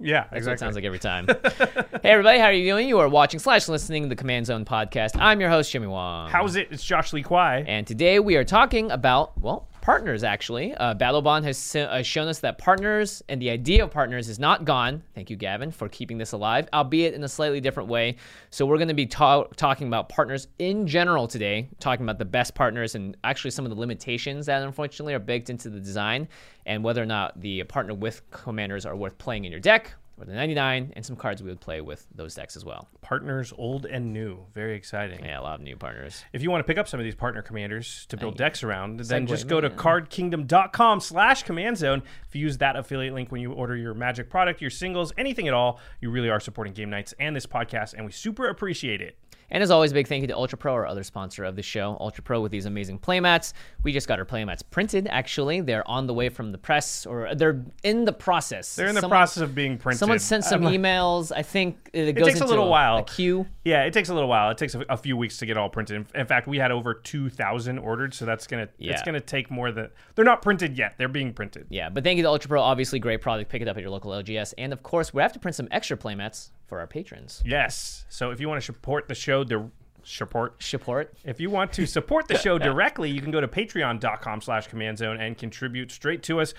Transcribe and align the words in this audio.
yeah, 0.00 0.24
That's 0.30 0.46
exactly. 0.46 0.48
what 0.48 0.54
it 0.54 0.58
sounds 0.58 0.74
like 0.76 0.84
every 0.84 0.98
time. 0.98 1.26
hey, 2.02 2.10
everybody, 2.10 2.38
how 2.38 2.46
are 2.46 2.52
you 2.52 2.70
doing? 2.70 2.88
You 2.88 2.98
are 3.00 3.08
watching 3.08 3.38
slash 3.40 3.68
listening 3.68 4.04
to 4.04 4.08
the 4.08 4.16
Command 4.16 4.46
Zone 4.46 4.64
podcast. 4.64 5.10
I'm 5.18 5.40
your 5.40 5.50
host, 5.50 5.70
Jimmy 5.70 5.86
Wong. 5.86 6.30
How's 6.30 6.56
it? 6.56 6.68
It's 6.70 6.82
Josh 6.82 7.12
Lee 7.12 7.22
Kwai. 7.22 7.64
And 7.66 7.86
today 7.86 8.18
we 8.18 8.36
are 8.36 8.44
talking 8.44 8.90
about, 8.90 9.38
well, 9.40 9.68
partners 9.80 10.22
actually. 10.22 10.74
Uh, 10.74 10.94
Battlebond 10.94 11.44
has 11.44 11.76
uh, 11.76 12.02
shown 12.02 12.28
us 12.28 12.40
that 12.40 12.58
partners 12.58 13.22
and 13.28 13.40
the 13.40 13.50
idea 13.50 13.84
of 13.84 13.90
partners 13.90 14.28
is 14.28 14.38
not 14.38 14.64
gone. 14.64 15.02
Thank 15.14 15.30
you, 15.30 15.36
Gavin, 15.36 15.70
for 15.70 15.88
keeping 15.88 16.18
this 16.18 16.32
alive, 16.32 16.68
albeit 16.72 17.14
in 17.14 17.24
a 17.24 17.28
slightly 17.28 17.60
different 17.60 17.88
way. 17.88 18.16
So 18.50 18.66
we're 18.66 18.78
going 18.78 18.88
to 18.88 18.94
be 18.94 19.06
ta- 19.06 19.44
talking 19.56 19.86
about 19.86 20.08
partners 20.08 20.48
in 20.58 20.86
general 20.86 21.26
today, 21.26 21.68
talking 21.78 22.04
about 22.04 22.18
the 22.18 22.24
best 22.24 22.54
partners 22.54 22.94
and 22.94 23.16
actually 23.24 23.50
some 23.50 23.64
of 23.64 23.70
the 23.70 23.78
limitations 23.78 24.46
that 24.46 24.62
unfortunately 24.62 25.14
are 25.14 25.18
baked 25.18 25.50
into 25.50 25.70
the 25.70 25.80
design 25.80 26.28
and 26.66 26.84
whether 26.84 27.02
or 27.02 27.06
not 27.06 27.40
the 27.40 27.62
partner 27.64 27.94
with 27.94 28.28
commanders 28.30 28.86
are 28.86 28.96
worth 28.96 29.16
playing 29.18 29.44
in 29.44 29.50
your 29.50 29.60
deck. 29.60 29.94
The 30.24 30.34
99 30.34 30.92
and 30.94 31.04
some 31.04 31.16
cards 31.16 31.42
we 31.42 31.48
would 31.48 31.60
play 31.60 31.80
with 31.80 32.06
those 32.14 32.34
decks 32.34 32.56
as 32.56 32.64
well. 32.64 32.88
Partners 33.00 33.52
old 33.56 33.86
and 33.86 34.12
new. 34.12 34.38
Very 34.54 34.76
exciting. 34.76 35.24
Yeah, 35.24 35.40
a 35.40 35.42
lot 35.42 35.54
of 35.56 35.60
new 35.62 35.76
partners. 35.76 36.24
If 36.32 36.42
you 36.42 36.50
want 36.50 36.60
to 36.60 36.66
pick 36.66 36.78
up 36.78 36.88
some 36.88 37.00
of 37.00 37.04
these 37.04 37.14
partner 37.14 37.42
commanders 37.42 38.06
to 38.06 38.16
build 38.16 38.36
decks 38.36 38.62
around, 38.62 39.00
then 39.00 39.26
just 39.26 39.48
go 39.48 39.60
to 39.60 39.68
man. 39.68 39.78
cardkingdom.com 39.78 41.00
slash 41.00 41.42
command 41.42 41.78
zone. 41.78 42.02
If 42.28 42.34
you 42.34 42.42
use 42.42 42.58
that 42.58 42.76
affiliate 42.76 43.14
link 43.14 43.32
when 43.32 43.40
you 43.40 43.52
order 43.52 43.76
your 43.76 43.94
magic 43.94 44.30
product, 44.30 44.60
your 44.60 44.70
singles, 44.70 45.12
anything 45.16 45.48
at 45.48 45.54
all, 45.54 45.80
you 46.00 46.10
really 46.10 46.30
are 46.30 46.40
supporting 46.40 46.72
game 46.72 46.90
nights 46.90 47.14
and 47.18 47.34
this 47.34 47.46
podcast, 47.46 47.94
and 47.94 48.04
we 48.04 48.12
super 48.12 48.48
appreciate 48.48 49.00
it. 49.00 49.16
And 49.50 49.62
as 49.62 49.70
always, 49.70 49.92
big 49.92 50.06
thank 50.06 50.22
you 50.22 50.28
to 50.28 50.36
Ultra 50.36 50.56
Pro, 50.58 50.72
our 50.74 50.86
other 50.86 51.02
sponsor 51.02 51.44
of 51.44 51.56
the 51.56 51.62
show. 51.62 51.96
Ultra 52.00 52.22
Pro 52.22 52.40
with 52.40 52.52
these 52.52 52.66
amazing 52.66 52.98
playmats. 52.98 53.52
We 53.82 53.92
just 53.92 54.06
got 54.06 54.18
our 54.18 54.24
playmats 54.24 54.62
printed, 54.68 55.08
actually. 55.08 55.60
They're 55.60 55.86
on 55.88 56.06
the 56.06 56.14
way 56.14 56.28
from 56.28 56.52
the 56.52 56.58
press, 56.58 57.04
or 57.06 57.34
they're 57.34 57.64
in 57.82 58.04
the 58.04 58.12
process. 58.12 58.76
They're 58.76 58.86
in 58.86 58.94
the 58.94 59.00
Someone- 59.00 59.16
process 59.18 59.42
of 59.42 59.54
being 59.54 59.78
printed. 59.78 59.98
Someone 59.98 60.18
sent 60.18 60.44
some 60.44 60.62
emails. 60.62 61.32
I 61.34 61.42
think 61.42 61.90
it, 61.92 62.12
goes 62.12 62.26
takes 62.26 62.40
a 62.40 62.42
into 62.44 62.50
little 62.50 62.68
while. 62.68 62.98
A 62.98 63.02
queue. 63.02 63.46
Yeah, 63.64 63.84
it 63.84 63.92
takes 63.92 64.08
a 64.08 64.14
little 64.14 64.28
while. 64.28 64.50
It 64.50 64.58
takes 64.58 64.74
a, 64.74 64.84
a 64.88 64.96
few 64.96 65.16
weeks 65.16 65.38
to 65.38 65.46
get 65.46 65.56
all 65.56 65.68
printed. 65.68 65.96
In, 65.96 66.20
in 66.20 66.26
fact, 66.26 66.46
we 66.46 66.58
had 66.58 66.70
over 66.70 66.94
two 66.94 67.28
thousand 67.28 67.78
ordered, 67.78 68.14
so 68.14 68.24
that's 68.24 68.46
gonna 68.46 68.68
it's 68.78 69.02
gonna 69.02 69.20
take 69.20 69.50
more 69.50 69.72
than 69.72 69.88
they're 70.14 70.24
not 70.24 70.42
printed 70.42 70.76
yet. 70.78 70.94
They're 70.98 71.08
being 71.08 71.32
printed. 71.32 71.66
Yeah, 71.70 71.88
but 71.88 72.04
thank 72.04 72.16
you 72.16 72.22
to 72.22 72.28
Ultra 72.28 72.48
Pro. 72.48 72.60
Obviously, 72.60 72.98
great 72.98 73.20
product. 73.20 73.50
Pick 73.50 73.62
it 73.62 73.68
up 73.68 73.76
at 73.76 73.82
your 73.82 73.90
local 73.90 74.12
LGS. 74.12 74.54
And 74.58 74.72
of 74.72 74.82
course, 74.82 75.12
we 75.12 75.22
have 75.22 75.32
to 75.32 75.38
print 75.38 75.54
some 75.54 75.68
extra 75.70 75.96
playmats 75.96 76.50
for 76.70 76.80
our 76.80 76.86
patrons. 76.86 77.42
Yes. 77.44 78.06
So 78.08 78.30
if 78.30 78.40
you 78.40 78.48
want 78.48 78.62
to 78.62 78.64
support 78.64 79.08
the 79.08 79.14
show, 79.14 79.44
the 79.44 79.70
support. 80.02 80.62
Support. 80.62 81.12
If 81.24 81.38
you 81.40 81.50
want 81.50 81.74
to 81.74 81.84
support 81.86 82.28
the 82.28 82.38
show 82.38 82.56
directly, 82.70 83.10
you 83.10 83.20
can 83.20 83.30
go 83.30 83.40
to 83.42 83.48
patreon.com 83.48 84.40
slash 84.40 84.68
command 84.68 84.96
zone 84.96 85.20
and 85.20 85.36
contribute 85.36 85.90
straight 85.92 86.22
to 86.22 86.40
us. 86.40 86.54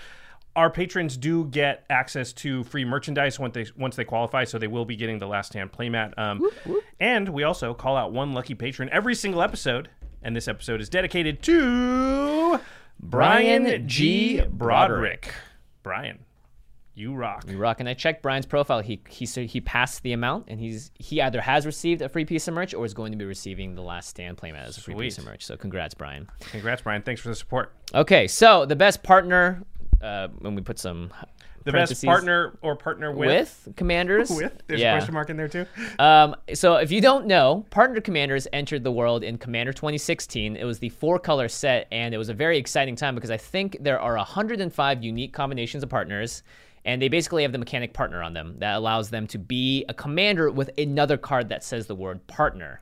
Our 0.54 0.68
patrons 0.70 1.16
do 1.16 1.46
get 1.46 1.84
access 1.88 2.32
to 2.34 2.62
free 2.64 2.84
merchandise 2.84 3.40
once 3.40 3.54
they 3.54 3.66
once 3.76 3.96
they 3.96 4.04
qualify, 4.04 4.44
so 4.44 4.58
they 4.58 4.66
will 4.66 4.84
be 4.84 4.96
getting 4.96 5.18
the 5.18 5.26
last 5.26 5.52
stand 5.52 5.72
playmat. 5.72 6.12
Um, 6.18 6.46
And 7.00 7.30
we 7.30 7.42
also 7.42 7.72
call 7.74 7.96
out 7.96 8.12
one 8.12 8.34
lucky 8.34 8.54
patron 8.54 8.90
every 8.92 9.14
single 9.14 9.42
episode, 9.42 9.88
and 10.22 10.36
this 10.36 10.46
episode 10.46 10.80
is 10.82 10.90
dedicated 10.90 11.42
to 11.44 12.60
Brian 13.00 13.88
G. 13.88 14.42
Broderick. 14.46 15.34
Brian, 15.82 16.18
you 16.94 17.14
rock. 17.14 17.44
You 17.48 17.56
rock. 17.56 17.80
And 17.80 17.88
I 17.88 17.94
checked 17.94 18.22
Brian's 18.22 18.46
profile. 18.46 18.80
He 18.80 19.00
he 19.08 19.24
said 19.24 19.46
he 19.46 19.60
passed 19.60 20.02
the 20.02 20.12
amount, 20.12 20.46
and 20.48 20.60
he's 20.60 20.90
he 20.98 21.22
either 21.22 21.40
has 21.40 21.64
received 21.64 22.02
a 22.02 22.08
free 22.08 22.24
piece 22.24 22.48
of 22.48 22.54
merch 22.54 22.74
or 22.74 22.84
is 22.84 22.94
going 22.94 23.12
to 23.12 23.18
be 23.18 23.24
receiving 23.24 23.74
the 23.74 23.82
last 23.82 24.08
stand 24.08 24.36
playmat 24.36 24.66
as 24.66 24.76
a 24.76 24.80
free 24.80 24.94
piece 24.94 25.18
of 25.18 25.24
merch. 25.24 25.44
So 25.44 25.56
congrats, 25.56 25.94
Brian. 25.94 26.28
Congrats, 26.50 26.82
Brian. 26.82 27.02
Thanks 27.02 27.20
for 27.20 27.28
the 27.28 27.34
support. 27.34 27.72
Okay, 27.94 28.28
so 28.28 28.66
the 28.66 28.76
best 28.76 29.02
partner, 29.02 29.62
uh, 30.02 30.28
when 30.40 30.54
we 30.54 30.62
put 30.62 30.78
some 30.78 31.10
The 31.64 31.72
best 31.72 32.04
partner 32.04 32.58
or 32.60 32.76
partner 32.76 33.12
with. 33.12 33.66
with 33.66 33.76
commanders. 33.76 34.30
With? 34.42 34.62
There's 34.66 34.80
yeah. 34.80 34.94
a 34.94 34.96
question 34.96 35.14
mark 35.14 35.30
in 35.30 35.36
there 35.36 35.48
too. 35.48 35.64
Um, 35.98 36.34
so 36.54 36.76
if 36.76 36.90
you 36.90 37.00
don't 37.00 37.26
know, 37.26 37.64
partner 37.70 38.00
commanders 38.00 38.48
entered 38.52 38.82
the 38.82 38.90
world 38.90 39.22
in 39.22 39.38
Commander 39.38 39.72
2016. 39.72 40.56
It 40.56 40.64
was 40.64 40.80
the 40.80 40.88
four 40.88 41.18
color 41.18 41.48
set, 41.48 41.86
and 41.92 42.14
it 42.14 42.18
was 42.18 42.28
a 42.28 42.34
very 42.34 42.58
exciting 42.58 42.96
time 42.96 43.14
because 43.14 43.30
I 43.30 43.36
think 43.36 43.76
there 43.80 44.00
are 44.00 44.16
105 44.16 45.04
unique 45.04 45.32
combinations 45.32 45.82
of 45.82 45.88
partners. 45.88 46.42
And 46.84 47.00
they 47.00 47.08
basically 47.08 47.42
have 47.42 47.52
the 47.52 47.58
mechanic 47.58 47.92
partner 47.94 48.22
on 48.22 48.32
them 48.32 48.56
that 48.58 48.74
allows 48.76 49.10
them 49.10 49.26
to 49.28 49.38
be 49.38 49.84
a 49.88 49.94
commander 49.94 50.50
with 50.50 50.70
another 50.78 51.16
card 51.16 51.48
that 51.50 51.62
says 51.62 51.86
the 51.86 51.94
word 51.94 52.26
partner. 52.26 52.80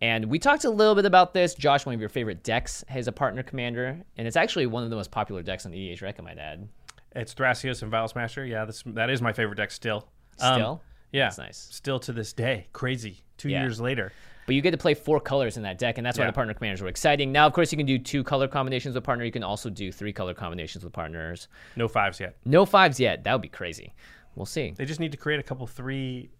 And 0.00 0.26
we 0.26 0.38
talked 0.38 0.64
a 0.64 0.70
little 0.70 0.94
bit 0.94 1.06
about 1.06 1.32
this. 1.34 1.54
Josh, 1.54 1.84
one 1.86 1.94
of 1.94 2.00
your 2.00 2.08
favorite 2.10 2.44
decks, 2.44 2.84
has 2.88 3.08
a 3.08 3.12
partner 3.12 3.42
commander, 3.42 3.98
and 4.16 4.26
it's 4.28 4.36
actually 4.36 4.66
one 4.66 4.84
of 4.84 4.90
the 4.90 4.96
most 4.96 5.10
popular 5.10 5.42
decks 5.42 5.66
on 5.66 5.72
EDH 5.72 6.02
Rec, 6.02 6.20
I 6.20 6.22
might 6.22 6.38
add. 6.38 6.68
It's 7.16 7.34
Thrasios 7.34 7.82
and 7.82 7.90
Vial 7.90 8.06
Smasher. 8.06 8.44
Yeah, 8.44 8.64
this, 8.64 8.82
that 8.86 9.10
is 9.10 9.22
my 9.22 9.32
favorite 9.32 9.56
deck 9.56 9.70
still. 9.70 10.06
Um, 10.40 10.54
Still? 10.54 10.82
yeah. 11.10 11.24
That's 11.24 11.38
nice. 11.38 11.68
Still 11.72 11.98
to 12.00 12.12
this 12.12 12.32
day. 12.32 12.68
Crazy. 12.72 13.22
Two 13.38 13.48
Yeah. 13.48 13.62
years 13.62 13.80
later. 13.80 14.12
But 14.48 14.54
you 14.54 14.62
get 14.62 14.70
to 14.72 14.78
play 14.78 14.94
four 14.94 15.20
colors 15.20 15.56
in 15.58 15.62
that 15.64 15.78
deck, 15.78 15.98
and 15.98 16.06
that's 16.06 16.18
why 16.18 16.24
Yeah. 16.24 16.30
the 16.30 16.34
partner 16.34 16.54
commanders 16.54 16.80
were 16.82 16.88
exciting. 16.88 17.30
Now, 17.30 17.46
of 17.46 17.52
course, 17.52 17.70
you 17.70 17.76
can 17.76 17.84
do 17.86 17.98
two 17.98 18.24
color 18.24 18.48
combinations 18.48 18.94
with 18.94 19.04
partner. 19.04 19.24
You 19.26 19.30
can 19.30 19.42
also 19.44 19.68
do 19.68 19.92
three 19.92 20.12
color 20.12 20.32
combinations 20.32 20.82
with 20.82 20.92
partners. 20.92 21.48
No 21.76 21.86
fives 21.86 22.18
yet. 22.18 22.36
No 22.46 22.64
fives 22.64 22.98
yet. 22.98 23.24
That 23.24 23.34
would 23.34 23.42
be 23.42 23.48
crazy. 23.48 23.92
We'll 24.34 24.46
see. 24.46 24.72
They 24.76 24.86
just 24.86 25.00
need 25.00 25.12
to 25.12 25.18
create 25.18 25.38
a 25.38 25.42
couple 25.42 25.66
three. 25.66 26.30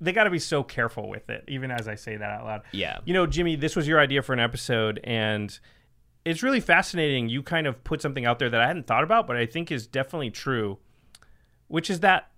They 0.00 0.12
got 0.12 0.24
to 0.24 0.30
be 0.30 0.38
so 0.38 0.62
careful 0.62 1.08
with 1.08 1.30
it, 1.30 1.44
even 1.48 1.70
as 1.72 1.88
I 1.88 1.96
say 1.96 2.16
that 2.16 2.30
out 2.30 2.44
loud. 2.44 2.62
Yeah. 2.70 2.98
You 3.04 3.12
know, 3.12 3.26
Jimmy, 3.26 3.56
this 3.56 3.74
was 3.74 3.86
your 3.88 3.98
idea 3.98 4.22
for 4.22 4.32
an 4.32 4.40
episode, 4.40 5.00
and 5.02 5.58
it's 6.24 6.42
really 6.44 6.60
fascinating. 6.60 7.28
You 7.28 7.42
kind 7.42 7.66
of 7.66 7.82
put 7.82 8.00
something 8.00 8.24
out 8.24 8.38
there 8.38 8.50
that 8.50 8.60
I 8.60 8.68
hadn't 8.68 8.86
thought 8.86 9.02
about, 9.02 9.26
but 9.26 9.36
I 9.36 9.46
think 9.46 9.72
is 9.72 9.88
definitely 9.88 10.30
true, 10.30 10.78
which 11.66 11.90
is 11.90 12.00
that 12.00 12.30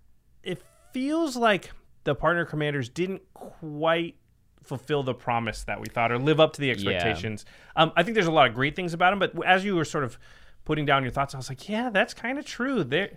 it 0.43 0.63
feels 0.93 1.37
like 1.37 1.73
the 2.05 2.15
partner 2.15 2.45
commanders 2.47 2.89
didn't 2.89 3.23
quite 3.35 4.17
fulfill 4.65 5.03
the 5.03 5.15
promise 5.15 5.65
that 5.65 5.81
we 5.81 5.87
thought 5.89 6.11
or 6.11 6.19
live 6.19 6.41
up 6.41 6.53
to 6.55 6.61
the 6.61 6.71
expectations. 6.71 7.45
Um, 7.77 7.93
I 7.97 8.03
think 8.03 8.15
there's 8.15 8.27
a 8.27 8.33
lot 8.33 8.49
of 8.49 8.55
great 8.55 8.75
things 8.75 8.95
about 8.95 9.11
them, 9.11 9.19
but 9.19 9.47
as 9.47 9.65
you 9.65 9.77
were 9.77 9.85
sort 9.85 10.05
of 10.05 10.19
putting 10.65 10.87
down 10.87 11.03
your 11.03 11.13
thoughts, 11.13 11.35
I 11.35 11.39
was 11.39 11.49
like, 11.49 11.69
yeah, 11.69 11.91
that's 11.91 12.15
kind 12.15 12.39
of 12.39 12.45
true. 12.45 12.85
They 12.85 13.17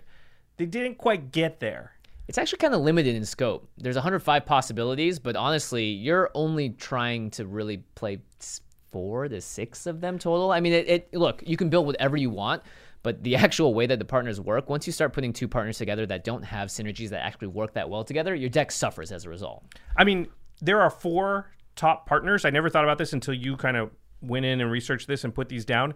they 0.56 0.66
didn't 0.66 0.98
quite 0.98 1.32
get 1.32 1.60
there. 1.60 1.92
It's 2.26 2.36
actually 2.36 2.58
kind 2.58 2.74
of 2.74 2.80
limited 2.80 3.16
in 3.16 3.24
scope. 3.24 3.70
There's 3.78 3.96
105 3.96 4.44
possibilities, 4.44 5.18
but 5.18 5.34
honestly, 5.34 5.86
you're 5.86 6.30
only 6.34 6.70
trying 6.70 7.30
to 7.30 7.46
really 7.46 7.78
play 7.94 8.18
four 8.90 9.28
to 9.28 9.40
six 9.40 9.86
of 9.86 10.00
them 10.00 10.18
total. 10.18 10.50
I 10.50 10.60
mean, 10.60 10.72
it, 10.72 10.88
it 10.88 11.14
look, 11.14 11.42
you 11.46 11.56
can 11.56 11.70
build 11.70 11.86
whatever 11.86 12.16
you 12.16 12.30
want, 12.30 12.62
but 13.02 13.22
the 13.22 13.36
actual 13.44 13.74
way 13.74 13.86
that 13.86 13.98
the 13.98 14.04
partners 14.04 14.40
work, 14.40 14.68
once 14.68 14.86
you 14.86 14.92
start 14.92 15.12
putting 15.12 15.32
two 15.32 15.48
partners 15.48 15.78
together 15.78 16.04
that 16.06 16.24
don't 16.24 16.42
have 16.42 16.68
synergies 16.68 17.10
that 17.10 17.24
actually 17.24 17.48
work 17.48 17.72
that 17.74 17.88
well 17.88 18.04
together, 18.04 18.34
your 18.34 18.50
deck 18.50 18.70
suffers 18.70 19.12
as 19.12 19.24
a 19.24 19.28
result. 19.28 19.64
I 19.96 20.04
mean, 20.04 20.28
there 20.60 20.80
are 20.80 20.90
four 20.90 21.50
top 21.76 22.06
partners. 22.06 22.44
I 22.44 22.50
never 22.50 22.68
thought 22.68 22.84
about 22.84 22.98
this 22.98 23.12
until 23.12 23.34
you 23.34 23.56
kind 23.56 23.76
of 23.76 23.90
went 24.20 24.44
in 24.44 24.60
and 24.60 24.70
researched 24.70 25.06
this 25.06 25.24
and 25.24 25.34
put 25.34 25.48
these 25.48 25.64
down. 25.64 25.94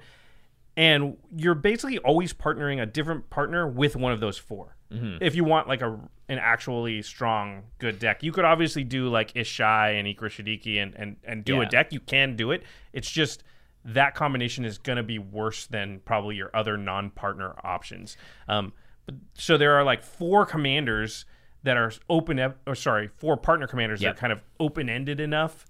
And 0.76 1.18
you're 1.36 1.54
basically 1.54 1.98
always 1.98 2.32
partnering 2.32 2.80
a 2.80 2.86
different 2.86 3.28
partner 3.28 3.68
with 3.68 3.94
one 3.94 4.12
of 4.12 4.20
those 4.20 4.38
4 4.38 4.76
If 5.20 5.34
you 5.34 5.44
want 5.44 5.68
like 5.68 5.82
a 5.82 5.98
an 6.28 6.38
actually 6.38 7.02
strong 7.02 7.64
good 7.78 7.98
deck, 7.98 8.22
you 8.22 8.32
could 8.32 8.44
obviously 8.44 8.84
do 8.84 9.08
like 9.08 9.34
Ishai 9.34 9.98
and 9.98 10.06
Ikra 10.06 10.30
Shidiqi 10.30 10.82
and 10.82 10.94
and 10.94 11.16
and 11.24 11.44
do 11.44 11.60
a 11.60 11.66
deck. 11.66 11.92
You 11.92 12.00
can 12.00 12.36
do 12.36 12.52
it. 12.52 12.62
It's 12.92 13.10
just 13.10 13.42
that 13.84 14.14
combination 14.14 14.64
is 14.64 14.78
going 14.78 14.96
to 14.96 15.02
be 15.02 15.18
worse 15.18 15.66
than 15.66 16.00
probably 16.04 16.36
your 16.36 16.50
other 16.54 16.76
non-partner 16.76 17.54
options. 17.64 18.16
Um, 18.48 18.72
but, 19.06 19.16
so 19.34 19.58
there 19.58 19.74
are 19.74 19.82
like 19.82 20.02
four 20.02 20.46
commanders 20.46 21.24
that 21.64 21.76
are 21.76 21.92
open, 22.08 22.40
or 22.66 22.74
sorry, 22.74 23.08
four 23.18 23.36
partner 23.36 23.66
commanders 23.66 24.00
that 24.00 24.08
are 24.08 24.14
kind 24.14 24.32
of 24.32 24.40
open-ended 24.60 25.20
enough 25.20 25.66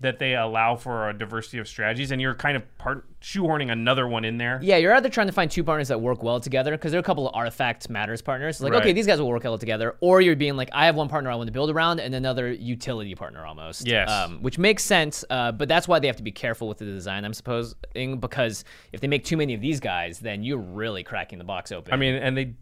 that 0.00 0.18
they 0.18 0.34
allow 0.34 0.74
for 0.74 1.08
a 1.08 1.16
diversity 1.16 1.58
of 1.58 1.68
strategies, 1.68 2.10
and 2.10 2.20
you're 2.20 2.34
kind 2.34 2.56
of 2.56 2.78
part 2.78 3.06
shoehorning 3.20 3.70
another 3.70 4.08
one 4.08 4.24
in 4.24 4.36
there. 4.38 4.58
Yeah, 4.60 4.76
you're 4.76 4.92
either 4.92 5.08
trying 5.08 5.28
to 5.28 5.32
find 5.32 5.50
two 5.50 5.62
partners 5.62 5.88
that 5.88 6.00
work 6.00 6.22
well 6.22 6.40
together 6.40 6.72
because 6.72 6.90
there 6.90 6.98
are 6.98 7.00
a 7.00 7.04
couple 7.04 7.28
of 7.28 7.34
artifact 7.34 7.88
matters 7.88 8.20
partners. 8.20 8.60
Like, 8.60 8.72
Right. 8.72 8.82
okay, 8.82 8.92
these 8.92 9.06
guys 9.06 9.20
will 9.20 9.28
work 9.28 9.44
well 9.44 9.56
together, 9.56 9.94
or 10.00 10.20
you're 10.20 10.34
being 10.36 10.56
like, 10.56 10.68
I 10.72 10.86
have 10.86 10.96
one 10.96 11.08
partner 11.08 11.30
I 11.30 11.36
want 11.36 11.46
to 11.46 11.52
build 11.52 11.70
around 11.70 12.00
and 12.00 12.14
another 12.14 12.50
utility 12.52 13.14
partner 13.14 13.46
almost. 13.46 13.86
Yes. 13.86 14.10
um, 14.10 14.42
which 14.42 14.58
makes 14.58 14.82
sense. 14.84 15.24
Uh, 15.30 15.52
but 15.52 15.68
that's 15.68 15.86
why 15.86 16.00
they 16.00 16.08
have 16.08 16.16
to 16.16 16.22
be 16.24 16.32
careful 16.32 16.68
with 16.68 16.78
the 16.78 16.84
design. 16.86 17.24
I'm 17.24 17.32
supposing 17.32 18.18
because 18.18 18.64
if 18.92 19.00
they 19.00 19.06
make 19.06 19.24
too 19.24 19.36
many 19.36 19.54
of 19.54 19.60
these 19.60 19.78
guys, 19.80 20.18
then 20.18 20.42
you're 20.42 20.58
really 20.58 21.04
cracking 21.04 21.38
the 21.38 21.44
box 21.44 21.70
open. 21.72 21.94
I 21.94 21.96
mean, 21.96 22.14
and 22.16 22.36
they 22.36 22.54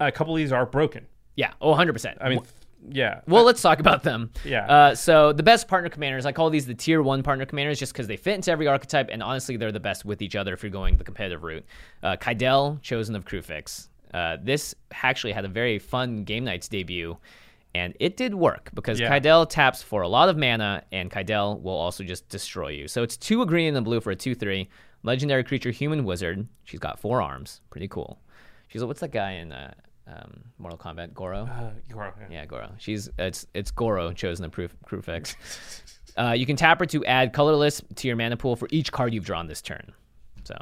a 0.00 0.10
couple 0.10 0.34
of 0.34 0.38
these 0.38 0.52
are 0.52 0.66
broken. 0.66 1.06
Yeah, 1.36 1.52
oh, 1.60 1.70
100. 1.70 1.92
percent 1.92 2.18
I 2.20 2.28
mean, 2.28 2.42
yeah. 2.90 3.20
Well, 3.26 3.44
let's 3.44 3.62
talk 3.62 3.78
about 3.78 4.02
them. 4.02 4.30
Yeah. 4.44 4.66
Uh, 4.66 4.94
so 4.94 5.32
the 5.32 5.42
best 5.42 5.68
partner 5.68 5.90
commanders, 5.90 6.26
I 6.26 6.32
call 6.32 6.50
these 6.50 6.66
the 6.66 6.74
tier 6.74 7.02
one 7.02 7.22
partner 7.22 7.44
commanders, 7.46 7.78
just 7.78 7.92
because 7.92 8.06
they 8.06 8.16
fit 8.16 8.34
into 8.34 8.50
every 8.50 8.66
archetype, 8.66 9.08
and 9.12 9.22
honestly, 9.22 9.56
they're 9.56 9.72
the 9.72 9.80
best 9.80 10.04
with 10.04 10.22
each 10.22 10.36
other 10.36 10.54
if 10.54 10.62
you're 10.62 10.70
going 10.70 10.96
the 10.96 11.04
competitive 11.04 11.42
route. 11.42 11.64
Uh, 12.02 12.16
chosen 12.82 13.14
of 13.16 13.24
Kruphix. 13.24 13.88
Uh, 14.12 14.38
this 14.42 14.74
actually 15.02 15.32
had 15.32 15.44
a 15.44 15.48
very 15.48 15.78
fun 15.78 16.24
game 16.24 16.44
nights 16.44 16.68
debut, 16.68 17.16
and 17.74 17.94
it 18.00 18.16
did 18.16 18.34
work 18.34 18.70
because 18.74 18.98
Yeah. 18.98 19.18
Taps 19.46 19.82
for 19.82 20.02
a 20.02 20.08
lot 20.08 20.28
of 20.28 20.36
mana, 20.36 20.82
and 20.90 21.10
Kydele 21.10 21.60
will 21.62 21.74
also 21.74 22.02
just 22.02 22.28
destroy 22.28 22.68
you. 22.68 22.88
So 22.88 23.02
it's 23.02 23.16
two 23.16 23.42
a 23.42 23.46
green 23.46 23.68
and 23.68 23.76
a 23.76 23.82
blue 23.82 24.00
for 24.00 24.10
a 24.10 24.16
two-three 24.16 24.68
legendary 25.02 25.44
creature, 25.44 25.70
human 25.70 26.04
wizard. 26.04 26.48
She's 26.64 26.80
got 26.80 26.98
four 26.98 27.22
arms, 27.22 27.60
pretty 27.70 27.88
cool. 27.88 28.18
She's 28.68 28.82
like, 28.82 28.88
what's 28.88 29.00
that 29.00 29.12
guy 29.12 29.32
in 29.32 29.52
uh, 29.52 29.74
um, 30.10 30.44
Mortal 30.58 30.78
Kombat? 30.78 31.14
Goro. 31.14 31.44
Uh, 31.46 31.70
you're- 31.88 32.10
yeah. 32.20 32.26
Yeah, 32.30 32.46
Goro. 32.46 32.72
She's 32.78 33.08
it's 33.18 33.46
it's 33.54 33.70
Goro 33.70 34.12
chosen 34.12 34.42
the 34.42 34.48
proof 34.50 34.74
fix. 35.04 35.36
uh, 36.18 36.32
you 36.32 36.46
can 36.46 36.56
tap 36.56 36.78
her 36.80 36.86
to 36.86 37.04
add 37.04 37.32
colorless 37.32 37.82
to 37.96 38.08
your 38.08 38.16
mana 38.16 38.36
pool 38.36 38.56
for 38.56 38.68
each 38.70 38.90
card 38.92 39.14
you've 39.14 39.24
drawn 39.24 39.46
this 39.46 39.62
turn. 39.62 39.92
So 40.44 40.54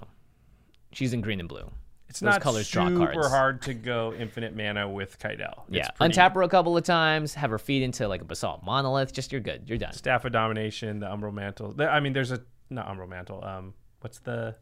she's 0.92 1.12
in 1.12 1.20
green 1.20 1.40
and 1.40 1.48
blue. 1.48 1.70
It's 2.08 2.20
Those 2.20 2.32
not 2.34 2.40
colors 2.40 2.70
draw 2.70 2.88
super 2.88 3.12
cards. 3.12 3.28
hard 3.28 3.62
to 3.62 3.74
go 3.74 4.14
infinite 4.18 4.56
mana 4.56 4.88
with 4.88 5.18
Kydele. 5.18 5.64
It's 5.68 5.76
Yeah, 5.76 5.90
pretty- 5.90 6.14
untap 6.14 6.32
her 6.34 6.42
a 6.42 6.48
couple 6.48 6.74
of 6.76 6.82
times, 6.84 7.34
have 7.34 7.50
her 7.50 7.58
feed 7.58 7.82
into 7.82 8.08
like 8.08 8.22
a 8.22 8.24
basalt 8.24 8.62
monolith. 8.64 9.12
Just 9.12 9.30
you're 9.30 9.42
good. 9.42 9.64
You're 9.68 9.76
done. 9.78 9.92
Staff 9.92 10.24
of 10.24 10.32
Domination, 10.32 11.00
the 11.00 11.06
Umbral 11.06 11.34
Mantle. 11.34 11.74
I 11.82 12.00
mean, 12.00 12.14
there's 12.14 12.32
a 12.32 12.40
not 12.70 12.88
Umbral 12.88 13.08
Mantle. 13.10 13.44
Um, 13.44 13.74
what's 14.00 14.20
the 14.20 14.56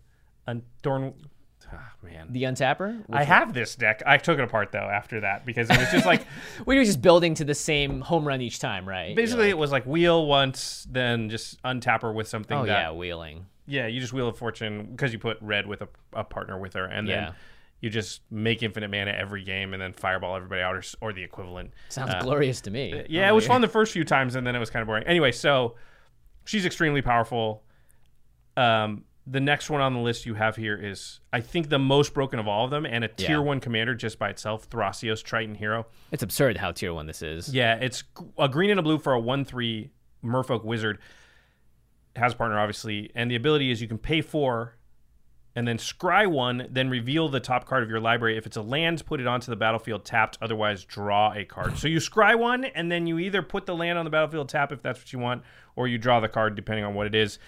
Undorn? 0.48 1.14
Ah, 1.72 1.92
man, 2.02 2.28
The 2.30 2.44
untapper. 2.44 3.02
I 3.10 3.24
have 3.24 3.52
this 3.52 3.74
deck. 3.76 4.02
I 4.06 4.16
took 4.18 4.38
it 4.38 4.42
apart 4.44 4.70
though 4.72 4.78
after 4.78 5.20
that 5.20 5.44
because 5.44 5.68
it 5.70 5.76
was 5.78 5.90
just 5.90 6.06
like 6.06 6.24
We 6.66 6.76
were 6.76 6.84
just 6.84 7.02
building 7.02 7.34
to 7.34 7.44
the 7.44 7.54
same 7.54 8.00
home 8.00 8.26
run 8.26 8.40
each 8.40 8.58
time, 8.58 8.88
right? 8.88 9.14
Basically 9.16 9.44
like, 9.46 9.50
it 9.50 9.58
was 9.58 9.72
like 9.72 9.84
wheel 9.86 10.26
once, 10.26 10.86
then 10.90 11.28
just 11.30 11.60
untapper 11.64 12.12
with 12.14 12.28
something. 12.28 12.56
oh 12.56 12.66
that, 12.66 12.82
yeah, 12.82 12.90
wheeling. 12.92 13.46
yeah. 13.66 13.86
You 13.86 14.00
just 14.00 14.12
wheel 14.12 14.28
of 14.28 14.38
fortune 14.38 14.88
because 14.92 15.12
you 15.12 15.18
put 15.18 15.38
red 15.40 15.66
with 15.66 15.82
a, 15.82 15.88
a 16.12 16.24
partner 16.24 16.58
with 16.58 16.74
her, 16.74 16.84
and 16.84 17.08
Yeah. 17.08 17.20
then 17.26 17.34
you 17.80 17.90
just 17.90 18.22
make 18.30 18.62
infinite 18.62 18.90
mana 18.90 19.10
every 19.10 19.42
game, 19.44 19.74
and 19.74 19.82
then 19.82 19.92
fireball 19.92 20.34
everybody 20.34 20.62
out 20.62 20.74
or, 20.76 20.82
or 21.00 21.12
the 21.12 21.22
equivalent. 21.22 21.72
Sounds 21.90 22.10
Uh, 22.14 22.20
glorious 22.22 22.60
to 22.62 22.70
me. 22.70 23.04
Yeah, 23.08 23.26
Oh, 23.26 23.32
it 23.32 23.34
was 23.34 23.44
yeah. 23.44 23.48
fun 23.52 23.60
the 23.60 23.68
first 23.68 23.92
few 23.92 24.04
times, 24.04 24.34
and 24.34 24.46
then 24.46 24.56
it 24.56 24.58
was 24.58 24.70
kind 24.70 24.80
of 24.82 24.86
boring. 24.86 25.04
Anyway, 25.04 25.30
so 25.32 25.74
she's 26.44 26.64
extremely 26.64 27.02
powerful. 27.02 27.62
Um, 28.56 29.04
the 29.26 29.40
next 29.40 29.68
one 29.70 29.80
on 29.80 29.92
the 29.92 29.98
list 30.00 30.24
you 30.24 30.34
have 30.34 30.54
here 30.56 30.76
is, 30.76 31.18
I 31.32 31.40
think, 31.40 31.68
the 31.68 31.78
most 31.80 32.14
broken 32.14 32.38
of 32.38 32.46
all 32.46 32.64
of 32.64 32.70
them, 32.70 32.86
and 32.86 33.02
a 33.02 33.08
tier 33.08 33.30
Yeah. 33.30 33.38
one 33.38 33.58
commander 33.60 33.94
just 33.94 34.18
by 34.20 34.28
itself, 34.30 34.70
Thrasios 34.70 35.22
Triton 35.22 35.56
Hero. 35.56 35.86
It's 36.12 36.22
absurd 36.22 36.58
how 36.58 36.70
tier 36.72 36.94
one 36.94 37.06
this 37.06 37.22
is. 37.22 37.52
Yeah, 37.52 37.74
it's 37.74 38.04
a 38.38 38.48
green 38.48 38.70
and 38.70 38.78
a 38.78 38.82
blue 38.84 38.98
for 38.98 39.12
a 39.12 39.20
one-three 39.20 39.90
Merfolk 40.24 40.64
Wizard. 40.64 40.98
Has 42.14 42.32
a 42.32 42.36
partner 42.36 42.58
obviously, 42.58 43.10
and 43.14 43.30
the 43.30 43.34
ability 43.36 43.70
is 43.70 43.82
you 43.82 43.88
can 43.88 43.98
pay 43.98 44.20
four, 44.22 44.76
and 45.56 45.66
then 45.66 45.76
scry 45.78 46.26
one, 46.26 46.66
then 46.70 46.88
reveal 46.88 47.28
the 47.28 47.40
top 47.40 47.64
card 47.66 47.82
of 47.82 47.88
your 47.90 47.98
library. 48.00 48.36
If 48.38 48.46
it's 48.46 48.56
a 48.56 48.62
land, 48.62 49.04
put 49.06 49.20
it 49.20 49.26
onto 49.26 49.50
the 49.50 49.56
battlefield 49.56 50.04
tapped. 50.04 50.38
Otherwise, 50.40 50.84
draw 50.84 51.32
a 51.34 51.44
card. 51.44 51.78
so 51.78 51.88
you 51.88 51.98
scry 51.98 52.38
one, 52.38 52.64
and 52.64 52.92
then 52.92 53.06
you 53.06 53.18
either 53.18 53.42
put 53.42 53.66
the 53.66 53.74
land 53.74 53.98
on 53.98 54.04
the 54.04 54.10
battlefield 54.10 54.48
tap 54.48 54.70
if 54.70 54.82
that's 54.82 55.00
what 55.00 55.12
you 55.12 55.18
want, 55.18 55.42
or 55.74 55.88
you 55.88 55.98
draw 55.98 56.20
the 56.20 56.28
card 56.28 56.54
depending 56.54 56.84
on 56.84 56.94
what 56.94 57.06
it 57.06 57.14
is. 57.14 57.38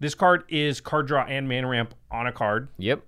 This 0.00 0.14
card 0.14 0.44
is 0.48 0.80
card 0.80 1.06
draw 1.06 1.24
and 1.24 1.48
mana 1.48 1.68
ramp 1.68 1.94
on 2.10 2.26
a 2.26 2.32
card. 2.32 2.68
Yep. 2.78 3.02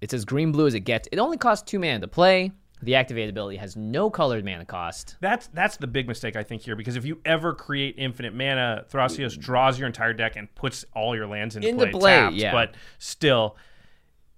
It's 0.00 0.14
as 0.14 0.24
green 0.24 0.50
blue 0.52 0.66
as 0.66 0.74
it 0.74 0.80
gets. 0.80 1.08
It 1.12 1.18
only 1.18 1.36
costs 1.36 1.68
two 1.70 1.78
mana 1.78 2.00
to 2.00 2.08
play. 2.08 2.52
The 2.80 2.94
activate 2.94 3.28
ability 3.28 3.56
has 3.56 3.76
no 3.76 4.08
colored 4.08 4.44
mana 4.44 4.64
cost. 4.64 5.16
That's 5.20 5.48
that's 5.48 5.76
the 5.78 5.88
big 5.88 6.06
mistake 6.06 6.36
I 6.36 6.44
think 6.44 6.62
here 6.62 6.76
because 6.76 6.94
if 6.96 7.04
you 7.04 7.20
ever 7.24 7.52
create 7.52 7.96
infinite 7.98 8.32
mana, 8.34 8.84
Thrasios 8.90 9.36
draws 9.38 9.78
your 9.78 9.88
entire 9.88 10.12
deck 10.12 10.36
and 10.36 10.52
puts 10.54 10.84
all 10.94 11.16
your 11.16 11.26
lands 11.26 11.56
into, 11.56 11.68
Into 11.68 11.86
play, 11.86 11.90
play, 11.90 12.10
tapped, 12.14 12.34
yeah. 12.36 12.52
But 12.52 12.74
still, 12.98 13.56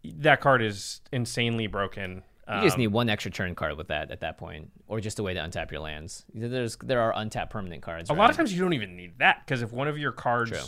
that 0.05 0.41
card 0.41 0.63
is 0.63 1.03
insanely 1.13 1.67
broken. 1.67 2.23
You 2.49 2.63
just 2.63 2.77
Um, 2.77 2.81
need 2.81 2.87
one 2.89 3.09
extra 3.11 3.31
turn 3.31 3.55
card 3.55 3.77
with 3.77 3.89
that 3.89 4.11
at 4.11 4.21
that 4.21 4.37
point, 4.39 4.71
or 4.89 4.99
just 5.01 5.19
a 5.21 5.23
way 5.23 5.35
to 5.35 5.41
untap 5.41 5.71
your 5.71 5.81
lands. 5.81 6.25
There's 6.35 6.77
there 6.83 7.01
are 7.03 7.13
untapped 7.15 7.53
permanent 7.53 7.83
cards. 7.83 8.09
a 8.11 8.15
lot 8.15 8.31
of 8.31 8.37
times 8.37 8.53
you 8.55 8.61
don't 8.63 8.73
even 8.73 8.97
need 8.97 9.19
that 9.19 9.45
because 9.45 9.61
if 9.63 9.71
one 9.71 9.87
of 9.87 9.99
your 9.99 10.13
cards, 10.13 10.51
True. 10.51 10.61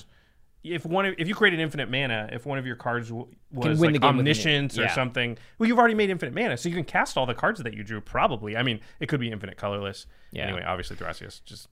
If 0.65 0.85
one 0.87 1.07
of, 1.07 1.15
if 1.19 1.29
you 1.29 1.35
created 1.35 1.61
infinite 1.61 1.91
mana, 1.91 2.29
if 2.33 2.47
one 2.47 2.59
of 2.59 2.67
your 2.67 2.77
cards 2.77 3.09
w- 3.09 3.27
was 3.53 3.81
like 3.81 4.03
omniscience 4.03 4.79
or 4.79 4.83
yeah. 4.83 4.95
something, 4.95 5.37
well, 5.59 5.69
you've 5.69 5.79
already 5.79 5.95
made 5.95 6.11
infinite 6.11 6.35
mana, 6.35 6.57
so 6.57 6.69
you 6.69 6.75
can 6.75 6.85
cast 6.85 7.17
all 7.17 7.27
the 7.27 7.35
cards 7.35 7.63
that 7.63 7.75
you 7.75 7.83
drew. 7.83 8.01
Probably, 8.01 8.57
I 8.57 8.63
mean, 8.63 8.81
it 9.01 9.07
could 9.09 9.21
be 9.21 9.31
infinite 9.31 9.57
colorless. 9.57 10.07
Yeah. 10.31 10.45
Anyway, 10.45 10.63
obviously 10.63 10.97
Thrasios 10.97 11.43
just 11.45 11.69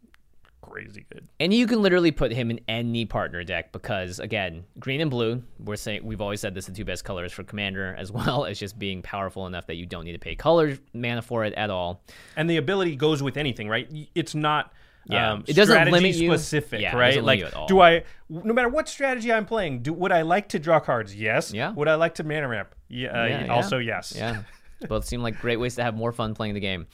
crazy 0.62 1.06
good. 1.10 1.26
and 1.40 1.54
you 1.54 1.66
can 1.66 1.80
literally 1.80 2.10
put 2.10 2.30
him 2.30 2.50
in 2.50 2.60
any 2.68 3.06
partner 3.06 3.42
deck 3.42 3.72
because 3.72 4.18
again, 4.18 4.64
green 4.78 5.00
and 5.00 5.10
blue. 5.10 5.42
We're 5.58 5.76
saying 5.76 6.04
we've 6.04 6.20
always 6.20 6.40
said 6.40 6.54
this 6.54 6.66
the 6.66 6.72
two 6.72 6.84
best 6.84 7.04
colors 7.04 7.32
for 7.32 7.44
commander, 7.44 7.94
as 7.98 8.12
well 8.12 8.44
as 8.44 8.58
just 8.58 8.78
being 8.78 9.02
powerful 9.02 9.46
enough 9.46 9.66
that 9.68 9.76
you 9.76 9.86
don't 9.86 10.04
need 10.04 10.12
to 10.12 10.18
pay 10.18 10.34
color 10.34 10.76
mana 10.92 11.22
for 11.22 11.44
it 11.44 11.54
at 11.54 11.70
all. 11.70 12.02
and 12.36 12.50
the 12.50 12.56
ability 12.56 12.96
goes 12.96 13.22
with 13.22 13.36
anything, 13.36 13.68
right? 13.68 13.90
It's 14.14 14.34
not 14.34 14.72
Yeah. 15.10 15.32
um, 15.32 15.44
It 15.46 15.54
doesn't 15.54 15.90
limit 15.90 16.14
you. 16.14 16.30
specific, 16.30 16.80
Yeah, 16.80 16.96
right? 16.96 17.22
Like, 17.22 17.40
you 17.40 17.48
do 17.68 17.80
I, 17.80 18.04
no 18.28 18.52
matter 18.54 18.68
what 18.68 18.88
strategy 18.88 19.32
I'm 19.32 19.46
playing, 19.46 19.82
do 19.82 19.92
would 19.92 20.12
I 20.12 20.22
like 20.22 20.48
to 20.50 20.58
draw 20.58 20.80
cards? 20.80 21.14
Yes. 21.14 21.52
Yeah. 21.52 21.72
Would 21.72 21.88
I 21.88 21.94
like 21.96 22.14
to 22.16 22.24
mana 22.24 22.48
ramp? 22.48 22.74
Yeah. 22.88 23.08
Uh, 23.08 23.26
Yeah, 23.26 23.44
yeah. 23.46 23.52
Also, 23.52 23.78
yes. 23.78 24.14
Yeah. 24.16 24.42
Both 24.88 25.04
seem 25.04 25.22
like 25.22 25.38
great 25.40 25.58
ways 25.58 25.74
to 25.76 25.82
have 25.82 25.94
more 25.94 26.10
fun 26.12 26.34
playing 26.34 26.54
the 26.54 26.60
game. 26.60 26.86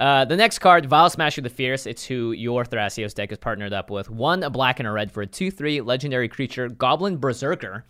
Uh, 0.00 0.24
the 0.24 0.36
next 0.36 0.58
card, 0.60 0.86
Vial 0.86 1.10
Smasher 1.10 1.42
the 1.42 1.50
Fierce. 1.50 1.86
It's 1.86 2.04
who 2.04 2.32
your 2.32 2.64
Thrasios 2.64 3.14
deck 3.14 3.30
is 3.32 3.38
partnered 3.38 3.72
up 3.72 3.90
with. 3.90 4.08
One, 4.10 4.42
a 4.42 4.50
black 4.50 4.80
and 4.80 4.88
a 4.88 4.90
red 4.90 5.12
for 5.12 5.20
a 5.22 5.26
2 5.26 5.50
3 5.50 5.80
legendary 5.82 6.28
creature, 6.28 6.68
Goblin 6.68 7.18
Berserker. 7.18 7.84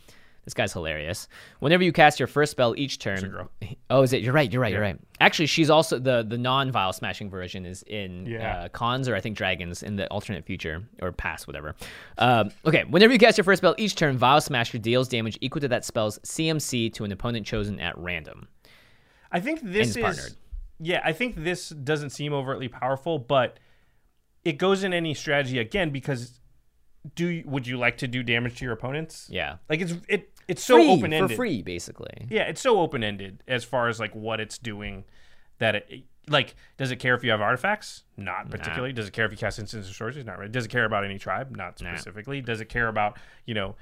This 0.44 0.54
guy's 0.54 0.72
hilarious. 0.72 1.26
Whenever 1.60 1.82
you 1.84 1.92
cast 1.92 2.20
your 2.20 2.26
first 2.26 2.52
spell 2.52 2.74
each 2.76 2.98
turn. 2.98 3.48
Oh, 3.88 4.02
is 4.02 4.12
it? 4.12 4.22
You're 4.22 4.34
right. 4.34 4.52
You're 4.52 4.60
right. 4.60 4.72
You're 4.72 4.80
right. 4.82 4.98
Actually, 5.20 5.46
she's 5.46 5.70
also 5.70 5.98
the 5.98 6.22
the 6.22 6.36
non 6.36 6.70
Vile 6.70 6.92
Smashing 6.92 7.30
version 7.30 7.64
is 7.64 7.82
in 7.84 8.26
Yeah. 8.26 8.56
uh, 8.64 8.68
cons 8.68 9.08
or 9.08 9.14
I 9.16 9.20
think 9.20 9.36
dragons 9.36 9.82
in 9.82 9.96
the 9.96 10.06
alternate 10.08 10.44
future 10.44 10.82
or 11.00 11.12
past, 11.12 11.46
whatever. 11.46 11.74
Um, 12.18 12.50
okay, 12.66 12.84
whenever 12.84 13.12
you 13.12 13.18
cast 13.18 13.38
your 13.38 13.44
first 13.44 13.60
spell 13.60 13.74
each 13.78 13.94
turn, 13.94 14.18
Vial 14.18 14.40
Smasher 14.40 14.78
deals 14.78 15.08
damage 15.08 15.38
equal 15.40 15.60
to 15.62 15.68
that 15.68 15.84
spell's 15.84 16.18
CMC 16.20 16.92
to 16.94 17.04
an 17.04 17.12
opponent 17.12 17.46
chosen 17.46 17.80
at 17.80 17.96
random. 17.96 18.48
I 19.32 19.40
think 19.40 19.60
this 19.62 19.96
is. 19.96 20.02
partnered. 20.02 20.32
Yeah, 20.80 21.00
I 21.04 21.12
think 21.12 21.36
this 21.42 21.70
doesn't 21.70 22.10
seem 22.10 22.32
overtly 22.34 22.68
powerful, 22.68 23.18
but 23.18 23.58
it 24.44 24.58
goes 24.58 24.84
in 24.84 24.92
any 24.92 25.14
strategy 25.14 25.58
again 25.58 25.90
because 25.90 26.40
do 27.14 27.28
you, 27.28 27.44
would 27.46 27.66
you 27.66 27.76
like 27.76 27.98
to 27.98 28.08
do 28.08 28.22
damage 28.22 28.56
to 28.58 28.64
your 28.64 28.72
opponents? 28.74 29.28
Yeah. 29.30 29.56
Like 29.68 29.80
it's 29.80 29.94
it 30.08 30.30
it's 30.48 30.64
so 30.64 30.80
open 30.90 31.12
ended 31.12 31.30
for 31.30 31.36
free, 31.36 31.62
basically. 31.62 32.26
Yeah, 32.28 32.42
it's 32.42 32.60
so 32.60 32.80
open 32.80 33.02
ended 33.04 33.42
as 33.48 33.64
far 33.64 33.88
as 33.88 34.00
like 34.00 34.14
what 34.14 34.40
it's 34.40 34.58
doing. 34.58 35.04
That 35.58 35.74
it 35.76 36.04
like 36.28 36.54
does 36.76 36.90
it 36.90 36.96
care 36.96 37.14
if 37.14 37.22
you 37.22 37.30
have 37.30 37.40
artifacts? 37.40 38.04
Not 38.16 38.50
particularly. 38.50 38.92
Does 38.92 39.08
it 39.08 39.12
care 39.12 39.24
if 39.26 39.30
you 39.30 39.38
cast 39.38 39.58
instances 39.58 39.90
or 39.90 39.94
sorceries? 39.94 40.24
Not 40.24 40.38
really. 40.38 40.50
Does 40.50 40.64
it 40.64 40.70
care 40.70 40.84
about 40.84 41.04
any 41.04 41.18
tribe? 41.18 41.56
Not 41.56 41.78
specifically. 41.78 42.40
Does 42.40 42.60
it 42.60 42.68
care 42.68 42.88
about 42.88 43.18
you 43.46 43.54
know? 43.54 43.76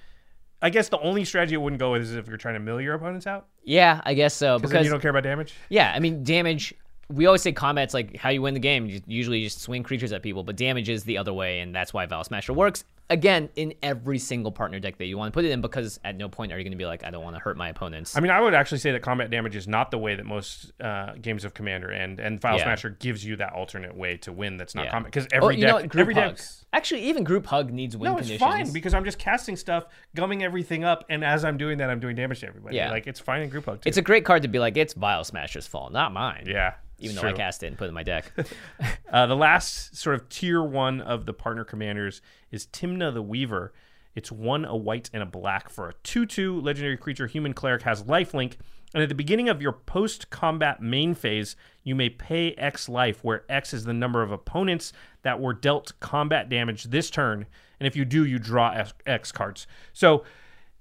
I 0.65 0.71
guess 0.71 0.89
the 0.89 1.01
only 1.01 1.25
strategy 1.25 1.55
it 1.55 1.59
wouldn't 1.59 1.81
go 1.81 1.91
with 1.93 2.03
is 2.03 2.15
if 2.15 2.29
you're 2.29 2.37
trying 2.37 2.55
to 2.55 2.61
mill 2.61 2.81
your 2.81 2.95
opponents 2.95 3.27
out 3.27 3.49
Yeah, 3.65 4.01
I 4.05 4.15
guess 4.15 4.33
so. 4.33 4.61
Because 4.61 4.85
you 4.85 4.93
don't 4.93 5.01
care 5.01 5.11
about 5.11 5.25
damage. 5.25 5.55
yeah, 5.69 5.93
I 5.95 5.99
mean 5.99 6.23
damage. 6.23 6.73
We 7.09 7.27
always 7.27 7.43
say 7.43 7.53
combat's 7.53 7.93
like 7.95 8.17
how 8.17 8.31
you 8.31 8.41
win 8.43 8.55
the 8.55 8.61
game. 8.61 8.87
You 8.87 9.01
usually 9.07 9.43
just 9.43 9.61
swing 9.61 9.83
creatures 9.83 10.13
at 10.13 10.23
people, 10.23 10.45
but 10.45 10.57
damage 10.57 10.89
is 10.89 11.05
the 11.05 11.19
other 11.19 11.33
way, 11.33 11.61
and 11.61 11.75
that's 11.75 11.93
why 11.93 12.07
Vial 12.07 12.23
Smasher 12.25 12.53
works. 12.53 12.85
Again, 13.11 13.51
in 13.57 13.75
every 13.83 14.19
single 14.19 14.51
partner 14.53 14.81
deck 14.81 14.97
that 14.97 15.05
you 15.05 15.19
want 15.19 15.31
to 15.31 15.37
put 15.37 15.45
it 15.45 15.51
in, 15.51 15.61
because 15.61 16.01
at 16.03 16.17
no 16.17 16.31
point 16.31 16.51
are 16.51 16.57
you 16.57 16.65
going 16.65 16.73
to 16.73 16.79
be 16.79 16.87
like, 16.87 17.05
I 17.05 17.11
don't 17.11 17.23
want 17.23 17.37
to 17.37 17.41
hurt 17.41 17.59
my 17.59 17.69
opponents. 17.69 18.17
I 18.17 18.21
mean, 18.21 18.31
I 18.31 18.41
would 18.41 18.55
actually 18.55 18.79
say 18.79 18.91
that 18.93 19.03
combat 19.03 19.31
damage 19.31 19.55
is 19.55 19.69
not 19.69 19.91
the 19.91 19.99
way 19.99 20.15
that 20.15 20.25
most 20.25 20.73
uh, 20.81 21.13
games 21.21 21.45
of 21.45 21.53
Commander 21.53 21.93
end, 21.93 22.21
and 22.21 22.41
Vial 22.41 22.57
Yeah. 22.57 22.63
Smasher 22.65 22.89
gives 22.91 23.23
you 23.23 23.37
that 23.37 23.53
alternate 23.53 23.95
way 23.95 24.17
to 24.19 24.33
win. 24.33 24.57
That's 24.57 24.75
not 24.75 24.87
Yeah. 24.87 24.93
combat 24.93 25.13
because 25.13 25.27
Oh, 25.35 25.37
every 25.43 25.57
you 25.57 25.67
deck? 25.67 25.89
Group 25.91 26.01
every 26.01 26.15
hug. 26.15 26.37
deck. 26.37 26.45
Actually, 26.73 27.03
even 27.03 27.23
group 27.23 27.45
hug 27.45 27.71
needs 27.71 27.95
win 27.99 28.11
No, 28.13 28.17
it's 28.17 28.29
conditions. 28.29 28.51
fine 28.51 28.73
because 28.73 28.95
I'm 28.95 29.05
just 29.05 29.19
casting 29.19 29.57
stuff, 29.57 29.85
gumming 30.15 30.43
everything 30.43 30.83
up, 30.85 31.05
and 31.11 31.23
as 31.23 31.45
I'm 31.45 31.59
doing 31.59 31.77
that, 31.79 31.91
I'm 31.91 32.01
doing 32.01 32.17
damage 32.17 32.41
to 32.41 32.47
everybody. 32.47 32.77
Yeah. 32.77 32.91
like 32.91 33.07
it's 33.07 33.21
fine 33.21 33.43
in 33.43 33.51
group 33.51 33.67
hug. 33.67 33.83
Too. 33.83 33.89
It's 33.91 33.99
a 33.99 34.03
great 34.03 34.25
card 34.25 34.41
to 34.43 34.49
be 34.49 34.59
like, 34.59 34.79
it's 34.79 34.95
Vial 34.95 35.25
Smasher's 35.25 35.67
fault, 35.67 35.93
not 35.93 36.15
mine. 36.15 36.45
yeah, 36.47 36.75
Even 36.99 37.17
though 37.17 37.29
I 37.29 37.33
cast 37.35 37.63
it 37.63 37.67
and 37.67 37.77
put 37.77 37.85
it 37.85 37.89
in 37.89 37.95
my 37.95 38.05
deck. 38.05 38.33
Uh, 39.13 39.27
the 39.27 39.37
last 39.37 39.95
sort 39.95 40.15
of 40.17 40.29
tier 40.31 40.63
one 40.63 41.01
of 41.03 41.27
the 41.27 41.35
partner 41.35 41.65
commanders 41.65 42.23
is 42.51 42.67
Timna 42.67 43.13
the 43.13 43.23
Weaver. 43.23 43.75
It's 44.15 44.33
one 44.33 44.65
a 44.65 44.77
white 44.77 45.11
and 45.13 45.23
a 45.23 45.27
black 45.27 45.69
for 45.69 45.89
a 45.89 45.95
2 46.03 46.27
2 46.27 46.61
legendary 46.61 46.97
creature. 46.97 47.27
Human 47.27 47.53
cleric 47.53 47.83
has 47.83 48.05
lifelink. 48.05 48.55
And 48.95 49.03
at 49.03 49.09
the 49.09 49.15
beginning 49.15 49.49
of 49.49 49.63
your 49.63 49.73
post 49.73 50.31
combat 50.31 50.83
main 50.83 51.15
phase, 51.15 51.57
you 51.83 51.95
may 51.95 52.11
pay 52.11 52.53
X 52.53 52.89
life, 52.89 53.25
where 53.25 53.45
X 53.49 53.73
is 53.73 53.85
the 53.85 53.95
number 53.95 54.23
of 54.23 54.31
opponents 54.31 54.93
that 55.23 55.41
were 55.41 55.55
dealt 55.55 55.93
combat 56.01 56.49
damage 56.49 56.85
this 56.85 57.09
turn. 57.09 57.47
And 57.81 57.87
if 57.87 57.97
you 57.97 58.05
do, 58.05 58.25
you 58.25 58.39
draw 58.39 58.85
X- 59.07 59.33
cards. 59.33 59.67
So 59.93 60.25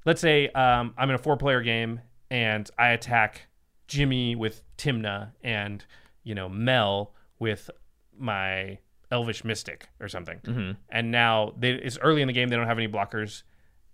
let's 0.06 0.22
say 0.22 0.50
um, 0.50 0.94
I'm 0.98 1.10
in 1.10 1.16
a 1.16 1.20
four 1.20 1.38
player 1.38 1.62
game 1.62 2.02
and 2.30 2.70
I 2.78 2.90
attack 2.90 3.48
Jimmy 3.88 4.36
with 4.36 4.62
Timna 4.78 5.32
and, 5.42 5.84
you 6.24 6.36
know, 6.36 6.50
Mel 6.50 7.14
with 7.40 7.70
my 8.18 8.78
Elvish 9.12 9.44
Mystic 9.44 9.90
or 10.00 10.08
something. 10.08 10.40
And 10.90 11.12
now 11.12 11.54
they, 11.58 11.72
it's 11.72 11.98
early 12.00 12.22
in 12.22 12.28
the 12.28 12.34
game, 12.34 12.50
they 12.50 12.56
don't 12.56 12.68
have 12.68 12.78
any 12.78 12.88
blockers. 12.88 13.44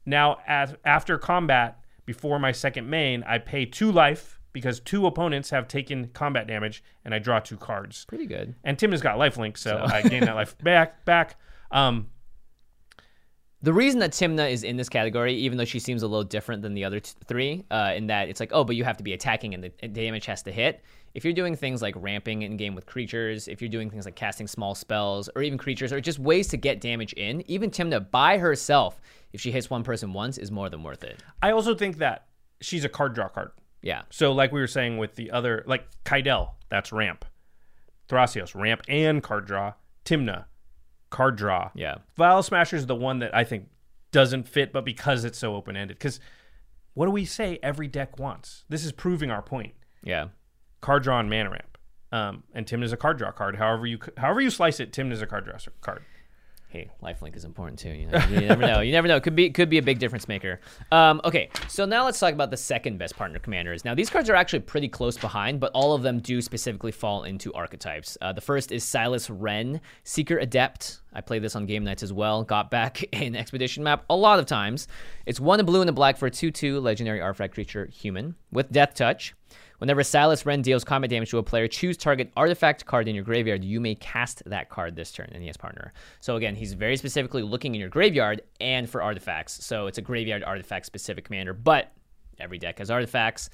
Now, 0.06 0.38
as, 0.48 0.76
after 0.86 1.18
combat, 1.18 1.80
before 2.06 2.40
my 2.40 2.52
second 2.52 2.90
main, 2.90 3.24
I 3.24 3.38
pay 3.40 3.66
two 3.66 3.92
life 3.92 4.40
because 4.54 4.80
two 4.80 5.06
opponents 5.06 5.50
have 5.50 5.68
taken 5.68 6.08
combat 6.10 6.48
damage 6.48 6.84
and 7.04 7.14
I 7.14 7.20
draw 7.20 7.40
two 7.40 7.58
cards. 7.58 8.06
Pretty 8.06 8.26
good. 8.26 8.56
And 8.64 8.78
Timna's 8.78 9.02
got 9.02 9.18
lifelink, 9.18 9.58
so, 9.58 9.84
I 9.86 10.02
gain 10.04 10.24
that 10.26 10.36
life 10.36 10.58
back. 10.64 11.04
back. 11.06 11.36
Um, 11.72 12.08
The 13.62 13.74
reason 13.74 14.00
that 14.00 14.12
Timna 14.12 14.50
is 14.52 14.64
in 14.64 14.78
this 14.78 14.88
category, 14.88 15.34
even 15.34 15.58
though 15.58 15.66
she 15.66 15.80
seems 15.80 16.04
a 16.04 16.08
little 16.08 16.24
different 16.24 16.62
than 16.62 16.74
the 16.76 16.86
other 16.86 17.00
t- 17.00 17.12
three, 17.28 17.66
uh, 17.72 17.94
in 17.96 18.08
that 18.08 18.30
it's 18.30 18.40
like, 18.40 18.52
oh, 18.54 18.64
but 18.64 18.76
you 18.76 18.84
have 18.84 18.98
to 18.98 19.04
be 19.04 19.14
attacking 19.14 19.54
and 19.56 19.64
the 19.64 19.88
damage 19.88 20.28
has 20.28 20.44
to 20.44 20.52
hit. 20.52 20.82
If 21.18 21.26
you're 21.26 21.34
doing 21.34 21.56
things 21.56 21.82
like 21.82 21.96
ramping 21.98 22.44
in 22.44 22.58
game 22.58 22.76
with 22.76 22.86
creatures, 22.86 23.48
if 23.48 23.60
you're 23.60 23.72
doing 23.72 23.90
things 23.90 24.06
like 24.06 24.16
casting 24.16 24.46
small 24.46 24.76
spells, 24.76 25.32
or 25.36 25.42
even 25.42 25.58
creatures, 25.58 25.92
or 25.92 26.00
just 26.00 26.20
ways 26.20 26.48
to 26.50 26.58
get 26.58 26.80
damage 26.80 27.12
in, 27.14 27.42
even 27.50 27.72
Timna 27.72 28.12
by 28.12 28.38
herself, 28.38 29.02
if 29.34 29.42
she 29.42 29.52
hits 29.52 29.68
one 29.68 29.84
person 29.84 30.14
once, 30.14 30.38
is 30.38 30.52
more 30.52 30.70
than 30.70 30.84
worth 30.84 31.04
it. 31.04 31.24
I 31.42 31.54
also 31.54 31.74
think 31.74 31.98
that 31.98 32.28
she's 32.62 32.86
a 32.86 32.90
card 32.90 33.16
draw 33.16 33.30
card. 33.30 33.50
Yeah. 33.82 34.04
So, 34.12 34.32
like 34.32 34.52
we 34.52 34.60
were 34.60 34.68
saying 34.68 35.00
with 35.00 35.16
the 35.16 35.32
other, 35.32 35.64
like 35.66 35.88
Kydele, 36.06 36.52
that's 36.70 36.92
ramp. 36.92 37.26
Thrasios, 38.08 38.54
ramp 38.54 38.84
and 38.88 39.24
card 39.24 39.48
draw. 39.48 39.74
Timna, 40.06 40.46
card 41.10 41.36
draw. 41.36 41.72
Yeah. 41.74 41.96
Vial 42.16 42.44
Smasher 42.44 42.76
is 42.76 42.86
the 42.86 42.94
one 42.94 43.18
that 43.20 43.36
I 43.36 43.44
think 43.44 43.70
doesn't 44.12 44.48
fit, 44.48 44.72
but 44.72 44.86
because 44.86 45.26
it's 45.26 45.40
so 45.40 45.56
open 45.56 45.76
ended. 45.76 45.98
Because 45.98 46.20
what 46.94 47.08
do 47.08 47.12
we 47.12 47.26
say 47.26 47.58
every 47.64 47.88
deck 47.88 48.20
wants? 48.20 48.66
This 48.70 48.86
is 48.86 48.92
proving 48.92 49.32
our 49.32 49.42
point. 49.42 49.74
Yeah. 50.04 50.28
Card 50.88 51.04
draw 51.04 51.20
and 51.20 51.30
mana 51.30 51.50
ramp. 51.50 51.78
Um, 52.14 52.44
and 52.54 52.66
Timna's 52.66 52.94
a 52.94 52.98
card 52.98 53.18
draw 53.18 53.34
card. 53.34 53.58
However 53.58 53.86
you 53.86 54.00
however 54.16 54.40
you 54.40 54.50
slice 54.50 54.80
it, 54.80 54.94
Timna's 54.94 55.22
a 55.22 55.28
card 55.28 55.44
draw 55.44 55.58
card. 55.82 56.02
Hey, 56.70 56.90
lifelink 57.04 57.36
is 57.36 57.44
important 57.44 57.78
too. 57.78 57.90
You, 57.90 58.08
know? 58.08 58.26
you 58.30 58.40
never 58.40 58.62
know. 58.62 58.80
You 58.80 58.94
never 58.94 59.06
know. 59.10 59.18
It 59.18 59.24
could 59.24 59.36
be 59.36 59.50
could 59.50 59.70
be 59.70 59.80
a 59.80 59.82
big 59.82 60.00
difference 60.00 60.30
maker. 60.30 60.62
Um, 60.90 61.20
okay, 61.26 61.50
so 61.68 61.84
now 61.84 62.06
let's 62.06 62.20
talk 62.20 62.34
about 62.34 62.52
the 62.52 62.58
second 62.58 63.00
best 63.00 63.18
partner 63.18 63.38
commanders. 63.38 63.84
Now 63.84 63.96
these 63.96 64.10
cards 64.10 64.30
are 64.30 64.36
actually 64.36 64.62
pretty 64.62 64.88
close 64.88 65.18
behind, 65.18 65.60
but 65.60 65.74
all 65.74 65.92
of 65.92 66.04
them 66.04 66.20
do 66.20 66.42
specifically 66.42 66.94
fall 66.94 67.24
into 67.24 67.54
archetypes. 67.54 68.18
Uh, 68.22 68.32
the 68.32 68.40
first 68.40 68.72
is 68.72 68.86
Silas 68.86 69.28
Renn, 69.28 69.82
Seeker 70.06 70.38
Adept. 70.38 71.02
I 71.12 71.20
played 71.20 71.42
this 71.42 71.58
on 71.58 71.66
game 71.66 71.84
nights 71.84 72.02
as 72.02 72.14
well. 72.14 72.46
Got 72.46 72.72
back 72.72 73.04
in 73.12 73.36
Expedition 73.36 73.84
Map 73.84 74.06
a 74.10 74.16
lot 74.16 74.40
of 74.40 74.46
times. 74.46 74.88
It's 75.26 75.42
one 75.42 75.60
in 75.60 75.66
blue 75.66 75.82
and 75.82 75.90
a 75.90 75.94
black 75.94 76.16
for 76.16 76.28
a 76.28 76.32
two-two 76.32 76.80
legendary 76.80 77.20
artifact 77.20 77.56
creature, 77.56 77.90
human 77.92 78.36
with 78.54 78.72
Death 78.72 78.94
Touch. 78.94 79.34
Whenever 79.80 80.04
Silas 80.04 80.44
Renn 80.44 80.64
deals 80.64 80.84
combat 80.84 81.10
damage 81.10 81.30
to 81.30 81.38
a 81.38 81.44
player, 81.44 81.68
choose 81.68 81.98
target 81.98 82.32
artifact 82.36 82.86
card 82.86 83.08
in 83.08 83.14
your 83.14 83.24
graveyard. 83.24 83.64
You 83.64 83.80
may 83.80 83.94
cast 83.96 84.42
that 84.48 84.70
card 84.70 84.96
this 84.96 85.12
turn, 85.12 85.30
and 85.32 85.42
he 85.42 85.48
has 85.48 85.58
partner. 85.58 85.94
So 86.20 86.36
again, 86.36 86.56
he's 86.56 86.74
very 86.74 86.98
specifically 86.98 87.44
looking 87.44 87.76
in 87.76 87.80
your 87.80 87.90
graveyard 87.90 88.42
and 88.60 88.90
for 88.90 89.04
artifacts. 89.04 89.64
So 89.64 89.86
it's 89.86 90.00
a 90.00 90.02
graveyard 90.02 90.44
artifact 90.44 90.88
specific 90.88 91.26
commander, 91.26 91.54
but 91.54 91.92
every 92.40 92.58
deck 92.58 92.80
has 92.80 92.90
artifacts. 92.90 93.52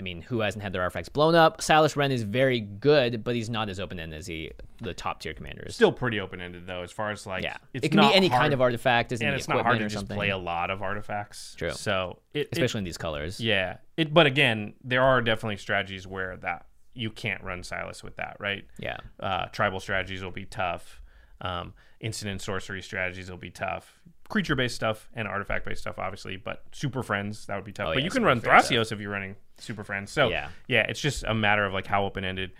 I 0.00 0.02
mean, 0.02 0.22
who 0.22 0.40
hasn't 0.40 0.62
had 0.62 0.72
their 0.72 0.82
artifacts 0.82 1.08
blown 1.08 1.34
up? 1.34 1.62
Silas 1.62 1.94
Renn 1.94 2.10
is 2.10 2.22
very 2.22 2.60
good, 2.60 3.22
but 3.22 3.34
he's 3.34 3.48
not 3.48 3.68
as 3.68 3.78
open 3.78 4.00
ended 4.00 4.18
as 4.18 4.26
he, 4.26 4.50
the 4.80 4.94
top 4.94 5.20
tier 5.20 5.32
commanders. 5.32 5.74
Still 5.74 5.92
pretty 5.92 6.18
open 6.18 6.40
ended 6.40 6.66
though, 6.66 6.82
as 6.82 6.90
far 6.90 7.10
as 7.10 7.26
like 7.26 7.44
yeah, 7.44 7.58
it's 7.72 7.86
it 7.86 7.90
can 7.90 8.00
be 8.00 8.14
any 8.14 8.28
hard- 8.28 8.40
kind 8.40 8.54
of 8.54 8.60
artifact, 8.60 9.12
and 9.12 9.22
it's 9.22 9.48
not 9.48 9.62
hard 9.64 9.78
to 9.78 9.88
just 9.88 10.08
play 10.08 10.30
a 10.30 10.38
lot 10.38 10.70
of 10.70 10.82
artifacts. 10.82 11.54
True. 11.56 11.72
So 11.72 12.18
it, 12.34 12.40
it 12.40 12.48
especially 12.52 12.78
in 12.78 12.84
these 12.84 12.98
colors. 12.98 13.38
Yeah. 13.38 13.76
It 13.96 14.12
but 14.12 14.26
again, 14.26 14.74
there 14.82 15.02
are 15.02 15.20
definitely 15.20 15.58
strategies 15.58 16.06
where 16.06 16.36
that 16.38 16.66
you 16.94 17.10
can't 17.10 17.42
run 17.42 17.62
Silas 17.62 18.02
with 18.02 18.16
that, 18.16 18.36
right? 18.40 18.64
Yeah. 18.78 18.98
Uh, 19.20 19.46
tribal 19.46 19.80
strategies 19.80 20.22
will 20.22 20.30
be 20.30 20.44
tough. 20.44 21.00
Um, 21.40 21.74
instant 22.00 22.30
and 22.30 22.40
sorcery 22.40 22.82
strategies 22.82 23.30
will 23.30 23.38
be 23.38 23.50
tough. 23.50 24.00
Creature 24.32 24.56
based 24.56 24.74
stuff 24.74 25.08
and 25.12 25.28
artifact 25.28 25.66
based 25.66 25.82
stuff, 25.82 25.98
obviously, 25.98 26.36
but 26.38 26.62
super 26.72 27.02
friends, 27.02 27.44
that 27.46 27.54
would 27.56 27.64
be 27.66 27.72
tough. 27.72 27.88
but 27.88 27.96
Oh, 27.96 27.98
yeah, 27.98 28.04
you 28.04 28.10
can 28.10 28.24
run 28.24 28.40
Thrasios 28.40 28.90
if 28.90 28.98
you're 28.98 29.10
running 29.10 29.36
super 29.58 29.84
friends. 29.84 30.10
So 30.10 30.30
Yeah. 30.30 30.48
yeah, 30.66 30.86
it's 30.88 31.00
just 31.00 31.22
a 31.24 31.34
matter 31.34 31.66
of 31.66 31.74
like 31.74 31.86
how 31.86 32.04
open 32.06 32.24
ended. 32.24 32.52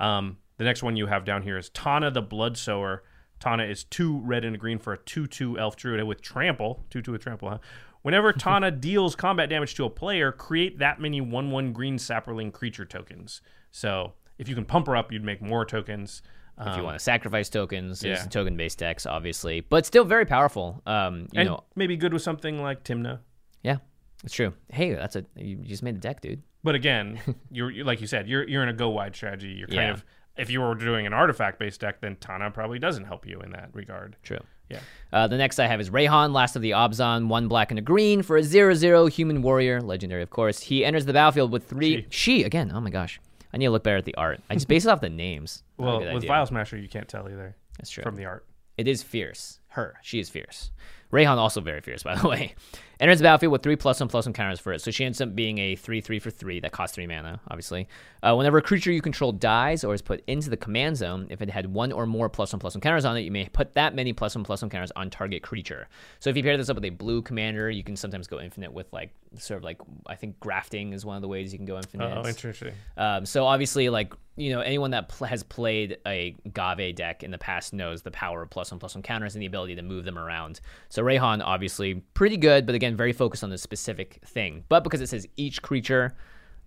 Um, 0.00 0.38
the 0.56 0.64
next 0.64 0.82
one 0.82 0.96
you 0.96 1.06
have 1.06 1.24
down 1.24 1.42
here 1.42 1.56
is 1.56 1.68
Tana 1.70 2.10
the 2.10 2.22
Bloodsower. 2.22 2.98
Tana 3.38 3.62
is 3.62 3.84
two 3.84 4.18
red 4.18 4.44
and 4.44 4.56
a 4.56 4.58
green 4.58 4.78
for 4.80 4.92
a 4.92 4.98
2 4.98 5.26
2 5.28 5.56
elf 5.58 5.76
druid 5.76 6.02
with 6.04 6.20
trample. 6.20 6.84
2 6.90 7.00
2 7.00 7.12
with 7.12 7.22
trample, 7.22 7.48
huh? 7.48 7.58
Whenever 8.02 8.32
Tana 8.34 8.72
deals 8.72 9.14
combat 9.14 9.48
damage 9.48 9.74
to 9.76 9.84
a 9.84 9.90
player, 9.90 10.32
create 10.32 10.78
that 10.80 11.00
many 11.00 11.20
1 11.20 11.50
1 11.52 11.72
green 11.72 11.96
Saproling 11.96 12.52
creature 12.52 12.84
tokens. 12.84 13.40
So 13.70 14.14
if 14.36 14.48
you 14.48 14.56
can 14.56 14.64
pump 14.64 14.88
her 14.88 14.96
up, 14.96 15.12
you'd 15.12 15.22
make 15.24 15.40
more 15.40 15.64
tokens. 15.64 16.22
If 16.58 16.66
you 16.66 16.72
Um, 16.72 16.82
want 16.84 16.96
to 16.98 17.02
sacrifice 17.04 17.48
tokens, 17.48 18.02
yeah. 18.02 18.16
token 18.24 18.56
based 18.56 18.78
decks, 18.78 19.06
obviously, 19.06 19.60
but 19.60 19.86
still 19.86 20.04
very 20.04 20.26
powerful. 20.26 20.82
Um, 20.86 21.20
you 21.32 21.40
and 21.40 21.48
know, 21.48 21.64
maybe 21.76 21.96
good 21.96 22.12
with 22.12 22.22
something 22.22 22.60
like 22.62 22.84
Timna. 22.84 23.20
Yeah, 23.62 23.78
it's 24.24 24.34
true. 24.34 24.52
Hey, 24.68 24.92
that's 24.94 25.16
a 25.16 25.24
you 25.36 25.56
just 25.56 25.82
made 25.82 25.96
the 25.96 26.00
deck, 26.00 26.20
dude. 26.20 26.42
But 26.62 26.74
again, 26.74 27.18
you're, 27.50 27.70
you're 27.70 27.84
like 27.86 28.00
you 28.00 28.06
said, 28.06 28.28
you're 28.28 28.46
you're 28.48 28.62
in 28.62 28.68
a 28.68 28.74
go 28.74 28.90
wide 28.90 29.14
strategy. 29.16 29.48
You're 29.52 29.68
kind 29.68 29.80
Yeah. 29.80 29.92
of 29.92 30.04
if 30.36 30.50
you 30.50 30.60
were 30.60 30.74
doing 30.74 31.06
an 31.06 31.12
artifact 31.12 31.58
based 31.58 31.80
deck, 31.80 32.00
then 32.00 32.16
Tana 32.16 32.50
probably 32.50 32.78
doesn't 32.78 33.04
help 33.04 33.26
you 33.26 33.40
in 33.40 33.50
that 33.52 33.70
regard. 33.72 34.16
True. 34.22 34.38
Yeah. 34.70 34.78
Uh, 35.12 35.26
the 35.26 35.36
next 35.36 35.58
I 35.58 35.66
have 35.66 35.80
is 35.80 35.90
Reyhan, 35.90 36.32
last 36.32 36.54
of 36.54 36.62
the 36.62 36.70
Abzan, 36.70 37.26
one 37.26 37.48
black 37.48 37.72
and 37.72 37.78
a 37.78 37.82
green 37.82 38.22
for 38.22 38.36
a 38.36 38.42
zero 38.42 38.72
zero 38.74 39.06
human 39.06 39.42
warrior, 39.42 39.80
legendary 39.80 40.22
of 40.22 40.30
course. 40.30 40.60
He 40.60 40.84
enters 40.84 41.06
the 41.06 41.12
battlefield 41.12 41.50
with 41.50 41.64
three. 41.68 42.06
She, 42.10 42.44
again. 42.44 42.70
Oh 42.72 42.80
my 42.80 42.90
gosh, 42.90 43.18
I 43.52 43.58
need 43.58 43.66
to 43.66 43.70
look 43.70 43.82
better 43.84 43.96
at 43.98 44.04
the 44.04 44.14
art. 44.14 44.40
I 44.48 44.54
just 44.54 44.68
base 44.68 44.84
it 44.84 44.88
off 44.90 45.00
the 45.00 45.08
names. 45.08 45.62
Not 45.78 45.84
a 45.84 45.86
Well, 45.88 45.98
good 46.00 46.06
with 46.14 46.16
idea. 46.22 46.28
Vial 46.28 46.46
Smasher, 46.46 46.76
you 46.78 46.88
can't 46.88 47.08
tell 47.08 47.28
either 47.28 47.56
that's 47.78 47.90
true. 47.90 48.02
from 48.02 48.16
the 48.16 48.24
art. 48.24 48.46
It 48.76 48.86
is 48.88 49.02
fierce. 49.02 49.58
Her. 49.68 49.96
She 50.02 50.18
is 50.20 50.28
fierce. 50.30 50.70
Reyhan 51.12 51.36
also 51.36 51.60
very 51.60 51.80
fierce, 51.80 52.02
by 52.04 52.16
the 52.16 52.28
way. 52.28 52.54
Enters 53.00 53.18
the 53.18 53.22
battlefield 53.22 53.52
with 53.52 53.62
three 53.62 53.76
plus 53.76 53.98
one 53.98 54.10
plus 54.10 54.26
one 54.26 54.34
counters 54.34 54.60
for 54.60 54.74
it. 54.74 54.82
So 54.82 54.90
she 54.90 55.06
ends 55.06 55.22
up 55.22 55.34
being 55.34 55.56
a 55.56 55.74
three 55.74 56.02
three 56.02 56.18
for 56.18 56.30
three 56.30 56.60
that 56.60 56.72
costs 56.72 56.94
three 56.94 57.06
mana, 57.06 57.40
obviously. 57.48 57.88
Uh, 58.22 58.34
whenever 58.34 58.58
a 58.58 58.62
creature 58.62 58.92
you 58.92 59.00
control 59.00 59.32
dies 59.32 59.84
or 59.84 59.94
is 59.94 60.02
put 60.02 60.22
into 60.26 60.50
the 60.50 60.56
command 60.56 60.98
zone, 60.98 61.26
if 61.30 61.40
it 61.40 61.48
had 61.48 61.72
one 61.72 61.92
or 61.92 62.04
more 62.04 62.28
plus 62.28 62.52
one 62.52 62.60
plus 62.60 62.74
one 62.74 62.82
counters 62.82 63.06
on 63.06 63.16
it, 63.16 63.22
you 63.22 63.30
may 63.30 63.48
put 63.48 63.72
that 63.72 63.94
many 63.94 64.12
plus 64.12 64.34
one 64.34 64.44
plus 64.44 64.60
one 64.60 64.68
counters 64.68 64.92
on 64.96 65.08
target 65.08 65.42
creature. 65.42 65.88
So 66.18 66.28
if 66.28 66.36
you 66.36 66.42
pair 66.42 66.58
this 66.58 66.68
up 66.68 66.76
with 66.76 66.84
a 66.84 66.90
blue 66.90 67.22
commander, 67.22 67.70
you 67.70 67.82
can 67.82 67.96
sometimes 67.96 68.26
go 68.26 68.38
infinite 68.38 68.70
with 68.70 68.92
like 68.92 69.14
sort 69.38 69.56
of 69.56 69.64
like 69.64 69.80
I 70.06 70.14
think 70.16 70.38
grafting 70.38 70.92
is 70.92 71.06
one 71.06 71.16
of 71.16 71.22
the 71.22 71.28
ways 71.28 71.52
you 71.54 71.58
can 71.58 71.66
go 71.66 71.78
infinite. 71.78 72.18
Oh, 72.18 72.28
interesting. 72.28 72.74
Um, 72.98 73.24
so 73.24 73.46
obviously, 73.46 73.88
like 73.88 74.12
you 74.36 74.50
know, 74.50 74.60
anyone 74.60 74.90
that 74.92 75.08
pl- 75.08 75.26
has 75.26 75.42
played 75.42 75.98
a 76.06 76.34
Ghave 76.52 76.94
deck 76.94 77.22
in 77.22 77.30
the 77.30 77.38
past 77.38 77.74
knows 77.74 78.02
the 78.02 78.10
power 78.10 78.42
of 78.42 78.50
plus 78.50 78.70
one 78.70 78.80
plus 78.80 78.94
one 78.94 79.02
counters 79.02 79.34
and 79.34 79.42
the 79.42 79.46
ability 79.46 79.74
to 79.76 79.82
move 79.82 80.04
them 80.04 80.18
around. 80.18 80.60
So 80.88 80.99
So 81.00 81.06
Reyhan 81.06 81.40
obviously 81.42 81.94
pretty 82.12 82.36
good, 82.36 82.66
but 82.66 82.74
again 82.74 82.94
very 82.94 83.14
focused 83.14 83.42
on 83.42 83.48
the 83.48 83.56
specific 83.56 84.18
thing. 84.26 84.64
But 84.68 84.84
because 84.84 85.00
it 85.00 85.08
says 85.08 85.26
each 85.38 85.62
creature, 85.62 86.14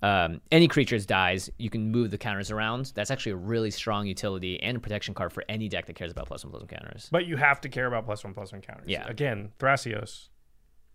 um, 0.02 0.42
any 0.52 0.68
creatures 0.68 1.06
dies, 1.06 1.52
you 1.60 1.70
can 1.70 1.92
move 1.92 2.10
the 2.10 2.18
counters 2.18 2.50
around. 2.50 2.94
That's 2.96 3.12
actually 3.12 3.34
a 3.34 3.36
really 3.36 3.70
strong 3.70 4.08
utility 4.08 4.60
and 4.64 4.78
a 4.78 4.80
protection 4.80 5.14
card 5.14 5.34
for 5.34 5.44
any 5.48 5.70
deck 5.70 5.86
that 5.86 5.94
cares 5.94 6.12
about 6.12 6.26
plus 6.26 6.44
one 6.44 6.50
plus 6.50 6.62
one 6.64 6.68
counters. 6.68 7.10
But 7.12 7.28
you 7.28 7.38
have 7.38 7.62
to 7.62 7.70
care 7.70 7.86
about 7.86 8.06
plus 8.06 8.24
one 8.24 8.34
plus 8.34 8.52
one 8.52 8.62
counters. 8.62 8.88
Yeah. 8.88 9.06
Again, 9.08 9.52
Thrasios 9.60 10.30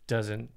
doesn't. 0.09 0.51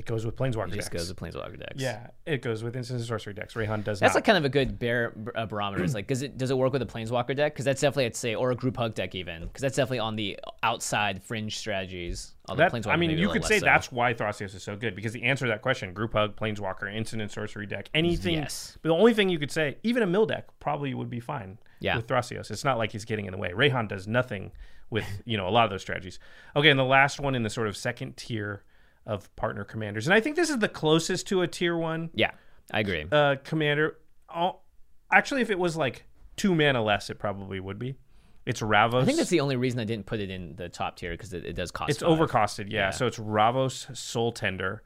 It 0.00 0.06
goes 0.06 0.24
with 0.24 0.34
Planeswalker 0.34 0.70
decks. 0.70 0.72
It 0.72 0.76
just 0.76 0.92
decks. 0.92 1.02
goes 1.02 1.08
with 1.10 1.18
planeswalker 1.18 1.58
decks. 1.58 1.74
yeah, 1.76 2.06
it 2.24 2.40
goes 2.40 2.62
with 2.64 2.74
instant 2.74 3.00
and 3.00 3.06
sorcery 3.06 3.34
decks. 3.34 3.52
Reyhan 3.52 3.84
does 3.84 4.00
not. 4.00 4.06
That's 4.06 4.14
not. 4.14 4.14
like 4.14 4.24
kind 4.24 4.38
of 4.38 4.46
a 4.46 4.48
good 4.48 4.78
bear 4.78 5.12
uh, 5.34 5.44
barometer. 5.44 5.84
It's 5.84 5.92
like, 5.92 6.06
does 6.06 6.22
it 6.22 6.38
does 6.38 6.50
it 6.50 6.56
work 6.56 6.72
with 6.72 6.80
a 6.80 6.86
planeswalker 6.86 7.36
deck? 7.36 7.52
Because 7.52 7.66
that's 7.66 7.82
definitely, 7.82 8.06
I'd 8.06 8.16
say, 8.16 8.34
or 8.34 8.50
a 8.50 8.54
group 8.56 8.78
hug 8.78 8.94
deck 8.94 9.14
even. 9.14 9.42
Because 9.42 9.60
that's 9.60 9.76
definitely 9.76 9.98
on 9.98 10.16
the 10.16 10.38
outside 10.62 11.22
fringe 11.22 11.58
strategies. 11.58 12.32
That, 12.56 12.86
I 12.88 12.96
mean, 12.96 13.10
you 13.10 13.28
could 13.28 13.44
say 13.44 13.58
so. 13.58 13.66
that's 13.66 13.92
why 13.92 14.14
Thrasios 14.14 14.54
is 14.54 14.62
so 14.62 14.74
good 14.74 14.96
because 14.96 15.12
the 15.12 15.22
answer 15.24 15.44
to 15.44 15.50
that 15.50 15.60
question, 15.60 15.92
group 15.92 16.14
hug, 16.14 16.34
planeswalker, 16.34 16.92
instant 16.92 17.20
and 17.20 17.30
sorcery 17.30 17.66
deck, 17.66 17.90
anything. 17.92 18.36
Yes. 18.36 18.78
But 18.80 18.88
the 18.88 18.94
only 18.96 19.12
thing 19.12 19.28
you 19.28 19.38
could 19.38 19.52
say, 19.52 19.76
even 19.82 20.02
a 20.02 20.06
mill 20.06 20.24
deck 20.24 20.46
probably 20.60 20.94
would 20.94 21.10
be 21.10 21.20
fine 21.20 21.58
Yeah. 21.80 21.96
with 21.96 22.06
Thrasios. 22.06 22.50
It's 22.50 22.64
not 22.64 22.78
like 22.78 22.90
he's 22.90 23.04
getting 23.04 23.26
in 23.26 23.32
the 23.32 23.38
way. 23.38 23.50
Reyhan 23.50 23.86
does 23.86 24.08
nothing 24.08 24.50
with 24.88 25.04
you 25.26 25.36
know 25.36 25.46
a 25.46 25.50
lot 25.50 25.64
of 25.64 25.70
those 25.70 25.82
strategies. 25.82 26.18
Okay, 26.56 26.70
and 26.70 26.78
the 26.80 26.84
last 26.84 27.20
one 27.20 27.34
in 27.34 27.42
the 27.44 27.50
sort 27.50 27.68
of 27.68 27.76
second 27.76 28.16
tier 28.16 28.64
of 29.06 29.34
partner 29.36 29.64
commanders, 29.64 30.06
and 30.06 30.14
I 30.14 30.20
think 30.20 30.36
this 30.36 30.50
is 30.50 30.58
the 30.58 30.68
closest 30.68 31.26
to 31.28 31.42
a 31.42 31.46
tier 31.48 31.76
one 31.76 32.10
Yeah, 32.14 32.30
I 32.72 32.80
agree. 32.80 33.06
uh, 33.10 33.36
commander. 33.44 33.96
Oh, 34.34 34.60
actually, 35.12 35.40
if 35.42 35.50
it 35.50 35.58
was 35.58 35.76
like 35.76 36.04
two 36.36 36.54
mana 36.54 36.82
less, 36.82 37.10
it 37.10 37.18
probably 37.18 37.60
would 37.60 37.78
be. 37.78 37.96
It's 38.46 38.60
Ravos. 38.62 39.02
I 39.02 39.04
think 39.04 39.18
that's 39.18 39.30
the 39.30 39.40
only 39.40 39.56
reason 39.56 39.80
I 39.80 39.84
didn't 39.84 40.06
put 40.06 40.18
it 40.20 40.30
in 40.30 40.56
the 40.56 40.68
top 40.68 40.96
tier 40.96 41.10
because 41.12 41.32
it, 41.32 41.44
it 41.44 41.52
does 41.54 41.70
cost. 41.70 41.90
It's 41.90 42.00
five. 42.00 42.08
overcosted, 42.18 42.70
yeah. 42.70 42.86
Yeah. 42.86 42.90
So 42.90 43.06
it's 43.06 43.18
Ravos 43.18 43.86
Soultender, 43.92 44.80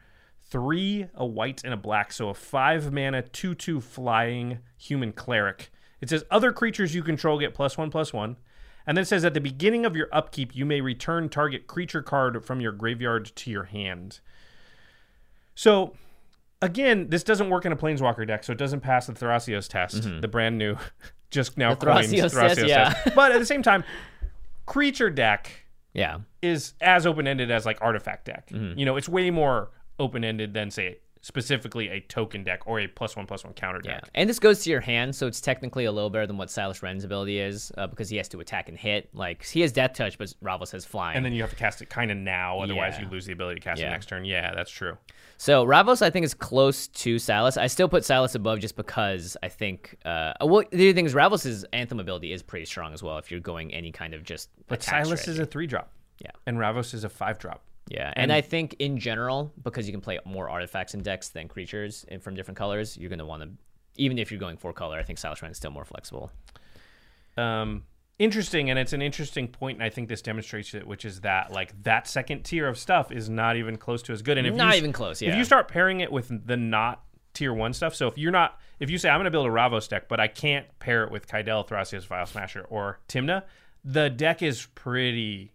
three 0.51 1.07
a 1.15 1.25
white 1.25 1.63
and 1.65 1.73
a 1.73 1.77
black, 1.77 2.13
so 2.13 2.29
a 2.29 2.35
five 2.35 2.93
mana 2.93 3.23
two 3.23 3.55
two 3.55 3.81
flying 3.81 4.59
human 4.77 5.13
cleric. 5.13 5.71
It 6.01 6.09
says 6.11 6.25
other 6.31 6.53
creatures 6.53 6.95
you 6.95 7.03
control 7.03 7.39
get 7.39 7.55
plus 7.55 7.79
one 7.79 7.91
plus 7.91 8.13
one, 8.13 8.37
and 8.87 8.97
then 8.97 9.03
it 9.03 9.07
says 9.07 9.25
at 9.25 9.35
the 9.35 9.41
beginning 9.41 9.87
of 9.87 9.97
your 9.97 10.09
upkeep 10.13 10.55
you 10.55 10.65
may 10.65 10.81
return 10.81 11.29
target 11.29 11.67
creature 11.67 12.03
card 12.03 12.45
from 12.45 12.61
your 12.61 12.73
graveyard 12.73 13.33
to 13.37 13.51
your 13.51 13.65
hand. 13.65 14.21
So 15.55 15.95
again, 16.63 17.09
this 17.11 17.23
doesn't 17.23 17.51
work 17.51 17.65
in 17.65 17.73
a 17.73 17.77
planeswalker 17.77 18.27
deck, 18.27 18.45
so 18.45 18.53
it 18.53 18.59
doesn't 18.59 18.81
pass 18.81 19.07
the 19.07 19.13
Thrasios 19.13 19.69
test, 19.69 20.21
the 20.21 20.29
brand 20.29 20.59
new, 20.59 20.77
just 21.31 21.57
now 21.59 21.75
Mm-hmm. 21.75 21.81
The 21.81 21.93
coined 21.93 22.07
Thrasios 22.09 22.35
Thrasios 22.35 22.55
test, 22.55 22.67
yeah. 22.67 22.93
test. 22.95 23.15
But 23.15 23.33
at 23.33 23.39
the 23.39 23.47
same 23.47 23.63
time, 23.63 23.85
creature 24.67 25.11
deck 25.11 25.51
Yeah, 25.93 26.19
is 26.43 26.75
as 26.81 27.07
open 27.07 27.27
ended 27.27 27.51
as 27.51 27.67
like 27.67 27.79
artifact 27.81 28.27
deck. 28.27 28.49
Mm-hmm. 28.49 28.79
You 28.79 28.87
know, 28.87 28.97
it's 28.97 29.09
way 29.09 29.31
more 29.31 29.71
open 29.99 30.25
ended 30.25 30.55
than 30.55 30.71
say 30.71 30.99
specifically 31.25 31.89
a 31.89 32.01
token 32.01 32.45
deck 32.45 32.61
or 32.67 32.81
a 32.81 32.87
plus 32.87 33.17
one 33.17 33.27
plus 33.27 33.45
one 33.45 33.55
counter 33.55 33.81
deck. 33.81 34.03
yeah. 34.05 34.11
And 34.15 34.29
this 34.29 34.39
goes 34.39 34.63
to 34.65 34.71
your 34.71 34.83
hand, 34.83 35.17
so 35.17 35.27
it's 35.27 35.41
technically 35.41 35.87
a 35.87 35.91
little 35.93 36.11
better 36.11 36.27
than 36.27 36.37
what 36.37 36.51
Silas 36.51 36.83
Renn's 36.83 37.03
ability 37.03 37.39
is 37.41 37.73
uh, 37.79 37.87
because 37.87 38.11
he 38.11 38.19
has 38.19 38.29
to 38.29 38.41
attack 38.41 38.69
and 38.69 38.77
hit. 38.77 39.09
Like 39.15 39.43
he 39.43 39.63
has 39.63 39.73
death 39.73 39.95
touch, 39.95 40.19
but 40.19 40.35
Ravos 40.43 40.71
has 40.73 40.85
flying. 40.85 41.17
And 41.17 41.25
then 41.25 41.33
you 41.33 41.41
have 41.41 41.49
to 41.51 41.57
cast 41.57 41.81
it 41.81 41.89
kind 41.89 42.11
of 42.11 42.19
now, 42.19 42.61
otherwise 42.61 42.97
Yeah. 42.99 43.07
you 43.07 43.11
lose 43.11 43.25
the 43.25 43.33
ability 43.33 43.61
to 43.61 43.65
cast 43.65 43.81
Yeah. 43.81 43.89
it 43.89 43.91
next 43.93 44.07
turn. 44.11 44.27
Yeah, 44.27 44.53
that's 44.55 44.71
true. 44.71 44.99
So 45.39 45.65
Ravos, 45.65 46.03
I 46.03 46.11
think, 46.11 46.25
is 46.25 46.35
close 46.35 46.89
to 46.89 47.19
Silas. 47.19 47.57
I 47.57 47.69
still 47.69 47.89
put 47.89 48.05
Silas 48.05 48.35
above 48.35 48.61
just 48.61 48.77
because 48.77 49.35
I 49.43 49.49
think. 49.49 49.97
Uh, 50.05 50.35
well, 50.43 50.63
the 50.71 50.89
other 50.91 50.95
thing 50.95 51.07
is 51.07 51.15
Ravos' 51.15 51.65
anthem 51.73 52.01
ability 52.01 52.33
is 52.33 52.43
pretty 52.43 52.67
strong 52.67 52.93
as 52.93 53.03
well. 53.03 53.17
If 53.17 53.31
you're 53.31 53.41
going 53.41 53.73
any 53.73 53.93
kind 53.93 54.13
of 54.13 54.25
just 54.25 54.51
But 54.69 54.83
Silas 54.83 55.23
strategy. 55.23 55.31
is 55.31 55.39
a 55.39 55.47
three 55.47 55.67
drop. 55.67 55.91
Yeah. 56.21 56.31
And 56.47 56.59
Ravos 56.59 56.93
is 56.93 57.03
a 57.05 57.09
five 57.09 57.39
drop. 57.39 57.63
Yeah, 57.89 58.13
and, 58.17 58.33
I 58.33 58.41
think 58.41 58.77
in 58.79 58.99
general 58.99 59.53
because 59.63 59.87
you 59.87 59.93
can 59.93 60.01
play 60.01 60.19
more 60.25 60.49
artifacts 60.49 60.95
and 60.95 61.05
decks 61.05 61.29
than 61.29 61.49
creatures 61.49 62.05
and 62.09 62.23
from 62.23 62.35
different 62.35 62.57
colors, 62.57 62.97
you're 62.97 63.11
going 63.11 63.19
to 63.19 63.27
want 63.27 63.43
to. 63.43 63.51
Even 63.97 64.19
if 64.19 64.31
you're 64.33 64.41
going 64.41 64.57
four 64.57 64.73
color, 64.73 64.99
I 64.99 65.03
think 65.03 65.19
Silas 65.19 65.41
Renn 65.41 65.51
is 65.51 65.57
still 65.57 65.71
more 65.71 65.85
flexible. 65.85 66.33
um, 67.37 67.85
interesting, 68.19 68.71
and 68.71 68.79
it's 68.79 68.93
an 68.93 69.03
interesting 69.03 69.49
point, 69.49 69.79
and 69.79 69.85
I 69.85 69.91
think 69.91 70.09
this 70.09 70.23
demonstrates 70.23 70.75
it, 70.75 70.87
which 70.87 71.05
is 71.05 71.21
that 71.21 71.53
like 71.53 71.81
that 71.83 72.09
second 72.09 72.43
tier 72.45 72.69
of 72.69 72.79
stuff 72.79 73.13
is 73.13 73.29
not 73.29 73.57
even 73.57 73.77
close 73.77 74.03
to 74.03 74.13
as 74.13 74.23
good. 74.23 74.39
And 74.39 74.47
if 74.47 74.55
Not 74.55 74.73
you, 74.73 74.79
even 74.79 74.93
close, 74.93 75.21
Yeah, 75.21 75.31
If 75.31 75.37
you 75.37 75.45
start 75.45 75.69
pairing 75.69 76.01
it 76.01 76.11
with 76.11 76.47
the 76.47 76.57
not 76.57 77.05
tier 77.35 77.53
one 77.53 77.73
stuff, 77.73 77.95
so 77.95 78.09
if 78.09 78.17
you're 78.17 78.33
not, 78.33 78.59
if 78.81 78.91
you 78.91 78.99
say 78.99 79.09
I'm 79.09 79.19
going 79.19 79.25
to 79.25 79.31
build 79.31 79.47
a 79.47 79.51
Ravos 79.51 79.89
deck, 79.89 80.09
but 80.09 80.21
I 80.21 80.29
can't 80.29 80.67
pair 80.79 81.05
it 81.05 81.11
with 81.11 81.29
Kydele, 81.29 81.69
Thrasios, 81.69 82.07
Vial 82.07 82.27
Smasher, 82.27 82.65
or 82.69 83.01
Timna, 83.09 83.43
the 83.85 84.11
deck 84.11 84.43
is 84.43 84.67
pretty. 84.75 85.53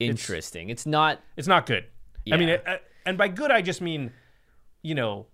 Interesting. 0.00 0.70
It's, 0.70 0.86
not. 0.86 1.20
It's 1.36 1.48
not 1.48 1.66
good. 1.66 1.84
I 2.32 2.36
mean, 2.36 2.48
it, 2.50 2.62
uh, 2.66 2.76
and 3.06 3.16
by 3.16 3.28
good 3.28 3.50
I 3.50 3.62
just 3.62 3.80
mean, 3.80 4.12
you 4.82 4.94
know, 4.94 5.26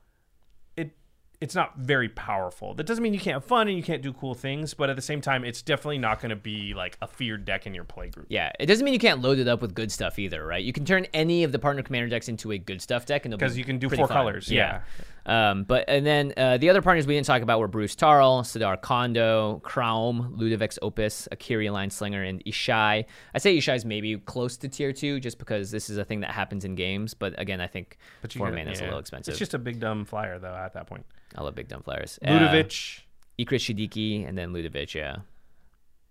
it 0.76 0.92
it's 1.40 1.54
not 1.54 1.76
very 1.76 2.08
powerful. 2.08 2.74
That 2.74 2.86
doesn't 2.86 3.02
mean 3.02 3.12
you 3.12 3.20
can't 3.20 3.34
have 3.34 3.44
fun 3.44 3.66
and 3.68 3.76
you 3.76 3.82
can't 3.82 4.00
do 4.02 4.12
cool 4.12 4.34
things, 4.34 4.74
but 4.74 4.88
at 4.90 4.96
the 4.96 5.02
same 5.02 5.20
time, 5.20 5.44
it's 5.44 5.60
definitely 5.60 5.98
not 5.98 6.20
going 6.20 6.30
to 6.30 6.36
be 6.36 6.72
like 6.74 6.96
a 7.02 7.08
feared 7.08 7.44
deck 7.44 7.66
in 7.66 7.74
your 7.74 7.84
playgroup. 7.84 8.26
Yeah, 8.28 8.52
it 8.60 8.66
doesn't 8.66 8.84
mean 8.84 8.94
you 8.94 9.00
can't 9.00 9.20
load 9.22 9.38
it 9.38 9.48
up 9.48 9.60
with 9.60 9.74
good 9.74 9.90
stuff 9.90 10.18
either, 10.18 10.46
right? 10.46 10.62
You 10.62 10.72
can 10.72 10.84
turn 10.84 11.06
any 11.12 11.42
of 11.42 11.52
the 11.52 11.58
partner 11.58 11.82
commander 11.82 12.08
decks 12.08 12.28
into 12.28 12.52
a 12.52 12.58
good 12.58 12.80
stuff 12.80 13.06
deck, 13.06 13.24
and 13.24 13.36
Because 13.36 13.54
be 13.54 13.58
you 13.58 13.64
can 13.64 13.78
do 13.78 13.88
four 13.88 14.06
fun. 14.06 14.16
colors, 14.16 14.50
yeah. 14.50 14.82
Um, 15.26 15.64
but 15.64 15.84
and 15.88 16.04
then 16.04 16.32
uh, 16.36 16.58
the 16.58 16.68
other 16.70 16.82
partners 16.82 17.06
we 17.06 17.14
didn't 17.14 17.26
talk 17.26 17.42
about 17.42 17.58
were 17.60 17.68
Bruse 17.68 17.96
Tarl, 17.96 18.42
Sidar 18.42 18.80
Kondo, 18.80 19.60
Kraum, 19.64 20.36
Ludevic's 20.38 20.78
Opus, 20.82 21.28
Akiri 21.32 21.72
Line 21.72 21.90
Slinger, 21.90 22.22
and 22.22 22.44
Ishai. 22.44 23.04
I 23.34 23.38
say 23.38 23.56
Ishai 23.56 23.76
is 23.76 23.84
maybe 23.84 24.16
close 24.18 24.56
to 24.58 24.68
tier 24.68 24.92
two, 24.92 25.20
just 25.20 25.38
because 25.38 25.70
this 25.70 25.88
is 25.88 25.96
a 25.96 26.04
thing 26.04 26.20
that 26.20 26.30
happens 26.30 26.64
in 26.64 26.74
games. 26.74 27.14
But 27.14 27.38
again, 27.40 27.60
I 27.60 27.66
think 27.66 27.96
But 28.22 28.32
four 28.32 28.50
mana 28.50 28.72
is 28.72 28.80
a 28.80 28.84
little 28.84 28.98
expensive. 28.98 29.32
It's 29.32 29.38
just 29.38 29.54
a 29.54 29.58
big 29.58 29.80
dumb 29.80 30.04
flyer 30.04 30.38
though. 30.38 30.54
At 30.54 30.74
that 30.74 30.86
point, 30.86 31.06
I 31.34 31.42
love 31.42 31.54
big 31.54 31.68
dumb 31.68 31.82
flyers. 31.82 32.18
Ludevic. 32.22 32.98
uh, 32.98 33.42
Ikra 33.42 33.58
Shidiqi, 33.58 34.28
and 34.28 34.38
then 34.38 34.52
Ludevic. 34.52 34.94
Yeah. 34.94 35.16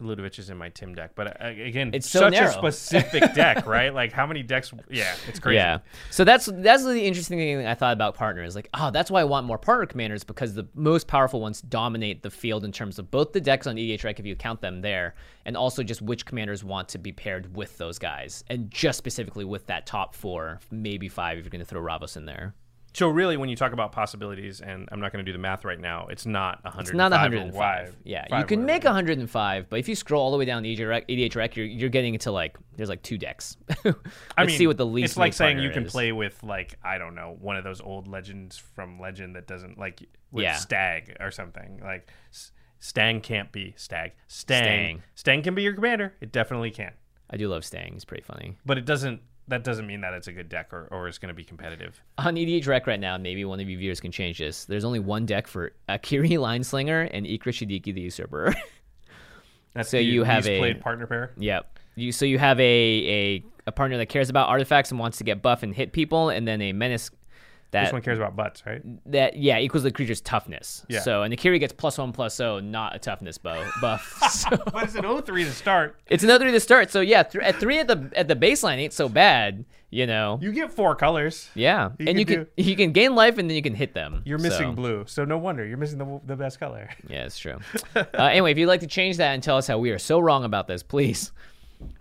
Ludevic 0.02 0.38
is 0.40 0.50
in 0.50 0.58
my 0.58 0.70
Tim 0.70 0.96
deck, 0.96 1.12
but 1.16 1.42
uh, 1.42 1.48
again, 1.48 1.92
It's 1.94 2.10
so 2.10 2.20
such 2.22 2.34
narrow. 2.34 2.50
a 2.50 2.52
specific 2.52 3.34
deck, 3.36 3.66
right? 3.66 3.94
Like 3.94 4.12
how 4.12 4.26
many 4.28 4.44
decks? 4.44 4.74
Yeah, 4.90 5.14
it's 5.28 5.40
crazy. 5.40 5.56
Yeah. 5.58 5.80
So 6.10 6.24
that's 6.24 6.48
that's 6.52 6.84
the 6.84 7.02
interesting 7.06 7.38
thing 7.38 7.66
I 7.66 7.74
thought 7.76 7.94
about 7.94 8.16
partners. 8.16 8.56
Like, 8.56 8.70
oh, 8.74 8.92
that's 8.92 9.10
why 9.10 9.22
I 9.22 9.24
want 9.24 9.46
more 9.46 9.58
partner 9.58 9.86
commanders 9.86 10.24
because 10.24 10.54
the 10.54 10.68
most 10.74 11.08
powerful 11.08 11.40
ones 11.42 11.62
dominate 11.62 12.22
the 12.24 12.32
field 12.32 12.66
in 12.66 12.72
terms 12.72 13.00
of 13.00 13.10
both 13.12 13.32
the 13.34 13.42
decks 13.42 13.68
on 13.68 13.76
EDH 13.76 14.04
Rec 14.04 14.20
if 14.20 14.26
you 14.26 14.36
count 14.36 14.62
them 14.62 14.82
there, 14.82 15.16
and 15.46 15.56
also 15.56 15.84
just 15.84 16.02
which 16.02 16.26
commanders 16.26 16.64
want 16.64 16.90
to 16.90 16.98
be 16.98 17.12
paired 17.12 17.56
with 17.56 17.78
those 17.78 17.98
guys, 18.00 18.44
and 18.50 18.70
just 18.72 18.98
specifically 18.98 19.46
with 19.46 19.68
that 19.68 19.86
top 19.86 20.16
four, 20.16 20.60
maybe 20.72 21.08
five 21.08 21.38
if 21.38 21.46
you're 21.46 21.50
going 21.52 21.60
to 21.60 21.66
throw 21.66 21.82
Ravos 21.82 22.18
in 22.18 22.26
there. 22.26 22.54
So 22.96 23.10
really, 23.10 23.38
when 23.38 23.50
you 23.50 23.56
talk 23.56 23.74
about 23.74 23.92
possibilities, 23.92 24.62
and 24.62 24.88
I'm 24.92 25.00
not 25.00 25.12
going 25.12 25.26
to 25.26 25.30
do 25.30 25.34
the 25.34 25.42
math 25.42 25.66
right 25.66 25.80
now, 25.80 26.06
it's 26.08 26.26
not 26.28 26.64
105. 26.64 26.82
It's 26.82 26.94
not 26.94 27.12
105. 27.12 27.54
five- 27.54 27.96
Yeah, 28.04 28.38
you 28.40 28.46
can 28.46 28.66
make 28.66 28.84
105, 28.84 29.68
but 29.70 29.80
if 29.80 29.90
you 29.90 29.96
scroll 29.96 30.22
all 30.22 30.32
the 30.32 30.38
way 30.38 30.46
down 30.46 30.64
EDH 30.64 30.88
Rec, 30.88 31.08
EDH 31.08 31.36
Rec 31.36 31.56
you're, 31.56 31.66
you're 31.66 31.90
getting 31.90 32.14
into 32.14 32.32
like 32.32 32.56
there's 32.76 32.90
like 32.90 33.02
two 33.02 33.18
decks. 33.18 33.58
Let's 33.84 33.98
I 34.38 34.46
mean, 34.46 34.58
see 34.58 34.68
what 34.68 34.78
the 34.78 34.86
least. 34.86 35.14
It's 35.14 35.18
like 35.18 35.34
saying 35.34 35.58
you 35.60 35.72
can 35.72 35.86
is. 35.86 35.92
play 35.92 36.12
with 36.12 36.42
like 36.44 36.78
I 36.84 36.98
don't 37.00 37.16
know 37.16 37.36
one 37.42 37.58
of 37.58 37.64
those 37.64 37.82
old 37.82 38.08
legends 38.08 38.58
from 38.58 39.00
Legend 39.00 39.36
that 39.36 39.48
doesn't 39.48 39.78
like 39.80 40.02
with 40.32 40.44
Yeah. 40.44 40.56
Stag 40.58 41.18
or 41.20 41.32
something 41.32 41.80
like 41.84 42.10
Stangg 42.80 43.24
can't 43.24 43.52
be 43.52 43.74
Stag. 43.78 44.12
Stangg. 44.30 44.62
Stangg. 44.62 45.02
Stangg 45.16 45.44
can 45.44 45.56
be 45.56 45.64
your 45.64 45.74
commander. 45.74 46.14
It 46.22 46.32
definitely 46.32 46.72
can, 46.72 46.92
I 47.30 47.38
do 47.38 47.48
love 47.48 47.64
Stangg. 47.64 47.96
It's 47.96 48.06
pretty 48.06 48.24
funny. 48.24 48.58
but 48.66 48.78
it 48.78 48.86
doesn't. 48.86 49.22
That 49.50 49.64
doesn't 49.64 49.86
mean 49.88 50.02
that 50.02 50.14
it's 50.14 50.28
a 50.28 50.32
good 50.34 50.48
deck 50.48 50.72
or, 50.74 50.88
or 50.90 51.08
it's 51.10 51.18
going 51.18 51.28
to 51.28 51.34
be 51.36 51.44
competitive. 51.44 52.02
on 52.18 52.36
EDH 52.36 52.66
Rec 52.68 52.88
right 52.88 53.00
now, 53.00 53.18
maybe 53.18 53.44
one 53.44 53.60
of 53.60 53.68
you 53.70 53.78
viewers 53.78 54.00
can 54.00 54.12
change 54.12 54.40
this. 54.40 54.64
There's 54.66 54.86
only 54.86 55.00
one 55.00 55.26
deck 55.26 55.48
for 55.48 55.74
Akiri 55.90 56.30
Lineslinger 56.40 57.10
and 57.14 57.26
Ikra 57.26 57.52
Shidiqi 57.52 57.94
the 57.94 58.02
Usurper. 58.02 58.54
That's 59.74 59.90
So 59.90 59.98
the 59.98 60.04
you 60.04 60.24
have 60.24 60.48
a- 60.48 60.60
played 60.60 60.82
partner 60.82 61.08
pair. 61.08 61.32
yep. 61.38 61.78
You 61.96 62.12
so 62.12 62.26
you 62.26 62.40
have 62.40 62.60
a, 62.60 62.64
a 62.64 63.44
a 63.68 63.72
partner 63.72 63.98
that 63.98 64.08
cares 64.08 64.30
about 64.30 64.50
artifacts 64.50 64.90
and 64.92 65.00
wants 65.00 65.20
to 65.20 65.24
get 65.24 65.42
buff 65.44 65.62
and 65.62 65.76
hit 65.76 65.92
people, 65.94 66.30
and 66.30 66.48
then 66.48 66.60
a 66.62 66.74
menace 66.74 67.12
This 67.74 67.88
that 67.88 67.94
one 67.94 68.02
cares 68.02 68.18
about 68.20 68.36
butts, 68.36 68.64
right? 68.66 68.82
that 69.12 69.36
yeah 69.36 69.58
equals 69.60 69.84
the 69.84 69.92
creature's 69.92 70.22
toughness. 70.22 70.86
Yeah. 70.88 71.02
So 71.02 71.24
and 71.24 71.34
the 71.34 71.38
Akiri 71.38 71.60
gets 71.60 71.74
plus 71.74 71.98
one 71.98 72.12
plus 72.14 72.40
oh, 72.40 72.60
not 72.60 72.96
a 72.96 73.00
toughness 73.00 73.38
bow 73.38 73.68
buff. 73.82 74.04
so 74.32 74.50
But 74.72 74.84
it's 74.86 74.96
an 74.96 75.04
03 75.22 75.44
to 75.44 75.52
start. 75.52 76.00
it's 76.08 76.24
another 76.24 76.46
three 76.46 76.52
to 76.54 76.60
start. 76.60 76.92
So 76.92 77.02
yeah, 77.02 77.24
th- 77.24 77.44
at 77.44 77.56
three 77.58 77.80
at 77.80 77.88
the 77.88 78.10
at 78.16 78.28
the 78.28 78.36
baseline 78.36 78.78
ain't 78.78 78.94
so 78.94 79.10
bad. 79.10 79.66
You 79.90 80.08
know. 80.08 80.40
You 80.42 80.52
get 80.52 80.72
four 80.72 80.96
colors. 80.96 81.52
yeah, 81.54 81.90
you 82.00 82.08
and 82.08 82.08
can 82.08 82.18
you 82.18 82.26
can 82.26 82.44
do- 82.46 82.50
you 82.58 82.76
can 82.76 82.92
gain 82.94 83.14
life 83.14 83.38
and 83.38 83.48
then 83.50 83.56
you 83.56 83.62
can 83.62 83.76
hit 83.76 83.94
them. 83.94 84.24
You're 84.26 84.40
missing 84.40 84.70
So- 84.70 84.72
blue, 84.72 85.04
so 85.08 85.24
no 85.26 85.38
wonder 85.38 85.64
you're 85.66 85.78
missing 85.78 86.00
the, 86.00 86.20
the 86.26 86.36
best 86.36 86.60
color. 86.60 86.90
Yeah, 87.08 87.26
it's 87.26 87.38
true. 87.38 87.58
uh, 87.96 88.04
anyway, 88.18 88.52
if 88.52 88.58
you'd 88.58 88.68
like 88.68 88.80
to 88.80 88.88
change 88.88 89.18
that 89.18 89.34
and 89.34 89.44
tell 89.44 89.58
us 89.58 89.68
how 89.68 89.78
we 89.78 89.92
are 89.92 90.00
so 90.00 90.20
wrong 90.20 90.46
about 90.46 90.68
this, 90.68 90.82
please. 90.82 91.32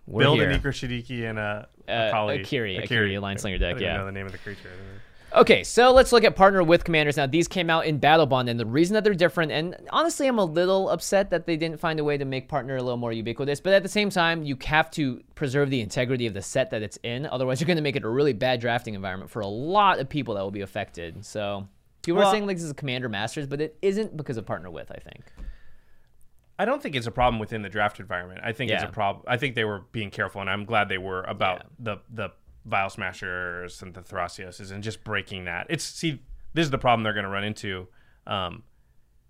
We're 0.07 0.23
Build 0.23 0.39
here. 0.39 0.49
an 0.51 0.61
Ikra 0.61 0.73
Shidiqi 0.73 1.29
and 1.29 1.39
a, 1.39 1.69
Uh, 1.89 1.93
a 1.93 2.11
Kali. 2.13 2.39
Akiri, 2.39 2.83
Akiri, 2.83 3.21
Line 3.21 3.37
Slinger 3.37 3.59
deck, 3.59 3.77
I 3.77 3.81
yeah. 3.81 3.97
know 3.99 4.07
the 4.07 4.13
name 4.13 4.27
of 4.27 4.33
the 4.33 4.39
creature. 4.39 4.71
Okay, 5.35 5.65
so 5.65 5.93
let's 5.93 6.13
look 6.13 6.25
at 6.25 6.37
partner 6.37 6.63
with 6.63 6.85
commanders. 6.85 7.17
Now, 7.17 7.27
these 7.27 7.49
came 7.49 7.71
out 7.71 7.87
in 7.87 7.99
Battlebond, 7.99 8.51
and 8.51 8.61
the 8.61 8.67
reason 8.67 8.93
that 8.95 9.03
they're 9.03 9.15
different, 9.15 9.51
and 9.51 9.75
honestly, 9.89 10.27
I'm 10.27 10.39
a 10.39 10.45
little 10.45 10.91
upset 10.91 11.31
that 11.31 11.47
they 11.47 11.57
didn't 11.57 11.81
find 11.81 11.99
a 11.99 12.05
way 12.05 12.19
to 12.19 12.25
make 12.27 12.49
partner 12.49 12.77
a 12.77 12.83
little 12.83 12.99
more 12.99 13.13
ubiquitous. 13.13 13.59
But 13.59 13.73
at 13.73 13.83
the 13.83 13.89
same 13.89 14.11
time, 14.11 14.43
you 14.43 14.59
have 14.67 14.91
to 14.93 15.23
preserve 15.35 15.71
the 15.71 15.81
integrity 15.81 16.27
of 16.27 16.35
the 16.35 16.43
set 16.43 16.71
that 16.71 16.83
it's 16.83 16.99
in. 17.03 17.25
Otherwise, 17.27 17.61
you're 17.61 17.67
going 17.67 17.79
to 17.79 17.83
make 17.83 17.97
it 17.97 18.05
a 18.05 18.09
really 18.11 18.35
bad 18.35 18.61
drafting 18.61 18.93
environment 18.95 19.31
for 19.31 19.41
a 19.41 19.47
lot 19.47 19.99
of 20.01 20.09
people 20.09 20.35
that 20.35 20.43
will 20.43 20.51
be 20.51 20.61
affected. 20.61 21.25
So 21.25 21.67
people 22.03 22.19
Well- 22.19 22.29
are 22.29 22.33
saying 22.33 22.47
like 22.47 22.57
this 22.59 22.65
is 22.65 22.71
a 22.73 22.75
Commander 22.75 23.09
Masters, 23.09 23.47
but 23.47 23.61
it 23.63 23.79
isn't 23.81 24.15
because 24.17 24.37
of 24.37 24.45
partner 24.45 24.71
with. 24.71 24.91
I 24.91 24.97
think. 24.99 25.23
I 26.59 26.67
don't 26.67 26.83
think 26.83 26.95
it's 26.95 27.07
a 27.07 27.11
problem 27.11 27.41
within 27.41 27.63
the 27.63 27.71
draft 27.71 27.99
environment. 27.99 28.41
I 28.45 28.53
think 28.53 28.71
it's 28.71 28.85
a 28.85 28.89
problem. 28.89 29.25
I 29.27 29.39
think 29.39 29.55
they 29.55 29.65
were 29.65 29.81
being 29.93 30.11
careful, 30.11 30.43
and 30.43 30.51
I'm 30.51 30.67
glad 30.67 30.91
they 30.91 30.99
were 30.99 31.23
about 31.25 31.59
Yeah. 31.59 31.65
the 31.79 31.97
the 32.11 32.29
Vial 32.65 32.91
Smashers 32.91 33.83
and 33.83 33.93
the 33.95 34.01
Thrasioses 34.03 34.71
and 34.73 34.83
just 34.83 35.03
breaking 35.05 35.45
that. 35.47 35.67
It's 35.71 35.85
see, 35.85 36.21
this 36.55 36.65
is 36.65 36.71
the 36.71 36.79
problem 36.79 37.03
they're 37.03 37.13
going 37.13 37.25
to 37.25 37.31
run 37.31 37.45
into. 37.45 37.89
Um, 38.27 38.63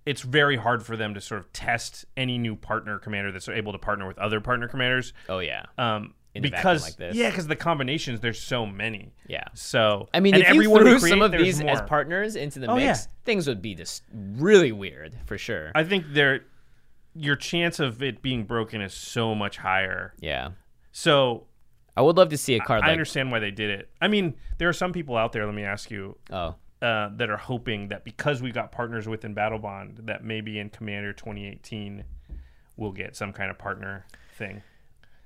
it's 0.04 0.22
very 0.22 0.56
hard 0.56 0.84
for 0.84 0.96
them 0.96 1.14
to 1.14 1.20
sort 1.20 1.40
of 1.40 1.52
test 1.52 2.04
any 2.16 2.36
new 2.38 2.56
partner 2.56 2.98
commander 2.98 3.30
that's 3.32 3.48
able 3.48 3.72
to 3.72 3.78
partner 3.78 4.06
with 4.06 4.18
other 4.18 4.40
partner 4.40 4.66
commanders. 4.68 5.12
Oh 5.28 5.38
yeah. 5.38 5.64
Um, 5.78 6.14
In 6.34 6.42
because 6.42 6.82
like 6.82 6.96
this. 6.96 7.14
yeah, 7.14 7.30
because 7.30 7.46
the 7.46 7.54
combinations 7.56 8.18
there's 8.20 8.40
so 8.40 8.66
many. 8.66 9.14
Yeah. 9.28 9.44
So 9.54 10.08
I 10.12 10.18
mean, 10.20 10.34
if 10.34 10.48
you 10.52 10.64
threw 10.64 10.78
to 10.94 10.98
create, 10.98 11.10
some 11.10 11.22
of 11.22 11.30
these 11.32 11.60
as 11.60 11.80
partners 11.82 12.34
into 12.36 12.58
the 12.58 12.66
Oh, 12.66 12.74
mix, 12.76 12.84
yeah. 12.84 13.12
things 13.24 13.46
would 13.46 13.62
be 13.62 13.74
just 13.76 14.02
really 14.12 14.72
weird 14.72 15.14
for 15.24 15.38
sure. 15.38 15.70
I 15.74 15.84
think 15.84 16.06
there, 16.10 16.46
your 17.14 17.36
chance 17.36 17.78
of 17.78 18.02
it 18.02 18.22
being 18.22 18.42
broken 18.44 18.80
is 18.82 18.92
so 18.94 19.34
much 19.36 19.56
higher. 19.58 20.14
yeah. 20.20 20.50
So 20.90 21.46
I 21.96 22.02
would 22.02 22.16
love 22.16 22.30
to 22.30 22.38
see 22.38 22.54
a 22.54 22.60
card 22.60 22.82
I 22.82 22.86
like 22.86 22.92
understand 22.92 23.30
why 23.30 23.38
they 23.38 23.50
did 23.50 23.70
it. 23.70 23.90
I 24.00 24.08
mean, 24.08 24.34
there 24.58 24.68
are 24.68 24.72
some 24.72 24.92
people 24.92 25.16
out 25.16 25.32
there. 25.32 25.44
Let 25.44 25.54
me 25.54 25.64
ask 25.64 25.90
you, 25.90 26.16
oh 26.30 26.54
uh, 26.82 27.10
that 27.16 27.30
are 27.30 27.36
hoping 27.36 27.88
that 27.88 28.04
because 28.04 28.42
we 28.42 28.50
got 28.50 28.72
partners 28.72 29.06
within 29.06 29.34
Battlebond, 29.34 30.04
that 30.06 30.24
maybe 30.24 30.58
in 30.58 30.68
Commander 30.68 31.12
2018 31.12 32.04
we'll 32.76 32.90
get 32.90 33.14
some 33.14 33.32
kind 33.32 33.50
of 33.50 33.58
partner 33.58 34.04
thing. 34.36 34.62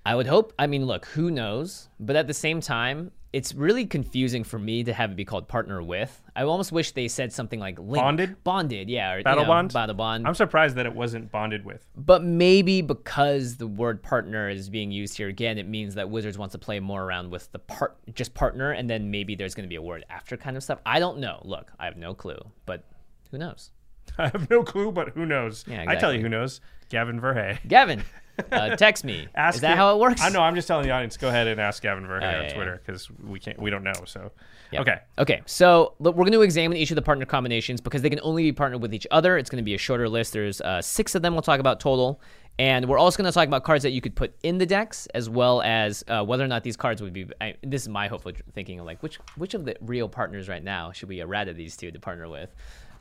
I 0.05 0.15
would 0.15 0.27
hope. 0.27 0.53
I 0.59 0.67
mean, 0.67 0.85
look, 0.85 1.07
who 1.07 1.31
knows? 1.31 1.89
But 1.99 2.15
at 2.15 2.27
the 2.27 2.35
same 2.35 2.61
time, 2.61 3.11
it's 3.37 3.53
really 3.55 3.85
confusing 3.85 4.45
for 4.45 4.59
me 4.59 4.83
to 4.83 4.95
have 4.95 5.11
it 5.11 5.15
be 5.15 5.27
called 5.27 5.47
partner 5.47 5.83
with. 5.83 6.23
I 6.35 6.45
almost 6.45 6.73
wish 6.73 6.93
they 6.93 7.07
said 7.07 7.35
something 7.35 7.61
like 7.61 7.79
link. 7.79 8.03
Bonded? 8.03 8.43
Bonded, 8.45 8.89
yeah. 8.89 9.13
Or, 9.13 9.19
you 9.19 9.25
Battle 9.25 9.43
know, 9.45 9.49
Bond? 9.49 9.73
Battle 9.75 9.95
bond. 9.95 10.27
I'm 10.27 10.35
surprised 10.35 10.77
that 10.77 10.87
it 10.87 10.95
wasn't 10.95 11.31
bonded 11.31 11.67
with. 11.67 11.87
but 11.95 12.25
maybe 12.25 12.81
because 12.81 13.57
the 13.57 13.67
word 13.67 14.03
partner 14.03 14.49
is 14.49 14.71
being 14.71 14.91
used 14.91 15.19
here 15.19 15.29
again, 15.29 15.59
it 15.59 15.69
means 15.69 15.97
that 15.97 16.09
Wizards 16.09 16.39
wants 16.39 16.53
to 16.53 16.59
play 16.59 16.81
more 16.81 17.05
around 17.05 17.31
with 17.31 17.53
the 17.53 17.59
part, 17.59 17.99
just 18.15 18.33
partner, 18.33 18.73
and 18.73 18.89
then 18.89 19.11
maybe 19.11 19.35
there's 19.35 19.55
going 19.55 19.65
to 19.65 19.69
be 19.69 19.77
a 19.77 19.83
word 19.83 20.07
after 20.09 20.39
kind 20.39 20.57
of 20.57 20.63
stuff. 20.63 20.79
I 20.87 20.99
don't 20.99 21.19
know. 21.19 21.43
Look, 21.45 21.71
I 21.79 21.85
have 21.85 21.99
no 21.99 22.15
clue, 22.15 22.39
but 22.65 22.85
who 23.31 23.37
knows? 23.37 23.71
I 24.19 24.29
have 24.29 24.49
no 24.49 24.63
clue, 24.63 24.93
but 24.93 25.11
who 25.11 25.27
knows? 25.27 25.63
Yeah, 25.69 25.85
I 25.87 25.97
tell 25.97 26.11
you 26.11 26.23
who 26.23 26.31
knows. 26.31 26.63
Gavin 26.89 27.21
Verhey. 27.21 27.59
Gavin, 27.69 28.03
uh, 28.53 28.77
text 28.77 29.05
me. 29.05 29.29
Ask 29.35 29.57
is 29.57 29.61
that 29.63 29.77
how 29.77 29.95
it 29.95 30.01
works? 30.01 30.23
I 30.23 30.29
know. 30.29 30.41
I'm 30.41 30.55
just 30.55 30.69
telling 30.69 30.87
the 30.87 30.93
audience. 30.93 31.17
Go 31.17 31.29
ahead 31.29 31.47
and 31.47 31.61
ask 31.61 31.83
Gavin 31.83 32.05
Verhey 32.05 32.23
yeah, 32.23 32.39
on 32.39 32.45
yeah. 32.45 32.55
Twitter 32.55 32.81
because 32.85 33.11
we 33.11 33.39
can't. 33.39 33.61
We 33.61 33.71
don't 33.71 33.85
know. 33.85 33.95
So 34.05 34.31
Yep. 34.73 34.81
okay. 34.83 34.99
Okay. 35.19 35.43
So 35.47 35.95
look, 35.99 36.17
we're 36.17 36.25
going 36.25 36.33
to 36.33 36.43
examine 36.43 36.77
each 36.77 36.91
of 36.91 36.97
the 36.97 37.03
partner 37.03 37.25
combinations 37.25 37.81
because 37.81 38.03
they 38.03 38.11
can 38.11 38.21
only 38.23 38.43
be 38.43 38.53
partnered 38.53 38.83
with 38.83 38.95
each 38.95 39.07
other. 39.11 39.39
It's 39.39 39.51
going 39.51 39.63
to 39.63 39.65
be 39.65 39.75
a 39.75 39.79
shorter 39.79 40.09
list. 40.09 40.33
There's 40.33 40.61
uh, 40.61 40.83
six 40.83 41.15
of 41.15 41.23
them 41.23 41.35
we'll 41.35 41.43
talk 41.43 41.61
about 41.61 41.81
total. 41.81 42.21
And 42.59 42.89
we're 42.89 42.99
also 42.99 43.19
going 43.19 43.31
to 43.31 43.35
talk 43.35 43.47
about 43.47 43.65
cards 43.65 43.83
that 43.83 43.91
you 43.91 44.01
could 44.01 44.17
put 44.17 44.35
in 44.43 44.57
the 44.57 44.65
decks, 44.65 45.07
as 45.15 45.29
well 45.29 45.61
as 45.61 46.03
uh, 46.09 46.25
whether 46.25 46.43
or 46.43 46.49
not 46.49 46.65
these 46.65 46.77
cards 46.77 47.03
would 47.03 47.13
be. 47.13 47.27
I, 47.39 47.55
this 47.63 47.83
is 47.83 47.89
my 47.89 48.09
hopeful 48.09 48.33
thinking 48.55 48.81
of 48.81 48.87
like 48.87 49.03
which 49.03 49.17
which 49.37 49.53
of 49.53 49.67
the 49.67 49.77
real 49.83 50.09
partners 50.09 50.49
right 50.49 50.65
now 50.65 50.91
should 50.91 51.11
we 51.11 51.21
errata 51.21 51.53
these 51.53 51.77
two 51.77 51.91
to 51.91 52.01
partner 52.01 52.31
with, 52.31 52.55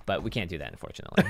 but 0.06 0.24
we 0.24 0.30
can't 0.30 0.50
do 0.50 0.58
that 0.60 0.72
unfortunately 0.72 1.24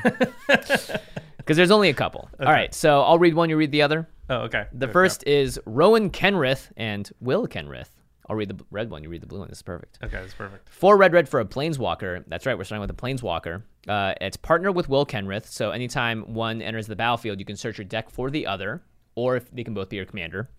because 1.37 1.57
there's 1.57 1.71
only 1.71 1.89
a 1.89 1.93
couple. 1.93 2.29
All 2.39 2.45
right, 2.51 2.73
so 2.73 3.01
I'll 3.01 3.19
read 3.19 3.33
one, 3.33 3.49
you 3.49 3.57
read 3.57 3.71
the 3.71 3.81
other. 3.81 4.07
Oh, 4.29 4.37
okay. 4.41 4.65
The 4.73 4.87
Okay. 4.87 4.93
first 4.93 5.25
is 5.27 5.59
Rowan 5.65 6.09
Kenrith 6.09 6.71
and 6.77 7.09
Will 7.19 7.47
Kenrith. 7.47 7.89
I'll 8.27 8.35
read 8.35 8.49
the 8.49 8.63
red 8.71 8.89
one, 8.89 9.03
you 9.03 9.09
read 9.09 9.21
the 9.21 9.27
blue 9.27 9.39
one. 9.39 9.49
This 9.49 9.59
is 9.59 9.61
perfect. 9.61 9.99
Okay, 10.03 10.17
that's 10.19 10.33
perfect. 10.33 10.67
Four 10.69 10.97
red 10.97 11.13
red 11.13 11.29
for 11.29 11.39
a 11.39 11.45
planeswalker. 11.45 12.23
That's 12.27 12.45
right, 12.47 12.57
we're 12.57 12.63
starting 12.63 12.81
with 12.81 12.89
a 12.89 12.93
planeswalker. 12.93 13.61
Uh, 13.87 14.15
it's 14.19 14.35
partner 14.37 14.71
with 14.71 14.89
Will 14.89 15.05
Kenrith, 15.05 15.45
so 15.45 15.69
anytime 15.69 16.33
one 16.33 16.61
enters 16.61 16.87
the 16.87 16.95
battlefield, 16.95 17.37
you 17.39 17.45
can 17.45 17.55
search 17.55 17.77
your 17.77 17.85
deck 17.85 18.09
for 18.09 18.31
the 18.31 18.47
other, 18.47 18.81
or 19.13 19.35
if 19.35 19.51
they 19.51 19.63
can 19.63 19.75
both 19.75 19.89
be 19.89 19.97
your 19.97 20.05
commander. 20.05 20.49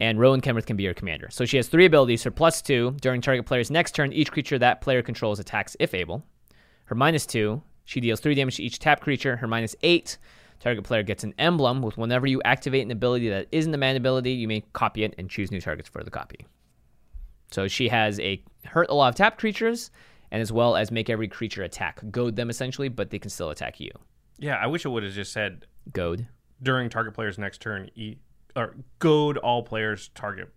And 0.00 0.18
Rowan 0.18 0.40
Kenrith 0.40 0.66
can 0.66 0.76
be 0.76 0.84
your 0.84 0.94
commander. 0.94 1.28
So 1.30 1.44
she 1.44 1.56
has 1.58 1.68
three 1.68 1.84
abilities. 1.86 2.22
Her 2.24 2.30
plus 2.32 2.60
two, 2.62 2.96
during 3.00 3.20
target 3.20 3.46
player's 3.46 3.70
next 3.70 3.92
turn, 3.94 4.12
each 4.12 4.32
creature 4.32 4.58
that 4.58 4.80
player 4.80 5.02
controls 5.02 5.38
attacks 5.38 5.76
if 5.78 5.94
able. 5.94 6.24
Her 6.92 6.96
minus 6.96 7.24
two, 7.24 7.62
she 7.86 8.00
deals 8.00 8.20
three 8.20 8.34
damage 8.34 8.56
to 8.56 8.62
each 8.62 8.78
tap 8.78 9.00
creature. 9.00 9.36
Her 9.36 9.46
minus 9.46 9.74
eight, 9.82 10.18
target 10.60 10.84
player 10.84 11.02
gets 11.02 11.24
an 11.24 11.32
emblem 11.38 11.80
with 11.80 11.96
whenever 11.96 12.26
you 12.26 12.42
activate 12.44 12.84
an 12.84 12.90
ability 12.90 13.30
that 13.30 13.48
isn't 13.50 13.72
a 13.72 13.78
man 13.78 13.96
ability, 13.96 14.32
you 14.32 14.46
may 14.46 14.62
copy 14.74 15.02
it 15.02 15.14
and 15.16 15.30
choose 15.30 15.50
new 15.50 15.58
targets 15.62 15.88
for 15.88 16.04
the 16.04 16.10
copy. 16.10 16.46
So 17.50 17.66
she 17.66 17.88
has 17.88 18.20
a 18.20 18.44
hurt 18.66 18.90
a 18.90 18.94
lot 18.94 19.08
of 19.08 19.14
tap 19.14 19.38
creatures, 19.38 19.90
and 20.30 20.42
as 20.42 20.52
well 20.52 20.76
as 20.76 20.90
make 20.90 21.08
every 21.08 21.28
creature 21.28 21.62
attack, 21.62 22.02
goad 22.10 22.36
them 22.36 22.50
essentially, 22.50 22.90
but 22.90 23.08
they 23.08 23.18
can 23.18 23.30
still 23.30 23.48
attack 23.48 23.80
you. 23.80 23.90
Yeah, 24.38 24.56
I 24.56 24.66
wish 24.66 24.84
it 24.84 24.90
would 24.90 25.02
have 25.02 25.14
just 25.14 25.32
said 25.32 25.64
Goad. 25.94 26.26
during 26.62 26.90
target 26.90 27.14
player's 27.14 27.38
next 27.38 27.62
turn, 27.62 27.88
e- 27.94 28.18
or 28.54 28.76
goad 28.98 29.38
all 29.38 29.62
players 29.62 30.10
target 30.14 30.50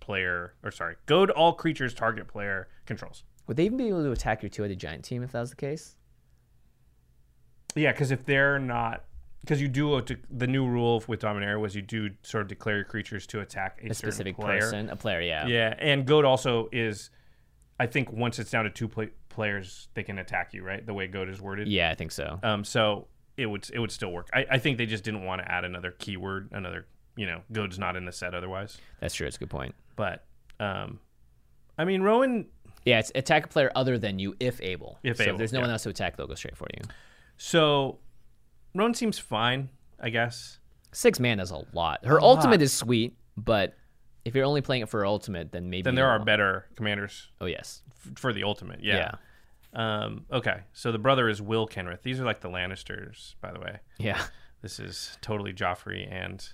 player, 0.00 0.52
or 0.62 0.70
sorry, 0.70 0.96
goad 1.06 1.30
all 1.30 1.54
creatures 1.54 1.94
target 1.94 2.28
player 2.28 2.68
controls. 2.84 3.24
Would 3.46 3.56
they 3.56 3.64
even 3.64 3.76
be 3.78 3.88
able 3.88 4.02
to 4.04 4.12
attack 4.12 4.42
your 4.42 4.48
two-headed 4.50 4.78
giant 4.78 5.04
team 5.04 5.22
if 5.22 5.32
that 5.32 5.40
was 5.40 5.50
the 5.50 5.56
case? 5.56 5.96
Yeah, 7.74 7.92
because 7.92 8.10
if 8.10 8.24
they're 8.24 8.58
not, 8.58 9.04
because 9.40 9.60
you 9.60 9.68
do 9.68 10.00
the 10.30 10.46
new 10.46 10.66
rule 10.66 11.02
with 11.08 11.20
Dominaria 11.20 11.58
was 11.60 11.74
you 11.74 11.82
do 11.82 12.10
sort 12.22 12.42
of 12.42 12.48
declare 12.48 12.76
your 12.76 12.84
creatures 12.84 13.26
to 13.28 13.40
attack 13.40 13.80
a, 13.82 13.88
A 13.90 13.94
specific 13.94 14.36
player. 14.36 14.60
person, 14.60 14.90
a 14.90 14.96
player, 14.96 15.20
yeah. 15.20 15.46
Yeah, 15.46 15.74
and 15.78 16.06
goad 16.06 16.24
also 16.24 16.68
is, 16.70 17.10
I 17.80 17.86
think 17.86 18.12
once 18.12 18.38
it's 18.38 18.50
down 18.50 18.64
to 18.64 18.70
two 18.70 18.88
play- 18.88 19.10
players, 19.28 19.88
they 19.94 20.02
can 20.02 20.18
attack 20.18 20.52
you, 20.54 20.62
right? 20.62 20.84
The 20.84 20.94
way 20.94 21.06
goad 21.08 21.28
is 21.28 21.40
worded. 21.40 21.66
Yeah, 21.66 21.90
I 21.90 21.94
think 21.94 22.12
so. 22.12 22.38
Um, 22.42 22.62
so 22.64 23.08
it 23.38 23.46
would 23.46 23.68
it 23.72 23.78
would 23.78 23.90
still 23.90 24.12
work. 24.12 24.28
I, 24.34 24.44
I 24.50 24.58
think 24.58 24.76
they 24.76 24.86
just 24.86 25.02
didn't 25.04 25.24
want 25.24 25.40
to 25.40 25.50
add 25.50 25.64
another 25.64 25.90
keyword, 25.92 26.50
another 26.52 26.86
you 27.16 27.26
know, 27.26 27.42
goad's 27.52 27.78
not 27.78 27.96
in 27.96 28.04
the 28.06 28.12
set 28.12 28.34
otherwise. 28.34 28.78
That's 29.00 29.14
true. 29.14 29.26
It's 29.26 29.36
a 29.36 29.38
good 29.38 29.50
point. 29.50 29.74
But 29.96 30.24
um, 30.60 31.00
I 31.78 31.84
mean, 31.84 32.02
Rowan. 32.02 32.46
Yeah, 32.84 32.98
it's 32.98 33.12
attack 33.14 33.44
a 33.46 33.48
player 33.48 33.70
other 33.74 33.98
than 33.98 34.18
you 34.18 34.34
if 34.40 34.60
able. 34.60 34.98
If 35.02 35.16
so 35.18 35.22
able, 35.24 35.32
if 35.32 35.38
there's 35.38 35.52
no 35.52 35.60
yeah. 35.60 35.64
one 35.66 35.70
else 35.70 35.84
to 35.84 35.88
attack, 35.90 36.16
they'll 36.16 36.26
go 36.26 36.34
straight 36.34 36.56
for 36.56 36.66
you. 36.74 36.82
So 37.36 37.98
Rowan 38.74 38.94
seems 38.94 39.18
fine, 39.18 39.68
I 40.00 40.10
guess. 40.10 40.58
Six 40.92 41.18
mana 41.20 41.42
is 41.42 41.50
a 41.50 41.64
lot. 41.72 42.04
Her 42.04 42.18
A 42.18 42.22
ultimate 42.22 42.60
lot. 42.60 42.62
is 42.62 42.72
sweet, 42.72 43.16
but 43.36 43.74
if 44.24 44.34
you're 44.34 44.44
only 44.44 44.60
playing 44.60 44.82
it 44.82 44.88
for 44.88 45.00
her 45.00 45.06
ultimate, 45.06 45.52
then 45.52 45.70
maybe 45.70 45.82
Then 45.82 45.94
there 45.94 46.08
are 46.08 46.18
better 46.24 46.66
commanders 46.76 47.28
Oh 47.40 47.46
yes. 47.46 47.82
f- 48.06 48.18
for 48.18 48.32
the 48.32 48.44
ultimate. 48.44 48.80
Yeah. 48.82 49.12
Um, 49.74 50.26
okay, 50.30 50.60
so 50.74 50.92
the 50.92 50.98
brother 50.98 51.28
is 51.30 51.40
Will 51.40 51.66
Kenrith. 51.66 52.02
These 52.02 52.20
are 52.20 52.24
like 52.24 52.40
the 52.40 52.50
Lannisters, 52.50 53.36
by 53.40 53.52
the 53.52 53.60
way. 53.60 53.78
Yeah. 53.98 54.22
This 54.60 54.78
is 54.78 55.16
totally 55.22 55.52
Joffrey 55.52 56.06
and 56.12 56.46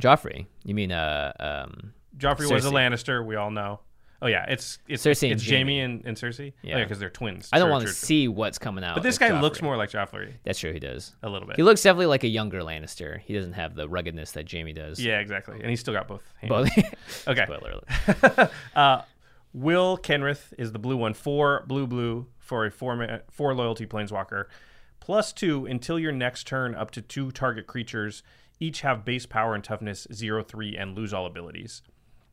Joffrey. 0.00 0.46
You 0.64 0.74
mean 0.74 0.92
uh 0.92 1.32
um 1.38 1.92
Joffrey 2.16 2.50
was 2.50 2.64
a 2.64 2.70
Lannister. 2.70 3.24
We 3.24 3.36
all 3.36 3.50
know. 3.50 3.80
Oh 4.22 4.28
yeah, 4.28 4.44
it's 4.48 4.78
it's 4.88 5.04
Cersei 5.04 5.24
and 5.24 5.32
it's 5.40 5.50
Jaime 5.50 5.80
and, 5.80 6.02
and 6.06 6.16
Cersei. 6.16 6.52
Yeah. 6.62 6.78
Yeah, 6.78 6.84
because 6.84 7.00
they're 7.00 7.10
twins. 7.10 7.48
I 7.52 7.58
don't 7.58 7.70
want 7.70 7.84
to 7.86 7.92
see 7.92 8.28
what's 8.28 8.56
coming 8.56 8.84
out. 8.84 8.94
But 8.94 9.02
this 9.02 9.18
guy 9.18 9.38
looks 9.40 9.60
more 9.60 9.76
like 9.76 9.90
Joffrey 9.90 10.34
That's 10.44 10.60
true. 10.60 10.72
He 10.72 10.78
does. 10.78 11.14
a 11.24 11.28
little 11.28 11.46
bit. 11.48 11.56
He 11.56 11.64
looks 11.64 11.82
definitely 11.82 12.06
like 12.06 12.22
a 12.22 12.28
younger 12.28 12.60
Lannister. 12.60 13.20
He 13.20 13.34
doesn't 13.34 13.54
have 13.54 13.74
the 13.74 13.88
ruggedness 13.88 14.32
that 14.32 14.50
Jaime 14.50 14.72
does. 14.72 15.00
yeah, 15.00 15.18
exactly. 15.18 15.58
And 15.60 15.68
he's 15.68 15.80
still 15.80 15.92
got 15.92 16.06
both. 16.06 16.22
Hands. 16.40 16.48
Both. 16.48 16.70
Okay. 17.28 17.44
Spoiler 17.44 17.80
alert. 17.82 18.50
Uh, 18.76 19.02
Will 19.52 19.98
Kenrith 19.98 20.54
is 20.56 20.72
the 20.72 20.78
blue 20.78 20.96
one. 20.96 21.14
Four 21.14 21.64
blue 21.66 21.86
blue 21.86 22.26
for 22.38 22.64
a 22.64 22.70
four 22.70 23.22
four 23.30 23.54
loyalty 23.54 23.86
planeswalker. 23.86 24.46
Plus 25.00 25.32
two 25.32 25.66
until 25.66 25.98
your 25.98 26.12
next 26.12 26.46
turn. 26.46 26.74
Up 26.76 26.90
to 26.92 27.02
two 27.02 27.32
target 27.32 27.66
creatures 27.66 28.22
each 28.60 28.82
have 28.82 29.04
base 29.04 29.26
power 29.26 29.54
and 29.54 29.64
toughness 29.64 30.06
zero 30.12 30.42
three 30.42 30.76
and 30.76 30.96
lose 30.96 31.12
all 31.12 31.26
abilities. 31.26 31.82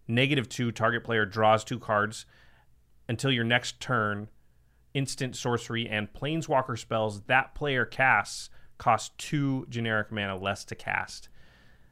Negative 0.10 0.50
two 0.50 0.72
target 0.72 1.04
player 1.04 1.24
draws 1.24 1.64
two 1.64 1.80
cards 1.80 2.26
until 3.08 3.32
your 3.32 3.44
next 3.46 3.80
turn. 3.80 4.28
Instant 4.96 5.36
sorcery 5.36 5.88
and 5.88 6.12
planeswalker 6.12 6.78
spells 6.78 7.22
that 7.28 7.54
player 7.54 7.86
casts 7.86 8.50
cost 8.80 9.16
two 9.20 9.68
generic 9.70 10.12
mana 10.12 10.36
less 10.36 10.66
to 10.66 10.74
cast. 10.76 11.30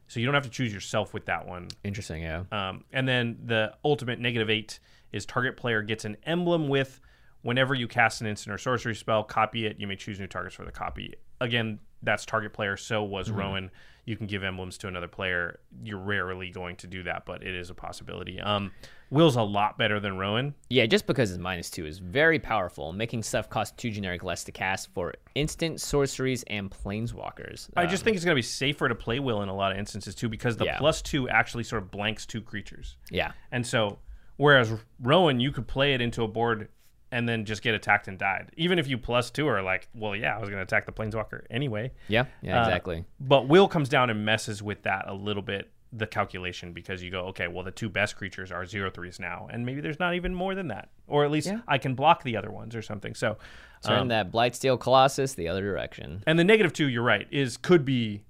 So 0.08 0.18
you 0.18 0.26
don't 0.26 0.34
have 0.34 0.44
to 0.44 0.50
choose 0.50 0.74
yourself 0.74 1.14
with 1.14 1.26
that 1.26 1.46
one. 1.46 1.68
Interesting. 1.84 2.22
Yeah. 2.22 2.42
Um, 2.50 2.84
and 2.92 3.06
then 3.06 3.38
the 3.44 3.72
ultimate 3.84 4.18
negative 4.18 4.50
eight 4.50 4.80
is 5.12 5.24
target 5.24 5.56
player 5.56 5.80
gets 5.82 6.04
an 6.04 6.16
emblem 6.24 6.66
with 6.66 7.00
whenever 7.42 7.72
you 7.74 7.86
cast 7.86 8.20
an 8.20 8.26
instant 8.26 8.52
or 8.52 8.58
sorcery 8.58 8.96
spell, 8.96 9.22
copy 9.22 9.64
it. 9.66 9.78
You 9.78 9.86
may 9.86 9.96
choose 9.96 10.18
new 10.18 10.26
targets 10.26 10.56
for 10.56 10.64
the 10.64 10.72
copy. 10.72 11.14
Again, 11.40 11.78
that's 12.02 12.26
target 12.26 12.52
player. 12.52 12.76
So 12.76 13.04
was 13.04 13.28
Mm-hmm. 13.28 13.38
Rowan. 13.38 13.70
You 14.08 14.16
can 14.16 14.26
give 14.26 14.42
emblems 14.42 14.78
to 14.78 14.88
another 14.88 15.06
player. 15.06 15.60
You're 15.84 15.98
rarely 15.98 16.48
going 16.48 16.76
to 16.76 16.86
do 16.86 17.02
that, 17.02 17.26
but 17.26 17.42
it 17.42 17.54
is 17.54 17.68
a 17.68 17.74
possibility. 17.74 18.40
Um, 18.40 18.72
Will's 19.10 19.36
a 19.36 19.42
lot 19.42 19.76
better 19.76 20.00
than 20.00 20.16
Rowan. 20.16 20.54
Yeah, 20.70 20.86
just 20.86 21.06
because 21.06 21.28
his 21.28 21.36
minus 21.38 21.68
two 21.68 21.84
is 21.84 21.98
very 21.98 22.38
powerful, 22.38 22.94
making 22.94 23.22
stuff 23.22 23.50
cost 23.50 23.76
two 23.76 23.90
generic 23.90 24.22
less 24.22 24.44
to 24.44 24.52
cast 24.52 24.90
for 24.94 25.12
instant 25.34 25.82
sorceries 25.82 26.42
and 26.44 26.70
planeswalkers. 26.70 27.68
I 27.76 27.84
just 27.84 28.02
think 28.02 28.16
it's 28.16 28.24
going 28.24 28.34
to 28.34 28.38
be 28.38 28.42
safer 28.42 28.88
to 28.88 28.94
play 28.94 29.20
Will 29.20 29.42
in 29.42 29.50
a 29.50 29.54
lot 29.54 29.72
of 29.72 29.78
instances 29.78 30.14
too, 30.14 30.30
because 30.30 30.56
the 30.56 30.64
Yeah. 30.64 30.78
plus 30.78 31.02
two 31.02 31.28
actually 31.28 31.64
sort 31.64 31.82
of 31.82 31.90
blanks 31.90 32.24
two 32.24 32.40
creatures. 32.40 32.96
yeah, 33.10 33.32
And 33.52 33.66
so, 33.66 33.98
whereas 34.38 34.72
Rowan, 35.00 35.38
you 35.38 35.52
could 35.52 35.66
play 35.68 35.92
it 35.92 36.00
into 36.00 36.22
a 36.22 36.28
board 36.28 36.68
and 37.10 37.28
then 37.28 37.44
just 37.44 37.62
get 37.62 37.74
attacked 37.74 38.06
and 38.08 38.18
died. 38.18 38.50
Even 38.56 38.78
if 38.78 38.86
you 38.88 38.98
plus 38.98 39.30
two 39.30 39.46
are 39.48 39.62
like, 39.62 39.88
well, 39.94 40.14
yeah, 40.14 40.36
I 40.36 40.40
was 40.40 40.48
going 40.50 40.58
to 40.58 40.62
attack 40.62 40.84
the 40.86 40.92
Planeswalker 40.92 41.44
anyway. 41.50 41.92
yeah, 42.08 42.26
yeah, 42.42 42.58
Uh, 42.60 42.64
exactly. 42.66 43.04
But 43.18 43.48
Will 43.48 43.66
comes 43.68 43.88
down 43.88 44.10
and 44.10 44.24
messes 44.24 44.62
with 44.62 44.82
that 44.82 45.04
a 45.08 45.14
little 45.14 45.42
bit, 45.42 45.70
the 45.90 46.06
calculation, 46.06 46.74
because 46.74 47.02
you 47.02 47.10
go, 47.10 47.20
okay, 47.28 47.48
well, 47.48 47.64
the 47.64 47.70
two 47.70 47.88
best 47.88 48.16
creatures 48.16 48.52
are 48.52 48.66
zero 48.66 48.90
threes 48.90 49.18
now, 49.18 49.48
and 49.50 49.64
maybe 49.64 49.80
there's 49.80 49.98
not 49.98 50.14
even 50.14 50.34
more 50.34 50.54
than 50.54 50.68
that, 50.68 50.90
or 51.06 51.24
at 51.24 51.30
least 51.30 51.46
Yeah. 51.46 51.60
I 51.66 51.78
can 51.78 51.94
block 51.94 52.24
the 52.24 52.36
other 52.36 52.50
ones 52.50 52.76
or 52.76 52.82
something. 52.82 53.14
So, 53.14 53.38
Turn 53.82 54.00
um, 54.00 54.08
that 54.08 54.30
Blightsteel 54.30 54.78
Colossus 54.78 55.32
the 55.34 55.48
other 55.48 55.62
direction. 55.62 56.22
and 56.26 56.38
the 56.38 56.44
negative 56.44 56.74
two, 56.74 56.88
you're 56.88 57.02
right, 57.02 57.26
is 57.30 57.56
could 57.56 57.86
be 57.86 58.24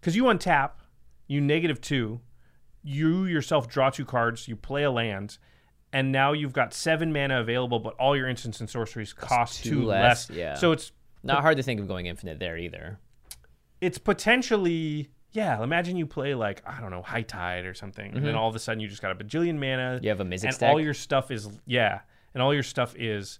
because 0.00 0.16
you 0.16 0.24
untap, 0.24 0.70
you 1.28 1.40
negative 1.40 1.80
two, 1.80 2.20
you 2.82 3.24
yourself 3.24 3.68
draw 3.68 3.90
two 3.90 4.04
cards, 4.04 4.48
you 4.48 4.56
play 4.56 4.82
a 4.82 4.90
land, 4.90 5.38
and 5.92 6.12
now 6.12 6.32
you've 6.32 6.52
got 6.52 6.72
seven 6.74 7.12
mana 7.12 7.40
available, 7.40 7.78
but 7.80 7.94
all 7.94 8.16
your 8.16 8.28
instants 8.28 8.60
and 8.60 8.68
sorceries 8.70 9.12
cost 9.12 9.64
two 9.64 9.70
two, 9.70 9.84
less, 9.84 10.28
less. 10.30 10.36
yeah. 10.36 10.54
So 10.54 10.72
it's 10.72 10.92
Not 11.22 11.40
hard 11.42 11.56
to 11.56 11.62
think 11.62 11.80
of 11.80 11.88
going 11.88 12.06
infinite 12.06 12.38
there 12.38 12.56
either. 12.56 12.98
it's 13.80 13.98
potentially 13.98 15.08
yeah. 15.32 15.62
Imagine 15.62 15.96
you 15.96 16.06
play 16.06 16.34
like 16.34 16.62
I 16.66 16.80
don't 16.80 16.90
know 16.90 17.02
High 17.02 17.22
Tide 17.22 17.64
or 17.64 17.74
something, 17.74 18.14
and 18.16 18.26
then 18.26 18.34
all 18.34 18.48
of 18.48 18.56
a 18.56 18.58
sudden 18.58 18.80
you 18.80 18.88
just 18.88 19.02
got 19.02 19.12
a 19.12 19.14
bajillion 19.24 19.54
mana. 19.54 19.96
Mm-hmm. 19.96 20.04
You 20.04 20.10
have 20.10 20.20
a 20.20 20.24
Mizzix 20.24 20.60
and 20.60 20.70
all 20.70 20.80
your 20.80 20.94
stuff 20.94 21.30
is 21.30 21.48
yeah, 21.66 22.00
and 22.34 22.42
all 22.42 22.52
your 22.52 22.62
stuff 22.64 22.94
is 22.96 23.38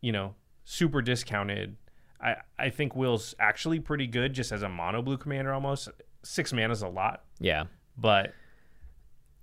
you 0.00 0.12
know 0.12 0.34
super 0.64 1.02
discounted. 1.02 1.76
I 2.20 2.36
I 2.58 2.70
think 2.70 2.94
Will's 2.96 3.34
actually 3.40 3.80
pretty 3.80 4.06
good 4.06 4.32
just 4.34 4.52
as 4.52 4.62
a 4.62 4.68
mono 4.68 5.02
blue 5.02 5.18
commander 5.18 5.52
almost. 5.52 5.88
Six 6.22 6.52
mana 6.52 6.72
is 6.72 6.82
a 6.82 6.88
lot, 6.88 7.24
Yeah. 7.40 7.64
but 7.96 8.32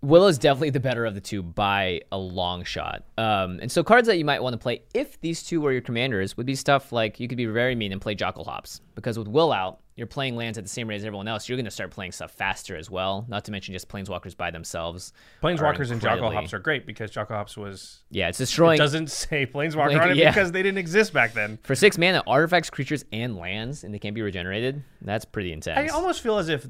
Will 0.03 0.27
is 0.27 0.37
definitely 0.37 0.69
the 0.71 0.79
better 0.81 1.05
of 1.05 1.15
the 1.15 1.21
two 1.21 1.41
by 1.41 2.01
a 2.11 2.17
long 2.17 2.63
shot. 2.65 3.03
Um, 3.17 3.59
and 3.61 3.71
so 3.71 3.83
cards 3.83 4.07
that 4.07 4.17
you 4.17 4.25
might 4.25 4.43
want 4.43 4.53
to 4.53 4.57
play 4.57 4.83
if 4.93 5.19
these 5.21 5.41
two 5.43 5.61
were 5.61 5.71
your 5.71 5.81
commanders 5.81 6.35
would 6.37 6.45
be 6.45 6.55
stuff 6.55 6.91
like 6.91 7.19
you 7.19 7.27
could 7.27 7.37
be 7.37 7.45
very 7.45 7.73
mean 7.73 7.91
and 7.93 8.01
play 8.01 8.13
Jokulhaups 8.13 8.81
because 8.95 9.17
with 9.17 9.27
Will 9.29 9.51
out, 9.53 9.79
you're 9.95 10.07
playing 10.07 10.35
lands 10.35 10.57
at 10.57 10.63
the 10.63 10.69
same 10.69 10.87
rate 10.87 10.95
as 10.95 11.05
everyone 11.05 11.27
else. 11.27 11.47
You're 11.47 11.55
going 11.55 11.65
to 11.65 11.71
start 11.71 11.91
playing 11.91 12.13
stuff 12.13 12.31
faster 12.31 12.75
as 12.75 12.89
well. 12.89 13.25
Not 13.29 13.45
to 13.45 13.51
mention 13.51 13.73
just 13.75 13.87
Planeswalkers 13.87 14.35
by 14.35 14.49
themselves. 14.49 15.13
Planeswalkers 15.43 15.83
and 15.91 15.93
incredibly- 15.93 16.35
Hops 16.35 16.51
are 16.53 16.57
great 16.59 16.87
because 16.87 17.11
Jokulhaups 17.11 17.55
was 17.57 18.01
Yeah, 18.09 18.27
it's 18.27 18.39
it 18.39 18.43
destroying 18.45 18.79
doesn't 18.79 19.11
say 19.11 19.45
Planeswalker 19.45 19.89
Like, 19.93 20.01
on 20.01 20.11
it 20.11 20.17
yeah. 20.17 20.31
because 20.31 20.51
they 20.51 20.63
didn't 20.63 20.79
exist 20.79 21.13
back 21.13 21.33
then. 21.33 21.59
for 21.63 21.75
six 21.75 21.97
mana 21.97 22.23
artifacts, 22.27 22.69
creatures, 22.71 23.05
and 23.13 23.37
lands, 23.37 23.83
and 23.83 23.93
they 23.93 23.99
can't 23.99 24.15
be 24.15 24.21
regenerated. 24.23 24.83
That's 25.01 25.25
pretty 25.25 25.53
intense. 25.53 25.91
I 25.91 25.93
almost 25.95 26.21
feel 26.21 26.39
as 26.39 26.49
if 26.49 26.65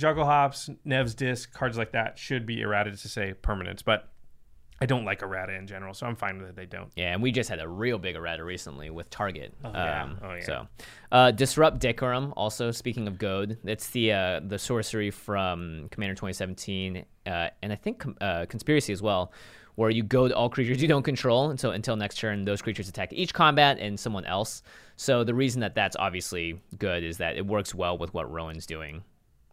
Jokulhaups, 0.00 0.76
Nev's 0.84 1.14
Disc, 1.14 1.52
cards 1.52 1.78
like 1.78 1.92
that 1.92 2.18
should 2.18 2.46
be 2.46 2.60
errated 2.62 2.98
to 2.98 3.08
say 3.08 3.34
permanence, 3.34 3.82
but 3.82 4.08
I 4.82 4.86
don't 4.86 5.04
like 5.04 5.22
errata 5.22 5.54
in 5.54 5.66
general, 5.66 5.92
so 5.92 6.06
I'm 6.06 6.16
fine 6.16 6.38
with 6.38 6.48
it. 6.48 6.56
They 6.56 6.64
don't. 6.64 6.90
Yeah, 6.96 7.12
and 7.12 7.22
we 7.22 7.32
just 7.32 7.50
had 7.50 7.60
a 7.60 7.68
real 7.68 7.98
big 7.98 8.16
errata 8.16 8.42
recently 8.42 8.88
with 8.88 9.10
Target. 9.10 9.52
Oh, 9.62 9.70
yeah. 9.74 10.08
Oh, 10.22 10.34
yeah. 10.34 10.40
So, 10.40 10.68
uh, 11.12 11.30
disrupt 11.32 11.80
decorum. 11.80 12.32
Also, 12.34 12.70
speaking 12.70 13.06
of 13.06 13.18
goad, 13.18 13.58
that's 13.62 13.90
the 13.90 14.12
uh, 14.12 14.40
the 14.42 14.58
sorcery 14.58 15.10
from 15.10 15.88
Commander 15.90 16.14
2017, 16.14 17.04
uh, 17.26 17.48
and 17.62 17.72
I 17.72 17.76
think 17.76 18.04
uh, 18.22 18.46
conspiracy 18.46 18.94
as 18.94 19.02
well, 19.02 19.32
where 19.74 19.90
you 19.90 20.02
goad 20.02 20.32
all 20.32 20.48
creatures 20.48 20.80
you 20.80 20.88
don't 20.88 21.02
control 21.02 21.50
until 21.50 21.72
until 21.72 21.96
next 21.96 22.18
turn. 22.18 22.46
Those 22.46 22.62
creatures 22.62 22.88
attack 22.88 23.12
each 23.12 23.34
combat 23.34 23.78
and 23.78 24.00
someone 24.00 24.24
else. 24.24 24.62
So 24.96 25.24
the 25.24 25.34
reason 25.34 25.60
that 25.60 25.74
that's 25.74 25.96
obviously 25.96 26.58
good 26.78 27.04
is 27.04 27.18
that 27.18 27.36
it 27.36 27.46
works 27.46 27.74
well 27.74 27.98
with 27.98 28.14
what 28.14 28.30
Rowan's 28.30 28.64
doing, 28.64 29.02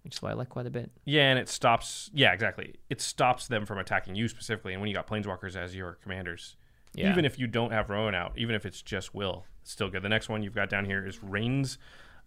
which 0.07 0.15
is 0.15 0.21
why 0.21 0.31
I 0.31 0.33
like 0.33 0.47
quite 0.49 0.65
a 0.65 0.69
bit. 0.69 0.89
Yeah, 1.03 1.29
and 1.29 1.37
it 1.37 1.49
stops. 1.49 2.09
Yeah, 2.13 2.31
exactly. 2.31 2.75
It 2.89 3.01
stops 3.01 3.47
them 3.47 3.65
from 3.65 3.77
attacking 3.77 4.15
you 4.15 4.27
specifically. 4.29 4.71
And 4.73 4.81
when 4.81 4.87
you 4.89 4.95
got 4.95 5.05
Planeswalkers 5.05 5.55
as 5.57 5.75
your 5.75 5.95
commanders, 6.01 6.55
Yeah. 6.95 7.11
even 7.11 7.25
if 7.25 7.37
you 7.37 7.45
don't 7.45 7.71
have 7.71 7.89
Rowan 7.89 8.15
out, 8.15 8.31
even 8.37 8.55
if 8.55 8.65
it's 8.65 8.81
just 8.81 9.13
Will, 9.13 9.45
it's 9.61 9.71
still 9.71 9.89
good. 9.89 10.01
The 10.03 10.09
next 10.09 10.29
one 10.29 10.43
you've 10.43 10.55
got 10.55 10.69
down 10.69 10.85
here 10.85 11.05
is 11.05 11.21
Reins 11.21 11.77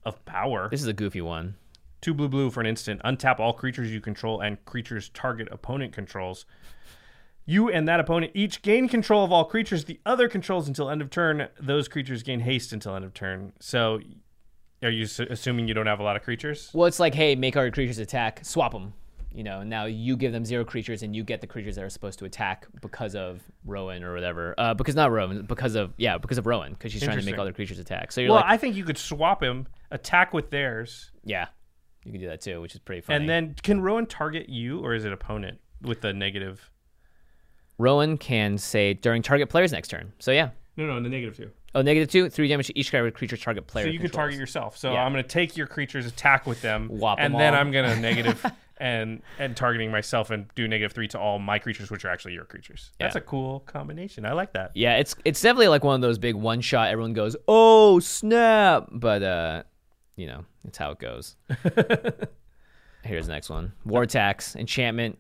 of 0.05 0.23
Power. 0.27 0.69
This 0.71 0.83
is 0.83 0.89
a 0.89 0.93
goofy 0.93 1.23
one. 1.23 1.57
Two 2.03 2.13
blue 2.13 2.29
blue 2.29 2.51
for 2.51 2.61
an 2.61 2.67
instant. 2.67 3.01
Untap 3.03 3.41
all 3.41 3.55
creatures 3.55 3.91
you 3.93 4.01
control 4.03 4.41
and 4.43 4.63
creatures 4.67 5.09
target 5.09 5.49
opponent 5.51 5.93
controls. 5.95 6.45
You 7.47 7.71
and 7.71 7.89
that 7.89 7.99
opponent 7.99 8.33
each 8.35 8.61
gain 8.63 8.89
control 8.89 9.25
of 9.25 9.33
all 9.33 9.45
creatures 9.47 9.87
the 9.87 9.99
other 10.05 10.29
controls 10.29 10.69
until 10.69 10.89
end 10.91 11.01
of 11.03 11.09
turn. 11.11 11.49
Those 11.59 11.89
creatures 11.89 12.23
gain 12.23 12.41
haste 12.41 12.73
until 12.75 12.95
end 12.95 13.05
of 13.07 13.15
turn. 13.15 13.55
So, 13.59 14.01
are 14.83 14.91
you 14.91 15.05
s- 15.05 15.21
assuming 15.21 15.69
you 15.69 15.75
don't 15.75 15.87
have 15.87 16.01
a 16.01 16.03
lot 16.03 16.17
of 16.17 16.23
creatures? 16.23 16.71
Well, 16.73 16.87
it's 16.87 17.01
like, 17.01 17.15
hey, 17.15 17.35
make 17.35 17.57
our 17.57 17.71
creatures 17.71 17.99
attack, 17.99 18.45
swap 18.45 18.73
them. 18.73 18.95
You 19.33 19.45
know, 19.45 19.63
now 19.63 19.85
you 19.85 20.17
give 20.17 20.33
them 20.33 20.45
zero 20.45 20.65
creatures, 20.65 21.05
and 21.05 21.15
you 21.15 21.23
get 21.23 21.41
the 21.41 21.47
creatures 21.47 21.77
that 21.77 21.85
are 21.85 21.89
supposed 21.91 22.19
to 22.19 22.25
attack 22.25 22.67
because 22.83 23.15
of 23.15 23.41
Rowan 23.65 24.03
or 24.03 24.13
whatever. 24.13 24.57
Uh, 24.59 24.75
because 24.75 24.97
not 24.97 25.13
Rowan, 25.13 25.43
because 25.43 25.77
of 25.77 25.93
yeah, 25.99 26.19
because 26.19 26.37
of 26.39 26.47
Rowan, 26.47 26.73
because 26.73 26.91
she's 26.91 27.01
trying 27.01 27.13
to 27.13 27.19
make 27.19 27.29
Interesting. 27.35 27.41
other 27.41 27.53
creatures 27.53 27.79
attack. 27.79 28.11
So 28.11 28.21
you're 28.21 28.31
Well, 28.31 28.41
like, 28.41 28.51
I 28.51 28.57
think 28.57 28.75
you 28.75 28.83
could 28.85 28.99
swap 28.99 29.41
him, 29.41 29.69
attack 29.93 30.33
with 30.35 30.51
theirs, 30.51 31.13
yeah, 31.23 31.47
you 32.05 32.11
can 32.11 32.21
do 32.21 32.27
that 32.27 32.41
too, 32.41 32.61
which 32.61 32.75
is 32.75 32.81
pretty 32.81 33.03
funny. 33.03 33.21
and 33.21 33.29
then 33.29 33.55
can 33.63 33.81
Rowan 33.81 34.07
target 34.07 34.49
you 34.49 34.81
or 34.81 34.95
is 34.95 35.05
it 35.05 35.13
opponent 35.13 35.61
with 35.81 36.01
the 36.01 36.13
negative? 36.13 36.69
Rowan 37.79 38.19
can 38.19 38.59
say 38.59 38.95
during 38.95 39.23
target 39.23 39.49
player's 39.49 39.71
next 39.73 39.89
turn. 39.89 40.13
So 40.19 40.33
yeah, 40.33 40.51
No, 40.77 40.87
no, 40.87 41.01
the 41.01 41.09
negative 41.09 41.37
two. 41.37 41.51
Oh, 41.75 41.83
negative 41.83 42.11
two, 42.11 42.29
three 42.29 42.49
damage 42.49 42.67
to 42.67 42.79
each 42.79 42.91
creature 42.91 43.37
target 43.37 43.67
player. 43.67 43.85
So 43.87 43.91
you 43.91 43.99
could 43.99 44.11
controls. 44.11 44.17
target 44.17 44.39
yourself. 44.41 44.77
So 44.77 44.93
Yeah. 44.93 45.05
I'm 45.05 45.13
going 45.13 45.23
to 45.23 45.29
take 45.29 45.57
your 45.57 45.67
creatures, 45.69 46.05
attack 46.07 46.47
with 46.47 46.63
them, 46.63 46.89
Whop 46.89 47.19
and 47.21 47.35
them 47.35 47.39
then 47.39 47.55
all. 47.55 47.61
I'm 47.61 47.71
going 47.71 47.89
to 47.95 48.01
negative 48.01 48.45
and 48.79 49.23
and 49.39 49.57
targeting 49.57 49.91
myself 49.91 50.31
and 50.31 50.47
do 50.55 50.67
negative 50.67 50.93
three 50.93 51.07
to 51.09 51.19
all 51.21 51.39
my 51.39 51.59
creatures, 51.59 51.91
which 51.91 52.05
are 52.05 52.09
actually 52.09 52.33
your 52.35 52.45
creatures. 52.45 52.91
That's 52.99 53.15
a 53.15 53.21
cool 53.21 53.61
combination. 53.61 54.25
I 54.27 54.33
like 54.33 54.53
that. 54.55 54.73
Yeah, 54.75 54.97
it's 54.97 55.15
it's 55.25 55.41
definitely 55.41 55.69
like 55.69 55.85
one 55.85 55.95
of 55.95 56.01
those 56.01 56.19
big 56.19 56.35
one 56.35 56.61
shot. 56.61 56.89
Everyone 56.91 57.13
goes, 57.13 57.37
"Oh 57.47 58.01
snap!" 58.01 58.89
But 58.91 59.23
uh, 59.23 59.63
you 60.17 60.27
know, 60.27 60.45
it's 60.65 60.79
how 60.79 60.91
it 60.93 60.99
goes. 60.99 61.37
Here's 63.05 63.27
the 63.27 63.33
next 63.33 63.49
one: 63.51 63.73
War 63.85 64.07
Tax, 64.07 64.57
enchantment, 64.57 65.19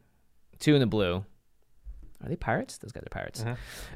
two 0.58 0.74
in 0.74 0.80
the 0.80 0.86
blue. 0.86 1.24
Are 2.22 2.28
they 2.28 2.36
pirates? 2.36 2.78
Those 2.78 2.92
guys 2.92 3.02
are 3.04 3.10
pirates. 3.10 3.44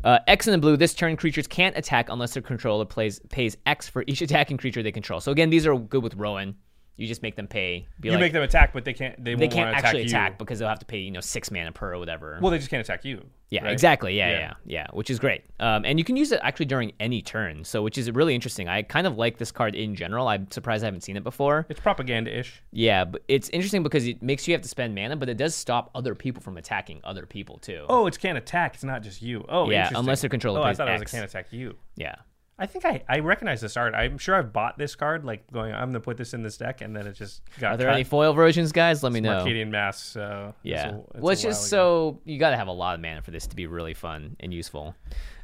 Uh, 0.02 0.18
X 0.26 0.46
in 0.46 0.52
the 0.52 0.58
blue. 0.58 0.76
This 0.76 0.94
turn, 0.94 1.16
creatures 1.16 1.46
can't 1.46 1.76
attack 1.76 2.08
unless 2.08 2.34
their 2.34 2.42
controller 2.42 2.84
plays 2.84 3.20
pays 3.28 3.56
X 3.66 3.88
for 3.88 4.02
each 4.06 4.22
attacking 4.22 4.56
creature 4.56 4.82
they 4.82 4.92
control. 4.92 5.20
So 5.20 5.30
again, 5.30 5.50
these 5.50 5.66
are 5.66 5.76
good 5.78 6.02
with 6.02 6.14
Rowan. 6.14 6.56
You 6.96 7.08
just 7.08 7.22
make 7.22 7.34
them 7.34 7.48
pay. 7.48 7.88
Be 8.00 8.08
You 8.08 8.12
like, 8.12 8.20
make 8.20 8.32
them 8.32 8.42
attack, 8.44 8.72
but 8.72 8.84
they 8.84 8.92
can't. 8.92 9.22
They, 9.22 9.34
they 9.34 9.48
can't 9.48 9.74
actually 9.76 10.02
attack, 10.02 10.28
attack 10.32 10.38
because 10.38 10.60
they'll 10.60 10.68
have 10.68 10.78
to 10.78 10.86
pay 10.86 10.98
you 10.98 11.10
know 11.10 11.20
six 11.20 11.50
mana 11.50 11.72
per 11.72 11.92
or 11.94 11.98
whatever. 11.98 12.38
Well, 12.40 12.52
they 12.52 12.58
just 12.58 12.70
can't 12.70 12.80
attack 12.80 13.04
you. 13.04 13.24
Yeah, 13.50 13.64
right? 13.64 13.72
exactly. 13.72 14.16
Yeah, 14.16 14.30
Yeah. 14.30 14.38
yeah, 14.38 14.52
yeah, 14.64 14.86
which 14.92 15.10
is 15.10 15.18
great. 15.18 15.42
Um, 15.60 15.84
and 15.84 15.98
you 15.98 16.04
can 16.04 16.16
use 16.16 16.30
it 16.32 16.40
actually 16.42 16.66
during 16.66 16.92
any 17.00 17.20
turn, 17.20 17.64
so 17.64 17.82
which 17.82 17.98
is 17.98 18.10
really 18.12 18.34
interesting. 18.34 18.68
I 18.68 18.82
kind 18.82 19.06
of 19.08 19.16
like 19.16 19.38
this 19.38 19.50
card 19.52 19.74
in 19.74 19.94
general. 19.96 20.28
I'm 20.28 20.48
surprised 20.50 20.84
I 20.84 20.86
haven't 20.86 21.02
seen 21.02 21.16
it 21.16 21.24
before. 21.24 21.66
It's 21.68 21.80
propaganda-ish. 21.80 22.62
Yeah, 22.72 23.04
but 23.04 23.22
it's 23.28 23.48
interesting 23.50 23.82
because 23.82 24.06
it 24.06 24.22
makes 24.22 24.46
you 24.46 24.54
have 24.54 24.62
to 24.62 24.68
spend 24.68 24.94
mana, 24.94 25.16
but 25.16 25.28
it 25.28 25.36
does 25.36 25.54
stop 25.54 25.90
other 25.94 26.14
people 26.14 26.42
from 26.42 26.56
attacking 26.56 27.00
other 27.04 27.26
people 27.26 27.58
too. 27.58 27.86
Oh, 27.88 28.06
it's 28.06 28.18
can't 28.18 28.38
attack. 28.38 28.74
It's 28.74 28.84
not 28.84 29.02
just 29.02 29.20
you. 29.22 29.44
Oh, 29.48 29.68
Yeah, 29.70 29.90
unless 29.94 30.20
their 30.20 30.30
controller 30.30 30.60
Oh, 30.60 30.62
I 30.64 30.74
thought 30.74 30.88
it 30.88 30.92
was 30.92 31.00
a 31.00 31.04
X. 31.04 31.10
can't 31.12 31.24
attack 31.24 31.52
you. 31.52 31.76
yeah. 31.96 32.14
I 32.56 32.66
think 32.66 32.84
I, 32.84 33.02
I 33.08 33.18
recognize 33.18 33.60
this 33.60 33.76
art. 33.76 33.94
I'm 33.94 34.16
sure 34.16 34.36
I've 34.36 34.52
bought 34.52 34.78
this 34.78 34.94
card, 34.94 35.24
like 35.24 35.50
going, 35.52 35.72
I'm 35.74 35.88
gonna 35.88 35.98
put 36.00 36.16
this 36.16 36.34
in 36.34 36.42
this 36.44 36.56
deck, 36.56 36.82
and 36.82 36.94
then 36.94 37.06
it 37.06 37.14
just 37.14 37.42
got. 37.58 37.72
Are 37.74 37.76
there 37.76 37.88
cut. 37.88 37.94
any 37.94 38.04
foil 38.04 38.32
versions, 38.32 38.70
guys? 38.70 39.02
Let 39.02 39.12
me 39.12 39.20
know. 39.20 39.38
Arcadian 39.38 39.70
Mass? 39.72 40.00
So 40.00 40.54
Yeah. 40.62 40.74
it's 40.74 40.84
a- 40.94 40.98
it's 41.14 41.20
well, 41.22 41.32
it's 41.32 41.42
just 41.42 41.62
ago. 41.72 41.76
so 42.16 42.20
you 42.24 42.38
got 42.38 42.50
to 42.50 42.56
have 42.56 42.68
a 42.68 42.72
lot 42.72 42.94
of 42.94 43.00
mana 43.00 43.22
for 43.22 43.32
this 43.32 43.48
to 43.48 43.56
be 43.56 43.66
really 43.66 43.94
fun 43.94 44.36
and 44.38 44.54
useful. 44.54 44.94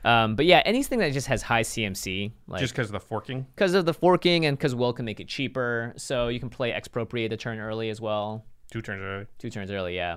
Um, 0.04 0.36
but 0.36 0.46
yeah, 0.46 0.62
anything 0.64 1.00
that 1.00 1.12
just 1.12 1.26
has 1.26 1.42
high 1.42 1.62
CMC, 1.62 2.32
like 2.46 2.60
just 2.60 2.74
because 2.74 2.86
of 2.86 2.92
the 2.92 3.00
forking. 3.00 3.44
because 3.56 3.74
of 3.74 3.84
the 3.86 3.92
forking 3.94 4.46
and 4.46 4.56
because 4.56 4.74
Will 4.74 4.92
can 4.92 5.04
make 5.04 5.18
it 5.20 5.26
cheaper, 5.28 5.92
so 5.96 6.28
you 6.28 6.38
can 6.38 6.48
play 6.48 6.72
expropriate 6.72 7.32
a 7.32 7.36
turn 7.36 7.58
early 7.58 7.90
as 7.90 8.00
well. 8.00 8.44
Two 8.70 8.80
turns 8.80 9.02
early. 9.02 9.26
Two 9.38 9.50
turns 9.50 9.70
early, 9.72 9.96
yeah. 9.96 10.16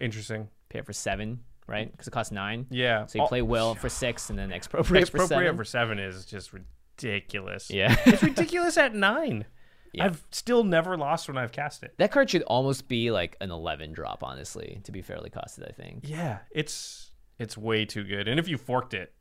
Interesting. 0.00 0.48
Pay 0.68 0.78
it 0.78 0.86
for 0.86 0.92
seven, 0.92 1.40
right? 1.68 1.90
Because 1.90 2.08
it 2.08 2.10
costs 2.10 2.32
nine. 2.32 2.66
Yeah. 2.70 3.06
So 3.06 3.18
you 3.18 3.24
Oh, 3.24 3.28
play 3.28 3.42
Will 3.42 3.74
for 3.76 3.88
six 3.88 4.30
and 4.30 4.38
then 4.38 4.50
expropriate, 4.52 4.88
for 4.88 5.18
Expropriate 5.18 5.46
seven. 5.46 5.56
for 5.56 5.64
seven 5.64 5.98
is 6.00 6.24
just 6.24 6.52
ridiculous. 6.52 7.70
yeah. 7.70 7.94
it's 8.06 8.22
ridiculous 8.22 8.76
at 8.76 8.94
nine. 8.94 9.44
Yeah. 9.92 10.04
I've 10.06 10.22
still 10.32 10.64
never 10.64 10.96
lost 10.96 11.28
when 11.28 11.38
I've 11.38 11.52
cast 11.52 11.82
it. 11.82 11.94
that 11.98 12.10
card 12.12 12.28
should 12.30 12.42
almost 12.42 12.88
be 12.88 13.10
like 13.10 13.36
an 13.40 13.50
11 13.50 13.92
drop, 13.92 14.22
honestly, 14.22 14.80
to 14.84 14.92
be 14.92 15.00
fairly 15.02 15.30
costed, 15.30 15.66
I 15.68 15.72
think. 15.72 16.00
Yeah, 16.06 16.38
it's 16.50 17.10
it's 17.38 17.56
way 17.56 17.84
too 17.84 18.04
good. 18.04 18.28
And 18.28 18.38
if 18.40 18.48
you 18.48 18.58
forked 18.58 18.92
it, 18.94 19.14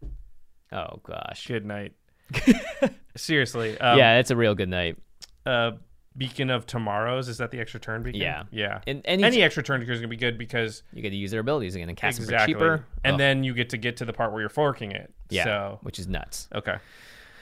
Oh 0.72 1.00
gosh. 1.04 1.48
Good 1.48 1.66
night. 1.66 1.94
Seriously. 3.16 3.80
Um, 3.80 3.98
yeah, 3.98 4.18
it's 4.20 4.32
a 4.32 4.36
real 4.36 4.56
good 4.56 4.70
night. 4.70 4.98
Uh, 5.46 5.72
Beacon 6.18 6.50
of 6.50 6.66
Tomorrows 6.66 7.28
is 7.30 7.38
that 7.38 7.52
the 7.52 7.60
extra 7.60 7.80
turn 7.80 8.02
beacon? 8.04 8.22
Yeah. 8.22 8.44
Yeah. 8.52 8.82
And 8.88 9.02
any, 9.06 9.24
Any 9.24 9.42
extra 9.44 9.62
turn 9.62 9.82
is 9.82 9.88
going 9.88 10.02
to 10.02 10.08
be 10.08 10.16
good 10.18 10.38
because 10.38 10.82
you 10.92 11.02
get 11.02 11.12
to 11.12 11.16
use 11.16 11.32
their 11.32 11.42
abilities 11.42 11.76
again 11.76 11.90
and 11.90 11.98
cast 11.98 12.20
exactly, 12.20 12.54
them 12.54 12.60
for 12.60 12.78
cheaper. 12.80 12.86
and 13.04 13.14
Oh, 13.16 13.18
then 13.18 13.44
you 13.44 13.54
get 13.54 13.70
to 13.70 13.78
get 13.78 13.98
to 13.98 14.06
the 14.06 14.14
part 14.14 14.32
where 14.32 14.42
you're 14.42 14.50
forking 14.50 14.92
it. 14.92 15.14
yeah, 15.30 15.44
So 15.44 15.80
which 15.84 16.00
is 16.00 16.08
nuts. 16.08 16.48
okay, 16.56 16.78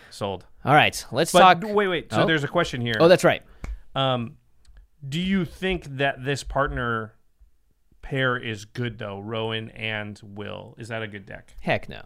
sold. 0.10 0.46
All 0.66 0.74
right, 0.74 1.06
let's 1.12 1.32
But 1.32 1.40
talk. 1.62 1.74
wait, 1.74 1.88
wait. 1.88 2.12
So 2.12 2.24
Oh. 2.24 2.26
there's 2.26 2.44
a 2.44 2.48
question 2.50 2.82
here. 2.82 2.96
Oh, 3.00 3.08
that's 3.08 3.24
right. 3.24 3.44
Um, 3.96 4.38
do 5.08 5.22
you 5.22 5.46
think 5.46 5.86
that 5.98 6.26
this 6.26 6.44
partner 6.44 7.14
pair 8.02 8.36
is 8.38 8.66
good 8.66 8.98
though? 8.98 9.20
Rowan 9.20 9.70
and 9.72 10.20
Will. 10.24 10.76
Is 10.78 10.90
that 10.90 11.02
a 11.02 11.08
good 11.08 11.26
deck? 11.26 11.54
Heck 11.62 11.88
no. 11.90 12.02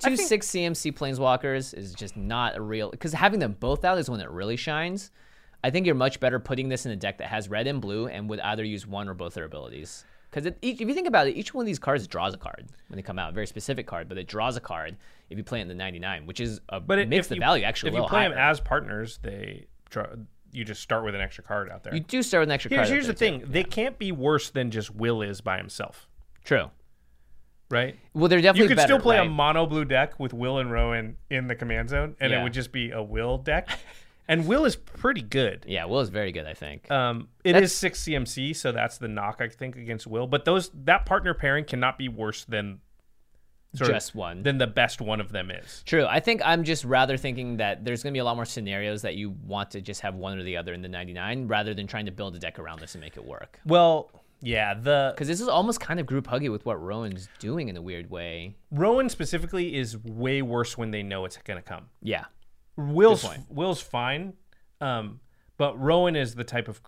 Two 0.00 0.16
think- 0.16 0.28
six 0.28 0.48
CMC 0.48 0.90
planeswalkers 0.92 1.72
is 1.72 1.94
just 1.94 2.16
not 2.16 2.56
a 2.56 2.60
real 2.60 2.90
because 2.90 3.12
having 3.12 3.38
them 3.38 3.56
both 3.60 3.84
out 3.84 3.98
is 3.98 4.10
when 4.10 4.20
it 4.20 4.28
really 4.30 4.56
shines. 4.56 5.10
I 5.64 5.70
think 5.70 5.86
you're 5.86 5.94
much 5.94 6.18
better 6.20 6.38
putting 6.40 6.68
this 6.68 6.86
in 6.86 6.92
a 6.92 6.96
deck 6.96 7.18
that 7.18 7.28
has 7.28 7.48
red 7.48 7.66
and 7.66 7.80
blue 7.80 8.06
and 8.08 8.28
would 8.28 8.40
either 8.40 8.64
use 8.64 8.86
one 8.86 9.08
or 9.08 9.14
both 9.14 9.34
their 9.34 9.44
abilities. 9.44 10.04
Because 10.30 10.50
if 10.62 10.80
you 10.80 10.94
think 10.94 11.06
about 11.06 11.26
it, 11.26 11.36
each 11.36 11.52
one 11.52 11.62
of 11.62 11.66
these 11.66 11.78
cards 11.78 12.06
draws 12.08 12.32
a 12.34 12.38
card 12.38 12.66
when 12.88 12.96
they 12.96 13.02
come 13.02 13.18
out, 13.18 13.30
a 13.30 13.32
very 13.34 13.46
specific 13.46 13.86
card, 13.86 14.08
but 14.08 14.16
it 14.18 14.26
draws 14.26 14.56
a 14.56 14.60
card 14.60 14.96
if 15.28 15.36
you 15.36 15.44
play 15.44 15.58
it 15.58 15.62
in 15.62 15.68
the 15.68 15.74
99, 15.74 16.26
which 16.26 16.40
is 16.40 16.60
a, 16.70 16.80
But 16.80 16.98
it, 16.98 17.08
makes 17.08 17.26
the 17.28 17.34
you, 17.34 17.40
value 17.40 17.64
actually 17.64 17.90
if 17.90 17.96
you 17.96 18.04
play 18.06 18.22
them 18.26 18.32
as 18.32 18.58
partners, 18.58 19.18
they 19.22 19.66
draw, 19.90 20.06
you 20.50 20.64
just 20.64 20.80
start 20.80 21.04
with 21.04 21.14
an 21.14 21.20
extra 21.20 21.44
card 21.44 21.70
out 21.70 21.84
there. 21.84 21.94
you 21.94 22.00
do 22.00 22.22
start 22.22 22.40
with 22.42 22.48
an 22.48 22.54
extra 22.54 22.70
here's 22.70 22.88
card. 22.88 22.92
here's 22.92 23.06
the 23.06 23.12
too. 23.12 23.18
thing: 23.18 23.44
they 23.46 23.62
can't 23.62 23.98
be 23.98 24.10
worse 24.10 24.48
than 24.50 24.70
just 24.70 24.94
Will 24.94 25.20
is 25.22 25.42
by 25.42 25.58
himself, 25.58 26.08
True. 26.44 26.70
right? 27.70 27.98
Well, 28.14 28.28
they're 28.28 28.40
definitely 28.40 28.62
You 28.64 28.68
could 28.68 28.76
better, 28.76 28.86
still 28.94 29.00
play 29.00 29.18
right? 29.18 29.26
a 29.26 29.30
mono 29.30 29.66
blue 29.66 29.84
deck 29.84 30.18
with 30.18 30.32
Will 30.32 30.58
and 30.58 30.72
Rowan 30.72 31.16
in 31.30 31.46
the 31.46 31.54
command 31.54 31.90
zone, 31.90 32.16
and 32.20 32.32
Yeah. 32.32 32.40
it 32.40 32.42
would 32.42 32.52
just 32.54 32.72
be 32.72 32.90
a 32.90 33.02
Will 33.02 33.36
deck. 33.38 33.68
and 34.28 34.46
Will 34.46 34.64
is 34.64 34.76
pretty 34.76 35.22
good. 35.22 35.64
Yeah, 35.68 35.84
Will 35.86 36.00
is 36.00 36.08
very 36.08 36.32
good, 36.32 36.46
I 36.46 36.54
think. 36.54 36.90
Um, 36.90 37.28
it 37.44 37.52
That's- 37.52 37.70
is 37.72 37.76
six 37.76 38.00
CMC, 38.02 38.54
so 38.54 38.72
that's 38.72 38.98
the 38.98 39.08
knock 39.08 39.36
I 39.40 39.48
think 39.48 39.76
against 39.76 40.06
Will. 40.06 40.26
But 40.26 40.44
those 40.44 40.70
that 40.84 41.06
partner 41.06 41.34
pairing 41.34 41.64
cannot 41.64 41.98
be 41.98 42.08
worse 42.08 42.44
than 42.44 42.80
sort 43.74 43.88
of- 43.90 43.96
Just 43.96 44.14
one. 44.14 44.42
than 44.42 44.58
the 44.58 44.66
best 44.66 45.00
one 45.00 45.20
of 45.20 45.32
them 45.32 45.50
is. 45.50 45.82
True. 45.86 46.04
I 46.06 46.20
think 46.20 46.42
I'm 46.44 46.62
just 46.64 46.84
rather 46.84 47.16
thinking 47.16 47.56
that 47.56 47.84
there's 47.84 48.02
going 48.02 48.12
to 48.12 48.16
be 48.16 48.20
a 48.20 48.24
lot 48.24 48.36
more 48.36 48.44
scenarios 48.44 49.00
that 49.02 49.14
you 49.16 49.30
want 49.30 49.70
to 49.70 49.80
just 49.80 50.02
have 50.02 50.14
one 50.14 50.38
or 50.38 50.42
the 50.42 50.56
other 50.58 50.74
in 50.74 50.82
the 50.82 50.88
99 50.90 51.48
rather 51.48 51.72
than 51.72 51.86
trying 51.86 52.04
to 52.06 52.12
build 52.12 52.36
a 52.36 52.38
deck 52.38 52.58
around 52.58 52.80
this 52.80 52.94
and 52.94 53.00
make 53.02 53.16
it 53.16 53.24
work. 53.24 53.60
Well, 53.64 54.10
yeah, 54.42 54.74
the 54.74 55.12
Because 55.14 55.28
this 55.28 55.40
is 55.40 55.48
almost 55.48 55.80
kind 55.80 56.00
of 56.00 56.04
group 56.06 56.26
huggy 56.26 56.50
with 56.50 56.66
what 56.66 56.82
Rowan's 56.82 57.28
doing 57.38 57.68
in 57.70 57.76
a 57.78 57.80
weird 57.82 58.10
way. 58.10 58.56
Rowan 58.70 59.08
specifically 59.08 59.74
is 59.74 59.96
way 60.04 60.42
worse 60.42 60.76
when 60.76 60.90
they 60.90 61.02
know 61.02 61.24
it's 61.24 61.38
going 61.38 61.56
to 61.58 61.62
come. 61.62 61.86
Yeah. 62.02 62.24
Will's. 62.76 63.26
Will's 63.48 63.80
fine, 63.80 64.34
um, 64.80 65.20
but 65.56 65.78
Rowan 65.80 66.16
is 66.16 66.34
the 66.34 66.44
type 66.44 66.68
of 66.68 66.80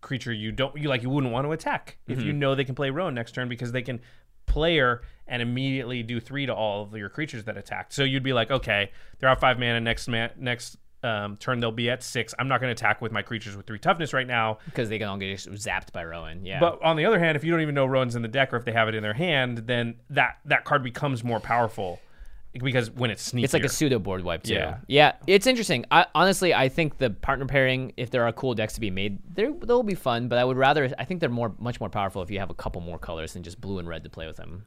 creature 0.00 0.32
you 0.32 0.50
don't 0.50 0.74
you 0.78 0.88
like 0.88 1.02
you 1.02 1.10
wouldn't 1.10 1.30
want 1.32 1.44
to 1.46 1.52
attack 1.52 1.98
if 2.08 2.16
Mm-hmm. 2.18 2.26
you 2.26 2.32
know 2.32 2.54
they 2.54 2.64
can 2.64 2.74
play 2.74 2.88
Rowan 2.88 3.14
next 3.14 3.32
turn 3.32 3.50
because 3.50 3.72
they 3.72 3.82
can 3.82 4.00
player 4.46 5.02
and 5.26 5.42
immediately 5.42 6.02
do 6.02 6.18
three 6.20 6.46
to 6.46 6.54
all 6.54 6.82
of 6.82 6.96
your 6.96 7.08
creatures 7.10 7.44
that 7.44 7.56
attacked. 7.58 7.92
So 7.92 8.02
you'd 8.02 8.22
be 8.22 8.32
like, 8.32 8.50
okay, 8.50 8.90
they're 9.18 9.28
out 9.28 9.40
five 9.40 9.58
mana 9.58 9.80
next 9.80 10.08
man 10.08 10.30
next 10.38 10.76
um, 11.02 11.36
turn 11.36 11.60
they'll 11.60 11.70
be 11.70 11.88
at 11.88 12.02
six. 12.02 12.34
I'm 12.38 12.48
not 12.48 12.60
going 12.60 12.68
to 12.68 12.72
attack 12.72 13.00
with 13.00 13.10
my 13.12 13.22
creatures 13.22 13.56
with 13.56 13.66
three 13.66 13.78
toughness 13.78 14.12
right 14.12 14.26
now. 14.26 14.58
Because 14.66 14.88
they 14.88 14.98
can 14.98 15.08
all 15.08 15.16
get 15.16 15.34
zapped 15.38 15.92
by 15.92 16.04
Rowan. 16.04 16.44
Yeah. 16.44 16.60
But 16.60 16.82
on 16.82 16.96
the 16.96 17.04
other 17.06 17.18
hand, 17.18 17.36
if 17.36 17.44
you 17.44 17.50
don't 17.50 17.60
even 17.62 17.74
know 17.74 17.86
Rowan's 17.86 18.16
in 18.16 18.22
the 18.22 18.28
deck 18.28 18.52
or 18.52 18.56
if 18.56 18.64
they 18.66 18.72
have 18.72 18.86
it 18.88 18.94
in 18.94 19.02
their 19.02 19.14
hand, 19.14 19.58
then 19.66 19.96
that 20.10 20.38
that 20.46 20.64
card 20.64 20.82
becomes 20.82 21.22
more 21.24 21.40
powerful 21.40 22.00
because 22.52 22.90
when 22.90 23.10
it's 23.10 23.22
sneaky, 23.22 23.44
it's 23.44 23.52
like 23.54 23.64
a 23.64 23.68
pseudo 23.68 23.98
board 23.98 24.24
wipe 24.24 24.42
too. 24.42 24.54
Yeah. 24.54 24.78
Yeah, 24.88 25.12
it's 25.26 25.46
interesting. 25.46 25.84
I 25.90 26.06
honestly, 26.14 26.52
I 26.52 26.68
think 26.68 26.98
the 26.98 27.10
partner 27.10 27.46
pairing, 27.46 27.92
if 27.96 28.10
there 28.10 28.26
are 28.26 28.32
cool 28.32 28.54
decks 28.54 28.74
to 28.74 28.80
be 28.80 28.90
made, 28.90 29.18
they're, 29.34 29.52
they'll 29.52 29.82
be 29.82 29.94
fun. 29.94 30.28
But 30.28 30.38
I 30.38 30.44
would 30.44 30.56
rather, 30.56 30.92
I 30.98 31.04
think 31.04 31.20
they're 31.20 31.28
more, 31.28 31.54
much 31.58 31.80
more 31.80 31.88
powerful 31.88 32.22
if 32.22 32.30
you 32.30 32.40
have 32.40 32.50
a 32.50 32.54
couple 32.54 32.80
more 32.80 32.98
colors 32.98 33.34
than 33.34 33.42
just 33.42 33.60
blue 33.60 33.78
and 33.78 33.88
red 33.88 34.04
to 34.04 34.10
play 34.10 34.26
with 34.26 34.36
them. 34.36 34.66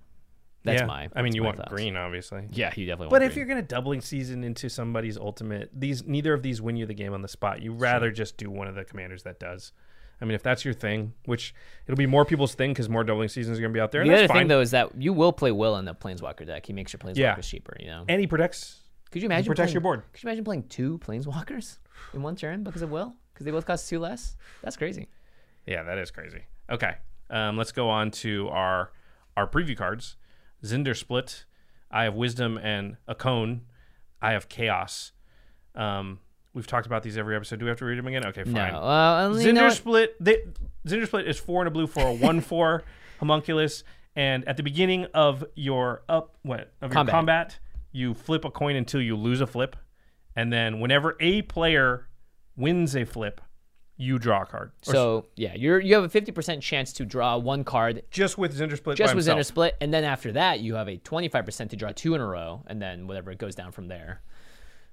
That's 0.64 0.82
yeah. 0.82 0.88
my. 0.88 1.10
I 1.14 1.22
mean, 1.22 1.36
you 1.36 1.44
want 1.44 1.58
thoughts. 1.58 1.72
green, 1.72 1.98
obviously. 1.98 2.48
Yeah, 2.52 2.72
you 2.76 2.86
definitely. 2.86 2.86
Want 2.86 2.98
green. 2.98 3.10
But 3.10 3.12
want 3.12 3.24
if 3.24 3.34
green. 3.34 3.38
you're 3.40 3.56
gonna 3.56 3.68
doubling 3.68 4.02
season 4.02 4.44
into 4.44 4.70
somebody's 4.70 5.18
ultimate, 5.18 5.70
these 5.74 6.06
neither 6.06 6.34
of 6.34 6.42
these 6.42 6.62
win 6.62 6.78
you 6.78 6.86
the 6.86 6.94
game 6.94 7.14
on 7.14 7.22
the 7.22 7.28
spot. 7.28 7.62
You 7.62 7.74
rather 7.74 8.12
just 8.12 8.38
do 8.38 8.50
one 8.50 8.68
of 8.68 8.76
the 8.76 8.86
commanders 8.86 9.24
that 9.24 9.40
does. 9.40 9.74
I 10.22 10.26
mean, 10.26 10.36
if 10.36 10.44
that's 10.44 10.64
your 10.64 10.74
thing, 10.74 11.14
which 11.26 11.54
it'll 11.86 11.98
be 11.98 12.06
more 12.06 12.24
people's 12.26 12.56
thing 12.56 12.72
because 12.72 12.88
more 12.90 13.04
doubling 13.04 13.28
seasons 13.30 13.58
are 13.58 13.62
gonna 13.62 13.74
be 13.74 13.80
out 13.80 13.92
there. 13.92 14.02
And 14.02 14.10
The 14.10 14.16
other 14.16 14.28
fine. 14.28 14.38
thing 14.42 14.48
though 14.48 14.62
is 14.62 14.72
that 14.72 14.96
you 15.02 15.12
will 15.14 15.34
play 15.34 15.52
Will 15.52 15.76
in 15.78 15.86
the 15.86 15.94
Planeswalker 15.96 16.46
deck. 16.46 16.66
He 16.66 16.74
makes 16.74 16.94
your 16.94 17.00
Planeswalkers 17.00 17.18
Yeah. 17.18 17.36
cheaper. 17.42 17.76
You 17.80 17.88
know. 17.88 18.06
and 18.08 18.22
he 18.22 18.28
protects. 18.28 18.80
Could 19.12 19.22
you 19.22 19.28
imagine 19.28 19.46
protects 19.48 19.68
playing, 19.72 19.74
your 19.76 19.82
board. 19.82 20.04
Could 20.14 20.24
you 20.24 20.30
imagine 20.30 20.44
playing 20.44 20.64
two 20.70 20.98
Planeswalkers 21.00 21.78
in 22.14 22.22
one 22.24 22.36
turn 22.36 22.64
because 22.64 22.82
of 22.82 22.90
Will? 22.90 23.14
Because 23.34 23.46
they 23.46 23.52
both 23.52 23.66
cost 23.66 23.88
two 23.90 24.00
less. 24.00 24.36
That's 24.64 24.78
crazy. 24.78 25.08
Yeah, 25.66 25.84
that 25.84 25.98
is 25.98 26.10
crazy. 26.12 26.44
Okay, 26.70 26.96
um, 27.30 27.58
let's 27.58 27.72
go 27.72 27.90
on 27.90 28.12
to 28.12 28.48
our 28.50 28.92
our 29.38 29.48
preview 29.48 29.76
cards. 29.78 30.16
Zndrsplt. 30.64 31.46
I 31.92 32.04
have 32.06 32.16
Wisdom 32.16 32.58
and 32.58 32.98
Okaun. 33.08 33.62
I 34.22 34.32
have 34.32 34.50
Chaos. 34.50 35.12
Um, 35.76 36.20
we've 36.54 36.68
talked 36.68 36.86
about 36.86 37.04
these 37.04 37.18
every 37.18 37.36
episode. 37.36 37.60
Do 37.60 37.66
we 37.66 37.70
have 37.70 37.80
to 37.80 37.86
read 37.86 37.98
them 37.98 38.08
again? 38.08 38.26
Okay, 38.28 38.44
fine. 38.44 38.54
No. 38.54 39.34
You 39.38 39.48
Zinder 39.48 39.54
know? 39.54 39.70
Split. 39.70 40.16
They, 40.24 40.44
Zndrsplt 40.88 41.26
is 41.26 41.40
four 41.40 41.62
and 41.62 41.68
a 41.68 41.72
blue 41.72 41.88
for 41.88 42.06
a 42.08 42.14
one 42.14 42.42
four 42.52 42.84
homunculus, 43.20 43.84
and 44.16 44.48
at 44.48 44.58
the 44.58 44.64
beginning 44.64 45.06
of 45.14 45.44
your 45.56 46.04
up 46.10 46.36
what 46.44 46.72
of 46.82 46.90
your 46.90 46.92
Combat. 46.92 47.14
combat, 47.14 47.60
you 47.92 48.14
flip 48.14 48.46
a 48.46 48.52
coin 48.52 48.76
until 48.76 49.02
you 49.02 49.16
lose 49.16 49.42
a 49.42 49.48
flip, 49.48 49.76
and 50.36 50.52
then 50.52 50.80
whenever 50.80 51.16
a 51.20 51.42
player 51.44 52.08
wins 52.56 52.96
a 52.96 53.06
flip, 53.06 53.42
you 53.96 54.20
draw 54.20 54.42
a 54.42 54.46
card. 54.46 54.72
Or 54.88 54.94
So 54.94 55.26
yeah, 55.36 55.56
you're 55.56 55.80
you 55.80 55.96
have 55.96 56.04
a 56.04 56.10
fifty 56.10 56.32
percent 56.32 56.62
chance 56.62 56.92
to 56.94 57.06
draw 57.06 57.38
one 57.38 57.64
card 57.64 58.04
just 58.12 58.38
with 58.38 58.58
Zndrsplt. 58.58 58.96
just 58.96 59.16
with. 59.16 59.28
Ender 59.28 59.44
Split, 59.44 59.76
and 59.80 59.94
then 59.94 60.04
after 60.04 60.34
that 60.34 60.60
you 60.60 60.76
have 60.76 60.90
a 60.90 60.98
twenty 60.98 61.30
five 61.30 61.46
percent 61.46 61.72
to 61.72 61.78
draw 61.78 61.92
two 61.96 62.14
in 62.14 62.22
a 62.22 62.28
row, 62.28 62.64
and 62.68 62.82
then 62.82 63.08
whatever 63.08 63.32
it 63.32 63.38
goes 63.38 63.56
down 63.56 63.72
from 63.72 63.88
there. 63.88 64.22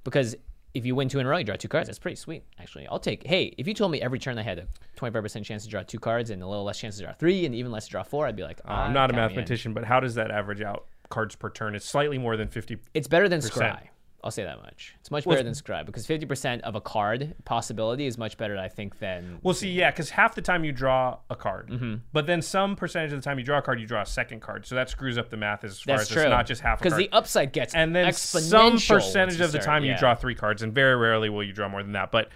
Because 0.05 0.35
if 0.75 0.87
you 0.87 0.95
win 0.95 1.09
two 1.09 1.19
in 1.19 1.27
a 1.27 1.29
row, 1.29 1.39
you 1.39 1.45
draw 1.45 1.57
two 1.57 1.69
cards. 1.69 1.89
That's 1.89 1.99
pretty 1.99 2.17
sweet, 2.17 2.45
actually. 2.59 2.87
I'll 2.87 2.99
take. 2.99 3.27
Hey, 3.27 3.55
if 3.59 3.67
you 3.67 3.75
told 3.75 3.91
me 3.93 4.01
every 4.01 4.19
turn 4.19 4.39
I 4.39 4.43
had 4.43 4.59
a 4.59 4.67
twenty 4.97 5.13
five 5.13 5.23
percent 5.23 5.45
chance 5.45 5.65
to 5.65 5.69
draw 5.71 5.83
two 5.83 5.99
cards 5.99 6.31
and 6.31 6.43
a 6.43 6.47
little 6.47 6.65
less 6.65 6.79
chance 6.79 6.97
to 6.99 7.03
draw 7.05 7.13
three, 7.13 7.45
and 7.47 7.55
even 7.55 7.73
less 7.73 7.87
to 7.87 7.91
draw 7.91 8.03
four, 8.03 8.27
I'd 8.27 8.37
be 8.37 8.43
like, 8.43 8.61
Uh, 8.65 8.73
I'm 8.73 8.91
ah, 8.91 8.93
not 8.93 9.11
a 9.11 9.15
count 9.15 9.17
me 9.17 9.35
in. 9.35 9.41
mathematician, 9.41 9.75
but 9.75 9.85
how 9.85 10.01
does 10.01 10.15
that 10.15 10.31
average 10.31 10.63
out 10.63 10.87
cards 11.09 11.35
per 11.35 11.51
turn? 11.51 11.75
It's 11.75 11.87
slightly 11.87 12.19
more 12.19 12.37
than 12.37 12.49
50. 12.49 12.79
It's 12.95 13.09
better 13.09 13.29
than. 13.29 13.41
Scry. 13.41 13.89
I'll 14.23 14.31
say 14.31 14.45
that 14.45 14.61
much. 14.63 14.95
It's 15.01 15.11
much 15.11 15.25
Well, 15.25 15.35
better 15.37 15.45
than 15.45 15.55
Scry 15.55 15.85
because 15.87 16.07
fifty 16.07 16.27
percent 16.27 16.63
of 16.63 16.75
a 16.75 16.81
card 16.81 17.35
possibility 17.45 18.07
is 18.07 18.19
much 18.19 18.37
better, 18.37 18.59
I 18.59 18.69
think, 18.69 18.99
than 18.99 19.39
Well, 19.43 19.55
see, 19.55 19.71
yeah, 19.71 19.91
because 19.91 20.11
half 20.11 20.35
the 20.35 20.43
time 20.43 20.63
you 20.65 20.73
draw 20.73 21.19
a 21.31 21.37
card, 21.37 21.69
Mm-hmm. 21.71 21.95
but 22.13 22.27
then 22.27 22.43
some 22.43 22.77
percentage 22.77 23.13
of 23.13 23.19
the 23.21 23.25
time 23.25 23.39
you 23.39 23.45
draw 23.45 23.59
a 23.59 23.63
card, 23.63 23.81
you 23.81 23.87
draw 23.87 24.03
a 24.03 24.07
second 24.07 24.41
card. 24.41 24.67
So 24.67 24.75
that 24.75 24.91
screws 24.91 25.17
up 25.17 25.31
the 25.31 25.37
math 25.39 25.65
as 25.65 25.81
far 25.81 25.97
that's 25.97 26.11
as 26.11 26.15
true. 26.15 26.23
it's 26.25 26.31
not 26.31 26.47
just 26.47 26.61
half 26.61 26.79
because 26.81 26.97
the 26.99 27.09
upside 27.13 27.53
gets 27.53 27.75
and 27.75 27.97
then 27.97 28.13
some 28.13 28.79
percentage 28.79 29.41
of 29.41 29.53
the 29.53 29.59
time 29.59 29.85
you 29.85 29.97
draw 29.97 30.15
three 30.15 30.35
cards, 30.35 30.63
and 30.63 30.75
very 30.75 30.97
rarely 30.97 31.29
will 31.31 31.43
you 31.45 31.53
draw 31.53 31.69
more 31.69 31.83
than 31.83 31.93
that. 31.93 32.11
But 32.13 32.29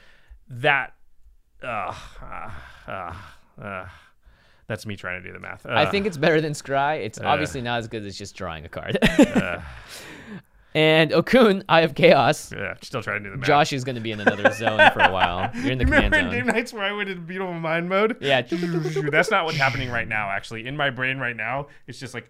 that, 0.48 0.94
uh, 1.62 1.94
uh, 2.22 2.50
uh, 2.88 3.14
uh, 3.62 3.86
that's 4.66 4.86
me 4.86 4.96
trying 4.96 5.22
to 5.22 5.26
do 5.28 5.32
the 5.34 5.40
math. 5.40 5.66
I 5.66 5.84
Uh, 5.84 5.90
think 5.90 6.06
it's 6.06 6.16
better 6.16 6.40
than 6.40 6.52
Scry. 6.54 7.04
It's 7.04 7.20
obviously 7.20 7.60
not 7.60 7.78
as 7.80 7.88
good 7.88 8.04
as 8.06 8.16
just 8.16 8.34
drawing 8.36 8.64
a 8.64 8.68
card. 8.70 8.96
and 10.74 11.12
Okaun, 11.12 11.62
Eye 11.68 11.82
of 11.82 11.94
Chaos. 11.94 12.52
yeah, 12.52 12.74
still 12.82 13.02
trying 13.02 13.22
to 13.22 13.28
do 13.28 13.30
the 13.30 13.36
math. 13.38 13.46
Josh 13.46 13.72
is 13.72 13.84
going 13.84 13.94
to 13.94 14.00
be 14.00 14.10
in 14.10 14.20
another 14.20 14.50
zone 14.52 14.90
for 14.92 15.00
a 15.00 15.12
while. 15.12 15.50
You're 15.54 15.72
in 15.72 15.78
the 15.78 15.84
command 15.84 16.12
Remember 16.12 16.36
in 16.36 16.44
game 16.44 16.54
nights 16.54 16.72
where 16.72 16.84
I 16.84 16.92
went 16.92 17.08
into 17.08 17.22
beautiful 17.22 17.54
mind 17.54 17.88
mode? 17.88 18.16
Yeah. 18.20 18.42
that's 19.10 19.30
not 19.30 19.44
what's 19.44 19.56
happening 19.56 19.90
right 19.90 20.08
now. 20.08 20.30
Actually, 20.30 20.66
in 20.66 20.76
my 20.76 20.90
brain 20.90 21.18
right 21.18 21.36
now, 21.36 21.68
it's 21.86 22.00
just 22.00 22.12
like 22.14 22.28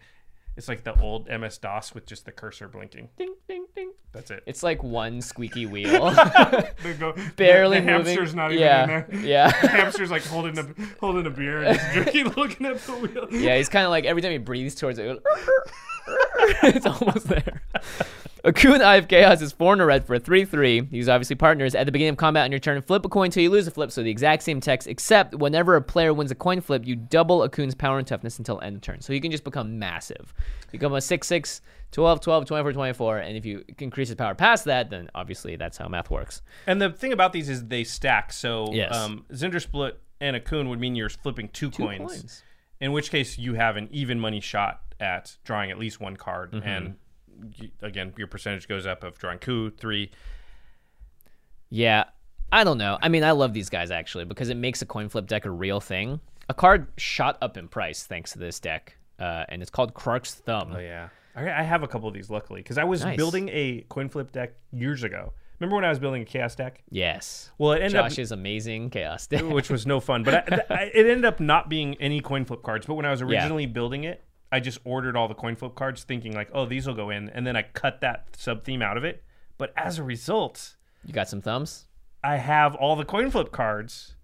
it's 0.57 0.69
like 0.69 0.85
the 0.85 0.99
old 1.01 1.29
MS 1.29 1.59
DOS 1.59 1.95
with 1.95 2.07
just 2.07 2.27
the 2.27 2.33
cursor 2.33 2.69
blinking. 2.69 3.09
Ding, 3.19 3.35
ding, 3.49 3.67
ding. 3.75 3.93
That's 4.13 4.31
it. 4.31 4.45
It's 4.47 4.63
like 4.63 4.85
one 4.85 5.21
squeaky 5.21 5.67
wheel, 5.67 6.15
go- 6.99 7.15
barely 7.37 7.81
the, 7.81 7.87
the 7.87 7.93
moving. 7.93 8.07
hamster's 8.07 8.35
not 8.37 8.53
even 8.53 8.63
yeah, 8.63 8.83
in 8.83 8.89
there. 8.89 9.09
The 9.11 9.19
yeah, 9.27 9.51
hamster's 9.67 10.11
like 10.13 10.25
holding 10.25 10.57
a 10.59 10.67
holding 11.01 11.27
a 11.27 11.31
beer 11.31 11.63
and 11.65 11.77
just 11.77 11.93
drinking, 11.93 12.29
looking 12.37 12.67
at 12.67 12.79
the 12.83 12.93
wheel. 12.93 13.27
yeah. 13.33 13.57
He's 13.57 13.69
kind 13.69 13.85
of 13.85 13.91
like 13.91 14.05
every 14.05 14.23
time 14.23 14.31
he 14.33 14.39
breathes 14.39 14.77
towards 14.77 14.99
it 14.99 15.21
it's 16.63 16.87
almost 16.87 17.29
there. 17.29 17.63
Okaun 18.45 18.83
Eye 18.83 18.97
of 18.97 19.09
Chaos 19.09 19.41
is 19.41 19.53
four 19.53 19.73
and 19.73 19.81
a 19.81 19.87
red 19.87 20.05
for 20.07 20.15
a 20.15 20.21
3 20.21 20.45
3. 20.45 20.89
He's 20.91 21.09
obviously 21.09 21.35
partners. 21.35 21.75
At 21.75 21.87
the 21.87 21.93
beginning 21.93 22.11
of 22.11 22.17
combat 22.19 22.45
on 22.45 22.53
your 22.53 22.59
turn, 22.59 22.81
flip 22.83 23.03
a 23.07 23.09
coin 23.09 23.27
until 23.27 23.43
you 23.43 23.49
lose 23.51 23.67
a 23.67 23.71
flip, 23.71 23.91
so 23.91 24.03
the 24.03 24.11
exact 24.11 24.43
same 24.43 24.61
text, 24.61 24.87
except 24.87 25.35
whenever 25.35 25.77
a 25.77 25.81
player 25.83 26.13
wins 26.13 26.31
a 26.31 26.35
coin 26.35 26.61
flip, 26.61 26.87
you 26.87 26.95
double 26.95 27.41
Okaun's 27.49 27.75
power 27.75 27.97
and 27.99 28.07
toughness 28.07 28.37
until 28.39 28.61
end 28.61 28.77
of 28.77 28.83
turn. 28.83 29.01
So 29.01 29.15
he 29.15 29.21
can 29.21 29.31
just 29.31 29.45
become 29.45 29.79
massive. 29.79 30.35
Become 30.73 30.93
a 30.93 31.01
6 31.01 31.27
6, 31.27 31.63
12 31.93 32.21
12, 32.21 32.45
24 32.45 32.73
24, 32.75 33.19
and 33.19 33.37
if 33.37 33.47
you 33.47 33.65
increase 33.79 34.09
his 34.09 34.17
power 34.17 34.35
past 34.35 34.67
that, 34.67 34.91
then 34.91 35.09
obviously 35.15 35.57
that's 35.57 35.79
how 35.79 35.89
math 35.89 36.11
works. 36.11 36.43
And 36.67 36.83
the 36.83 36.91
thing 36.91 37.15
about 37.15 37.33
these 37.33 37.49
is 37.49 37.65
they 37.69 37.85
stack. 37.85 38.31
So 38.31 38.69
Yes. 38.73 38.95
um, 38.95 39.25
Zndrsplt 39.33 39.93
and 40.21 40.37
Okaun 40.37 40.69
would 40.69 40.79
mean 40.81 40.95
you're 40.95 41.09
flipping 41.09 41.49
two, 41.49 41.71
Two 41.71 41.85
coins, 41.85 41.99
coins. 41.99 42.43
In 42.79 42.93
which 42.93 43.11
case 43.11 43.39
you 43.39 43.55
have 43.55 43.79
an 43.79 43.89
even 43.91 44.21
money 44.21 44.41
shot 44.41 44.83
at 45.01 45.39
drawing 45.45 45.71
at 45.71 45.79
least 45.79 45.99
one 45.99 46.17
card 46.19 46.53
Mm-hmm. 46.53 46.69
and 46.69 46.95
again, 47.83 48.13
your 48.17 48.27
percentage 48.27 48.69
goes 48.69 48.87
up 48.87 49.05
of 49.05 49.19
drawing 49.19 49.39
coup 49.39 49.71
three. 49.71 50.11
Yeah, 51.71 52.05
I 52.53 52.65
don't 52.65 52.79
know. 52.79 52.99
I 53.03 53.09
mean, 53.09 53.25
I 53.25 53.33
love 53.33 53.53
these 53.53 53.69
guys 53.69 53.91
actually 53.91 54.25
because 54.25 54.49
it 54.49 54.57
makes 54.57 54.83
a 54.83 54.87
coin 54.87 55.09
flip 55.09 55.27
deck 55.27 55.45
a 55.45 55.51
real 55.51 55.81
thing. 55.81 56.21
A 56.49 56.55
card 56.55 56.89
shot 56.97 57.39
up 57.41 57.57
in 57.57 57.69
price 57.69 58.05
thanks 58.05 58.33
to 58.33 58.39
this 58.39 58.61
deck, 58.61 58.97
uh, 59.19 59.45
and 59.49 59.63
it's 59.63 59.71
called 59.71 59.95
Krark's 59.95 60.35
Thumb. 60.35 60.73
Oh 60.77 60.79
yeah, 60.79 61.09
I, 61.35 61.63
have 61.63 61.83
a 61.83 61.89
couple 61.89 62.07
of 62.09 62.15
these 62.15 62.31
luckily 62.31 62.61
because 62.61 62.79
I 62.79 62.85
was 62.85 63.03
Nice. 63.05 63.17
building 63.17 63.49
a 63.51 63.85
coin 63.89 64.09
flip 64.09 64.31
deck 64.33 64.55
years 64.73 65.03
ago. 65.03 65.33
Remember 65.61 65.77
when 65.77 65.85
I 65.85 65.89
was 65.89 65.99
building 65.99 66.23
a 66.23 66.25
chaos 66.25 66.55
deck? 66.55 66.83
Yes. 66.91 67.51
Well, 67.59 67.73
it 67.73 67.77
ended 67.77 67.93
Josh's 67.93 68.33
amazing 68.33 68.91
chaos 68.91 69.27
deck. 69.27 69.43
which 69.43 69.71
was 69.71 69.87
no 69.87 70.01
fun, 70.01 70.25
but 70.25 70.53
I, 70.53 70.63
I, 70.69 70.83
it 70.95 71.07
ended 71.07 71.25
up 71.25 71.41
not 71.41 71.69
being 71.69 71.95
any 72.01 72.21
coin 72.21 72.45
flip 72.45 72.63
cards. 72.63 72.87
But 72.87 72.95
when 72.95 73.07
I 73.07 73.11
was 73.11 73.23
originally 73.23 73.67
building 73.67 74.05
it, 74.05 74.24
I 74.55 74.61
just 74.61 74.79
ordered 74.85 75.17
all 75.17 75.27
the 75.27 75.35
coin 75.35 75.57
flip 75.57 75.75
cards, 75.75 76.05
thinking 76.05 76.33
like, 76.33 76.49
oh, 76.53 76.65
these 76.65 76.87
will 76.87 76.95
go 76.95 77.11
in, 77.11 77.29
and 77.31 77.45
then 77.47 77.57
I 77.57 77.63
cut 77.63 78.01
that 78.03 78.29
sub 78.37 78.63
theme 78.65 78.83
out 78.83 78.97
of 78.97 79.03
it. 79.05 79.25
But 79.59 79.73
as 79.77 79.99
a 79.99 80.03
result, 80.05 80.77
You 81.05 81.13
got 81.13 81.29
some 81.29 81.41
thumbs? 81.43 81.87
I 82.23 82.37
have 82.37 82.75
all 82.77 82.95
the 82.97 83.05
coin 83.05 83.31
flip 83.31 83.51
cards. 83.51 84.15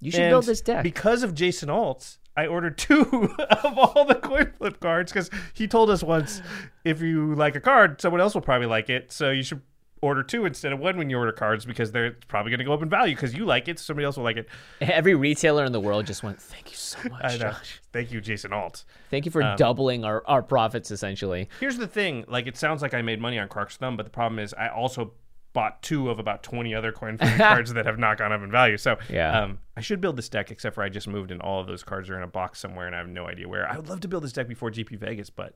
You 0.00 0.10
should 0.10 0.20
And 0.22 0.30
build 0.30 0.46
this 0.46 0.60
deck. 0.60 0.82
because 0.82 1.22
of 1.22 1.34
Jason 1.34 1.68
Alt's. 1.68 2.18
I 2.36 2.46
ordered 2.46 2.78
two 2.78 3.02
of 3.64 3.76
all 3.78 4.04
the 4.06 4.14
coin 4.14 4.52
flip 4.56 4.80
cards 4.80 5.12
because 5.12 5.28
he 5.52 5.66
told 5.68 5.90
us 5.90 6.02
once 6.02 6.40
if 6.84 7.00
you 7.02 7.34
like 7.34 7.56
a 7.56 7.60
card, 7.60 8.00
someone 8.00 8.20
else 8.22 8.34
will 8.34 8.40
probably 8.40 8.66
like 8.68 8.88
it. 8.88 9.12
So 9.12 9.30
you 9.30 9.42
should 9.42 9.60
order 10.02 10.22
two 10.22 10.44
instead 10.44 10.72
of 10.72 10.78
one 10.80 10.98
when 10.98 11.08
you 11.08 11.16
order 11.16 11.32
cards 11.32 11.64
because 11.64 11.92
they're 11.92 12.16
probably 12.28 12.50
going 12.50 12.58
to 12.58 12.64
go 12.64 12.72
up 12.74 12.82
in 12.82 12.90
value 12.90 13.14
because 13.14 13.32
you 13.34 13.44
like 13.46 13.68
it, 13.68 13.78
somebody 13.78 14.04
else 14.04 14.16
will 14.18 14.24
like 14.24 14.36
it. 14.36 14.48
Every 14.82 15.14
retailer 15.14 15.64
in 15.64 15.72
the 15.72 15.80
world 15.80 16.04
just 16.06 16.22
went, 16.22 16.42
"Thank 16.42 16.70
you 16.70 16.76
so 16.76 16.98
much, 17.08 17.22
I 17.24 17.28
know. 17.38 17.52
Josh. 17.52 17.80
Thank 17.92 18.12
you, 18.12 18.20
Jason 18.20 18.52
Alt. 18.52 18.84
Thank 19.10 19.24
you 19.24 19.30
for 19.30 19.42
Um, 19.42 19.56
doubling 19.56 20.04
our, 20.04 20.22
our 20.26 20.42
profits 20.42 20.90
essentially." 20.90 21.48
Here's 21.60 21.78
the 21.78 21.86
thing: 21.86 22.24
like 22.28 22.46
it 22.46 22.56
sounds 22.58 22.82
like 22.82 22.92
I 22.92 23.00
made 23.00 23.20
money 23.20 23.38
on 23.38 23.48
Krark's 23.48 23.76
thumb, 23.78 23.96
but 23.96 24.04
the 24.04 24.10
problem 24.10 24.38
is 24.38 24.52
I 24.54 24.68
also 24.68 25.12
bought 25.54 25.82
two 25.82 26.08
of 26.08 26.18
about 26.18 26.42
20 26.42 26.74
other 26.74 26.92
coin 26.92 27.18
cards 27.36 27.74
that 27.74 27.84
have 27.84 27.98
not 27.98 28.16
gone 28.16 28.32
up 28.32 28.40
in 28.42 28.50
value. 28.50 28.78
So 28.78 28.96
Yeah. 29.10 29.38
um, 29.42 29.58
I 29.76 29.82
should 29.82 30.00
build 30.00 30.16
this 30.16 30.30
deck, 30.30 30.50
except 30.50 30.74
for 30.74 30.82
I 30.82 30.88
just 30.88 31.06
moved 31.06 31.30
and 31.30 31.42
all 31.42 31.60
of 31.60 31.66
those 31.66 31.82
cards 31.84 32.08
are 32.08 32.16
in 32.16 32.22
a 32.22 32.26
box 32.26 32.58
somewhere, 32.58 32.86
and 32.86 32.94
I 32.96 32.98
have 32.98 33.08
no 33.08 33.26
idea 33.26 33.46
where. 33.46 33.70
I 33.70 33.76
would 33.76 33.86
love 33.88 34.00
to 34.00 34.08
build 34.08 34.24
this 34.24 34.32
deck 34.32 34.48
before 34.48 34.70
GP 34.70 34.98
Vegas, 34.98 35.28
but 35.30 35.54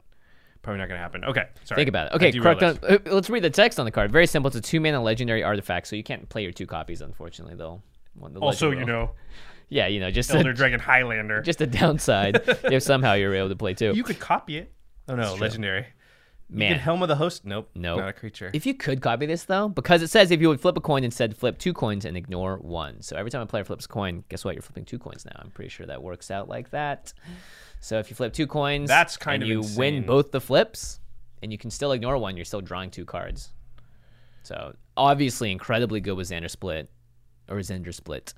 probably 0.62 0.78
not 0.78 0.88
going 0.88 0.98
to 0.98 1.02
happen. 1.02 1.24
Okay, 1.24 1.44
sorry. 1.64 1.78
Think 1.80 1.88
about 1.88 2.08
it. 2.08 2.16
Okay, 2.16 2.32
correct. 2.32 2.62
us. 2.62 2.78
uh, 2.82 2.98
Let's 3.06 3.30
read 3.30 3.42
the 3.42 3.50
text 3.50 3.78
on 3.78 3.84
the 3.84 3.90
card. 3.90 4.10
Very 4.12 4.26
simple. 4.26 4.48
It's 4.48 4.56
a 4.56 4.60
two 4.60 4.80
mana 4.80 5.02
legendary 5.02 5.42
artifact, 5.42 5.86
so 5.88 5.96
you 5.96 6.02
can't 6.02 6.28
play 6.28 6.42
your 6.42 6.52
two 6.52 6.66
copies, 6.66 7.00
unfortunately. 7.00 7.54
Though. 7.56 7.82
Also, 8.40 8.70
you 8.70 8.78
will. 8.78 8.86
know, 8.86 9.10
yeah, 9.68 9.86
you 9.88 10.00
know, 10.00 10.10
just 10.10 10.30
Elder 10.34 10.50
a, 10.50 10.54
Dragon 10.62 10.80
Highlander. 10.80 11.42
just 11.42 11.60
a 11.60 11.66
downside 11.66 12.40
if 12.64 12.82
somehow 12.82 13.12
you're 13.14 13.34
able 13.34 13.48
to 13.50 13.56
play 13.56 13.74
two. 13.74 13.92
you 13.94 14.02
could 14.04 14.18
copy 14.18 14.56
it. 14.58 14.72
Oh 15.08 15.14
no, 15.16 15.34
legendary. 15.34 15.86
You 16.48 16.58
Man, 16.58 16.72
could 16.74 16.80
Helm 16.80 17.02
of 17.02 17.08
the 17.08 17.16
Host. 17.16 17.44
Nope. 17.44 17.68
Nope. 17.74 17.98
Not 17.98 18.08
a 18.08 18.12
creature. 18.12 18.50
If 18.54 18.66
you 18.66 18.74
could 18.74 19.00
copy 19.02 19.26
this 19.26 19.42
though, 19.44 19.68
because 19.68 20.00
it 20.00 20.08
says 20.10 20.30
if 20.30 20.40
you 20.40 20.48
would 20.48 20.60
flip 20.60 20.76
a 20.76 20.80
coin 20.80 21.02
instead, 21.02 21.36
flip 21.36 21.58
two 21.58 21.72
coins 21.72 22.04
and 22.04 22.16
ignore 22.16 22.56
one. 22.58 23.02
So 23.02 23.16
every 23.16 23.32
time 23.32 23.40
a 23.42 23.46
player 23.46 23.64
flips 23.64 23.86
a 23.86 23.88
coin, 23.88 24.22
guess 24.28 24.44
what? 24.44 24.54
You're 24.54 24.62
flipping 24.62 24.84
two 24.84 25.00
coins 25.00 25.24
now. 25.24 25.32
I'm 25.40 25.50
pretty 25.50 25.70
sure 25.70 25.86
that 25.86 26.02
works 26.04 26.30
out 26.30 26.48
like 26.48 26.70
that. 26.70 27.12
So 27.80 27.98
if 27.98 28.10
you 28.10 28.16
flip 28.16 28.32
two 28.32 28.46
coins, 28.46 28.88
That's 28.88 29.16
kind 29.16 29.42
and 29.42 29.52
of 29.52 29.70
you 29.70 29.78
win 29.78 30.04
both 30.04 30.32
the 30.32 30.40
flips, 30.40 31.00
and 31.42 31.52
you 31.52 31.58
can 31.58 31.70
still 31.70 31.92
ignore 31.92 32.18
one. 32.18 32.36
You're 32.36 32.44
still 32.44 32.60
drawing 32.60 32.90
two 32.90 33.04
cards. 33.04 33.52
So 34.42 34.74
obviously 34.96 35.50
incredibly 35.52 36.00
good 36.00 36.16
with 36.16 36.28
Xander 36.28 36.50
Split 36.50 36.88
or 37.48 37.56
Zndrsplt. 37.58 38.34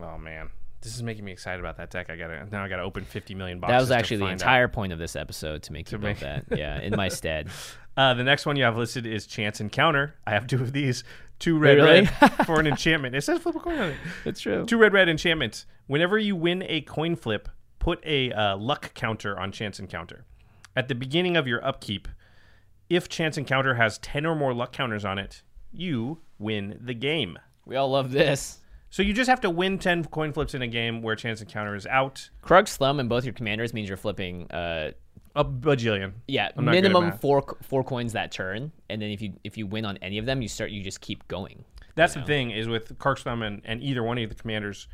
oh 0.00 0.18
man, 0.18 0.50
this 0.80 0.94
is 0.94 1.02
making 1.02 1.24
me 1.24 1.32
excited 1.32 1.60
about 1.60 1.76
that 1.78 1.90
deck. 1.90 2.08
I 2.10 2.16
gotta 2.16 2.46
now. 2.50 2.64
I 2.64 2.68
gotta 2.68 2.82
open 2.82 3.04
50 3.04 3.34
million 3.34 3.58
boxes. 3.60 3.72
That 3.74 3.80
was 3.80 3.88
to 3.88 3.96
actually 3.96 4.16
the 4.18 4.24
find 4.24 4.32
out. 4.42 4.46
entire 4.46 4.68
point 4.68 4.92
of 4.92 4.98
this 4.98 5.16
episode 5.16 5.62
to 5.64 5.72
make 5.72 5.90
you 5.90 5.98
build 5.98 6.20
make- 6.20 6.20
that. 6.20 6.44
Yeah, 6.58 6.80
in 6.80 6.94
my 6.96 7.08
stead. 7.08 7.48
Uh, 7.96 8.14
the 8.14 8.22
next 8.22 8.46
one 8.46 8.54
you 8.54 8.62
have 8.62 8.76
listed 8.76 9.04
is 9.06 9.26
Chance 9.26 9.60
Encounter. 9.60 10.14
I 10.24 10.30
have 10.30 10.46
two 10.46 10.62
of 10.62 10.72
these. 10.72 11.02
Two 11.40 11.58
red 11.58 11.78
Really? 11.78 12.02
red 12.02 12.30
for 12.46 12.60
an 12.60 12.68
enchantment. 12.68 13.16
It 13.16 13.22
says 13.22 13.40
flip 13.40 13.56
a 13.56 13.58
coin 13.58 13.76
on 13.76 13.88
it. 13.88 13.96
That's 14.24 14.40
true. 14.40 14.64
Two 14.66 14.78
red 14.78 14.92
red 14.92 15.08
enchantments. 15.08 15.66
Whenever 15.88 16.16
you 16.16 16.36
win 16.36 16.62
a 16.68 16.80
coin 16.82 17.16
flip, 17.16 17.48
put 17.80 17.98
a 18.06 18.30
uh, 18.30 18.56
luck 18.56 18.94
counter 18.94 19.36
on 19.36 19.50
Chance 19.50 19.80
Encounter. 19.80 20.24
At 20.76 20.86
the 20.86 20.94
beginning 20.94 21.36
of 21.36 21.48
your 21.48 21.64
upkeep, 21.66 22.06
if 22.88 23.08
Chance 23.08 23.36
Encounter 23.36 23.74
has 23.74 23.98
10 23.98 24.24
or 24.24 24.36
more 24.36 24.54
luck 24.54 24.70
counters 24.72 25.04
on 25.04 25.18
it, 25.18 25.42
you 25.72 26.20
win 26.38 26.78
the 26.80 26.94
game. 26.94 27.36
We 27.66 27.74
all 27.74 27.90
love 27.90 28.12
this. 28.12 28.58
So 28.90 29.02
you 29.02 29.12
just 29.12 29.28
have 29.28 29.40
to 29.42 29.50
win 29.50 29.78
10 29.78 30.06
coin 30.06 30.32
flips 30.32 30.54
in 30.54 30.62
a 30.62 30.66
game 30.66 31.02
where 31.02 31.14
Chance 31.14 31.40
Encounter 31.42 31.74
is 31.74 31.86
out. 31.86 32.30
Krark's 32.42 32.76
thumb 32.76 33.00
in 33.00 33.08
both 33.08 33.24
your 33.24 33.34
commanders 33.34 33.74
means 33.74 33.88
you're 33.88 33.98
flipping 33.98 34.50
uh, 34.50 34.92
A 35.36 35.44
bajillion. 35.44 36.12
Yeah, 36.26 36.50
I'm 36.56 36.64
not 36.64 36.72
good 36.72 36.78
at 36.78 36.82
minimum 36.82 37.12
four 37.18 37.56
four 37.62 37.84
coins 37.84 38.12
that 38.14 38.32
turn, 38.32 38.72
and 38.88 39.00
then 39.02 39.10
if 39.10 39.20
you 39.20 39.34
if 39.44 39.58
you 39.58 39.66
win 39.66 39.84
on 39.84 39.98
any 39.98 40.18
of 40.18 40.26
them, 40.26 40.40
you 40.40 40.48
start 40.48 40.70
you 40.70 40.82
just 40.82 41.00
keep 41.00 41.26
going. 41.28 41.64
That's 41.96 42.14
the 42.14 42.22
thing 42.22 42.50
is 42.52 42.68
with 42.68 42.96
Krark's 42.98 43.22
Thumb 43.24 43.42
and, 43.42 43.60
and 43.64 43.82
either 43.82 44.02
one 44.04 44.18
of 44.18 44.28
the 44.28 44.34
commanders, 44.36 44.86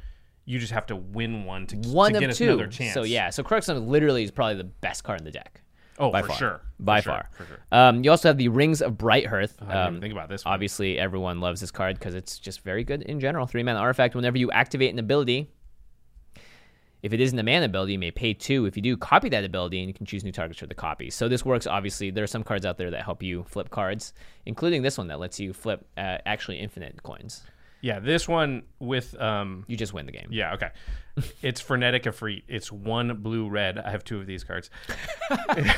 you 0.46 0.58
just 0.58 0.72
have 0.72 0.86
to 0.86 0.96
win 0.96 1.44
one 1.44 1.66
to, 1.66 1.76
One 1.90 2.14
to 2.14 2.20
get 2.20 2.34
two. 2.34 2.44
another 2.44 2.66
chance. 2.66 2.94
So 2.94 3.02
yeah, 3.02 3.28
so 3.30 3.42
Krark's 3.42 3.66
Thumb 3.66 3.86
literally 3.86 4.24
is 4.24 4.30
probably 4.30 4.56
the 4.56 4.64
best 4.64 5.04
card 5.04 5.20
in 5.20 5.24
the 5.24 5.30
deck. 5.30 5.60
Oh, 5.98 6.10
by 6.10 6.22
for 6.22 6.28
far. 6.28 6.36
sure. 6.36 6.60
By 6.80 6.98
For 7.00 7.02
sure, 7.04 7.12
far. 7.12 7.28
for 7.32 7.46
sure. 7.46 7.58
Um, 7.70 8.02
you 8.02 8.10
also 8.10 8.28
have 8.28 8.36
the 8.36 8.48
Rings 8.48 8.82
of 8.82 8.94
Brighthearth. 8.94 9.62
Um, 9.72 10.00
think 10.00 10.12
about 10.12 10.28
this 10.28 10.44
one. 10.44 10.52
obviously, 10.54 10.98
everyone 10.98 11.40
loves 11.40 11.60
this 11.60 11.70
card 11.70 11.98
because 11.98 12.14
it's 12.14 12.38
just 12.38 12.62
very 12.62 12.82
good 12.84 13.02
in 13.02 13.20
general. 13.20 13.46
Three 13.46 13.62
mana 13.62 13.78
artifact. 13.78 14.14
Whenever 14.16 14.36
you 14.36 14.50
activate 14.50 14.92
an 14.92 14.98
ability, 14.98 15.50
if 17.02 17.12
it 17.12 17.20
isn't 17.20 17.38
a 17.38 17.42
mana 17.42 17.66
ability, 17.66 17.92
you 17.92 17.98
may 17.98 18.10
pay 18.10 18.34
two. 18.34 18.66
If 18.66 18.76
you 18.76 18.82
do, 18.82 18.96
copy 18.96 19.28
that 19.28 19.44
ability, 19.44 19.78
and 19.78 19.88
you 19.88 19.94
can 19.94 20.06
choose 20.06 20.24
new 20.24 20.32
targets 20.32 20.58
for 20.58 20.66
the 20.66 20.74
copy. 20.74 21.10
So 21.10 21.28
this 21.28 21.44
works. 21.44 21.66
Obviously, 21.66 22.10
there 22.10 22.24
are 22.24 22.28
some 22.28 22.42
cards 22.42 22.64
out 22.66 22.76
there 22.78 22.90
that 22.90 23.04
help 23.04 23.22
you 23.22 23.44
flip 23.44 23.70
cards, 23.70 24.14
including 24.46 24.82
this 24.82 24.96
one 24.98 25.06
that 25.08 25.20
lets 25.20 25.38
you 25.38 25.52
flip 25.52 25.86
uh, 25.96 26.18
actually 26.26 26.58
infinite 26.58 27.02
coins. 27.02 27.42
Yeah, 27.84 28.00
this 28.00 28.26
one 28.26 28.62
with 28.78 29.14
um 29.20 29.64
You 29.68 29.76
just 29.76 29.92
win 29.92 30.06
the 30.06 30.12
game. 30.12 30.28
yeah, 30.30 30.54
okay. 30.54 30.70
It's 31.42 31.60
Frenetic 31.60 32.04
Efreet. 32.04 32.42
It's 32.48 32.72
one 32.72 33.18
blue 33.18 33.48
red. 33.48 33.78
I 33.78 33.90
have 33.90 34.02
two 34.02 34.18
of 34.18 34.26
these 34.26 34.42
cards. 34.42 34.70
I 35.30 35.74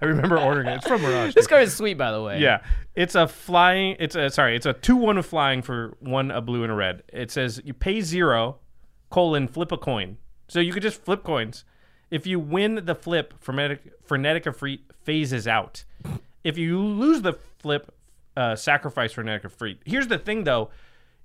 remember 0.00 0.38
ordering 0.38 0.66
it. 0.68 0.76
It's 0.76 0.88
from 0.88 1.02
Mirage. 1.02 1.34
This 1.34 1.46
card 1.46 1.64
is 1.64 1.76
sweet, 1.76 1.98
by 1.98 2.10
the 2.12 2.22
way. 2.22 2.40
Yeah, 2.40 2.62
it's 2.94 3.14
a 3.14 3.28
flying. 3.28 3.96
It's 4.00 4.16
a 4.16 4.30
sorry. 4.30 4.56
It's 4.56 4.64
a 4.66 4.72
two 4.72 4.96
one 4.96 5.18
of 5.18 5.26
flying 5.26 5.60
for 5.60 5.96
one 6.00 6.30
a 6.30 6.40
blue 6.40 6.62
and 6.62 6.72
a 6.72 6.74
red. 6.74 7.02
It 7.12 7.30
says 7.30 7.60
you 7.62 7.74
pay 7.74 8.00
zero, 8.00 8.56
colon 9.10 9.48
flip 9.48 9.70
a 9.70 9.76
coin. 9.76 10.16
So 10.48 10.60
you 10.60 10.72
could 10.72 10.82
just 10.82 11.04
flip 11.04 11.24
coins. 11.24 11.64
If 12.10 12.26
you 12.26 12.40
win 12.40 12.86
the 12.86 12.94
flip, 12.94 13.34
frenetic 13.38 13.92
frenetic 14.02 14.44
Efreet 14.44 14.80
phases 15.04 15.46
out. 15.46 15.84
If 16.42 16.56
you 16.56 16.80
lose 16.80 17.20
the 17.20 17.34
flip, 17.58 17.94
uh, 18.36 18.56
sacrifice 18.56 19.12
frenetic 19.12 19.42
Efreet. 19.42 19.78
Here's 19.84 20.08
the 20.08 20.18
thing 20.18 20.44
though, 20.44 20.70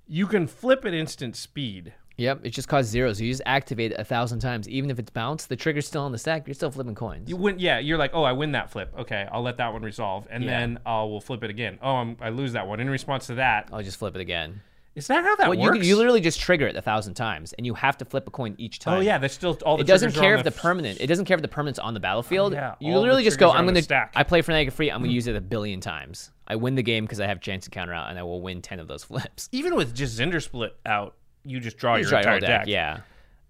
you 0.06 0.26
can 0.26 0.46
flip 0.46 0.84
at 0.84 0.94
instant 0.94 1.36
speed. 1.36 1.92
Yep. 2.16 2.40
It 2.44 2.50
just 2.50 2.68
costs 2.68 2.90
zero. 2.92 3.12
So 3.12 3.24
you 3.24 3.32
just 3.32 3.42
activate 3.44 3.90
it 3.90 3.98
a 3.98 4.04
thousand 4.04 4.38
times. 4.38 4.68
Even 4.68 4.88
if 4.88 5.00
it's 5.00 5.10
bounced, 5.10 5.48
the 5.48 5.56
trigger's 5.56 5.86
still 5.86 6.02
on 6.02 6.12
the 6.12 6.18
stack. 6.18 6.46
You're 6.46 6.54
still 6.54 6.70
flipping 6.70 6.94
coins. 6.94 7.28
You 7.28 7.36
win, 7.36 7.58
yeah. 7.58 7.80
You're 7.80 7.98
like, 7.98 8.12
oh, 8.14 8.22
I 8.22 8.30
win 8.32 8.52
that 8.52 8.70
flip. 8.70 8.92
Okay, 8.96 9.26
I'll 9.32 9.42
let 9.42 9.56
that 9.56 9.72
one 9.72 9.82
resolve, 9.82 10.28
and 10.30 10.44
Yeah. 10.44 10.50
then 10.60 10.78
uh, 10.86 11.00
I 11.00 11.04
will 11.04 11.20
flip 11.20 11.42
it 11.42 11.50
again. 11.50 11.78
Oh, 11.82 11.96
I'm, 11.96 12.16
I 12.20 12.28
lose 12.28 12.52
that 12.52 12.68
one. 12.68 12.78
In 12.78 12.88
response 12.88 13.26
to 13.26 13.34
that, 13.36 13.68
I'll 13.72 13.82
just 13.82 13.98
flip 13.98 14.14
it 14.14 14.20
again. 14.20 14.60
is 14.94 15.08
that 15.08 15.24
how 15.24 15.34
that 15.34 15.48
Well, 15.48 15.58
works? 15.58 15.78
can- 15.78 15.84
you 15.88 15.96
literally 15.96 16.20
just 16.20 16.38
trigger 16.38 16.68
it 16.68 16.76
a 16.76 16.82
thousand 16.82 17.14
times, 17.14 17.52
and 17.54 17.66
you 17.66 17.74
have 17.74 17.98
to 17.98 18.04
flip 18.04 18.28
a 18.28 18.30
coin 18.30 18.54
each 18.58 18.78
oh, 18.82 18.84
time. 18.84 18.98
Oh 18.98 19.00
yeah, 19.00 19.18
that's 19.18 19.34
still 19.34 19.58
all 19.66 19.76
the. 19.76 19.80
It 19.82 19.88
doesn't 19.88 20.12
care 20.12 20.34
on 20.34 20.38
if 20.38 20.44
the 20.44 20.52
permanent. 20.52 21.00
It 21.00 21.08
doesn't 21.08 21.24
care 21.24 21.34
if 21.34 21.42
the 21.42 21.48
permanent's 21.48 21.80
on 21.80 21.94
the 21.94 22.00
battlefield. 22.00 22.52
Oh, 22.54 22.56
yeah, 22.56 22.74
You 22.78 22.96
literally 22.96 23.24
just 23.24 23.40
go. 23.40 23.50
I'm 23.50 23.66
gonna. 23.66 23.82
stack." 23.82 24.12
I 24.14 24.22
play 24.22 24.40
Frenetic 24.40 24.72
Efreet. 24.72 24.92
I'm 24.94 25.00
gonna 25.00 25.10
use 25.12 25.26
it 25.26 25.34
a 25.34 25.40
billion 25.40 25.80
times. 25.80 26.30
I 26.46 26.56
win 26.56 26.74
the 26.74 26.82
game 26.82 27.04
because 27.04 27.20
I 27.20 27.26
have 27.26 27.40
Chance 27.40 27.66
Encounter 27.66 27.92
out, 27.94 28.10
and 28.10 28.18
I 28.18 28.22
will 28.22 28.40
win 28.42 28.60
ten 28.62 28.80
of 28.80 28.88
those 28.88 29.04
flips. 29.04 29.48
Even 29.52 29.74
with 29.76 29.94
just 29.94 30.18
Zndrsplt 30.18 30.70
out, 30.86 31.16
you 31.44 31.60
just 31.60 31.76
draw 31.76 31.96
You 31.96 32.02
your 32.06 32.18
entire 32.18 32.32
whole 32.32 32.40
deck. 32.40 32.66
Yeah. 32.66 33.00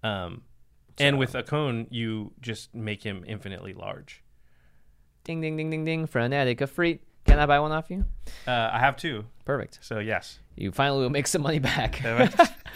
Um, 0.03 0.43
and 0.97 1.17
with 1.17 1.33
Okaun, 1.33 1.87
you 1.89 2.31
just 2.41 2.73
make 2.73 3.03
him 3.03 3.23
infinitely 3.27 3.73
large. 3.73 4.23
Ding 5.23 5.41
ding 5.41 5.57
ding 5.57 5.69
ding 5.69 5.83
ding. 5.83 6.05
Frenetic 6.07 6.59
Efreet. 6.59 6.99
Can 7.25 7.39
I 7.39 7.47
buy 7.47 7.59
one 7.59 7.71
off 7.71 7.89
you? 7.89 8.05
Uh, 8.47 8.69
I 8.71 8.77
have 8.77 8.97
two, 8.97 9.25
Perfect. 9.45 9.79
so 9.81 9.97
yes. 9.97 10.37
You 10.55 10.71
finally 10.71 11.01
will 11.01 11.09
make 11.09 11.25
some 11.25 11.41
money 11.41 11.57
back. 11.57 11.95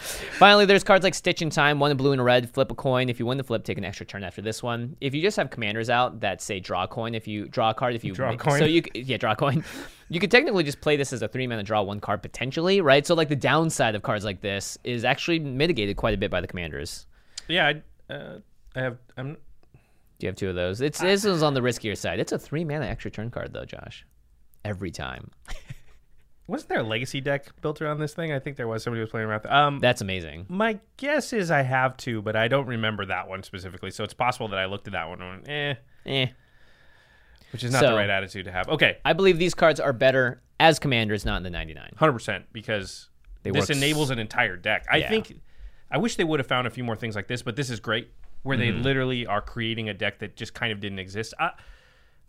finally, 0.38 0.66
there's 0.66 0.82
cards 0.82 1.04
like 1.04 1.14
Stitch 1.14 1.40
in 1.40 1.50
Time, 1.50 1.78
one 1.78 1.92
in 1.92 1.96
blue 1.96 2.10
and 2.10 2.20
a 2.20 2.24
red. 2.24 2.50
Flip 2.50 2.68
a 2.70 2.74
coin. 2.74 3.08
If 3.08 3.20
you 3.20 3.26
win 3.26 3.38
the 3.38 3.44
flip, 3.44 3.62
take 3.62 3.78
an 3.78 3.84
extra 3.84 4.04
turn 4.04 4.24
after 4.24 4.42
this 4.42 4.60
one. 4.60 4.96
If 5.00 5.14
you 5.14 5.22
just 5.22 5.36
have 5.36 5.50
commanders 5.50 5.88
out 5.88 6.20
that 6.20 6.42
say 6.42 6.58
draw 6.58 6.82
a 6.82 6.88
coin, 6.88 7.14
if 7.14 7.28
you 7.28 7.46
draw 7.46 7.70
a 7.70 7.74
card, 7.74 7.94
if 7.94 8.02
you 8.04 8.12
Draw 8.12 8.32
a 8.32 8.36
coin. 8.36 8.58
so 8.58 8.64
you 8.64 8.82
yeah 8.94 9.16
draw 9.18 9.32
a 9.32 9.36
coin. 9.36 9.64
You 10.12 10.18
could 10.18 10.30
technically 10.30 10.64
just 10.64 10.80
play 10.80 10.96
this 10.96 11.12
as 11.12 11.22
a 11.22 11.28
three 11.28 11.46
mana 11.46 11.62
draw 11.62 11.82
one 11.82 12.00
card 12.00 12.20
potentially, 12.20 12.80
right? 12.80 13.06
So 13.06 13.14
like 13.14 13.28
the 13.28 13.36
downside 13.36 13.94
of 13.94 14.02
cards 14.02 14.24
like 14.24 14.40
this 14.40 14.76
is 14.82 15.04
actually 15.04 15.38
mitigated 15.38 15.96
quite 15.96 16.14
a 16.14 16.16
bit 16.16 16.32
by 16.32 16.40
the 16.40 16.48
commanders. 16.48 17.06
Yeah, 17.46 17.72
I, 18.08 18.12
uh, 18.12 18.38
I 18.74 18.80
have. 18.80 18.98
I'm. 19.16 19.34
Do 19.34 20.26
you 20.26 20.28
have 20.28 20.36
two 20.36 20.48
of 20.48 20.56
those? 20.56 20.80
It's 20.80 20.98
this 20.98 21.24
one's 21.24 21.42
on 21.42 21.54
the 21.54 21.60
riskier 21.60 21.96
side. 21.96 22.18
It's 22.18 22.32
a 22.32 22.38
three 22.38 22.64
mana 22.64 22.86
extra 22.86 23.10
turn 23.10 23.30
card 23.30 23.52
though, 23.52 23.64
Josh. 23.64 24.04
Every 24.64 24.90
time. 24.90 25.30
Wasn't 26.48 26.68
there 26.68 26.80
a 26.80 26.82
legacy 26.82 27.20
deck 27.20 27.46
built 27.62 27.80
around 27.80 28.00
this 28.00 28.12
thing? 28.12 28.32
I 28.32 28.40
think 28.40 28.56
there 28.56 28.66
was. 28.66 28.82
Somebody 28.82 29.02
was 29.02 29.10
playing 29.10 29.28
around. 29.28 29.42
With, 29.44 29.52
um, 29.52 29.78
That's 29.78 30.00
amazing. 30.00 30.46
my 30.48 30.80
guess 30.96 31.32
is 31.32 31.52
I 31.52 31.62
have 31.62 31.96
two, 31.96 32.20
but 32.20 32.34
I 32.34 32.48
don't 32.48 32.66
remember 32.66 33.06
that 33.06 33.28
one 33.28 33.44
specifically. 33.44 33.92
So 33.92 34.02
it's 34.02 34.14
possible 34.14 34.48
that 34.48 34.58
I 34.58 34.66
looked 34.66 34.88
at 34.88 34.92
that 34.94 35.08
one 35.08 35.22
and 35.22 35.30
went, 35.30 35.48
eh. 35.48 35.74
Eh. 36.06 36.26
Which 37.52 37.64
is 37.64 37.72
not 37.72 37.80
So- 37.80 37.90
the 37.90 37.96
right 37.96 38.10
attitude 38.10 38.44
to 38.46 38.52
have. 38.52 38.68
Okay, 38.68 38.98
I 39.04 39.12
believe 39.12 39.38
these 39.38 39.54
cards 39.54 39.80
are 39.80 39.92
better 39.92 40.42
as 40.58 40.78
commanders, 40.78 41.24
not 41.24 41.38
in 41.38 41.42
the 41.42 41.50
99. 41.50 41.92
hundred 41.96 42.12
percent 42.12 42.44
because 42.52 43.08
They 43.42 43.50
this 43.50 43.70
enables 43.70 44.10
an 44.10 44.18
entire 44.18 44.56
deck. 44.56 44.86
I 44.90 44.98
Yeah. 44.98 45.08
think 45.08 45.40
I 45.90 45.98
wish 45.98 46.16
they 46.16 46.24
would 46.24 46.38
have 46.38 46.46
found 46.46 46.66
a 46.66 46.70
few 46.70 46.84
more 46.84 46.94
things 46.96 47.16
like 47.16 47.26
this, 47.26 47.42
but 47.42 47.56
this 47.56 47.68
is 47.70 47.80
great 47.80 48.10
where 48.42 48.56
Mm-hmm. 48.56 48.76
they 48.76 48.82
literally 48.82 49.26
are 49.26 49.40
creating 49.42 49.88
a 49.88 49.94
deck 49.94 50.18
that 50.20 50.36
just 50.36 50.54
kind 50.54 50.72
of 50.72 50.80
didn't 50.80 50.98
exist. 51.00 51.34
I, 51.38 51.50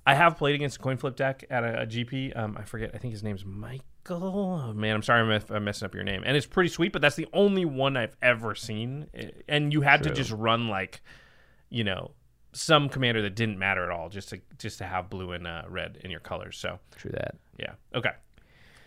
I 0.06 0.16
have 0.16 0.36
played 0.38 0.56
against 0.56 0.78
a 0.78 0.80
coin 0.80 0.98
flip 0.98 1.16
deck 1.16 1.44
at 1.50 1.64
a, 1.64 1.82
a 1.84 1.86
GP. 1.86 2.36
Um, 2.36 2.58
I 2.60 2.64
forget. 2.64 2.90
I 2.94 2.98
think 2.98 3.14
his 3.14 3.22
name's 3.24 3.46
Michael. 3.46 3.84
Oh, 4.10 4.74
man, 4.74 4.96
I'm 4.96 5.04
sorry 5.04 5.22
I'm, 5.22 5.30
if 5.32 5.52
I'm 5.52 5.64
messing 5.64 5.86
up 5.86 5.94
your 5.94 6.04
name. 6.04 6.24
And 6.26 6.36
it's 6.36 6.48
pretty 6.48 6.70
sweet, 6.70 6.92
but 6.92 7.04
that's 7.04 7.16
the 7.16 7.28
only 7.34 7.66
one 7.66 7.96
I've 7.96 8.16
ever 8.22 8.56
seen. 8.56 9.08
And 9.48 9.72
you 9.72 9.82
had 9.82 10.02
to 10.04 10.10
just 10.10 10.32
run 10.32 10.70
like, 10.70 11.02
you 11.70 11.84
know, 11.84 12.12
some 12.54 12.90
commander 12.90 13.22
that 13.22 13.36
didn't 13.36 13.58
matter 13.58 13.84
at 13.84 13.90
all, 13.90 14.10
just 14.10 14.30
to 14.30 14.42
just 14.58 14.78
to 14.80 14.86
have 14.86 15.10
blue 15.10 15.32
and 15.32 15.48
uh, 15.48 15.64
red 15.68 15.98
in 16.04 16.12
your 16.12 16.20
colors. 16.20 16.58
So 16.58 16.80
True 16.96 17.12
that. 17.12 17.36
yeah. 17.58 17.74
Okay. 17.96 18.12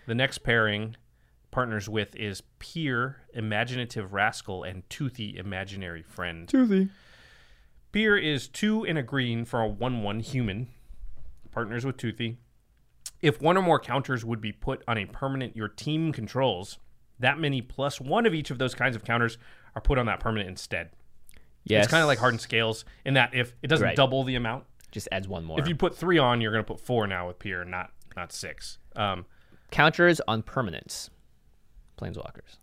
The 0.07 0.15
next 0.15 0.39
pairing 0.39 0.97
partners 1.51 1.89
with 1.89 2.15
is 2.17 2.43
Pir, 2.59 3.23
Imaginative 3.33 4.13
Rascal, 4.13 4.65
and 4.65 4.89
Toothy, 4.91 5.37
Imaginary 5.39 6.03
Friend. 6.03 6.49
Toothy. 6.49 6.89
Pir 7.93 8.17
is 8.17 8.49
two 8.49 8.85
and 8.85 8.99
a 8.99 9.03
green 9.03 9.45
for 9.45 9.61
a 9.61 9.69
1 9.69 10.03
1 10.03 10.21
human. 10.21 10.69
Partners 11.53 11.87
with 11.87 11.97
Toothy. 11.97 12.39
If 13.23 13.41
one 13.41 13.57
or 13.57 13.63
more 13.63 13.79
counters 13.79 14.25
would 14.25 14.41
be 14.41 14.53
put 14.53 14.83
on 14.89 14.99
a 14.99 15.07
permanent 15.07 15.57
your 15.57 15.69
team 15.69 16.13
controls, 16.13 16.79
that 17.21 17.39
many 17.39 17.63
plus 17.63 18.01
one 18.01 18.27
of 18.27 18.35
each 18.35 18.51
of 18.51 18.59
those 18.59 18.75
kinds 18.75 18.97
of 18.97 19.05
counters 19.05 19.39
are 19.75 19.81
put 19.81 19.97
on 19.97 20.07
that 20.07 20.21
permanent 20.21 20.49
instead. 20.49 20.91
Yes. 21.65 21.85
It's 21.85 21.91
kind 21.91 22.03
of 22.03 22.07
like 22.09 22.19
hardened 22.19 22.41
scales 22.41 22.85
in 23.05 23.15
that 23.15 23.35
if 23.35 23.55
it 23.63 23.69
doesn't 23.69 23.85
Right. 23.85 23.97
double 23.97 24.23
the 24.25 24.35
amount, 24.35 24.65
Just 24.93 25.09
adds 25.11 25.27
one 25.27 25.45
more. 25.45 25.59
if 25.59 25.67
you 25.67 25.75
put 25.75 25.97
three 25.97 26.19
on, 26.19 26.41
you're 26.41 26.53
going 26.53 26.63
to 26.65 26.73
put 26.73 26.81
four 26.81 27.07
now 27.07 27.27
with 27.27 27.39
Pir, 27.39 27.65
not 27.65 27.91
not 28.17 28.33
six. 28.33 28.79
Um, 28.97 29.27
Counters 29.71 30.21
on 30.29 30.43
permanents. 30.43 31.11
Planeswalkers. 31.99 32.59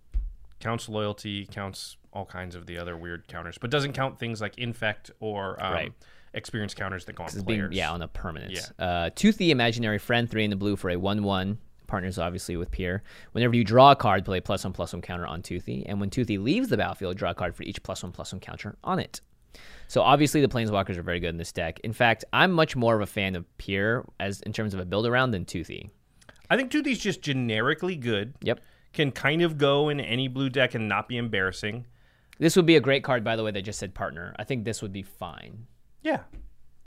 counts 0.60 0.88
loyalty, 0.88 1.46
counts 1.48 1.98
all 2.14 2.26
kinds 2.26 2.54
of 2.56 2.68
the 2.68 2.78
other 2.78 2.96
weird 2.96 3.28
counters, 3.28 3.58
but 3.58 3.70
doesn't 3.72 3.94
count 3.94 4.20
things 4.20 4.40
like 4.42 4.58
infect 4.60 5.10
or 5.20 5.62
um, 5.64 5.74
Right. 5.74 5.94
experience 6.34 6.74
counters 6.76 7.06
that 7.06 7.14
go 7.14 7.24
on 7.24 7.28
This 7.28 7.38
is 7.38 7.44
being, 7.44 7.60
players. 7.62 7.76
yeah, 7.76 7.92
on 7.92 8.02
a 8.04 8.08
permanent. 8.08 8.72
Uh, 8.78 9.10
Toothy, 9.16 9.50
imaginary 9.52 9.98
friend, 9.98 10.30
three 10.30 10.44
in 10.44 10.50
the 10.52 10.56
blue 10.56 10.76
for 10.76 10.90
a 10.92 10.98
one-one. 10.98 11.58
Partners 11.92 12.18
obviously 12.18 12.56
with 12.56 12.72
Pir. 12.72 13.04
Whenever 13.34 13.54
you 13.54 13.64
draw 13.64 13.92
a 13.92 13.96
card, 13.96 14.24
play 14.26 14.38
a 14.38 14.42
plus 14.42 14.64
one 14.64 14.72
plus 14.74 14.94
one 14.94 15.02
counter 15.02 15.28
on 15.28 15.42
Toothy, 15.42 15.86
and 15.86 16.00
when 16.00 16.10
Toothy 16.10 16.38
leaves 16.38 16.70
the 16.70 16.78
battlefield, 16.78 17.18
draw 17.18 17.32
a 17.32 17.36
card 17.36 17.54
for 17.54 17.64
each 17.64 17.84
plus 17.84 18.02
one 18.02 18.14
plus 18.14 18.32
one 18.32 18.40
counter 18.40 18.78
on 18.84 18.98
it. 18.98 19.20
So 19.90 20.02
obviously 20.02 20.40
the 20.40 20.48
Planeswalkers 20.48 20.96
are 20.96 21.04
very 21.04 21.20
good 21.20 21.32
in 21.32 21.38
this 21.38 21.52
deck. 21.52 21.82
In 21.82 21.92
fact, 21.92 22.24
I'm 22.32 22.54
much 22.54 22.78
more 22.78 22.96
of 22.96 23.02
a 23.02 23.06
fan 23.06 23.36
of 23.36 23.46
Pir 23.58 24.06
as 24.22 24.40
in 24.42 24.54
terms 24.54 24.74
of 24.74 24.80
a 24.80 24.86
build 24.86 25.06
around 25.06 25.32
than 25.32 25.44
Toothy. 25.44 25.90
I 26.50 26.56
think 26.56 26.72
Toothy's 26.72 27.00
just 27.00 27.22
generically 27.22 27.98
good. 27.98 28.36
Yep. 28.42 28.62
Can 28.94 29.12
kind 29.12 29.42
of 29.42 29.58
go 29.58 29.90
in 29.90 30.00
any 30.00 30.30
blue 30.30 30.50
deck 30.50 30.76
and 30.76 30.88
not 30.88 31.10
be 31.10 31.18
embarrassing. 31.18 31.86
This 32.40 32.56
would 32.56 32.66
be 32.66 32.78
a 32.78 32.82
great 32.82 33.04
card, 33.04 33.24
by 33.24 33.36
the 33.36 33.44
way. 33.44 33.52
That 33.52 33.62
just 33.62 33.80
said 33.80 33.94
partner. 33.94 34.34
I 34.40 34.46
think 34.46 34.64
this 34.64 34.82
would 34.82 34.94
be 34.94 35.04
fine. 35.04 35.68
Yeah. 36.02 36.22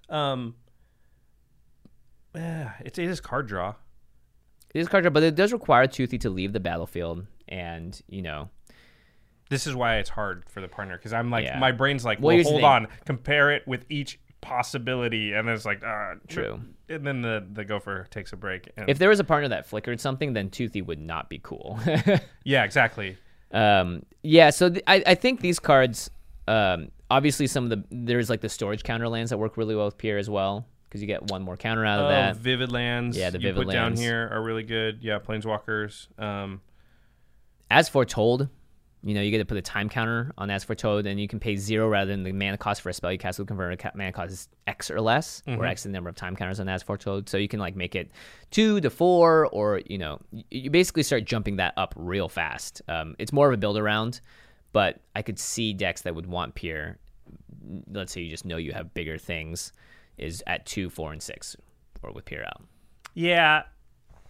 Um. 0.09 0.55
Yeah, 2.35 2.73
it's 2.81 2.99
it 2.99 3.05
is 3.05 3.21
card 3.21 3.47
draw. 3.47 3.75
It 4.75 4.81
is 4.81 4.89
card 4.89 5.05
draw, 5.05 5.11
but 5.11 5.23
it 5.23 5.35
does 5.37 5.53
require 5.53 5.87
Toothy 5.87 6.19
to 6.19 6.31
leave 6.31 6.53
the 6.53 6.61
battlefield, 6.61 7.27
and 7.49 7.99
you 8.09 8.23
know, 8.23 8.51
This 9.49 9.67
is 9.67 9.75
why 9.75 9.97
it's 9.99 10.11
hard 10.11 10.45
for 10.51 10.61
the 10.61 10.69
partner 10.69 10.97
because 10.99 11.13
I'm 11.13 11.31
like 11.31 11.45
Yeah. 11.45 11.59
my 11.59 11.73
brain's 11.73 12.05
like, 12.05 12.19
Well, 12.21 12.37
well, 12.37 12.45
hold 12.45 12.65
on, 12.65 12.89
compare 13.07 13.53
it 13.53 13.67
with 13.67 13.87
each 13.89 14.19
possibility, 14.41 15.33
and 15.33 15.49
then 15.49 15.55
it's 15.55 15.65
like, 15.65 15.83
ah, 15.85 16.15
True. 16.29 16.61
And 16.89 17.07
then 17.07 17.23
the 17.23 17.47
the 17.53 17.65
gopher 17.65 18.07
takes 18.11 18.33
a 18.33 18.37
break. 18.37 18.69
If 18.89 18.99
there 18.99 19.09
was 19.09 19.21
a 19.21 19.25
partner 19.25 19.49
that 19.49 19.67
flickered 19.67 20.01
something, 20.01 20.33
then 20.35 20.51
Toothy 20.51 20.83
would 20.83 20.99
not 21.01 21.31
be 21.31 21.39
cool. 21.43 21.79
yeah, 22.45 22.65
exactly. 22.65 23.17
Um, 23.53 24.05
yeah, 24.23 24.51
so 24.51 24.69
th- 24.69 24.83
I, 24.87 25.03
I 25.07 25.15
think 25.15 25.41
these 25.41 25.61
cards, 25.61 26.11
um, 26.49 26.91
obviously 27.11 27.47
some 27.47 27.65
of 27.65 27.71
the 27.71 27.85
there's 27.91 28.29
like 28.29 28.41
the 28.41 28.49
storage 28.49 28.83
counter 28.83 29.09
lands 29.09 29.31
that 29.31 29.39
work 29.39 29.57
really 29.57 29.77
well 29.77 29.85
with 29.87 29.97
Pir 29.99 30.19
as 30.19 30.29
well 30.29 30.67
because 30.95 31.03
you 31.03 31.09
get 31.09 31.29
one 31.33 31.43
more 31.43 31.57
counter 31.57 31.85
out 31.85 31.99
of 31.99 32.07
Oh, 32.07 32.09
that. 32.11 32.37
vivid 32.37 32.71
lands. 32.71 33.17
Yeah, 33.17 33.31
the 33.31 33.39
vivid 33.41 33.63
you 33.63 33.65
put 33.67 33.73
down 33.73 33.97
here 33.97 34.29
are 34.33 34.41
really 34.41 34.63
good. 34.63 35.01
Yeah, 35.03 35.19
planeswalkers. 35.19 36.07
Um, 36.21 36.61
As 37.69 37.89
foretold, 37.89 38.49
you 39.03 39.13
know 39.13 39.21
you 39.21 39.33
get 39.33 39.39
to 39.39 39.45
put 39.45 39.57
a 39.57 39.63
time 39.63 39.89
counter 39.89 40.33
on 40.39 40.51
As 40.51 40.63
foretold, 40.63 41.05
and 41.07 41.19
you 41.19 41.27
can 41.27 41.41
pay 41.41 41.57
zero 41.57 41.89
rather 41.89 42.13
than 42.13 42.23
the 42.23 42.31
mana 42.31 42.57
cost 42.57 42.81
for 42.81 42.91
a 42.91 42.93
spell 42.93 43.11
you 43.11 43.19
cast 43.19 43.41
will 43.41 43.45
convert 43.47 43.85
a 43.85 43.93
mana 43.97 44.13
cost 44.13 44.31
is 44.33 44.49
X 44.69 44.89
or 44.89 45.01
less, 45.01 45.43
or 45.49 45.67
X 45.67 45.83
the 45.83 45.89
number 45.89 46.09
of 46.09 46.15
time 46.15 46.37
counters 46.37 46.61
on 46.61 46.69
As 46.69 46.85
foretold. 46.85 47.29
So 47.29 47.37
you 47.37 47.49
can 47.49 47.59
like 47.59 47.75
make 47.75 47.97
it 47.97 48.13
two 48.53 48.81
to 48.81 48.89
four, 48.89 49.47
or 49.49 49.81
you 49.89 49.99
know 49.99 50.21
you 50.53 50.71
basically 50.71 51.03
start 51.03 51.25
jumping 51.25 51.57
that 51.57 51.75
up 51.77 51.93
real 51.97 52.29
fast. 52.29 52.83
Um, 52.87 53.17
it's 53.19 53.33
more 53.33 53.49
of 53.49 53.53
a 53.55 53.57
build 53.57 53.79
around, 53.79 54.21
but 54.73 55.01
I 55.17 55.23
could 55.23 55.41
see 55.41 55.73
decks 55.75 56.03
that 56.03 56.15
would 56.15 56.27
want 56.27 56.55
Pir. 56.55 56.99
Let's 57.91 58.13
say 58.13 58.21
you 58.21 58.31
just 58.31 58.45
know 58.45 58.59
you 58.59 58.73
have 58.73 58.93
bigger 58.95 59.17
things, 59.19 59.73
is 60.19 60.43
at 60.47 60.67
two, 60.67 60.89
four, 60.91 61.13
and 61.13 61.23
six, 61.23 61.57
or 62.03 62.13
with 62.13 62.25
Pir 62.25 62.45
out. 62.47 62.63
yeah, 63.15 63.63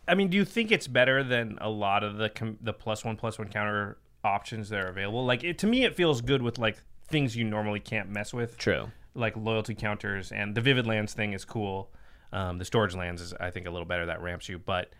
I 0.06 0.14
mean, 0.14 0.28
do 0.28 0.36
you 0.36 0.44
think 0.44 0.70
it's 0.70 0.86
better 0.86 1.22
than 1.24 1.58
a 1.60 1.68
lot 1.70 2.04
of 2.04 2.16
the 2.18 2.28
com- 2.28 2.58
the 2.60 2.72
plus 2.72 3.04
one 3.04 3.16
plus 3.16 3.38
one 3.38 3.48
counter 3.48 3.96
options 4.22 4.68
that 4.70 4.80
are 4.80 4.88
available? 4.88 5.24
Like 5.24 5.44
it, 5.44 5.58
to 5.58 5.66
me, 5.66 5.84
it 5.84 5.94
feels 5.94 6.20
good 6.20 6.42
with 6.42 6.58
like 6.58 6.76
things 7.08 7.36
you 7.36 7.44
normally 7.44 7.80
can't 7.80 8.08
mess 8.10 8.32
with. 8.34 8.56
True. 8.58 8.90
like 9.14 9.36
loyalty 9.36 9.74
counters 9.74 10.32
and 10.32 10.54
the 10.54 10.60
vivid 10.60 10.86
lands 10.86 11.12
thing 11.14 11.32
is 11.34 11.44
cool 11.44 11.92
um, 12.32 12.58
the 12.58 12.64
storage 12.64 12.96
lands 12.96 13.22
is 13.22 13.32
i 13.38 13.48
think 13.50 13.64
a 13.68 13.70
little 13.70 13.86
better 13.86 14.06
that 14.06 14.20
ramps 14.20 14.48
you 14.48 14.58
but 14.58 14.90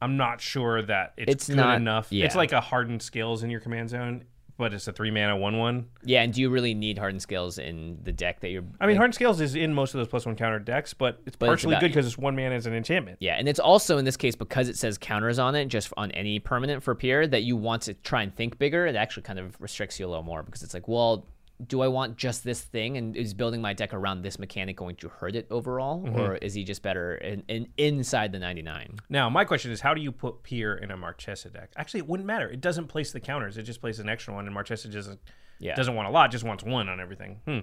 i'm 0.00 0.16
not 0.16 0.40
sure 0.40 0.80
that 0.82 1.12
it's, 1.16 1.32
It's 1.32 1.48
good 1.48 1.56
not- 1.56 1.74
enough 1.76 2.12
it's 2.12 2.36
like 2.36 2.52
a 2.52 2.60
hardened 2.60 3.02
scales 3.02 3.42
in 3.42 3.50
your 3.50 3.58
command 3.58 3.90
zone 3.90 4.22
but 4.62 4.72
it's 4.72 4.86
a 4.86 4.92
three 4.92 5.10
mana 5.10 5.36
one 5.36 5.58
one 5.58 5.86
Yeah, 6.04 6.22
and 6.22 6.32
do 6.32 6.40
you 6.40 6.48
really 6.50 6.72
need 6.72 6.96
hardened 6.98 7.20
scales 7.20 7.58
in 7.58 7.98
the 8.04 8.12
deck 8.12 8.38
that 8.40 8.50
you're? 8.50 8.62
i 8.80 8.86
mean 8.86 8.94
like, 8.94 8.98
hardened 8.98 9.14
scales 9.16 9.40
is 9.40 9.56
in 9.56 9.74
most 9.74 9.92
of 9.92 9.98
those 9.98 10.06
plus 10.08 10.24
one 10.24 10.36
counter 10.36 10.60
decks 10.60 10.94
but 10.94 11.20
it's 11.26 11.36
But 11.36 11.46
partially 11.48 11.72
about- 11.74 11.80
good 11.80 11.88
because 11.88 12.06
it's 12.06 12.16
one 12.16 12.36
mana 12.36 12.54
as 12.54 12.66
an 12.66 12.74
enchantment 12.74 13.18
Yeah, 13.20 13.34
and 13.34 13.48
it's 13.48 13.58
also 13.60 13.98
in 13.98 14.04
this 14.04 14.16
case 14.16 14.36
because 14.36 14.68
it 14.68 14.76
says 14.78 14.98
counters 14.98 15.38
on 15.40 15.54
it, 15.56 15.66
just 15.66 15.92
on 15.96 16.12
any 16.12 16.38
permanent 16.38 16.82
for 16.82 16.94
Pir, 16.94 17.26
that 17.26 17.42
you 17.42 17.56
want 17.56 17.82
to 17.82 17.94
try 17.94 18.22
and 18.22 18.34
think 18.34 18.58
bigger. 18.58 18.86
It 18.86 18.94
actually 18.94 19.24
kind 19.24 19.38
of 19.40 19.60
restricts 19.60 19.98
you 19.98 20.06
a 20.06 20.08
little 20.08 20.22
more 20.22 20.42
because 20.44 20.62
it's 20.62 20.74
like, 20.74 20.86
well, 20.86 21.26
do 21.66 21.80
I 21.80 21.88
want 21.88 22.16
just 22.16 22.44
this 22.44 22.60
thing, 22.60 22.96
and 22.96 23.16
is 23.16 23.34
building 23.34 23.60
my 23.60 23.72
deck 23.72 23.92
around 23.94 24.22
this 24.22 24.38
mechanic 24.38 24.76
going 24.76 24.96
to 24.96 25.08
hurt 25.08 25.36
it 25.36 25.46
overall, 25.50 26.08
or 26.18 26.36
is 26.36 26.54
he 26.54 26.64
just 26.64 26.82
better 26.82 27.14
in, 27.16 27.42
in 27.48 27.68
inside 27.76 28.32
the 28.32 28.38
ninety 28.38 28.62
nine? 28.62 28.96
now 29.08 29.28
my 29.30 29.44
question 29.44 29.70
is 29.70 29.80
how 29.80 29.94
do 29.94 30.00
you 30.00 30.12
put 30.12 30.42
Pir 30.42 30.74
in 30.74 30.90
a 30.90 30.96
marchesa 30.96 31.50
deck 31.50 31.70
actually 31.76 32.00
it 32.00 32.08
wouldn't 32.08 32.26
matter 32.26 32.48
it 32.48 32.60
doesn't 32.60 32.88
place 32.88 33.12
the 33.12 33.20
counters 33.20 33.56
it 33.58 33.62
just 33.62 33.80
places 33.80 34.00
an 34.00 34.08
extra 34.08 34.34
one 34.34 34.46
and 34.46 34.54
marchesa 34.54 34.88
doesn't 34.88 35.20
Yeah. 35.58 35.74
doesn't 35.74 35.94
want 35.94 36.08
a 36.08 36.10
lot, 36.10 36.30
just 36.30 36.44
wants 36.44 36.64
one 36.64 36.88
on 36.88 36.98
everything. 37.00 37.40
Hmm. 37.46 37.58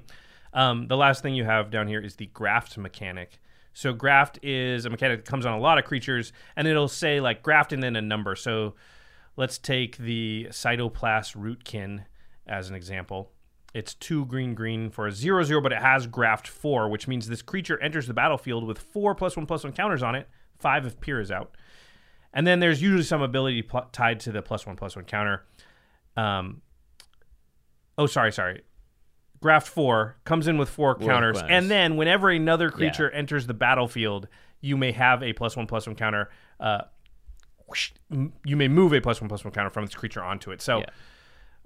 Um, 0.53 0.87
the 0.87 0.95
last 0.97 1.21
thing 1.21 1.35
you 1.35 1.43
have 1.45 1.69
down 1.69 1.87
here 1.87 1.99
is 1.99 2.15
the 2.15 2.27
graft 2.27 2.77
mechanic. 2.77 3.39
So 3.73 3.93
graft 3.93 4.39
is 4.41 4.85
a 4.85 4.89
mechanic 4.89 5.23
that 5.25 5.29
comes 5.29 5.45
on 5.45 5.53
a 5.53 5.59
lot 5.59 5.77
of 5.77 5.85
creatures, 5.85 6.31
and 6.55 6.67
it'll 6.67 6.87
say 6.87 7.19
like 7.19 7.43
graft 7.43 7.71
and 7.73 7.83
then 7.83 7.95
a 7.95 8.01
number. 8.01 8.35
So 8.35 8.75
let's 9.35 9.57
take 9.57 9.97
the 9.97 10.47
Cytoplast 10.49 11.35
Rootkin 11.35 12.05
as 12.47 12.69
an 12.69 12.75
example. 12.75 13.31
It's 13.73 13.93
two 13.93 14.25
green 14.25 14.55
green 14.55 14.89
for 14.89 15.05
a 15.07 15.11
zero 15.11 15.43
zero, 15.43 15.61
but 15.61 15.71
it 15.71 15.79
has 15.81 16.07
graft 16.07 16.47
four, 16.47 16.89
which 16.89 17.07
means 17.07 17.27
this 17.27 17.41
creature 17.43 17.79
enters 17.81 18.07
the 18.07 18.13
battlefield 18.13 18.65
with 18.65 18.79
four 18.79 19.13
plus 19.15 19.35
one 19.37 19.45
plus 19.45 19.63
one 19.63 19.73
counters 19.73 20.01
on 20.01 20.15
it. 20.15 20.27
Five 20.57 20.85
if 20.85 20.99
Pir 20.99 21.19
is 21.19 21.31
out, 21.31 21.55
and 22.33 22.45
then 22.47 22.59
there's 22.59 22.81
usually 22.81 23.03
some 23.03 23.21
ability 23.21 23.61
pl- 23.61 23.87
tied 23.91 24.19
to 24.21 24.31
the 24.31 24.41
plus 24.41 24.65
one 24.65 24.75
plus 24.75 24.95
one 24.95 25.05
counter. 25.05 25.45
Um, 26.17 26.61
oh, 27.97 28.07
sorry, 28.07 28.31
sorry. 28.31 28.63
Graft 29.41 29.67
four 29.67 30.17
comes 30.25 30.47
in 30.47 30.57
with 30.57 30.67
four 30.69 30.95
counters, 30.95 31.37
and 31.49 31.71
then 31.71 31.95
whenever 31.95 32.29
another 32.29 32.69
creature 32.71 33.09
enters 33.11 33.47
the 33.47 33.53
battlefield, 33.53 34.27
you 34.59 34.75
may 34.75 34.91
have 34.91 35.23
a 35.23 35.31
plus 35.33 35.55
one 35.55 35.65
plus 35.67 35.87
one 35.87 35.95
counter. 35.95 36.29
Uh, 36.59 36.81
whoosh, 37.67 37.91
m- 38.11 38.33
you 38.43 38.57
may 38.57 38.67
move 38.67 38.93
a 38.93 38.99
plus 38.99 39.21
one 39.21 39.29
plus 39.29 39.45
one 39.45 39.53
counter 39.53 39.69
from 39.69 39.85
this 39.85 39.95
creature 39.95 40.21
onto 40.23 40.51
it. 40.51 40.61
So, 40.61 40.79
Yeah. 40.79 40.85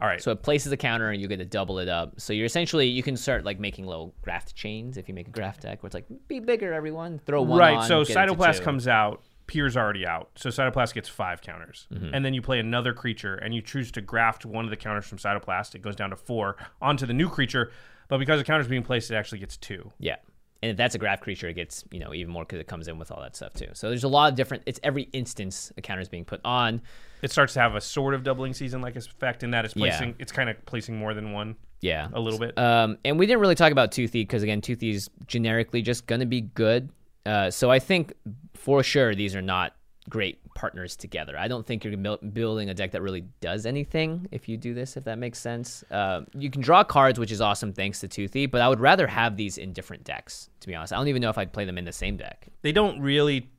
All 0.04 0.10
right, 0.10 0.22
So 0.22 0.32
it 0.32 0.44
places 0.44 0.70
a 0.74 0.78
counter, 0.78 1.12
and 1.12 1.22
you 1.22 1.30
get 1.30 1.38
to 1.38 1.46
double 1.46 1.80
it 1.80 1.88
up. 1.88 2.20
So 2.20 2.34
you're 2.34 2.46
essentially 2.46 2.88
you 2.88 3.02
can 3.02 3.16
start 3.16 3.46
like 3.46 3.58
making 3.58 3.88
little 3.88 4.14
graft 4.22 4.54
chains 4.54 4.98
if 4.98 5.08
you 5.08 5.14
make 5.16 5.30
a 5.30 5.32
graft 5.32 5.62
deck, 5.62 5.82
where 5.82 5.88
it's 5.88 5.94
like 5.94 6.06
be 6.28 6.42
bigger, 6.42 6.74
everyone. 6.74 7.20
Throw 7.26 7.42
one 7.42 7.58
right. 7.58 7.78
on, 7.78 7.88
so 7.88 8.04
get 8.04 8.10
it 8.10 8.28
to 8.28 8.36
Cytoplast 8.36 8.62
comes 8.64 8.86
out. 8.88 9.24
Pir's 9.48 9.78
already 9.78 10.06
out, 10.06 10.30
so 10.36 10.50
Cytoplast 10.50 10.94
gets 10.94 11.08
five 11.08 11.42
counters, 11.42 11.88
Mm-hmm. 11.94 12.14
and 12.14 12.24
then 12.26 12.34
you 12.34 12.42
play 12.42 12.60
another 12.60 12.94
creature, 12.94 13.36
and 13.36 13.54
you 13.56 13.62
choose 13.62 13.92
to 13.94 14.02
graft 14.02 14.46
one 14.46 14.66
of 14.66 14.72
the 14.72 14.78
counters 14.78 15.06
from 15.06 15.18
Cytoplast. 15.20 15.74
It 15.76 15.82
goes 15.82 15.96
down 15.96 16.10
to 16.12 16.16
four 16.18 16.58
onto 16.82 17.06
the 17.06 17.14
new 17.14 17.30
creature, 17.30 17.72
but 18.10 18.18
because 18.20 18.40
the 18.40 18.46
counter's 18.46 18.68
being 18.68 18.84
placed, 18.84 19.10
it 19.10 19.16
actually 19.16 19.40
gets 19.40 19.56
two. 19.58 19.92
Yeah. 20.00 20.16
And 20.64 20.72
if 20.72 20.78
that's 20.78 20.96
a 20.96 20.98
graft 20.98 21.24
creature, 21.24 21.50
it 21.50 21.56
gets, 21.56 21.84
you 21.92 22.00
know, 22.00 22.14
even 22.14 22.32
more 22.32 22.46
because 22.46 22.60
it 22.60 22.68
comes 22.68 22.88
in 22.88 22.98
with 22.98 23.12
all 23.12 23.20
that 23.22 23.36
stuff 23.36 23.52
too. 23.54 23.68
So 23.74 23.90
there's 23.90 24.06
a 24.06 24.08
lot 24.08 24.32
of 24.32 24.38
different, 24.38 24.64
it's 24.66 24.80
every 24.82 25.04
instance 25.12 25.74
a 25.78 25.82
counter 25.82 26.02
is 26.02 26.08
being 26.08 26.24
put 26.24 26.40
on. 26.46 26.82
It 27.22 27.32
starts 27.32 27.52
to 27.56 27.60
have 27.60 27.76
a 27.76 27.82
sort 27.82 28.14
of 28.14 28.24
doubling 28.24 28.54
season 28.54 28.80
like 28.82 28.96
effect 28.96 29.44
in 29.44 29.52
that 29.52 29.66
it's 29.66 29.76
Yeah. 29.76 29.90
placing, 29.90 30.16
it's 30.20 30.32
kind 30.32 30.50
of 30.50 30.66
placing 30.66 30.96
more 30.98 31.14
than 31.14 31.34
one 31.34 31.58
Yeah. 31.82 32.08
a 32.14 32.20
little 32.22 32.40
bit. 32.40 32.58
Um, 32.58 32.98
and 33.04 33.20
we 33.20 33.26
didn't 33.26 33.42
really 33.42 33.56
talk 33.56 33.74
about 33.74 33.92
Toothy 33.92 34.22
because, 34.22 34.42
again, 34.42 34.62
Toothy 34.62 34.92
is 34.92 35.10
generically 35.28 35.82
just 35.82 36.08
going 36.08 36.22
to 36.22 36.26
be 36.26 36.40
good 36.42 36.90
Uh, 37.26 37.50
so 37.50 37.70
I 37.72 37.80
think 37.80 38.14
for 38.54 38.84
sure 38.84 39.16
these 39.16 39.34
are 39.36 39.42
not 39.42 39.76
great 40.10 40.40
partners 40.54 40.96
together. 40.96 41.38
I 41.38 41.48
don't 41.48 41.66
think 41.66 41.84
you're 41.84 42.18
building 42.18 42.70
a 42.70 42.74
deck 42.74 42.92
that 42.92 43.02
really 43.02 43.26
does 43.42 43.66
anything 43.66 44.28
if 44.32 44.48
you 44.48 44.58
do 44.58 44.74
this, 44.74 44.98
if 44.98 45.04
that 45.06 45.18
makes 45.18 45.40
sense. 45.40 45.84
Uh, 45.90 46.22
you 46.34 46.50
can 46.50 46.62
draw 46.62 46.84
cards, 46.84 47.20
which 47.20 47.32
is 47.32 47.42
awesome 47.42 47.74
thanks 47.74 48.00
to 48.02 48.08
Toothy, 48.08 48.46
but 48.46 48.62
I 48.62 48.70
would 48.70 48.80
rather 48.80 49.08
have 49.08 49.38
these 49.38 49.58
in 49.58 49.74
different 49.74 50.04
decks, 50.04 50.50
to 50.60 50.68
be 50.68 50.76
honest. 50.76 50.94
I 50.94 50.98
don't 50.98 51.08
even 51.08 51.22
know 51.22 51.30
if 51.30 51.38
I'd 51.38 51.54
play 51.54 51.66
them 51.66 51.78
in 51.78 51.86
the 51.86 51.92
same 51.92 52.18
deck. 52.18 52.48
They 52.62 52.72
don't 52.72 53.02
really. 53.02 53.50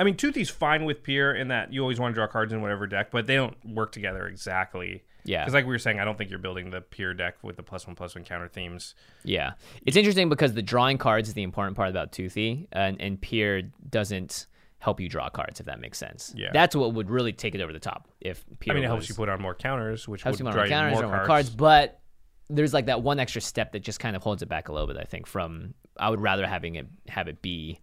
I 0.00 0.04
mean, 0.04 0.16
Toothy's 0.16 0.50
fine 0.50 0.84
with 0.84 1.02
Pir 1.02 1.34
in 1.34 1.48
that 1.48 1.72
you 1.72 1.82
always 1.82 1.98
want 1.98 2.12
to 2.12 2.14
draw 2.14 2.28
cards 2.28 2.52
in 2.52 2.62
whatever 2.62 2.86
deck, 2.86 3.10
but 3.10 3.26
they 3.26 3.34
don't 3.34 3.56
work 3.64 3.90
together 3.90 4.28
exactly. 4.28 5.02
Yeah. 5.24 5.42
Because, 5.42 5.54
like 5.54 5.64
we 5.64 5.70
were 5.70 5.78
saying, 5.78 5.98
I 5.98 6.04
don't 6.04 6.16
think 6.16 6.30
you're 6.30 6.38
building 6.38 6.70
the 6.70 6.80
Pir 6.80 7.14
deck 7.14 7.36
with 7.42 7.56
the 7.56 7.64
plus 7.64 7.86
one 7.86 7.96
plus 7.96 8.14
one 8.14 8.24
counter 8.24 8.48
themes. 8.48 8.94
Yeah. 9.24 9.52
It's 9.84 9.96
interesting 9.96 10.28
because 10.28 10.54
the 10.54 10.62
drawing 10.62 10.98
cards 10.98 11.28
is 11.28 11.34
the 11.34 11.42
important 11.42 11.76
part 11.76 11.88
about 11.88 12.12
Toothy, 12.12 12.68
and, 12.70 13.00
and 13.00 13.20
Pir 13.20 13.62
doesn't 13.90 14.46
help 14.78 15.00
you 15.00 15.08
draw 15.08 15.28
cards, 15.28 15.60
if 15.60 15.66
that 15.66 15.80
makes 15.80 15.98
sense. 15.98 16.32
Yeah. 16.36 16.50
That's 16.52 16.74
what 16.74 16.94
would 16.94 17.10
really 17.10 17.32
take 17.32 17.54
it 17.54 17.60
over 17.60 17.72
the 17.72 17.80
top 17.80 18.08
if 18.20 18.44
Pir 18.60 18.72
I 18.72 18.74
mean, 18.74 18.84
it 18.84 18.86
was, 18.86 18.90
helps 18.90 19.08
you 19.08 19.14
put 19.14 19.28
on 19.28 19.42
more 19.42 19.54
counters, 19.54 20.06
which 20.06 20.22
helps 20.22 20.38
would 20.38 20.46
you 20.46 20.52
put 20.52 20.60
on 20.60 20.68
counters, 20.68 20.92
more 20.92 21.02
cards. 21.02 21.18
more 21.18 21.26
cards, 21.26 21.50
but 21.50 22.00
there's 22.48 22.72
like 22.72 22.86
that 22.86 23.02
one 23.02 23.18
extra 23.18 23.40
step 23.40 23.72
that 23.72 23.80
just 23.80 24.00
kind 24.00 24.16
of 24.16 24.22
holds 24.22 24.42
it 24.42 24.48
back 24.48 24.68
a 24.68 24.72
little 24.72 24.86
bit, 24.86 24.96
I 24.96 25.04
think, 25.04 25.26
from 25.26 25.74
I 25.98 26.08
would 26.10 26.20
rather 26.20 26.46
having 26.46 26.76
it 26.76 26.86
have 27.08 27.28
it 27.28 27.42
be 27.42 27.80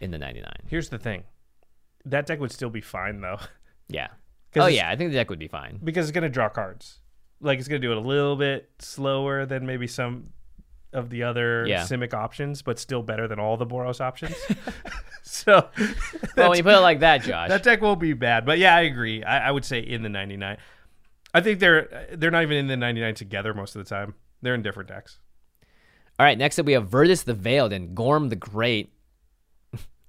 in 0.00 0.10
the 0.10 0.18
99. 0.18 0.50
Here's 0.68 0.88
the 0.90 0.98
thing: 0.98 1.24
that 2.04 2.26
deck 2.26 2.40
would 2.40 2.52
still 2.52 2.70
be 2.70 2.80
fine 2.80 3.20
though, 3.20 3.38
Yeah. 3.88 4.08
Oh 4.56 4.66
yeah, 4.66 4.90
I 4.90 4.96
think 4.96 5.10
the 5.10 5.16
deck 5.16 5.30
would 5.30 5.38
be 5.38 5.48
fine. 5.48 5.80
because 5.82 6.08
it's 6.08 6.14
gonna 6.14 6.28
draw 6.28 6.48
cards. 6.48 6.98
Like 7.40 7.58
it's 7.58 7.68
gonna 7.68 7.78
do 7.78 7.90
it 7.92 7.96
a 7.96 8.00
little 8.00 8.36
bit 8.36 8.70
slower 8.78 9.46
than 9.46 9.64
maybe 9.66 9.86
some 9.86 10.26
of 10.92 11.10
the 11.10 11.22
other 11.22 11.66
Yeah. 11.66 11.82
Simic 11.82 12.14
options, 12.14 12.62
but 12.62 12.78
still 12.78 13.02
better 13.02 13.26
than 13.28 13.38
all 13.38 13.56
the 13.56 13.66
Boros 13.66 14.00
options. 14.00 14.34
so 15.22 15.68
Well, 16.36 16.50
when 16.50 16.58
you 16.58 16.64
put 16.64 16.74
it 16.74 16.80
like 16.80 17.00
that, 17.00 17.22
Josh. 17.22 17.48
that 17.48 17.62
deck 17.62 17.80
won't 17.80 18.00
be 18.00 18.12
bad. 18.12 18.44
But 18.46 18.58
yeah, 18.58 18.74
I 18.76 18.82
agree. 18.82 19.22
I, 19.24 19.48
I 19.48 19.50
would 19.50 19.64
say 19.64 19.80
in 19.80 20.02
the 20.02 20.08
99. 20.08 20.56
I 21.34 21.40
think 21.40 21.60
they're 21.60 22.08
they're 22.12 22.30
not 22.30 22.42
even 22.42 22.56
in 22.58 22.66
the 22.66 22.76
99 22.76 23.14
together 23.14 23.54
most 23.54 23.74
of 23.74 23.84
the 23.84 23.88
time. 23.88 24.14
They're 24.42 24.54
in 24.54 24.62
different 24.62 24.88
decks. 24.88 25.18
All 26.18 26.26
right, 26.26 26.36
next 26.36 26.58
up 26.58 26.66
we 26.66 26.72
have 26.74 26.88
Virtus 26.88 27.22
the 27.22 27.32
Veiled 27.34 27.72
and 27.72 27.94
Gorm 27.94 28.28
the 28.28 28.36
Great. 28.36 28.92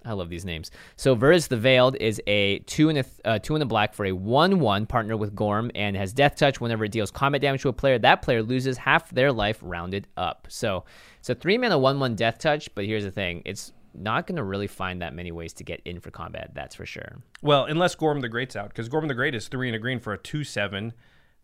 I 0.06 0.14
love 0.14 0.30
these 0.30 0.46
names. 0.46 0.70
So 0.96 1.16
Virtus 1.16 1.48
the 1.48 1.58
Veiled 1.58 1.96
is 1.96 2.22
a 2.28 2.60
two 2.60 2.90
and 2.90 2.98
a 2.98 3.04
th- 3.04 3.16
uh, 3.24 3.40
two 3.40 3.56
and 3.56 3.64
a 3.64 3.66
black 3.66 3.94
for 3.94 4.06
a 4.06 4.12
one-one 4.12 4.86
partner 4.86 5.16
with 5.16 5.34
Gorm 5.36 5.72
and 5.76 5.96
has 5.96 6.14
Death 6.14 6.36
Touch. 6.36 6.60
Whenever 6.60 6.86
it 6.86 6.92
deals 6.92 7.12
combat 7.12 7.42
damage 7.42 7.62
to 7.62 7.70
a 7.70 7.74
player, 7.74 7.98
that 8.00 8.22
player 8.22 8.44
loses 8.44 8.78
half 8.78 9.10
their 9.12 9.32
life 9.32 9.60
rounded 9.62 10.08
up. 10.18 10.48
So 10.50 10.86
it's 11.20 11.30
a 11.30 11.36
three 11.36 11.58
mana 11.58 11.78
one-one 11.78 12.16
Death 12.16 12.38
Touch. 12.38 12.74
But 12.76 12.86
here's 12.86 13.04
the 13.04 13.12
thing: 13.12 13.42
it's 13.46 13.72
not 13.94 14.28
going 14.28 14.38
to 14.38 14.44
really 14.44 14.68
find 14.68 15.02
that 15.02 15.14
many 15.14 15.32
ways 15.32 15.54
to 15.54 15.64
get 15.64 15.80
in 15.86 16.00
for 16.00 16.12
combat. 16.12 16.52
That's 16.54 16.76
for 16.76 16.86
sure. 16.86 17.22
Well, 17.42 17.66
unless 17.66 17.96
Gorm 17.96 18.22
the 18.22 18.30
Great's 18.30 18.56
out, 18.56 18.70
because 18.70 18.90
Gorm 18.90 19.08
the 19.08 19.14
Great 19.14 19.36
is 19.36 19.48
three 19.48 19.68
and 19.70 19.76
a 19.76 19.80
green 19.80 20.00
for 20.00 20.14
a 20.14 20.18
two 20.18 20.44
seven 20.44 20.94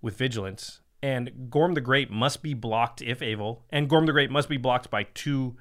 with 0.01 0.17
vigilance, 0.17 0.81
and 1.01 1.49
Gorm 1.49 1.75
the 1.75 1.81
Great 1.81 2.09
must 2.09 2.41
be 2.41 2.53
blocked 2.53 3.01
if 3.01 3.21
able, 3.21 3.63
and 3.69 3.89
Gorm 3.89 4.05
the 4.05 4.11
Great 4.11 4.31
must 4.31 4.49
be 4.49 4.57
blocked 4.57 4.89
by 4.89 5.03
two 5.13 5.55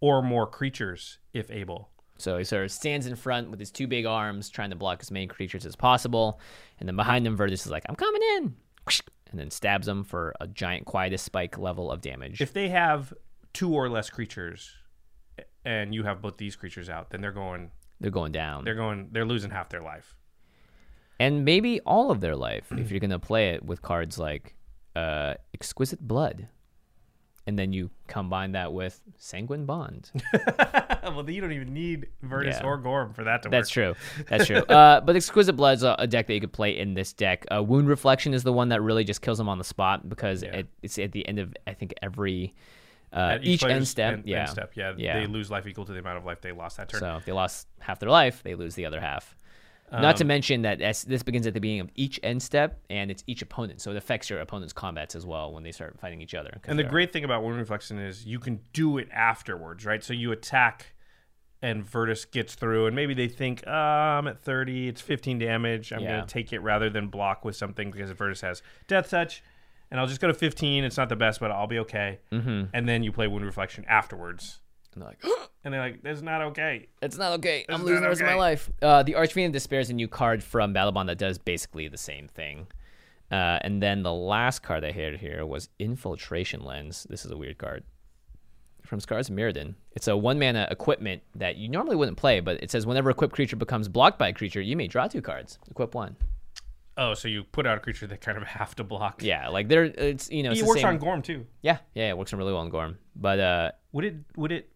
or 0.00 0.22
more 0.22 0.46
creatures 0.46 1.18
if 1.34 1.50
able. 1.50 1.89
So 2.20 2.38
he 2.38 2.44
sort 2.44 2.64
of 2.64 2.70
stands 2.72 3.06
in 3.06 3.16
front 3.16 3.50
with 3.50 3.58
his 3.58 3.70
two 3.70 3.86
big 3.86 4.06
arms, 4.06 4.48
trying 4.50 4.70
to 4.70 4.76
block 4.76 4.98
as 5.00 5.10
many 5.10 5.26
creatures 5.26 5.64
as 5.66 5.74
possible. 5.76 6.40
And 6.78 6.88
then 6.88 6.96
behind 6.96 7.26
him, 7.26 7.36
Virtus 7.36 7.64
is 7.66 7.72
like, 7.72 7.84
I'm 7.88 7.96
coming 7.96 8.22
in. 8.36 8.54
And 9.30 9.38
then 9.38 9.50
stabs 9.50 9.86
him 9.86 10.02
for 10.04 10.34
a 10.40 10.46
giant 10.46 10.86
Quietus 10.86 11.22
Spike 11.22 11.56
level 11.58 11.90
of 11.90 12.00
damage. 12.00 12.40
If 12.40 12.52
they 12.52 12.68
have 12.68 13.12
two 13.52 13.72
or 13.72 13.88
less 13.88 14.10
creatures, 14.10 14.70
and 15.64 15.94
you 15.94 16.02
have 16.04 16.20
both 16.20 16.36
these 16.36 16.56
creatures 16.56 16.88
out, 16.88 17.10
then 17.10 17.20
they're 17.20 17.32
going 17.32 17.70
They're 18.00 18.10
going 18.10 18.32
down. 18.32 18.64
they're 18.64 18.74
going 18.74 19.08
they're 19.12 19.24
losing 19.26 19.50
half 19.50 19.68
their 19.68 19.82
life. 19.82 20.14
and 21.18 21.44
maybe 21.44 21.80
all 21.80 22.10
of 22.10 22.20
their 22.20 22.34
life 22.34 22.72
if 22.72 22.90
you're 22.90 22.98
going 23.00 23.10
to 23.10 23.18
play 23.18 23.50
it 23.50 23.62
with 23.64 23.82
cards 23.82 24.18
like 24.18 24.54
uh, 24.96 25.34
Exquisite 25.54 26.00
Blood. 26.00 26.48
And 27.50 27.58
then 27.58 27.72
you 27.72 27.90
combine 28.06 28.52
that 28.52 28.72
with 28.72 29.02
Sanguine 29.18 29.64
Bond. 29.66 30.08
well, 31.02 31.28
you 31.28 31.40
don't 31.40 31.50
even 31.50 31.74
need 31.74 32.06
Virtus 32.22 32.58
Yeah. 32.60 32.64
or 32.64 32.76
Gorm 32.76 33.12
for 33.12 33.24
that 33.24 33.42
to 33.42 33.48
That's 33.48 33.74
work. 33.76 33.96
That's 33.96 34.06
true. 34.14 34.24
That's 34.28 34.46
true. 34.46 34.62
Uh, 34.76 35.00
but 35.00 35.16
Exquisite 35.16 35.54
Blood 35.56 35.78
is 35.78 35.82
a, 35.82 35.96
a 35.98 36.06
deck 36.06 36.28
that 36.28 36.34
you 36.34 36.40
could 36.40 36.52
play 36.52 36.78
in 36.78 36.94
this 36.94 37.12
deck. 37.12 37.44
Uh, 37.52 37.60
Wound 37.60 37.88
Reflection 37.88 38.34
is 38.34 38.44
the 38.44 38.52
one 38.52 38.68
that 38.68 38.82
really 38.82 39.02
just 39.02 39.20
kills 39.20 39.36
them 39.36 39.48
on 39.48 39.58
the 39.58 39.64
spot 39.64 40.08
because 40.08 40.44
it, 40.44 40.68
it's 40.82 40.96
at 41.00 41.10
the 41.10 41.26
end 41.26 41.40
of 41.40 41.52
I 41.66 41.74
think 41.74 41.92
every 42.02 42.54
uh, 43.12 43.16
At 43.34 43.44
each, 43.44 43.64
end 43.64 43.88
step. 43.88 44.12
end- 44.12 44.22
yeah. 44.26 44.42
end 44.42 44.50
step, 44.50 44.70
yeah, 44.76 44.92
Yeah. 44.96 45.18
They 45.18 45.26
lose 45.26 45.50
life 45.50 45.66
equal 45.66 45.84
to 45.86 45.92
the 45.92 45.98
amount 45.98 46.18
of 46.18 46.24
life 46.24 46.40
they 46.40 46.52
lost 46.52 46.76
that 46.76 46.88
turn. 46.88 47.00
So 47.00 47.16
if 47.16 47.24
they 47.24 47.32
lost 47.32 47.66
half 47.80 47.98
their 47.98 48.10
life, 48.10 48.44
they 48.44 48.54
lose 48.54 48.76
the 48.76 48.86
other 48.86 49.00
half. 49.00 49.36
Not 49.92 50.04
Um, 50.04 50.14
to 50.18 50.24
mention 50.24 50.62
that 50.62 50.80
as, 50.80 51.02
this 51.02 51.22
begins 51.22 51.46
at 51.46 51.54
the 51.54 51.60
beginning 51.60 51.80
of 51.80 51.90
each 51.96 52.20
end 52.22 52.42
step, 52.42 52.80
and 52.90 53.10
it's 53.10 53.24
each 53.26 53.42
opponent, 53.42 53.80
so 53.80 53.90
it 53.90 53.96
affects 53.96 54.30
your 54.30 54.38
opponent's 54.40 54.72
combats 54.72 55.14
as 55.16 55.26
well 55.26 55.52
when 55.52 55.62
they 55.64 55.72
start 55.72 55.98
fighting 55.98 56.20
each 56.20 56.34
other. 56.34 56.58
And 56.64 56.78
the 56.78 56.84
great 56.84 57.12
thing 57.12 57.24
about 57.24 57.42
Wound 57.42 57.58
Reflection 57.58 57.98
is 57.98 58.24
you 58.24 58.38
can 58.38 58.60
do 58.72 58.98
it 58.98 59.08
afterwards, 59.12 59.84
right? 59.84 60.02
So 60.04 60.12
you 60.12 60.30
attack 60.32 60.94
and 61.62 61.84
Virtus 61.84 62.24
gets 62.24 62.54
through, 62.54 62.86
and 62.86 62.96
maybe 62.96 63.12
they 63.14 63.28
think, 63.28 63.64
uh, 63.66 63.70
I'm 63.70 64.26
at 64.28 64.40
30, 64.42 64.88
it's 64.88 65.00
15 65.00 65.38
damage. 65.38 65.92
I'm 65.92 66.00
Yeah. 66.00 66.08
going 66.16 66.20
to 66.22 66.26
take 66.32 66.52
it 66.52 66.60
rather 66.60 66.88
than 66.88 67.08
block 67.08 67.44
with 67.44 67.54
something 67.56 67.90
because 67.90 68.10
Virtus 68.12 68.40
has 68.40 68.62
Death 68.86 69.10
Touch, 69.10 69.42
and 69.90 70.00
I'll 70.00 70.06
just 70.06 70.20
go 70.22 70.28
to 70.28 70.32
15. 70.34 70.84
It's 70.84 70.96
not 70.96 71.08
the 71.10 71.16
best, 71.16 71.38
but 71.40 71.50
I'll 71.50 71.66
be 71.66 71.78
okay. 71.80 72.20
Mm-hmm. 72.32 72.64
And 72.72 72.88
then 72.88 73.02
you 73.02 73.12
play 73.12 73.26
Wound 73.26 73.44
Reflection 73.44 73.84
afterwards. 73.88 74.60
And 74.94 75.02
they're 75.02 75.08
like, 75.08 75.22
And 75.64 75.74
they're 75.74 75.80
like, 75.82 76.02
that's 76.02 76.22
not 76.22 76.40
okay. 76.40 76.88
It's 77.02 77.18
not 77.18 77.32
okay. 77.38 77.66
I'm 77.68 77.82
losing 77.82 78.00
the 78.02 78.08
rest 78.08 78.22
of 78.22 78.26
my 78.26 78.34
life. 78.34 78.70
Uh, 78.80 79.02
the 79.02 79.14
Archfiend 79.14 79.48
of 79.48 79.52
Despair 79.52 79.80
is 79.80 79.90
a 79.90 79.92
new 79.92 80.08
card 80.08 80.42
from 80.42 80.72
Battlebond 80.72 81.06
that 81.08 81.18
does 81.18 81.36
basically 81.36 81.86
the 81.88 81.98
same 81.98 82.28
thing. 82.28 82.66
Uh, 83.30 83.58
and 83.60 83.82
then 83.82 84.02
the 84.02 84.12
last 84.12 84.62
card 84.62 84.84
I 84.84 84.90
had 84.90 85.18
here 85.18 85.44
was 85.44 85.68
Infiltration 85.78 86.64
Lens. 86.64 87.06
This 87.10 87.26
is 87.26 87.30
a 87.30 87.36
weird 87.36 87.58
card 87.58 87.84
from 88.86 89.00
Scars 89.00 89.28
of 89.28 89.36
Mirrodin. 89.36 89.74
It's 89.92 90.08
a 90.08 90.16
one 90.16 90.38
mana 90.38 90.66
equipment 90.70 91.22
that 91.36 91.56
you 91.56 91.68
normally 91.68 91.94
wouldn't 91.96 92.16
play, 92.16 92.40
but 92.40 92.62
it 92.62 92.70
says 92.70 92.86
whenever 92.86 93.10
equipped 93.10 93.34
creature 93.34 93.56
becomes 93.56 93.86
blocked 93.86 94.18
by 94.18 94.28
a 94.28 94.32
creature, 94.32 94.62
you 94.62 94.76
may 94.76 94.86
draw 94.88 95.06
two 95.08 95.20
cards. 95.22 95.58
Equip 95.70 95.94
one. 95.94 96.16
Oh, 96.96 97.14
so 97.14 97.28
you 97.28 97.44
put 97.44 97.66
out 97.66 97.76
a 97.76 97.80
creature 97.80 98.06
that 98.06 98.20
kind 98.20 98.36
of 98.38 98.44
have 98.48 98.74
to 98.76 98.84
block. 98.84 99.22
Yeah, 99.22 99.48
like 99.48 99.68
there, 99.68 99.84
it's 99.84 100.30
you 100.30 100.42
know, 100.42 100.50
it's 100.52 100.60
It 100.60 100.66
works 100.66 100.80
same- 100.80 100.88
on 100.88 100.98
Gorm 100.98 101.22
too. 101.22 101.46
Yeah, 101.62 101.78
yeah, 101.94 102.08
it 102.08 102.16
works 102.18 102.32
on 102.32 102.38
really 102.38 102.52
well 102.52 102.62
on 102.62 102.70
Gorm. 102.70 102.98
But 103.14 103.38
uh, 103.40 103.70
Would 103.92 104.04
it? 104.06 104.14
Would 104.36 104.52
it? 104.52 104.70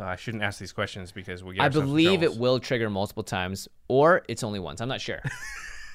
Uh, 0.00 0.04
I 0.04 0.16
shouldn't 0.16 0.42
ask 0.42 0.58
these 0.58 0.72
questions 0.72 1.12
because 1.12 1.44
we. 1.44 1.56
Get 1.56 1.62
I 1.64 1.68
believe 1.68 2.22
it 2.22 2.36
will 2.36 2.58
trigger 2.58 2.88
multiple 2.88 3.22
times, 3.22 3.68
or 3.88 4.22
it's 4.28 4.42
only 4.42 4.58
once. 4.58 4.80
I'm 4.80 4.88
not 4.88 5.00
sure. 5.00 5.20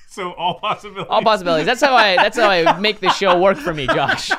So 0.08 0.32
all 0.34 0.60
possibilities. 0.62 1.08
all 1.10 1.22
possibilities. 1.24 1.66
That's 1.66 1.82
how 1.82 1.94
I 1.94 2.16
that's 2.16 2.38
how 2.38 2.50
I 2.50 2.80
make 2.80 3.02
the 3.02 3.10
show 3.10 3.38
work 3.38 3.58
for 3.58 3.74
me, 3.74 3.86
Josh. 3.86 4.32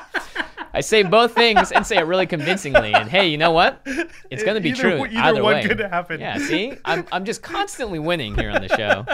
I 0.73 0.81
say 0.81 1.03
both 1.03 1.35
things 1.35 1.71
and 1.71 1.87
say 1.87 1.99
it 1.99 2.07
really 2.07 2.25
convincingly. 2.27 2.95
And 2.95 3.11
hey, 3.11 3.27
you 3.29 3.37
know 3.37 3.51
what? 3.51 3.83
It's 4.31 4.43
gonna 4.43 4.63
be 4.63 4.71
Either 4.71 4.81
true. 4.81 5.05
either 5.05 5.19
either 5.19 5.43
one 5.43 5.55
way. 5.57 5.65
could 5.67 5.81
happen. 5.81 6.19
Yeah. 6.19 6.39
See, 6.39 6.73
I'm 6.87 7.05
I'm 7.13 7.27
just 7.27 7.43
constantly 7.43 7.99
winning 7.99 8.35
here 8.37 8.49
on 8.51 8.63
the 8.63 8.69
show. 8.75 9.05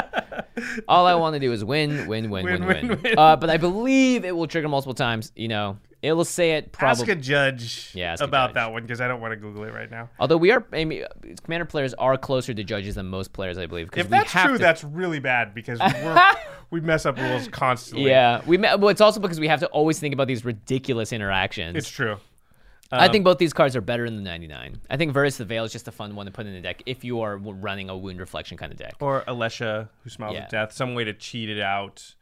All 0.87 1.07
I 1.07 1.15
want 1.17 1.35
to 1.35 1.41
do 1.41 1.51
is 1.53 1.65
win, 1.65 2.07
win, 2.07 2.31
win, 2.31 2.45
win, 2.45 2.45
Win, 2.45 2.67
win. 2.69 2.89
win, 2.89 3.03
win. 3.03 3.19
Uh, 3.19 3.35
but 3.35 3.51
I 3.51 3.57
believe 3.57 4.25
it 4.25 4.37
will 4.37 4.47
trigger 4.47 4.69
multiple 4.69 4.95
times. 4.95 5.33
You 5.35 5.49
know, 5.49 5.79
it 6.03 6.13
will 6.13 6.25
say 6.25 6.53
it 6.53 6.65
Ask 6.81 6.99
probably. 6.99 7.13
a 7.13 7.17
judge 7.17 7.91
Yeah, 7.95 8.13
ask 8.13 8.21
a 8.21 8.25
about 8.25 8.49
judge. 8.49 8.55
that 8.57 8.73
one 8.73 8.83
because 8.83 9.01
I 9.01 9.07
don't 9.09 9.21
want 9.21 9.33
to 9.33 9.37
Google 9.37 9.65
it 9.65 9.73
right 9.73 9.91
now. 9.91 10.11
Although 10.19 10.37
we 10.37 10.51
are, 10.51 10.67
I 10.73 10.85
mean, 10.85 11.05
commander 11.45 11.65
players 11.65 11.95
are 11.95 12.19
closer 12.19 12.53
to 12.53 12.65
judges 12.65 12.97
than 12.97 13.07
most 13.07 13.33
players, 13.33 13.57
I 13.57 13.67
believe. 13.67 13.89
If 13.97 14.07
we 14.07 14.11
that's 14.11 14.33
true, 14.33 14.53
to 14.53 14.59
that's 14.59 14.83
really 14.85 15.21
bad 15.21 15.55
because 15.55 15.79
we're, 15.79 16.33
we 16.71 16.81
mess 16.81 17.07
up 17.07 17.19
rules 17.19 17.47
constantly. 17.49 18.11
Yeah, 18.11 18.43
we. 18.47 18.59
Well, 18.59 18.89
it's 18.89 19.01
also 19.01 19.21
because 19.21 19.39
we 19.41 19.49
have 19.49 19.61
to 19.61 19.67
always 19.69 19.99
think 20.01 20.13
about 20.13 20.27
these 20.27 20.45
ridiculous 20.45 21.13
interactions. 21.13 21.77
it's 21.77 21.89
true. 21.89 22.17
I 22.95 23.07
Um, 23.07 23.13
think 23.13 23.25
both 23.25 23.39
these 23.39 23.55
cards 23.55 23.75
are 23.75 23.81
better 23.81 24.05
than 24.05 24.17
the 24.17 24.23
99. 24.23 24.81
I 24.91 24.97
think 24.99 25.15
Virtus 25.15 25.39
the 25.39 25.47
Veil 25.47 25.65
is 25.65 25.73
just 25.73 25.89
a 25.89 25.93
fun 25.93 26.15
one 26.15 26.27
to 26.27 26.33
put 26.33 26.45
in 26.45 26.53
the 26.53 26.61
deck 26.61 26.83
if 26.85 27.05
you 27.05 27.23
are 27.23 27.39
running 27.39 27.89
a 27.89 27.97
wound 27.97 28.21
reflection 28.21 28.59
kind 28.59 28.71
of 28.71 28.77
deck. 28.77 28.97
Or 29.01 29.23
Alesha, 29.27 29.89
who 30.05 30.11
smiles 30.11 30.35
Yeah. 30.35 30.43
at 30.43 30.51
death. 30.51 30.73
Some 30.73 30.95
way 30.95 31.05
to 31.05 31.15
cheat 31.15 31.49
it 31.49 31.59
out. 31.59 32.15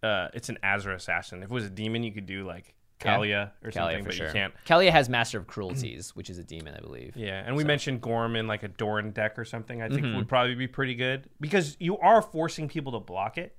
Uh, 0.00 0.28
it's 0.32 0.48
an 0.48 0.58
Azra 0.62 0.94
assassin. 0.94 1.38
If 1.42 1.50
it 1.50 1.54
was 1.54 1.64
a 1.64 1.70
demon, 1.70 2.04
you 2.04 2.12
could 2.12 2.26
do 2.26 2.44
like 2.46 2.72
Yeah. 3.04 3.16
Kaalia 3.16 3.50
or 3.64 3.70
Kaalia 3.70 3.72
something, 3.74 3.98
for 4.00 4.08
but 4.08 4.14
sure. 4.14 4.26
you 4.28 4.32
can't. 4.32 4.54
Kaalia 4.66 4.90
has 4.90 5.08
Master 5.08 5.38
of 5.38 5.46
Cruelties, 5.46 6.14
which 6.16 6.30
is 6.30 6.38
a 6.38 6.44
demon, 6.44 6.74
I 6.76 6.80
believe. 6.80 7.16
Yeah, 7.16 7.42
and 7.44 7.56
we 7.56 7.64
mentioned 7.64 8.00
Gorm 8.00 8.36
in 8.36 8.46
like 8.46 8.62
a 8.62 8.68
Doran 8.68 9.10
deck 9.10 9.38
or 9.38 9.44
something. 9.44 9.80
I 9.82 9.88
think 9.88 10.02
Mm-hmm. 10.02 10.16
would 10.16 10.28
probably 10.28 10.54
be 10.54 10.66
pretty 10.68 10.94
good 10.94 11.28
because 11.40 11.76
you 11.80 11.98
are 11.98 12.20
forcing 12.22 12.68
people 12.68 12.92
to 12.92 13.00
block 13.00 13.38
it. 13.38 13.56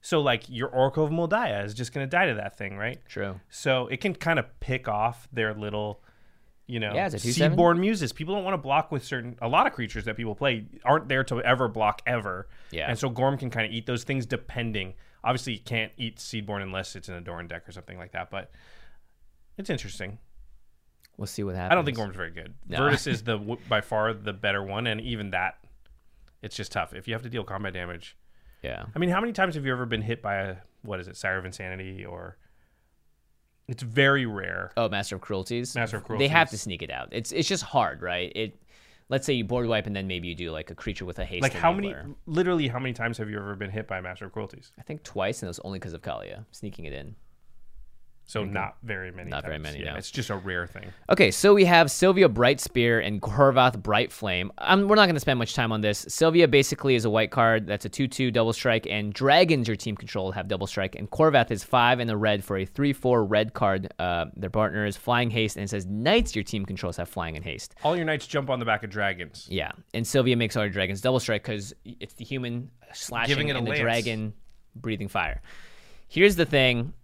So 0.00 0.20
like 0.20 0.44
your 0.48 0.68
Oracle 0.68 1.04
of 1.04 1.12
Mul 1.12 1.28
Daya 1.28 1.64
is 1.64 1.74
just 1.74 1.92
going 1.92 2.04
to 2.04 2.10
die 2.10 2.26
to 2.26 2.34
that 2.34 2.58
thing, 2.58 2.76
right? 2.76 2.98
True. 3.08 3.38
So 3.50 3.86
it 3.86 4.00
can 4.00 4.14
kind 4.14 4.38
of 4.40 4.46
pick 4.58 4.88
off 4.88 5.28
their 5.32 5.54
little, 5.54 6.02
you 6.66 6.80
know, 6.80 6.92
Yeah, 6.92 7.06
it's 7.06 7.14
a 7.14 7.18
2/7. 7.18 7.54
seedborn 7.54 7.78
muses. 7.78 8.12
People 8.12 8.34
don't 8.34 8.42
want 8.42 8.54
to 8.54 8.58
block 8.58 8.90
with 8.90 9.04
certain. 9.04 9.36
A 9.40 9.46
lot 9.46 9.68
of 9.68 9.72
creatures 9.74 10.04
that 10.06 10.16
people 10.16 10.34
play 10.34 10.66
aren't 10.84 11.08
there 11.08 11.22
to 11.24 11.40
ever 11.42 11.68
block 11.68 12.02
ever. 12.04 12.48
Yeah. 12.72 12.88
And 12.88 12.98
so 12.98 13.10
Gorm 13.10 13.38
can 13.38 13.48
kind 13.50 13.64
of 13.64 13.72
eat 13.72 13.86
those 13.86 14.02
things 14.02 14.26
depending. 14.26 14.94
Obviously, 15.22 15.52
you 15.52 15.60
can't 15.60 15.92
eat 15.96 16.16
seedborn 16.16 16.62
unless 16.62 16.96
it's 16.96 17.08
in 17.08 17.14
a 17.14 17.20
Doran 17.20 17.46
deck 17.46 17.68
or 17.68 17.70
something 17.72 17.96
like 17.96 18.10
that. 18.10 18.28
But 18.28 18.50
it's 19.58 19.70
interesting. 19.70 20.18
We'll 21.16 21.26
see 21.26 21.42
what 21.44 21.54
happens. 21.54 21.72
I 21.72 21.74
don't 21.74 21.84
think 21.84 21.96
Gorm's 21.96 22.16
very 22.16 22.30
good. 22.30 22.54
No. 22.68 22.78
Virtus 22.78 23.06
is 23.06 23.22
the 23.24 23.38
by 23.68 23.80
far 23.80 24.12
the 24.14 24.32
better 24.32 24.62
one, 24.62 24.86
and 24.86 25.00
even 25.00 25.30
that, 25.30 25.58
it's 26.40 26.56
just 26.56 26.72
tough. 26.72 26.94
If 26.94 27.06
you 27.06 27.14
have 27.14 27.22
to 27.22 27.28
deal 27.28 27.44
combat 27.44 27.74
damage, 27.74 28.16
Yeah. 28.62 28.86
I 28.94 28.98
mean, 28.98 29.10
how 29.10 29.20
many 29.20 29.32
times 29.32 29.54
have 29.54 29.64
you 29.66 29.72
ever 29.72 29.86
been 29.86 30.02
hit 30.02 30.22
by 30.22 30.36
a 30.36 30.56
what 30.82 31.00
is 31.00 31.08
it, 31.08 31.16
Sire 31.16 31.38
of 31.38 31.44
Insanity, 31.44 32.04
or 32.04 32.36
it's 33.68 33.82
very 33.82 34.26
rare. 34.26 34.72
Oh, 34.76 34.88
Master 34.88 35.14
of 35.16 35.20
Cruelties. 35.20 35.74
Master 35.74 35.96
of 35.98 36.04
Cruelties. 36.04 36.28
They 36.28 36.32
have 36.32 36.50
to 36.50 36.58
sneak 36.58 36.82
it 36.82 36.90
out. 36.90 37.08
It's 37.12 37.32
it's 37.32 37.48
just 37.48 37.62
hard, 37.62 38.02
right? 38.02 38.32
It. 38.34 38.58
Let's 39.08 39.26
say 39.26 39.34
you 39.34 39.44
board 39.44 39.66
wipe 39.66 39.86
and 39.86 39.94
then 39.94 40.06
maybe 40.06 40.28
you 40.28 40.34
do 40.34 40.50
like 40.50 40.70
a 40.70 40.74
creature 40.74 41.04
with 41.04 41.18
a 41.18 41.24
haste. 41.24 41.42
Like 41.42 41.52
how 41.52 41.70
many, 41.70 41.94
literally, 42.24 42.68
how 42.68 42.78
many 42.78 42.94
times 42.94 43.18
have 43.18 43.28
you 43.28 43.36
ever 43.36 43.54
been 43.56 43.68
hit 43.68 43.86
by 43.86 43.98
a 43.98 44.02
Master 44.02 44.24
of 44.24 44.32
Cruelties? 44.32 44.72
I 44.78 44.82
think 44.82 45.02
twice, 45.02 45.42
and 45.42 45.48
it 45.48 45.50
was 45.50 45.58
only 45.60 45.78
because 45.78 45.92
of 45.92 46.00
Kaalia 46.00 46.46
sneaking 46.50 46.86
it 46.86 46.94
in. 46.94 47.14
So 48.24 48.44
not 48.44 48.76
very 48.82 49.10
many. 49.10 49.30
Not 49.30 49.42
very 49.44 49.56
times. 49.56 49.62
many, 49.64 49.80
Yeah, 49.84 49.92
no. 49.92 49.98
it's 49.98 50.10
just 50.10 50.30
a 50.30 50.36
rare 50.36 50.66
thing. 50.66 50.90
Okay, 51.10 51.30
so 51.30 51.52
we 51.52 51.64
have 51.66 51.90
Sylvia 51.90 52.28
Brightspear 52.30 53.04
and 53.06 53.20
Khorvath 53.20 53.76
Brightflame. 53.82 54.48
Um, 54.58 54.88
we're 54.88 54.94
not 54.96 55.04
going 55.04 55.16
to 55.16 55.20
spend 55.20 55.38
much 55.38 55.54
time 55.54 55.70
on 55.70 55.82
this. 55.82 56.06
Sylvia 56.08 56.48
basically 56.48 56.94
is 56.94 57.04
a 57.04 57.10
white 57.10 57.30
card 57.30 57.66
that's 57.66 57.84
a 57.84 57.88
2 57.90 58.08
2 58.08 58.30
double 58.30 58.52
strike, 58.54 58.86
and 58.86 59.12
dragons 59.12 59.68
your 59.68 59.76
team 59.76 59.96
control 59.96 60.32
have 60.32 60.48
double 60.48 60.66
strike. 60.66 60.94
And 60.94 61.10
Khorvath 61.10 61.50
is 61.50 61.62
5 61.62 61.98
and 62.00 62.10
a 62.10 62.16
red 62.16 62.42
for 62.42 62.56
a 62.56 62.64
3 62.64 62.92
4 62.94 63.24
red 63.24 63.52
card. 63.52 63.92
Uh, 63.98 64.26
their 64.36 64.50
partner 64.50 64.86
is 64.86 64.96
Flying 64.96 65.30
Haste, 65.30 65.56
and 65.56 65.64
it 65.64 65.68
says 65.68 65.84
Knights 65.86 66.34
your 66.34 66.44
team 66.44 66.64
controls 66.64 66.96
have 66.96 67.08
Flying 67.10 67.36
and 67.36 67.44
Haste. 67.44 67.74
All 67.84 67.96
your 67.96 68.06
knights 68.06 68.26
jump 68.26 68.48
on 68.48 68.60
the 68.60 68.64
back 68.64 68.82
of 68.82 68.88
dragons. 68.88 69.46
Yeah, 69.50 69.72
and 69.92 70.06
Sylvia 70.06 70.36
makes 70.36 70.56
all 70.56 70.62
your 70.62 70.72
dragons 70.72 71.00
double 71.02 71.20
strike 71.20 71.42
because 71.42 71.74
it's 71.84 72.14
the 72.14 72.24
human 72.24 72.70
slashing 72.94 73.28
Giving 73.28 73.48
it 73.48 73.56
a 73.56 73.58
and 73.58 73.66
the 73.66 73.70
lance. 73.72 73.82
dragon 73.82 74.32
breathing 74.76 75.08
fire. 75.08 75.42
Here's 76.08 76.36
the 76.36 76.46
thing. 76.46 76.94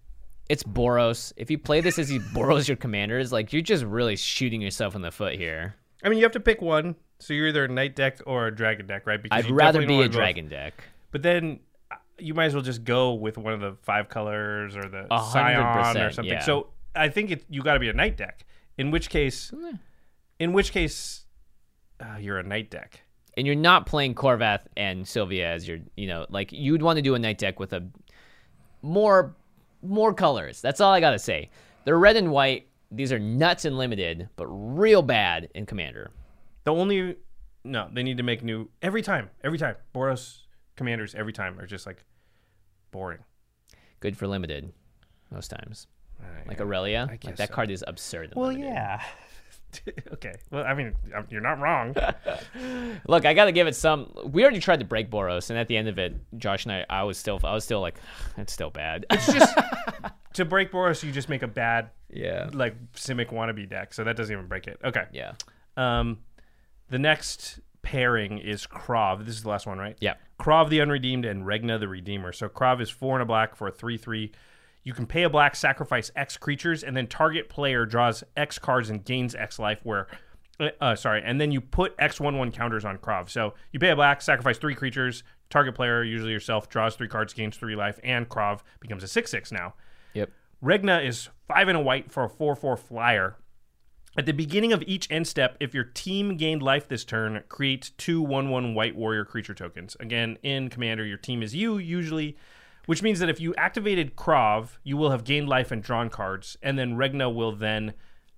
It's 0.48 0.62
Boros. 0.62 1.32
If 1.36 1.50
you 1.50 1.58
play 1.58 1.80
this 1.80 1.98
as 1.98 2.10
you 2.10 2.20
Boros 2.20 2.68
your 2.68 2.76
commanders, 2.76 3.32
like 3.32 3.52
you're 3.52 3.62
just 3.62 3.84
really 3.84 4.16
shooting 4.16 4.62
yourself 4.62 4.94
in 4.94 5.02
the 5.02 5.10
foot 5.10 5.34
here. 5.34 5.74
I 6.02 6.08
mean, 6.08 6.18
you 6.18 6.24
have 6.24 6.32
to 6.32 6.40
pick 6.40 6.62
one. 6.62 6.96
So 7.20 7.34
you're 7.34 7.48
either 7.48 7.64
a 7.64 7.68
knight 7.68 7.96
deck 7.96 8.18
or 8.26 8.46
a 8.46 8.54
dragon 8.54 8.86
deck, 8.86 9.06
right? 9.06 9.20
Because 9.22 9.44
I'd 9.44 9.50
rather 9.50 9.84
be 9.84 10.00
a 10.02 10.08
dragon 10.08 10.48
deck. 10.48 10.84
But 11.10 11.22
then 11.22 11.60
uh, 11.90 11.96
you 12.18 12.32
might 12.32 12.46
as 12.46 12.54
well 12.54 12.62
just 12.62 12.84
go 12.84 13.14
with 13.14 13.36
one 13.36 13.52
of 13.52 13.60
the 13.60 13.76
five 13.82 14.08
colors 14.08 14.76
or 14.76 14.88
the 14.88 15.06
scion 15.32 15.96
or 15.96 16.10
something. 16.12 16.32
yeah. 16.32 16.44
So 16.44 16.68
I 16.94 17.08
think 17.08 17.30
it, 17.30 17.44
you 17.48 17.62
got 17.62 17.74
to 17.74 17.80
be 17.80 17.88
a 17.88 17.92
knight 17.92 18.16
deck. 18.16 18.44
In 18.76 18.92
which 18.92 19.10
case, 19.10 19.52
in 20.38 20.52
which 20.52 20.70
case, 20.70 21.24
uh, 21.98 22.16
you're 22.20 22.38
a 22.38 22.44
knight 22.44 22.70
deck. 22.70 23.00
And 23.36 23.44
you're 23.46 23.56
not 23.56 23.86
playing 23.86 24.14
Khorvath 24.14 24.60
and 24.76 25.06
Sylvia 25.06 25.48
as 25.48 25.66
your, 25.66 25.78
you 25.96 26.06
know, 26.06 26.26
like 26.28 26.52
you'd 26.52 26.82
want 26.82 26.96
to 26.96 27.02
do 27.02 27.16
a 27.16 27.18
knight 27.18 27.38
deck 27.38 27.58
with 27.58 27.72
a 27.72 27.84
more 28.82 29.34
more 29.82 30.12
colors. 30.14 30.60
That's 30.60 30.80
all 30.80 30.92
I 30.92 31.00
got 31.00 31.10
to 31.12 31.18
say. 31.18 31.50
They're 31.84 31.98
red 31.98 32.16
and 32.16 32.30
white. 32.30 32.68
These 32.90 33.12
are 33.12 33.18
nuts 33.18 33.64
and 33.64 33.76
limited, 33.78 34.28
but 34.36 34.46
real 34.46 35.02
bad 35.02 35.48
in 35.54 35.66
Commander. 35.66 36.10
The 36.64 36.72
only 36.72 37.16
no, 37.64 37.88
they 37.92 38.02
need 38.02 38.16
to 38.16 38.22
make 38.22 38.42
new 38.42 38.70
every 38.82 39.02
time. 39.02 39.30
Every 39.44 39.58
time, 39.58 39.76
Boros 39.94 40.40
commanders 40.76 41.14
every 41.14 41.32
time 41.32 41.58
are 41.60 41.66
just 41.66 41.86
like 41.86 42.04
boring. 42.90 43.18
Good 44.00 44.16
for 44.16 44.26
limited 44.26 44.72
most 45.30 45.48
times. 45.48 45.86
Uh, 46.20 46.24
Like 46.46 46.60
Aurelia, 46.60 47.06
like 47.10 47.20
guess 47.20 47.36
that 47.38 47.48
so. 47.48 47.54
card 47.54 47.70
is 47.70 47.84
absurd. 47.86 48.32
Well, 48.34 48.48
limited. 48.48 48.68
yeah. 48.70 49.02
okay. 50.14 50.34
Well, 50.50 50.64
I 50.64 50.74
mean, 50.74 50.94
you're 51.28 51.40
not 51.40 51.60
wrong. 51.60 51.94
Look, 53.06 53.24
I 53.24 53.34
got 53.34 53.46
to 53.46 53.52
give 53.52 53.66
it 53.66 53.76
some. 53.76 54.12
We 54.24 54.42
already 54.42 54.60
tried 54.60 54.80
to 54.80 54.84
break 54.86 55.10
Boros, 55.10 55.50
and 55.50 55.58
at 55.58 55.68
the 55.68 55.76
end 55.76 55.88
of 55.88 55.98
it, 55.98 56.14
Josh 56.38 56.64
and 56.64 56.72
I, 56.72 56.86
I 56.88 57.02
was 57.04 57.18
still, 57.18 57.38
I 57.44 57.54
was 57.54 57.64
still 57.64 57.80
like, 57.80 57.98
it's 58.36 58.52
still 58.52 58.70
bad. 58.70 59.06
It's 59.10 59.32
just 59.32 59.56
to 60.34 60.44
break 60.44 60.72
Boros, 60.72 61.02
you 61.02 61.12
just 61.12 61.28
make 61.28 61.42
a 61.42 61.48
bad 61.48 61.90
yeah, 62.10 62.48
like 62.52 62.74
Simic 62.94 63.30
wannabe 63.32 63.68
deck, 63.68 63.92
so 63.94 64.04
that 64.04 64.16
doesn't 64.16 64.32
even 64.32 64.46
break 64.46 64.66
it. 64.66 64.78
Okay. 64.84 65.04
yeah, 65.12 65.32
Um, 65.76 66.18
the 66.88 66.98
next 66.98 67.60
pairing 67.82 68.38
is 68.38 68.66
Krav. 68.66 69.24
This 69.26 69.34
is 69.36 69.42
the 69.42 69.48
last 69.50 69.66
one, 69.66 69.78
right? 69.78 69.96
yeah. 70.00 70.14
Krav 70.40 70.68
the 70.68 70.80
Unredeemed 70.80 71.24
and 71.24 71.44
Regna 71.46 71.78
the 71.78 71.88
Redeemer. 71.88 72.32
So 72.32 72.48
Krav 72.48 72.80
is 72.80 72.88
four 72.88 73.16
and 73.16 73.22
a 73.22 73.26
black 73.26 73.56
for 73.56 73.66
a 73.68 73.72
three 73.72 73.96
three. 73.96 74.32
You 74.88 74.94
can 74.94 75.06
pay 75.06 75.24
a 75.24 75.28
black, 75.28 75.54
sacrifice 75.54 76.10
X 76.16 76.38
creatures, 76.38 76.82
and 76.82 76.96
then 76.96 77.08
target 77.08 77.50
player 77.50 77.84
draws 77.84 78.24
X 78.38 78.58
cards 78.58 78.88
and 78.88 79.04
gains 79.04 79.34
X 79.34 79.58
life. 79.58 79.80
Where, 79.82 80.06
uh, 80.58 80.70
uh, 80.80 80.94
sorry, 80.96 81.20
and 81.22 81.38
then 81.38 81.52
you 81.52 81.60
put 81.60 81.94
X 81.98 82.18
one 82.18 82.38
one 82.38 82.50
counters 82.50 82.86
on 82.86 82.96
Krav. 82.96 83.28
So 83.28 83.52
you 83.70 83.78
pay 83.78 83.90
a 83.90 83.96
black, 83.96 84.22
sacrifice 84.22 84.56
three 84.56 84.74
creatures. 84.74 85.24
Target 85.50 85.74
player, 85.74 86.02
usually 86.02 86.32
yourself, 86.32 86.70
draws 86.70 86.96
three 86.96 87.06
cards, 87.06 87.34
gains 87.34 87.58
three 87.58 87.76
life, 87.76 88.00
and 88.02 88.30
Krav 88.30 88.60
becomes 88.80 89.02
a 89.02 89.08
six 89.08 89.30
six 89.30 89.52
now. 89.52 89.74
Yep. 90.14 90.30
Regna 90.62 91.00
is 91.00 91.28
five 91.46 91.68
and 91.68 91.76
a 91.76 91.82
white 91.82 92.10
for 92.10 92.24
a 92.24 92.30
4 92.30 92.56
4 92.56 92.74
flyer. 92.78 93.36
At 94.16 94.24
the 94.24 94.32
beginning 94.32 94.72
of 94.72 94.82
each 94.86 95.06
end 95.10 95.26
step, 95.26 95.58
if 95.60 95.74
your 95.74 95.84
team 95.84 96.38
gained 96.38 96.62
life 96.62 96.88
this 96.88 97.04
turn, 97.04 97.42
create 97.50 97.90
two 97.98 98.22
1 98.22 98.48
1 98.48 98.74
white 98.74 98.96
warrior 98.96 99.26
creature 99.26 99.52
tokens. 99.52 99.98
Again, 100.00 100.38
in 100.42 100.70
Commander, 100.70 101.04
your 101.04 101.18
team 101.18 101.42
is 101.42 101.54
you, 101.54 101.76
usually, 101.76 102.38
which 102.88 103.02
means 103.02 103.18
that 103.18 103.28
if 103.28 103.38
you 103.38 103.54
activated 103.56 104.16
Krav, 104.16 104.78
you 104.82 104.96
will 104.96 105.10
have 105.10 105.22
gained 105.22 105.46
life 105.46 105.70
and 105.70 105.82
drawn 105.82 106.08
cards, 106.08 106.56
and 106.62 106.78
then 106.78 106.96
Regna 106.96 107.28
will 107.28 107.52
then 107.52 107.92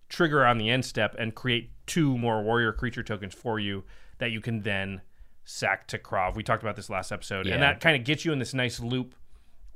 trigger 0.08 0.44
on 0.44 0.58
the 0.58 0.68
end 0.68 0.84
step 0.84 1.14
and 1.20 1.36
create 1.36 1.70
two 1.86 2.18
more 2.18 2.42
warrior 2.42 2.72
creature 2.72 3.04
tokens 3.04 3.32
for 3.32 3.60
you 3.60 3.84
that 4.18 4.32
you 4.32 4.40
can 4.40 4.62
then 4.62 5.02
sack 5.44 5.86
to 5.86 5.98
Krav. 5.98 6.34
We 6.34 6.42
talked 6.42 6.64
about 6.64 6.74
this 6.74 6.90
last 6.90 7.12
episode, 7.12 7.46
Yeah. 7.46 7.54
and 7.54 7.62
that 7.62 7.78
kind 7.80 7.94
of 7.94 8.02
gets 8.02 8.24
you 8.24 8.32
in 8.32 8.40
this 8.40 8.52
nice 8.52 8.80
loop 8.80 9.14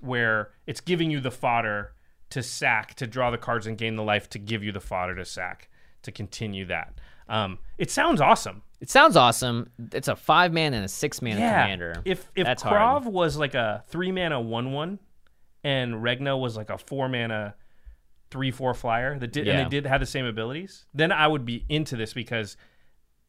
where 0.00 0.50
it's 0.66 0.80
giving 0.80 1.08
you 1.08 1.20
the 1.20 1.30
fodder 1.30 1.92
to 2.30 2.42
sack 2.42 2.94
to 2.94 3.06
draw 3.06 3.30
the 3.30 3.38
cards 3.38 3.68
and 3.68 3.78
gain 3.78 3.94
the 3.94 4.02
life 4.02 4.28
to 4.30 4.40
give 4.40 4.64
you 4.64 4.72
the 4.72 4.80
fodder 4.80 5.14
to 5.14 5.24
sack 5.24 5.68
to 6.02 6.10
continue 6.10 6.64
that. 6.64 6.94
Um, 7.28 7.60
it 7.78 7.92
sounds 7.92 8.20
awesome. 8.20 8.62
It 8.84 8.90
sounds 8.90 9.16
awesome. 9.16 9.70
It's 9.94 10.08
a 10.08 10.14
five 10.14 10.52
man 10.52 10.74
and 10.74 10.84
a 10.84 10.88
six 10.88 11.22
man 11.22 11.36
commander. 11.36 12.02
If 12.04 12.30
if 12.36 12.44
That's 12.44 12.62
Krav 12.62 13.00
hard. 13.00 13.04
was 13.06 13.34
like 13.38 13.54
a 13.54 13.82
three 13.88 14.12
mana 14.12 14.38
one 14.42 14.72
one, 14.72 14.98
and 15.62 16.02
Regna 16.02 16.36
was 16.36 16.54
like 16.54 16.68
a 16.68 16.76
four 16.76 17.08
mana 17.08 17.54
three 18.30 18.50
four 18.50 18.74
flyer 18.74 19.18
that 19.18 19.32
did 19.32 19.46
Yeah. 19.46 19.54
and 19.54 19.66
they 19.66 19.70
did 19.80 19.86
have 19.86 20.00
the 20.00 20.06
same 20.06 20.26
abilities, 20.26 20.84
then 20.92 21.12
I 21.12 21.26
would 21.26 21.46
be 21.46 21.64
into 21.70 21.96
this 21.96 22.12
because 22.12 22.58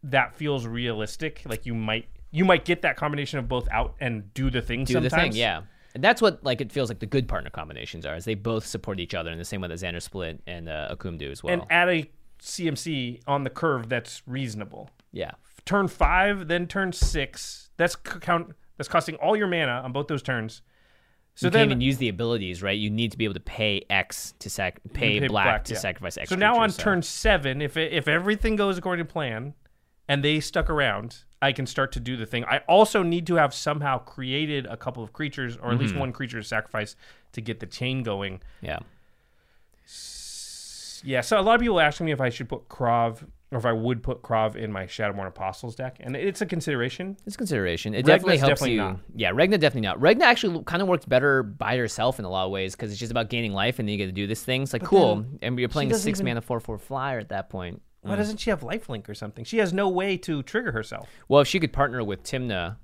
that 0.03 0.35
feels 0.35 0.67
realistic. 0.67 1.41
Like 1.45 1.65
you 1.65 1.73
might 1.73 2.09
you 2.31 2.43
might 2.43 2.65
get 2.65 2.81
that 2.81 2.97
combination 2.97 3.39
of 3.39 3.47
both 3.47 3.69
out 3.71 3.95
and 4.01 4.33
do 4.33 4.49
the 4.49 4.61
thing 4.61 4.83
do 4.83 4.91
sometimes. 4.95 5.13
the 5.13 5.17
thing, 5.17 5.31
yeah. 5.31 5.61
And 5.93 6.03
that's 6.03 6.21
what 6.21 6.43
like 6.43 6.59
it 6.59 6.69
feels 6.69 6.89
like 6.89 6.99
the 6.99 7.05
good 7.05 7.29
partner 7.29 7.49
combinations 7.49 8.05
are, 8.05 8.17
is 8.17 8.25
they 8.25 8.35
both 8.35 8.65
support 8.65 8.99
each 8.99 9.13
other 9.15 9.31
in 9.31 9.37
the 9.37 9.45
same 9.45 9.61
way 9.61 9.69
that 9.69 9.75
Zndrsplt 9.79 10.39
and 10.47 10.67
uh, 10.67 10.93
Okaun 10.93 11.17
do 11.17 11.31
as 11.31 11.41
well. 11.41 11.53
And 11.53 11.63
add 11.69 11.87
a 11.87 12.11
CMC 12.41 13.21
on 13.25 13.45
the 13.45 13.49
curve 13.49 13.87
that's 13.87 14.21
reasonable. 14.27 14.89
yeah, 15.13 15.31
turn 15.65 15.87
five, 15.87 16.47
then 16.47 16.67
turn 16.67 16.91
six. 16.93 17.69
That's 17.77 17.95
count. 17.95 18.55
That's 18.77 18.87
costing 18.87 19.15
all 19.15 19.35
your 19.35 19.47
mana 19.47 19.81
on 19.83 19.91
both 19.91 20.07
those 20.07 20.21
turns. 20.21 20.61
So 21.37 21.47
you 21.47 21.51
then, 21.51 21.59
can't 21.61 21.71
even 21.71 21.81
use 21.81 21.97
the 21.97 22.07
abilities, 22.07 22.63
right? 22.63 22.77
You 22.77 22.89
need 22.89 23.11
to 23.11 23.17
be 23.17 23.25
able 23.25 23.33
to 23.33 23.39
pay 23.41 23.81
X 23.89 24.33
to 24.39 24.49
sac 24.49 24.79
pay, 24.93 25.19
pay 25.19 25.27
black, 25.27 25.65
to 25.65 25.73
yeah. 25.73 25.79
sacrifice 25.79 26.17
X. 26.17 26.29
So 26.29 26.35
now 26.35 26.55
on 26.55 26.69
creatures, 26.69 26.77
turn 26.77 27.01
seven, 27.01 27.61
if 27.61 27.75
it, 27.75 27.91
if 27.91 28.07
everything 28.07 28.55
goes 28.55 28.77
according 28.77 29.05
to 29.05 29.11
plan, 29.11 29.53
and 30.07 30.23
they 30.23 30.39
stuck 30.39 30.69
around, 30.69 31.23
I 31.41 31.51
can 31.51 31.65
start 31.65 31.91
to 31.93 31.99
do 31.99 32.15
the 32.15 32.25
thing. 32.25 32.45
I 32.45 32.59
also 32.69 33.03
need 33.03 33.27
to 33.27 33.35
have 33.35 33.53
somehow 33.53 33.97
created 33.97 34.65
a 34.65 34.77
couple 34.77 35.03
of 35.03 35.11
creatures, 35.11 35.57
or 35.57 35.65
at 35.65 35.71
Mm-hmm. 35.73 35.81
least 35.81 35.95
one 35.97 36.13
creature 36.13 36.39
to 36.41 36.47
sacrifice 36.47 36.95
to 37.33 37.41
get 37.41 37.59
the 37.59 37.65
chain 37.65 38.01
going. 38.03 38.41
yeah, 38.61 38.79
Yeah. 41.03 41.21
So 41.21 41.39
a 41.39 41.41
lot 41.41 41.55
of 41.55 41.61
people 41.61 41.79
are 41.79 41.83
asking 41.83 42.05
me 42.05 42.11
if 42.11 42.21
I 42.21 42.29
should 42.29 42.47
put 42.49 42.69
Krav 42.69 43.27
or 43.51 43.57
if 43.57 43.65
I 43.65 43.71
would 43.71 44.03
put 44.03 44.21
Krav 44.21 44.55
in 44.55 44.71
my 44.71 44.85
Shadowborn 44.85 45.27
Apostles 45.27 45.75
deck, 45.75 45.97
and 45.99 46.15
it's 46.15 46.41
a 46.41 46.45
consideration. 46.45 47.17
it's 47.25 47.35
a 47.35 47.37
consideration. 47.37 47.93
It 47.93 47.99
Regna's 47.99 48.07
definitely 48.07 48.37
helps 48.37 48.49
definitely 48.49 48.71
you. 48.73 48.81
not. 48.81 48.99
Yeah, 49.15 49.31
Regna 49.33 49.57
definitely 49.57 49.87
not. 49.87 50.01
Regna 50.01 50.25
actually 50.25 50.63
kind 50.63 50.81
of 50.81 50.87
works 50.87 51.05
better 51.05 51.43
by 51.43 51.77
herself 51.77 52.19
in 52.19 52.25
a 52.25 52.29
lot 52.29 52.45
of 52.45 52.51
ways 52.51 52.75
because 52.75 52.91
it's 52.91 52.99
just 52.99 53.11
about 53.11 53.29
gaining 53.29 53.53
life 53.53 53.79
and 53.79 53.87
then 53.87 53.93
you 53.93 53.97
get 53.97 54.07
to 54.07 54.11
do 54.11 54.27
this 54.27 54.43
thing. 54.43 54.63
It's 54.63 54.73
like 54.73 54.83
cool, 54.83 55.25
and 55.41 55.59
you're 55.59 55.69
playing 55.69 55.91
a 55.91 55.95
six 55.95 56.19
even- 56.19 56.31
mana 56.31 56.41
four 56.41 56.59
four 56.59 56.77
flyer 56.77 57.19
at 57.19 57.29
that 57.29 57.49
point. 57.49 57.81
Why 58.01 58.13
mm. 58.13 58.17
doesn't 58.17 58.37
she 58.37 58.51
have 58.51 58.61
lifelink 58.61 59.09
or 59.09 59.15
something? 59.15 59.45
She 59.45 59.57
has 59.57 59.73
no 59.73 59.89
way 59.89 60.15
to 60.17 60.43
trigger 60.43 60.71
herself. 60.71 61.09
Well, 61.27 61.41
if 61.41 61.47
she 61.47 61.59
could 61.59 61.73
partner 61.73 62.03
with 62.03 62.21
Tymna, 62.21 62.77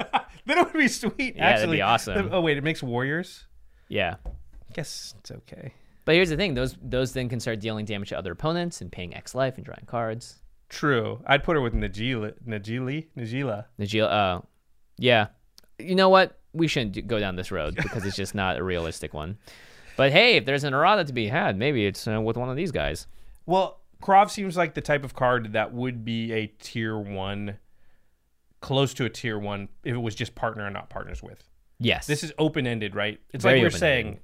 Then 0.44 0.58
it 0.58 0.64
would 0.64 0.72
be 0.72 0.88
sweet. 0.88 1.36
Yeah, 1.36 1.50
that'd 1.50 1.60
actually. 1.60 1.76
be 1.76 1.82
awesome. 1.82 2.28
Oh 2.32 2.40
wait, 2.40 2.58
it 2.58 2.64
makes 2.64 2.82
warriors. 2.82 3.46
yeah. 3.88 4.16
I 4.26 4.74
guess 4.74 5.14
it's 5.18 5.30
okay. 5.30 5.74
But 6.04 6.14
here's 6.14 6.30
the 6.30 6.36
thing: 6.36 6.54
those 6.54 6.76
those 6.82 7.12
then 7.12 7.28
can 7.28 7.40
start 7.40 7.60
dealing 7.60 7.84
damage 7.84 8.08
to 8.10 8.18
other 8.18 8.32
opponents 8.32 8.80
and 8.80 8.90
paying 8.90 9.14
X 9.14 9.34
life 9.34 9.56
and 9.56 9.64
drawing 9.64 9.86
cards. 9.86 10.36
True. 10.68 11.20
I'd 11.26 11.44
put 11.44 11.54
her 11.54 11.60
with 11.60 11.74
Najila. 11.74 12.32
Najili. 12.46 13.06
Najila. 13.16 13.66
Najil, 13.78 14.10
uh, 14.10 14.40
yeah. 14.96 15.26
You 15.78 15.94
know 15.94 16.08
what? 16.08 16.38
We 16.54 16.66
shouldn't 16.66 17.06
go 17.06 17.18
down 17.18 17.36
this 17.36 17.50
road 17.50 17.76
because 17.76 18.06
it's 18.06 18.16
just 18.16 18.34
not 18.34 18.56
a 18.58 18.64
realistic 18.64 19.12
one. 19.12 19.36
But 19.96 20.12
hey, 20.12 20.36
if 20.36 20.46
there's 20.46 20.64
an 20.64 20.72
errata 20.72 21.04
to 21.04 21.12
be 21.12 21.28
had, 21.28 21.58
maybe 21.58 21.84
it's 21.84 22.08
uh, 22.08 22.20
with 22.22 22.36
one 22.38 22.48
of 22.48 22.56
these 22.56 22.72
guys. 22.72 23.06
Well, 23.44 23.80
Krav 24.02 24.30
seems 24.30 24.56
like 24.56 24.72
the 24.74 24.80
type 24.80 25.04
of 25.04 25.14
card 25.14 25.52
that 25.52 25.72
would 25.74 26.04
be 26.06 26.32
a 26.32 26.46
tier 26.46 26.98
one, 26.98 27.58
close 28.60 28.94
to 28.94 29.04
a 29.04 29.10
tier 29.10 29.38
one, 29.38 29.68
if 29.84 29.94
it 29.94 29.98
was 29.98 30.14
just 30.14 30.34
partner 30.34 30.64
and 30.64 30.72
not 30.74 30.88
partners 30.88 31.22
with. 31.22 31.44
Yes. 31.78 32.06
This 32.06 32.24
is 32.24 32.32
open 32.38 32.66
ended, 32.66 32.94
right? 32.94 33.20
It's 33.34 33.42
Very 33.44 33.56
like 33.56 33.62
we 33.62 33.66
open-ended. 33.66 33.80
saying. 33.80 34.20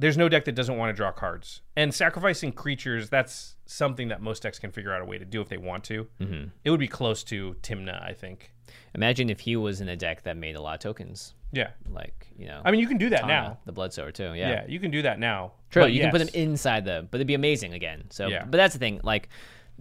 There's 0.00 0.16
no 0.16 0.28
deck 0.28 0.46
that 0.46 0.52
doesn't 0.54 0.76
want 0.78 0.88
to 0.90 0.94
draw 0.96 1.12
cards. 1.12 1.60
And 1.76 1.94
sacrificing 1.94 2.52
creatures, 2.52 3.10
that's 3.10 3.56
something 3.66 4.08
that 4.08 4.22
most 4.22 4.42
decks 4.42 4.58
can 4.58 4.70
figure 4.70 4.92
out 4.94 5.02
a 5.02 5.04
way 5.04 5.18
to 5.18 5.24
do 5.24 5.40
if 5.40 5.48
they 5.48 5.58
want 5.58 5.84
to. 5.84 6.06
Mm-hmm. 6.20 6.48
It 6.64 6.70
would 6.70 6.80
be 6.80 6.88
close 6.88 7.22
to 7.24 7.54
Tymna, 7.62 8.02
I 8.02 8.14
think. 8.14 8.52
Imagine 8.94 9.28
if 9.30 9.40
he 9.40 9.56
was 9.56 9.80
in 9.80 9.88
a 9.88 9.96
deck 9.96 10.22
that 10.22 10.36
made 10.36 10.56
a 10.56 10.62
lot 10.62 10.74
of 10.74 10.80
tokens, 10.80 11.34
Yeah. 11.52 11.70
like 11.90 12.28
you 12.38 12.46
know. 12.46 12.62
I 12.64 12.70
mean, 12.70 12.80
you 12.80 12.86
can 12.88 12.98
do 12.98 13.10
that 13.10 13.20
Tana, 13.20 13.32
now. 13.32 13.58
the 13.66 13.72
Bloodsower 13.72 14.12
too. 14.12 14.32
Yeah. 14.34 14.48
Yeah, 14.50 14.64
you 14.66 14.80
can 14.80 14.90
do 14.90 15.02
that 15.02 15.18
now. 15.18 15.52
true. 15.70 15.82
But 15.82 15.92
You 15.92 16.00
can 16.00 16.10
put 16.10 16.18
them 16.18 16.30
inside 16.34 16.84
the, 16.84 17.06
but 17.10 17.18
it'd 17.18 17.26
be 17.26 17.34
amazing 17.34 17.74
again. 17.74 18.04
So, 18.10 18.26
Yeah. 18.28 18.44
but 18.44 18.56
that's 18.56 18.72
the 18.72 18.78
thing. 18.80 19.00
Like, 19.04 19.28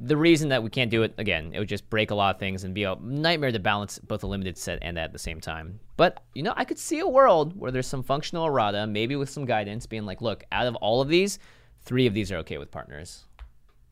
the 0.01 0.15
reason 0.17 0.49
that 0.49 0.63
we 0.63 0.69
can't 0.69 0.89
do 0.89 1.03
it 1.03 1.13
again, 1.17 1.51
it 1.53 1.59
would 1.59 1.67
just 1.69 1.89
break 1.89 2.11
a 2.11 2.15
lot 2.15 2.35
of 2.35 2.39
things 2.39 2.63
and 2.63 2.73
be 2.73 2.83
a 2.83 2.95
nightmare 3.01 3.51
to 3.51 3.59
balance 3.59 3.99
both 3.99 4.23
a 4.23 4.27
limited 4.27 4.57
set 4.57 4.79
and 4.81 4.95
that 4.97 5.05
at 5.05 5.11
the 5.13 5.19
same 5.19 5.41
time. 5.41 5.79
But 5.97 6.23
you 6.33 6.43
know, 6.43 6.53
I 6.55 6.63
could 6.65 6.79
see 6.79 6.99
a 6.99 7.07
world 7.07 7.59
where 7.59 7.71
there's 7.71 7.87
some 7.87 8.03
functional 8.03 8.45
errata, 8.45 8.87
maybe 8.87 9.15
with 9.15 9.29
some 9.29 9.45
guidance, 9.45 9.85
being 9.85 10.05
like, 10.05 10.21
look, 10.21 10.43
out 10.51 10.67
of 10.67 10.75
all 10.77 11.01
of 11.01 11.09
these, 11.09 11.39
three 11.81 12.07
of 12.07 12.13
these 12.13 12.31
are 12.31 12.37
okay 12.37 12.57
with 12.57 12.71
partners. 12.71 13.25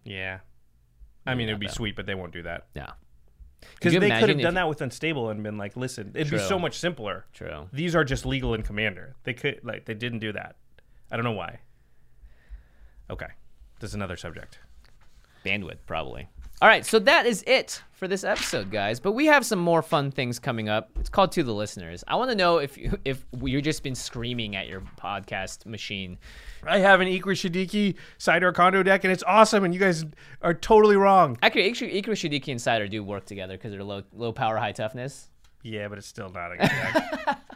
Yeah. 0.06 0.40
I 1.26 1.36
mean, 1.36 1.50
it 1.50 1.52
would 1.52 1.60
be 1.60 1.68
sweet, 1.68 1.96
but 1.98 2.06
they 2.06 2.16
won't 2.16 2.32
do 2.32 2.44
that. 2.44 2.68
Yeah, 2.74 2.92
Because 3.76 3.92
they 3.92 4.10
could 4.20 4.30
have 4.30 4.40
done 4.40 4.54
that 4.54 4.70
with 4.70 4.82
Unstable 4.82 5.30
and 5.30 5.44
been 5.44 5.58
like, 5.58 5.76
listen, 5.76 6.12
it'd 6.16 6.32
be 6.32 6.40
so 6.40 6.58
much 6.58 6.80
simpler. 6.80 7.26
true. 7.34 7.68
These 7.74 7.96
are 7.96 8.06
just 8.06 8.26
legal 8.26 8.54
in 8.54 8.64
Commander. 8.64 9.16
They 9.26 9.34
could, 9.34 9.60
like, 9.64 9.84
they 9.84 9.94
didn't 9.94 10.20
do 10.20 10.32
that. 10.32 10.56
I 11.12 11.18
don't 11.18 11.26
know 11.26 11.34
why. 11.34 11.60
Okay. 13.10 13.28
That's 13.82 13.94
another 13.94 14.16
subject. 14.16 14.60
Bandwidth 15.46 15.80
probably. 15.86 16.28
All 16.62 16.68
right 16.68 16.86
so 16.86 17.00
that 17.00 17.26
is 17.26 17.44
it 17.46 17.82
for 17.92 18.08
this 18.08 18.24
episode 18.24 18.72
guys 18.72 19.00
but 19.00 19.12
we 19.12 19.26
have 19.28 19.46
some 19.46 19.60
more 19.60 19.82
fun 19.82 20.12
things 20.12 20.40
coming 20.40 20.70
up. 20.70 20.90
It's 21.00 21.10
called 21.10 21.32
to 21.34 21.44
the 21.44 21.54
listeners. 21.54 22.04
I 22.08 22.16
want 22.16 22.32
to 22.32 22.36
know 22.36 22.58
if 22.58 22.78
you 22.78 22.98
if 23.06 23.26
you've 23.42 23.64
just 23.64 23.84
been 23.84 23.96
screaming 23.96 24.56
at 24.56 24.68
your 24.68 24.82
podcast 25.00 25.66
machine. 25.66 26.18
I 26.66 26.80
have 26.80 27.00
an 27.02 27.08
Ikra 27.08 27.34
Shidiqi 27.34 27.96
Sidar 28.20 28.54
Kondo 28.54 28.84
deck, 28.84 29.04
and 29.04 29.14
it's 29.14 29.24
awesome, 29.24 29.64
and 29.64 29.74
you 29.74 29.80
guys 29.80 30.04
are 30.42 30.54
totally 30.54 30.96
wrong. 30.96 31.38
actually 31.42 31.72
Ikra 31.72 32.04
Ikra 32.04 32.14
Shidiqi 32.14 32.50
and 32.50 32.60
Sidar 32.60 32.90
do 32.90 33.04
work 33.04 33.26
together 33.26 33.56
because 33.56 33.72
they're 33.72 33.84
low 33.84 34.04
low 34.14 34.32
power 34.32 34.58
high 34.58 34.72
toughness. 34.72 35.30
Yeah, 35.64 35.88
but 35.88 35.98
it's 35.98 36.08
still 36.08 36.30
not 36.30 36.54
a 36.54 36.58
good 36.58 36.70
deck. 36.70 37.40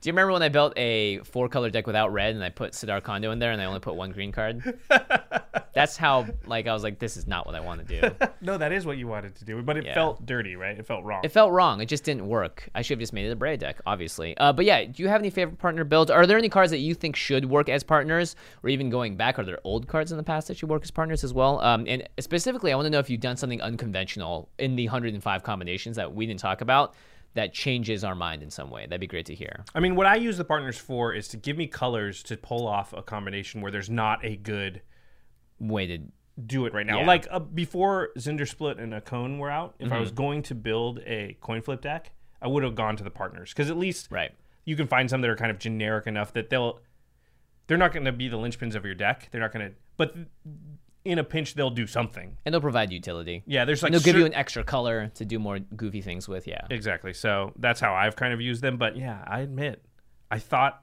do 0.00 0.08
you 0.08 0.12
remember 0.12 0.32
when 0.32 0.42
i 0.42 0.48
built 0.48 0.72
a 0.76 1.18
four 1.20 1.48
color 1.48 1.70
deck 1.70 1.86
without 1.86 2.12
red 2.12 2.34
and 2.34 2.42
i 2.44 2.48
put 2.48 2.72
sidar 2.72 3.02
kondo 3.02 3.30
in 3.30 3.38
there 3.38 3.52
and 3.52 3.60
i 3.60 3.64
only 3.64 3.80
put 3.80 3.94
one 3.94 4.10
green 4.10 4.32
card 4.32 4.78
that's 5.72 5.96
how 5.96 6.26
like 6.46 6.66
i 6.66 6.72
was 6.72 6.82
like 6.82 6.98
this 6.98 7.16
is 7.16 7.26
not 7.26 7.46
what 7.46 7.54
i 7.54 7.60
want 7.60 7.86
to 7.86 8.00
do 8.00 8.26
no, 8.40 8.56
that 8.58 8.72
is 8.72 8.86
what 8.86 8.96
you 8.96 9.06
wanted 9.06 9.34
to 9.36 9.44
do, 9.44 9.62
but 9.62 9.76
it 9.76 9.84
Yeah. 9.84 9.94
felt 9.94 10.24
dirty, 10.24 10.56
right? 10.56 10.78
It 10.78 10.86
felt 10.86 11.04
wrong. 11.04 11.20
It 11.24 11.30
felt 11.30 11.52
wrong. 11.52 11.80
It 11.80 11.86
just 11.86 12.04
didn't 12.04 12.26
work. 12.26 12.68
I 12.74 12.80
should 12.82 12.94
have 12.96 13.00
just 13.00 13.12
made 13.12 13.26
it 13.26 13.32
a 13.32 13.36
Breya 13.36 13.58
deck, 13.58 13.80
obviously. 13.86 14.36
Uh, 14.38 14.52
but 14.52 14.64
yeah, 14.64 14.84
do 14.84 15.02
you 15.02 15.08
have 15.08 15.20
any 15.20 15.28
favorite 15.30 15.58
partner 15.58 15.84
builds? 15.84 16.10
Are 16.10 16.26
there 16.26 16.38
any 16.38 16.48
cards 16.48 16.70
that 16.70 16.78
you 16.78 16.94
think 16.94 17.16
should 17.16 17.44
work 17.44 17.68
as 17.68 17.82
partners, 17.82 18.36
or 18.62 18.70
even 18.70 18.88
going 18.88 19.16
back, 19.16 19.38
are 19.38 19.44
there 19.44 19.58
old 19.64 19.86
cards 19.88 20.10
in 20.10 20.16
the 20.16 20.24
past 20.24 20.48
that 20.48 20.56
should 20.56 20.70
work 20.70 20.82
as 20.82 20.90
partners 20.90 21.22
as 21.22 21.34
well? 21.34 21.60
Um, 21.60 21.84
and 21.86 22.08
specifically, 22.18 22.72
I 22.72 22.76
want 22.76 22.86
to 22.86 22.90
know 22.90 22.98
if 22.98 23.10
you've 23.10 23.20
done 23.20 23.36
something 23.36 23.60
unconventional 23.60 24.48
in 24.58 24.76
the 24.76 24.86
105 24.86 25.42
combinations 25.42 25.96
that 25.96 26.14
we 26.14 26.26
didn't 26.26 26.40
talk 26.40 26.60
about 26.62 26.94
that 27.34 27.52
changes 27.54 28.02
our 28.04 28.14
mind 28.14 28.42
in 28.42 28.50
some 28.50 28.70
way. 28.70 28.82
That'd 28.86 29.00
be 29.00 29.06
great 29.06 29.26
to 29.26 29.34
hear. 29.34 29.64
I 29.74 29.80
mean, 29.80 29.94
what 29.94 30.06
I 30.06 30.16
use 30.16 30.36
the 30.36 30.44
partners 30.44 30.76
for 30.78 31.12
is 31.14 31.28
to 31.28 31.36
give 31.36 31.56
me 31.56 31.66
colors 31.66 32.22
to 32.24 32.36
pull 32.36 32.66
off 32.66 32.92
a 32.92 33.02
combination 33.02 33.60
where 33.60 33.70
there's 33.70 33.90
not 33.90 34.24
a 34.24 34.36
good 34.36 34.82
Way 35.62 35.86
to 35.88 35.98
do 36.46 36.64
it 36.64 36.72
right 36.72 36.86
now. 36.86 37.00
Yeah. 37.00 37.06
Like 37.06 37.28
uh, 37.30 37.38
before 37.38 38.12
Zndrsplt 38.16 38.80
and 38.80 38.94
Okaun 38.94 39.38
were 39.38 39.50
out, 39.50 39.74
if 39.78 39.88
I 39.88 39.90
Mm-hmm. 39.90 40.00
was 40.00 40.10
going 40.10 40.42
to 40.44 40.54
build 40.54 41.00
a 41.00 41.36
coin 41.42 41.60
flip 41.60 41.82
deck, 41.82 42.12
I 42.40 42.48
would 42.48 42.62
have 42.62 42.74
gone 42.74 42.96
to 42.96 43.04
the 43.04 43.10
partners 43.10 43.50
because 43.52 43.70
at 43.70 43.76
least 43.76 44.08
right. 44.10 44.30
you 44.64 44.74
can 44.74 44.86
find 44.86 45.10
some 45.10 45.20
that 45.20 45.28
are 45.28 45.36
kind 45.36 45.50
of 45.50 45.58
generic 45.58 46.06
enough 46.06 46.32
that 46.32 46.48
they'll 46.48 46.80
they're 47.66 47.76
not 47.76 47.92
going 47.92 48.06
to 48.06 48.12
be 48.12 48.26
the 48.28 48.38
linchpins 48.38 48.74
of 48.74 48.86
your 48.86 48.94
deck. 48.94 49.28
They're 49.30 49.40
not 49.42 49.52
going 49.52 49.68
to, 49.68 49.74
but 49.98 50.14
in 51.04 51.18
a 51.18 51.24
pinch 51.24 51.54
they'll 51.54 51.70
do 51.70 51.86
something. 51.86 52.36
And 52.44 52.52
they'll 52.52 52.60
provide 52.60 52.92
utility. 52.92 53.42
Yeah, 53.46 53.64
there's 53.64 53.82
like 53.82 53.88
and 53.88 53.94
they'll 53.94 54.04
give 54.04 54.18
you 54.18 54.26
an 54.26 54.34
extra 54.34 54.64
color 54.64 55.10
to 55.14 55.24
do 55.24 55.38
more 55.38 55.58
goofy 55.58 56.02
things 56.02 56.28
with. 56.28 56.46
Yeah. 56.46 56.66
Exactly. 56.70 57.12
So 57.14 57.52
that's 57.56 57.80
how 57.80 57.94
I've 57.94 58.16
kind 58.16 58.34
of 58.34 58.40
used 58.40 58.62
them. 58.62 58.76
But 58.76 58.96
yeah, 58.96 59.24
I 59.26 59.40
admit, 59.40 59.84
I 60.30 60.38
thought 60.38 60.82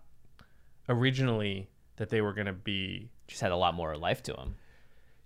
originally 0.90 1.70
that 1.98 2.10
they 2.10 2.22
were 2.22 2.34
going 2.34 2.48
to 2.48 2.54
be. 2.54 3.10
Just 3.28 3.42
had 3.42 3.52
a 3.52 3.58
lot 3.58 3.76
more 3.76 3.98
life 3.98 4.24
to 4.24 4.34
them. 4.34 4.56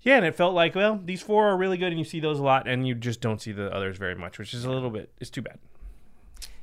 Yeah, 0.01 0.17
and 0.17 0.25
it 0.25 0.35
felt 0.35 0.55
like, 0.55 0.73
well, 0.73 0.99
these 1.03 1.21
four 1.21 1.49
are 1.49 1.57
really 1.57 1.77
good, 1.77 1.89
and 1.89 1.99
you 1.99 2.03
see 2.03 2.19
those 2.19 2.39
a 2.39 2.43
lot, 2.43 2.67
and 2.67 2.87
you 2.87 2.95
just 2.95 3.21
don't 3.21 3.39
see 3.39 3.51
the 3.51 3.71
others 3.71 3.97
very 3.99 4.15
much, 4.15 4.39
which 4.39 4.55
is 4.55 4.65
a 4.65 4.71
little 4.71 4.89
bit, 4.89 5.11
it's 5.19 5.29
too 5.29 5.43
bad. 5.43 5.59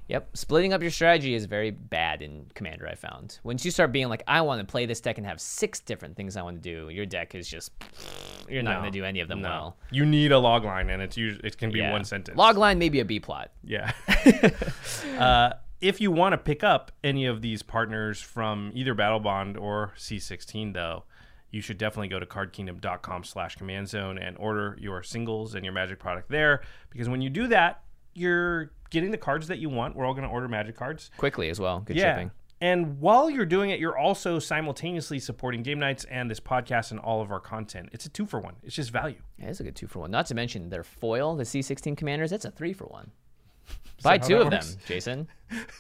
Yep, 0.08 0.36
splitting 0.38 0.72
up 0.72 0.80
your 0.80 0.90
strategy 0.90 1.34
is 1.34 1.44
very 1.44 1.70
bad 1.70 2.22
in 2.22 2.46
Commander. 2.54 2.88
I 2.88 2.94
found 2.94 3.38
once 3.42 3.62
you 3.64 3.70
start 3.70 3.92
being 3.92 4.08
like, 4.08 4.22
I 4.26 4.40
want 4.40 4.58
to 4.60 4.66
play 4.66 4.86
this 4.86 5.00
deck 5.02 5.18
and 5.18 5.26
have 5.26 5.38
six 5.38 5.80
different 5.80 6.16
things 6.16 6.34
I 6.36 6.42
want 6.42 6.62
to 6.62 6.62
do, 6.62 6.88
your 6.88 7.04
deck 7.04 7.34
is 7.34 7.46
just 7.46 7.72
you're 8.48 8.62
not 8.62 8.74
No, 8.76 8.80
going 8.80 8.92
to 8.92 8.98
do 8.98 9.04
any 9.04 9.20
of 9.20 9.28
them 9.28 9.42
No. 9.42 9.48
well. 9.48 9.76
You 9.90 10.06
need 10.06 10.32
a 10.32 10.38
log 10.38 10.64
line, 10.64 10.88
and 10.88 11.02
it's 11.02 11.16
usually, 11.18 11.46
it 11.46 11.58
can 11.58 11.70
be 11.70 11.80
Yeah. 11.80 11.92
one 11.92 12.04
sentence. 12.04 12.38
Logline, 12.38 12.78
maybe 12.78 13.00
a 13.00 13.04
B 13.04 13.20
plot. 13.20 13.50
Yeah. 13.62 13.92
uh, 15.18 15.52
if 15.80 16.00
you 16.00 16.10
want 16.10 16.32
to 16.32 16.38
pick 16.38 16.64
up 16.64 16.90
any 17.04 17.26
of 17.26 17.42
these 17.42 17.62
partners 17.62 18.20
from 18.20 18.70
either 18.74 18.94
Battlebond 18.94 19.60
or 19.60 19.92
C16, 19.96 20.72
though, 20.74 21.04
you 21.50 21.60
should 21.60 21.78
definitely 21.78 22.08
go 22.08 22.18
to 22.18 22.26
cardkingdom.com 22.26 23.24
slash 23.24 23.56
command 23.56 23.88
zone 23.88 24.18
and 24.18 24.36
order 24.38 24.76
your 24.80 25.02
singles 25.02 25.54
and 25.54 25.64
your 25.64 25.72
magic 25.72 25.98
product 25.98 26.30
there. 26.30 26.62
Because 26.90 27.08
when 27.08 27.20
you 27.20 27.30
do 27.30 27.46
that, 27.48 27.82
you're 28.18 28.72
getting 28.90 29.10
the 29.10 29.18
cards 29.18 29.46
that 29.48 29.58
you 29.58 29.68
want. 29.68 29.94
We're 29.96 30.04
all 30.06 30.14
going 30.14 30.26
to 30.26 30.30
order 30.32 30.48
magic 30.48 30.76
cards. 30.76 31.10
Quickly 31.16 31.48
as 31.50 31.60
well. 31.60 31.80
Good 31.80 31.96
Yeah. 31.96 32.14
shipping. 32.14 32.30
And 32.60 32.98
while 33.00 33.30
you're 33.30 33.46
doing 33.46 33.70
it, 33.70 33.78
you're 33.78 33.96
also 33.96 34.40
simultaneously 34.40 35.20
supporting 35.20 35.62
game 35.62 35.78
nights 35.78 36.04
and 36.10 36.28
this 36.28 36.40
podcast 36.40 36.90
and 36.90 36.98
all 36.98 37.20
of 37.22 37.30
our 37.30 37.38
content. 37.38 37.90
It's 37.92 38.04
a 38.04 38.08
two 38.08 38.26
for 38.26 38.40
one. 38.40 38.56
It's 38.64 38.74
just 38.74 38.90
value. 38.90 39.20
Yeah, 39.38 39.46
it's 39.46 39.60
a 39.60 39.62
good 39.62 39.76
two 39.76 39.86
for 39.86 40.00
one. 40.00 40.10
Not 40.10 40.26
to 40.26 40.34
mention 40.34 40.68
their 40.68 40.82
foil, 40.82 41.36
the 41.36 41.44
C16 41.44 41.96
commanders. 41.96 42.30
That's 42.30 42.44
a 42.44 42.50
three 42.50 42.72
for 42.72 42.86
one. 42.86 43.12
Buy 44.02 44.18
two 44.18 44.38
of 44.38 44.50
them. 44.50 44.64
Jason. 44.86 45.28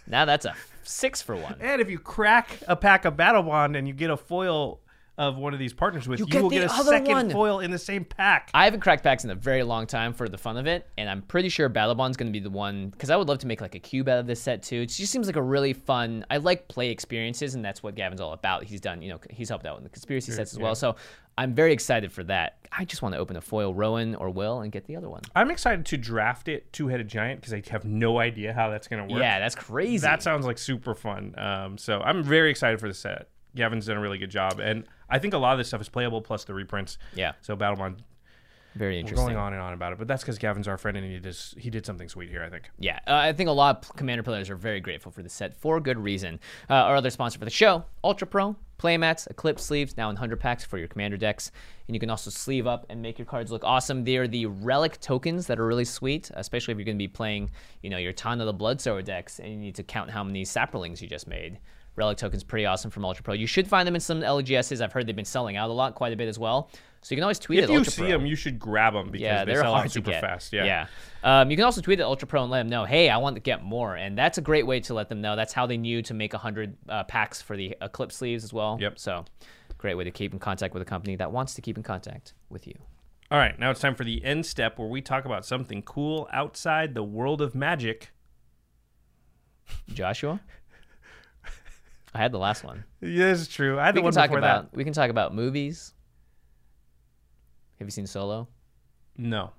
now 0.06 0.24
that's 0.24 0.44
a 0.44 0.54
six 0.84 1.20
for 1.20 1.34
one. 1.34 1.56
And 1.60 1.80
if 1.80 1.90
you 1.90 1.98
crack 1.98 2.58
a 2.68 2.76
pack 2.76 3.04
of 3.04 3.14
Battlebond 3.16 3.76
and 3.76 3.88
you 3.88 3.94
get 3.94 4.10
a 4.10 4.16
foil 4.16 4.78
of 5.18 5.36
one 5.36 5.52
of 5.52 5.58
these 5.58 5.72
partners 5.74 6.06
with, 6.06 6.20
you, 6.20 6.26
get 6.26 6.42
will 6.42 6.48
get 6.48 6.64
a 6.64 6.68
second 6.68 7.12
one. 7.12 7.30
foil 7.30 7.58
in 7.58 7.72
the 7.72 7.78
same 7.78 8.04
pack. 8.04 8.50
I 8.54 8.64
haven't 8.64 8.80
cracked 8.80 9.02
packs 9.02 9.24
in 9.24 9.30
a 9.30 9.34
very 9.34 9.64
long 9.64 9.86
time 9.86 10.12
for 10.14 10.28
the 10.28 10.38
fun 10.38 10.56
of 10.56 10.66
it, 10.68 10.86
and 10.96 11.10
I'm 11.10 11.22
pretty 11.22 11.48
sure 11.48 11.68
Battlebond's 11.68 12.16
going 12.16 12.28
to 12.28 12.32
be 12.32 12.38
the 12.38 12.50
one 12.50 12.90
because 12.90 13.10
I 13.10 13.16
would 13.16 13.28
love 13.28 13.38
to 13.38 13.48
make 13.48 13.60
like 13.60 13.74
a 13.74 13.80
cube 13.80 14.08
out 14.08 14.18
of 14.18 14.28
this 14.28 14.40
set 14.40 14.62
too. 14.62 14.82
It 14.82 14.86
just 14.86 15.10
seems 15.12 15.26
like 15.26 15.36
a 15.36 15.42
really 15.42 15.72
fun. 15.72 16.24
I 16.30 16.36
like 16.36 16.68
play 16.68 16.90
experiences, 16.90 17.56
and 17.56 17.64
that's 17.64 17.82
what 17.82 17.96
Gavin's 17.96 18.20
all 18.20 18.32
about. 18.32 18.62
He's 18.64 18.80
done, 18.80 19.02
you 19.02 19.10
know, 19.10 19.18
he's 19.28 19.48
helped 19.48 19.66
out 19.66 19.76
in 19.76 19.82
the 19.82 19.90
conspiracy 19.90 20.30
sets 20.30 20.52
as 20.52 20.58
well. 20.60 20.76
So 20.76 20.94
I'm 21.36 21.52
very 21.52 21.72
excited 21.72 22.12
for 22.12 22.22
that. 22.24 22.58
I 22.70 22.84
just 22.84 23.02
want 23.02 23.14
to 23.14 23.18
open 23.18 23.36
a 23.36 23.40
foil 23.40 23.74
Rowan 23.74 24.14
or 24.14 24.30
Will 24.30 24.60
and 24.60 24.70
get 24.70 24.84
the 24.86 24.94
other 24.94 25.08
one. 25.08 25.22
I'm 25.34 25.50
excited 25.50 25.84
to 25.86 25.96
draft 25.96 26.46
it 26.46 26.72
two 26.72 26.88
headed 26.88 27.08
giant 27.08 27.40
because 27.40 27.54
I 27.54 27.62
have 27.70 27.84
no 27.84 28.20
idea 28.20 28.52
how 28.52 28.70
that's 28.70 28.86
going 28.86 29.06
to 29.06 29.12
work. 29.12 29.20
Yeah, 29.20 29.40
that's 29.40 29.54
crazy. 29.56 29.98
that 29.98 30.22
sounds 30.22 30.46
like 30.46 30.58
super 30.58 30.94
fun. 30.94 31.34
Um, 31.36 31.76
so 31.76 32.00
I'm 32.00 32.22
very 32.22 32.50
excited 32.50 32.78
for 32.78 32.86
the 32.86 32.94
set. 32.94 33.30
Gavin's 33.56 33.86
done 33.86 33.96
a 33.96 34.00
really 34.00 34.18
good 34.18 34.30
job, 34.30 34.60
and 34.60 34.84
I 35.08 35.18
think 35.18 35.34
a 35.34 35.38
lot 35.38 35.52
of 35.52 35.58
this 35.58 35.68
stuff 35.68 35.80
is 35.80 35.88
playable 35.88 36.20
plus 36.20 36.44
the 36.44 36.54
reprints. 36.54 36.98
Yeah. 37.14 37.32
So 37.40 37.56
Battlebond, 37.56 37.98
very 38.74 38.94
we're 38.94 39.00
interesting. 39.00 39.26
going 39.26 39.36
on 39.36 39.52
and 39.52 39.62
on 39.62 39.72
about 39.72 39.92
it, 39.92 39.98
but 39.98 40.06
that's 40.06 40.22
because 40.22 40.38
Gavin's 40.38 40.68
our 40.68 40.78
friend 40.78 40.96
and 40.96 41.06
he 41.10 41.18
just 41.18 41.58
he 41.58 41.70
did 41.70 41.84
something 41.86 42.08
sweet 42.08 42.30
here. 42.30 42.42
I 42.42 42.50
think. 42.50 42.70
Yeah, 42.78 43.00
uh, 43.06 43.14
I 43.14 43.32
think 43.32 43.48
a 43.48 43.52
lot 43.52 43.84
of 43.88 43.96
Commander 43.96 44.22
players 44.22 44.50
are 44.50 44.56
very 44.56 44.80
grateful 44.80 45.10
for 45.10 45.22
the 45.22 45.28
set 45.28 45.56
for 45.56 45.80
good 45.80 45.98
reason. 45.98 46.38
Uh, 46.68 46.74
our 46.74 46.96
other 46.96 47.10
sponsor 47.10 47.38
for 47.38 47.44
the 47.44 47.50
show, 47.50 47.84
Ultra 48.04 48.26
Pro, 48.26 48.56
playmats, 48.78 49.28
Eclipse 49.28 49.64
sleeves, 49.64 49.96
now 49.96 50.08
in 50.08 50.14
100 50.14 50.38
packs 50.38 50.64
for 50.64 50.78
your 50.78 50.88
Commander 50.88 51.16
decks. 51.16 51.50
And 51.86 51.94
you 51.94 52.00
can 52.00 52.10
also 52.10 52.30
sleeve 52.30 52.66
up 52.66 52.86
and 52.88 53.02
make 53.02 53.18
your 53.18 53.26
cards 53.26 53.50
look 53.50 53.64
awesome. 53.64 54.04
They 54.04 54.16
are 54.16 54.28
the 54.28 54.46
relic 54.46 55.00
tokens 55.00 55.46
that 55.48 55.58
are 55.58 55.66
really 55.66 55.84
sweet, 55.84 56.30
especially 56.34 56.72
if 56.72 56.78
you're 56.78 56.84
going 56.84 56.98
to 56.98 57.02
be 57.02 57.08
playing, 57.08 57.50
you 57.82 57.90
know, 57.90 57.98
your 57.98 58.12
Tana 58.12 58.44
the 58.44 58.54
Bloodsower 58.54 59.04
decks 59.04 59.38
and 59.38 59.50
you 59.50 59.58
need 59.58 59.74
to 59.76 59.82
count 59.82 60.10
how 60.10 60.22
many 60.22 60.44
Saprolings 60.44 61.00
you 61.00 61.08
just 61.08 61.26
made. 61.26 61.58
Relic 61.98 62.16
tokens 62.16 62.44
pretty 62.44 62.64
awesome 62.64 62.90
from 62.90 63.04
Ultra 63.04 63.22
Pro. 63.24 63.34
You 63.34 63.46
should 63.46 63.68
find 63.68 63.86
them 63.86 63.94
in 63.94 64.00
some 64.00 64.20
LGSs. 64.20 64.80
I've 64.80 64.92
heard 64.92 65.06
they've 65.06 65.14
been 65.16 65.24
selling 65.24 65.56
out 65.56 65.68
a 65.68 65.72
lot, 65.72 65.94
quite 65.94 66.12
a 66.12 66.16
bit 66.16 66.28
as 66.28 66.38
well. 66.38 66.70
So 67.02 67.14
you 67.14 67.16
can 67.16 67.24
always 67.24 67.38
tweet 67.38 67.58
If 67.58 67.64
at 67.64 67.70
Ultra 67.70 67.76
Pro. 67.76 67.80
If 67.80 67.98
you 67.98 68.04
see 68.06 68.12
them, 68.12 68.26
you 68.26 68.36
should 68.36 68.58
grab 68.58 68.92
them 68.94 69.06
because 69.10 69.20
Yeah, 69.22 69.44
they 69.44 69.52
they're 69.52 69.60
sell 69.62 69.72
hard 69.74 69.86
out 69.86 69.90
super 69.92 70.10
get. 70.12 70.20
fast. 70.20 70.52
Yeah. 70.52 70.64
yeah. 70.64 70.86
Um, 71.22 71.50
you 71.50 71.56
can 71.56 71.64
also 71.64 71.80
tweet 71.80 72.00
at 72.00 72.06
Ultra 72.06 72.26
Pro 72.26 72.42
and 72.42 72.50
let 72.50 72.58
them 72.60 72.68
know, 72.68 72.84
hey, 72.84 73.08
I 73.10 73.18
want 73.18 73.36
to 73.36 73.40
get 73.40 73.62
more, 73.62 73.94
and 73.96 74.16
that's 74.16 74.38
a 74.38 74.40
great 74.40 74.66
way 74.66 74.80
to 74.80 74.94
let 74.94 75.08
them 75.08 75.20
know. 75.20 75.36
That's 75.36 75.52
how 75.52 75.66
they 75.66 75.76
knew 75.76 76.02
to 76.02 76.14
make 76.14 76.32
hundred 76.32 76.76
uh, 76.88 77.04
packs 77.04 77.42
for 77.42 77.56
the 77.56 77.76
Eclipse 77.82 78.16
sleeves 78.16 78.44
as 78.44 78.52
well. 78.52 78.78
Yep. 78.80 78.98
So, 78.98 79.24
great 79.76 79.94
way 79.96 80.04
to 80.04 80.10
keep 80.10 80.32
in 80.32 80.38
contact 80.38 80.72
with 80.74 80.82
a 80.82 80.86
company 80.86 81.16
that 81.16 81.30
wants 81.32 81.54
to 81.54 81.60
keep 81.62 81.76
in 81.76 81.82
contact 81.82 82.34
with 82.48 82.66
you. 82.66 82.74
All 83.30 83.38
right, 83.38 83.58
now 83.58 83.70
it's 83.70 83.80
time 83.80 83.94
for 83.94 84.04
the 84.04 84.24
end 84.24 84.46
step 84.46 84.78
where 84.78 84.88
we 84.88 85.02
talk 85.02 85.24
about 85.24 85.44
something 85.44 85.82
cool 85.82 86.28
outside 86.32 86.94
the 86.94 87.02
world 87.04 87.42
of 87.42 87.54
magic. 87.54 88.10
Joshua, 89.92 90.40
I 92.14 92.18
had 92.18 92.32
the 92.32 92.38
last 92.38 92.64
one. 92.64 92.84
Yeah, 93.00 93.28
that's 93.28 93.48
true. 93.48 93.78
I 93.78 93.86
had 93.86 93.94
We 93.94 93.98
the 93.98 94.00
can 94.00 94.04
one 94.04 94.12
talk 94.14 94.24
before 94.30 94.38
about 94.38 94.70
that. 94.70 94.76
we 94.76 94.84
can 94.84 94.92
talk 94.92 95.10
about 95.10 95.34
movies. 95.34 95.92
Have 97.78 97.86
you 97.86 97.92
seen 97.92 98.06
Solo? 98.06 98.48
No, 99.16 99.52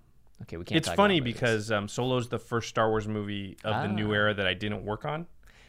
Okay, 0.43 0.55
we 0.57 0.63
can't. 0.63 0.77
it's 0.77 0.89
funny 0.93 1.19
because 1.19 1.69
um, 1.71 1.87
Solo's 1.87 2.29
the 2.29 2.39
first 2.39 2.69
Star 2.69 2.89
Wars 2.89 3.07
movie 3.07 3.57
of 3.63 3.81
the 3.83 3.87
new 3.93 4.09
Ah. 4.11 4.15
era 4.15 4.33
that 4.33 4.47
I 4.47 4.53
didn't 4.53 4.83
work 4.85 5.03
on. 5.05 5.27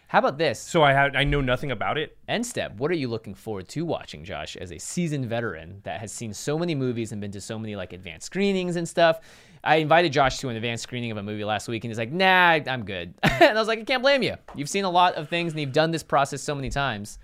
How 0.09 0.19
about 0.21 0.39
this? 0.39 0.59
So 0.61 0.83
I 0.83 0.93
had 0.93 1.15
I 1.15 1.23
know 1.25 1.41
nothing 1.41 1.71
about 1.71 1.97
it. 1.99 2.17
End 2.29 2.45
step. 2.45 2.75
What 2.77 2.91
are 2.91 2.95
you 2.95 3.07
looking 3.09 3.35
forward 3.35 3.69
to 3.71 3.85
watching, 3.85 4.25
Josh, 4.25 4.57
as 4.57 4.73
a 4.73 4.79
seasoned 4.79 5.27
veteran 5.27 5.81
that 5.85 6.01
has 6.01 6.11
seen 6.13 6.33
so 6.35 6.59
many 6.59 6.75
movies 6.75 7.13
and 7.13 7.21
been 7.21 7.31
to 7.33 7.41
so 7.41 7.59
many 7.59 7.77
like 7.77 7.93
advanced 7.93 8.27
screenings 8.27 8.75
and 8.77 8.89
stuff? 8.89 9.21
I 9.63 9.77
invited 9.77 10.13
Josh 10.13 10.39
to 10.39 10.49
an 10.49 10.57
advanced 10.57 10.83
screening 10.83 11.11
of 11.11 11.17
a 11.17 11.23
movie 11.23 11.45
last 11.45 11.69
week, 11.69 11.85
and 11.85 11.91
he's 11.91 11.99
like, 11.99 12.11
"Nah, 12.13 12.59
I'm 12.67 12.85
good." 12.85 13.15
and 13.23 13.43
I 13.57 13.61
was 13.61 13.69
like, 13.69 13.79
"I 13.79 13.85
can't 13.85 14.03
blame 14.03 14.23
you. 14.23 14.37
You've 14.55 14.69
seen 14.71 14.85
a 14.85 14.91
lot 14.91 15.15
of 15.15 15.29
things, 15.29 15.53
and 15.53 15.61
you've 15.61 15.73
done 15.73 15.91
this 15.91 16.03
process 16.03 16.43
so 16.43 16.55
many 16.55 16.71
times." 16.71 17.19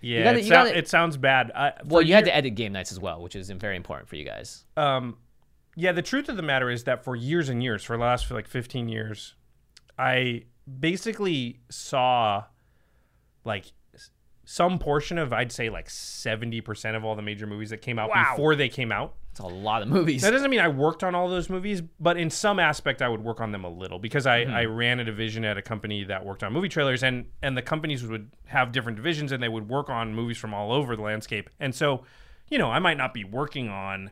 Yeah, 0.00 0.24
gotta- 0.24 0.38
it, 0.40 0.48
gotta- 0.48 0.78
it 0.78 0.88
sounds 0.88 1.16
bad. 1.16 1.50
I, 1.54 1.72
Well, 1.84 2.02
you 2.02 2.14
had 2.14 2.24
to 2.26 2.34
edit 2.34 2.54
game 2.56 2.72
nights 2.72 2.90
as 2.92 2.98
well, 3.00 3.20
which 3.22 3.36
is 3.36 3.50
very 3.50 3.76
important 3.76 4.08
for 4.08 4.16
you 4.16 4.24
guys. 4.24 4.64
um, 4.76 5.16
yeah, 5.74 5.92
the 5.92 6.02
truth 6.02 6.28
of 6.28 6.36
the 6.36 6.42
matter 6.42 6.68
is 6.70 6.84
that 6.84 7.02
for 7.02 7.16
years 7.16 7.48
and 7.48 7.62
years, 7.62 7.82
for 7.82 7.96
the 7.96 8.02
last 8.02 8.26
for 8.26 8.34
like 8.34 8.46
15 8.46 8.88
years, 8.90 9.34
I 9.98 10.42
basically 10.80 11.60
saw 11.70 12.44
like 13.44 13.72
some 14.44 14.78
portion 14.78 15.18
of 15.18 15.32
I'd 15.32 15.52
say 15.52 15.70
like 15.70 15.88
70% 15.88 16.96
of 16.96 17.04
all 17.04 17.14
the 17.14 17.22
major 17.22 17.46
movies 17.46 17.70
that 17.70 17.78
came 17.78 17.98
out 17.98 18.10
Wow. 18.10 18.32
before 18.32 18.56
they 18.56 18.68
came 18.68 18.90
out. 18.90 19.14
It's 19.30 19.40
a 19.40 19.46
lot 19.46 19.80
of 19.80 19.88
movies. 19.88 20.22
That 20.22 20.32
doesn't 20.32 20.50
mean 20.50 20.60
I 20.60 20.68
worked 20.68 21.02
on 21.02 21.14
all 21.14 21.28
those 21.28 21.48
movies, 21.48 21.80
but 21.80 22.18
in 22.18 22.28
some 22.28 22.58
aspect 22.58 23.00
I 23.00 23.08
would 23.08 23.22
work 23.22 23.40
on 23.40 23.50
them 23.50 23.64
a 23.64 23.68
little 23.68 23.98
because 23.98 24.26
I, 24.26 24.44
mm-hmm. 24.44 24.52
I 24.52 24.64
ran 24.64 25.00
a 25.00 25.04
division 25.04 25.44
at 25.44 25.56
a 25.56 25.62
company 25.62 26.04
that 26.04 26.24
worked 26.24 26.42
on 26.42 26.52
movie 26.52 26.68
trailers 26.68 27.02
and 27.02 27.26
and 27.42 27.56
the 27.56 27.62
companies 27.62 28.04
would 28.04 28.30
have 28.46 28.72
different 28.72 28.96
divisions 28.96 29.32
and 29.32 29.42
they 29.42 29.48
would 29.48 29.68
work 29.68 29.88
on 29.88 30.14
movies 30.14 30.36
from 30.36 30.52
all 30.52 30.72
over 30.72 30.96
the 30.96 31.02
landscape. 31.02 31.48
And 31.60 31.74
so, 31.74 32.04
you 32.50 32.58
know, 32.58 32.70
I 32.70 32.78
might 32.78 32.98
not 32.98 33.14
be 33.14 33.24
working 33.24 33.68
on 33.68 34.10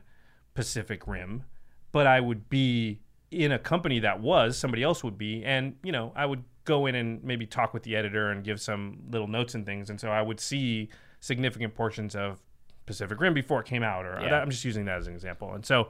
Pacific 0.55 1.05
Rim, 1.07 1.43
but 1.91 2.07
I 2.07 2.19
would 2.19 2.49
be 2.49 3.01
in 3.29 3.51
a 3.51 3.59
company 3.59 3.99
that 3.99 4.21
was 4.21 4.57
somebody 4.57 4.81
else 4.81 5.03
would 5.03 5.17
be 5.17 5.43
and, 5.43 5.75
you 5.83 5.91
know, 5.91 6.13
I 6.15 6.25
would 6.25 6.43
go 6.65 6.85
in 6.85 6.95
and 6.95 7.23
maybe 7.23 7.45
talk 7.45 7.73
with 7.73 7.83
the 7.83 7.95
editor 7.95 8.29
and 8.29 8.43
give 8.43 8.61
some 8.61 8.99
little 9.09 9.27
notes 9.27 9.55
and 9.55 9.65
things 9.65 9.89
and 9.89 9.99
so 9.99 10.09
I 10.09 10.21
would 10.21 10.39
see 10.39 10.89
significant 11.19 11.75
portions 11.75 12.15
of 12.15 12.39
Pacific 12.85 13.19
Rim 13.19 13.33
before 13.33 13.61
it 13.61 13.65
came 13.65 13.83
out 13.83 14.05
or 14.05 14.19
Yeah. 14.21 14.41
I'm 14.41 14.49
just 14.49 14.65
using 14.65 14.85
that 14.85 14.97
as 14.97 15.07
an 15.07 15.13
example. 15.13 15.53
And 15.53 15.65
so 15.65 15.89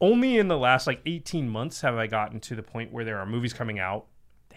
only 0.00 0.38
in 0.38 0.48
the 0.48 0.58
last 0.58 0.86
like 0.86 1.00
18 1.06 1.48
months 1.48 1.80
have 1.80 1.96
I 1.96 2.06
gotten 2.06 2.40
to 2.40 2.54
the 2.54 2.62
point 2.62 2.92
where 2.92 3.04
there 3.04 3.18
are 3.18 3.26
movies 3.26 3.52
coming 3.52 3.78
out 3.78 4.06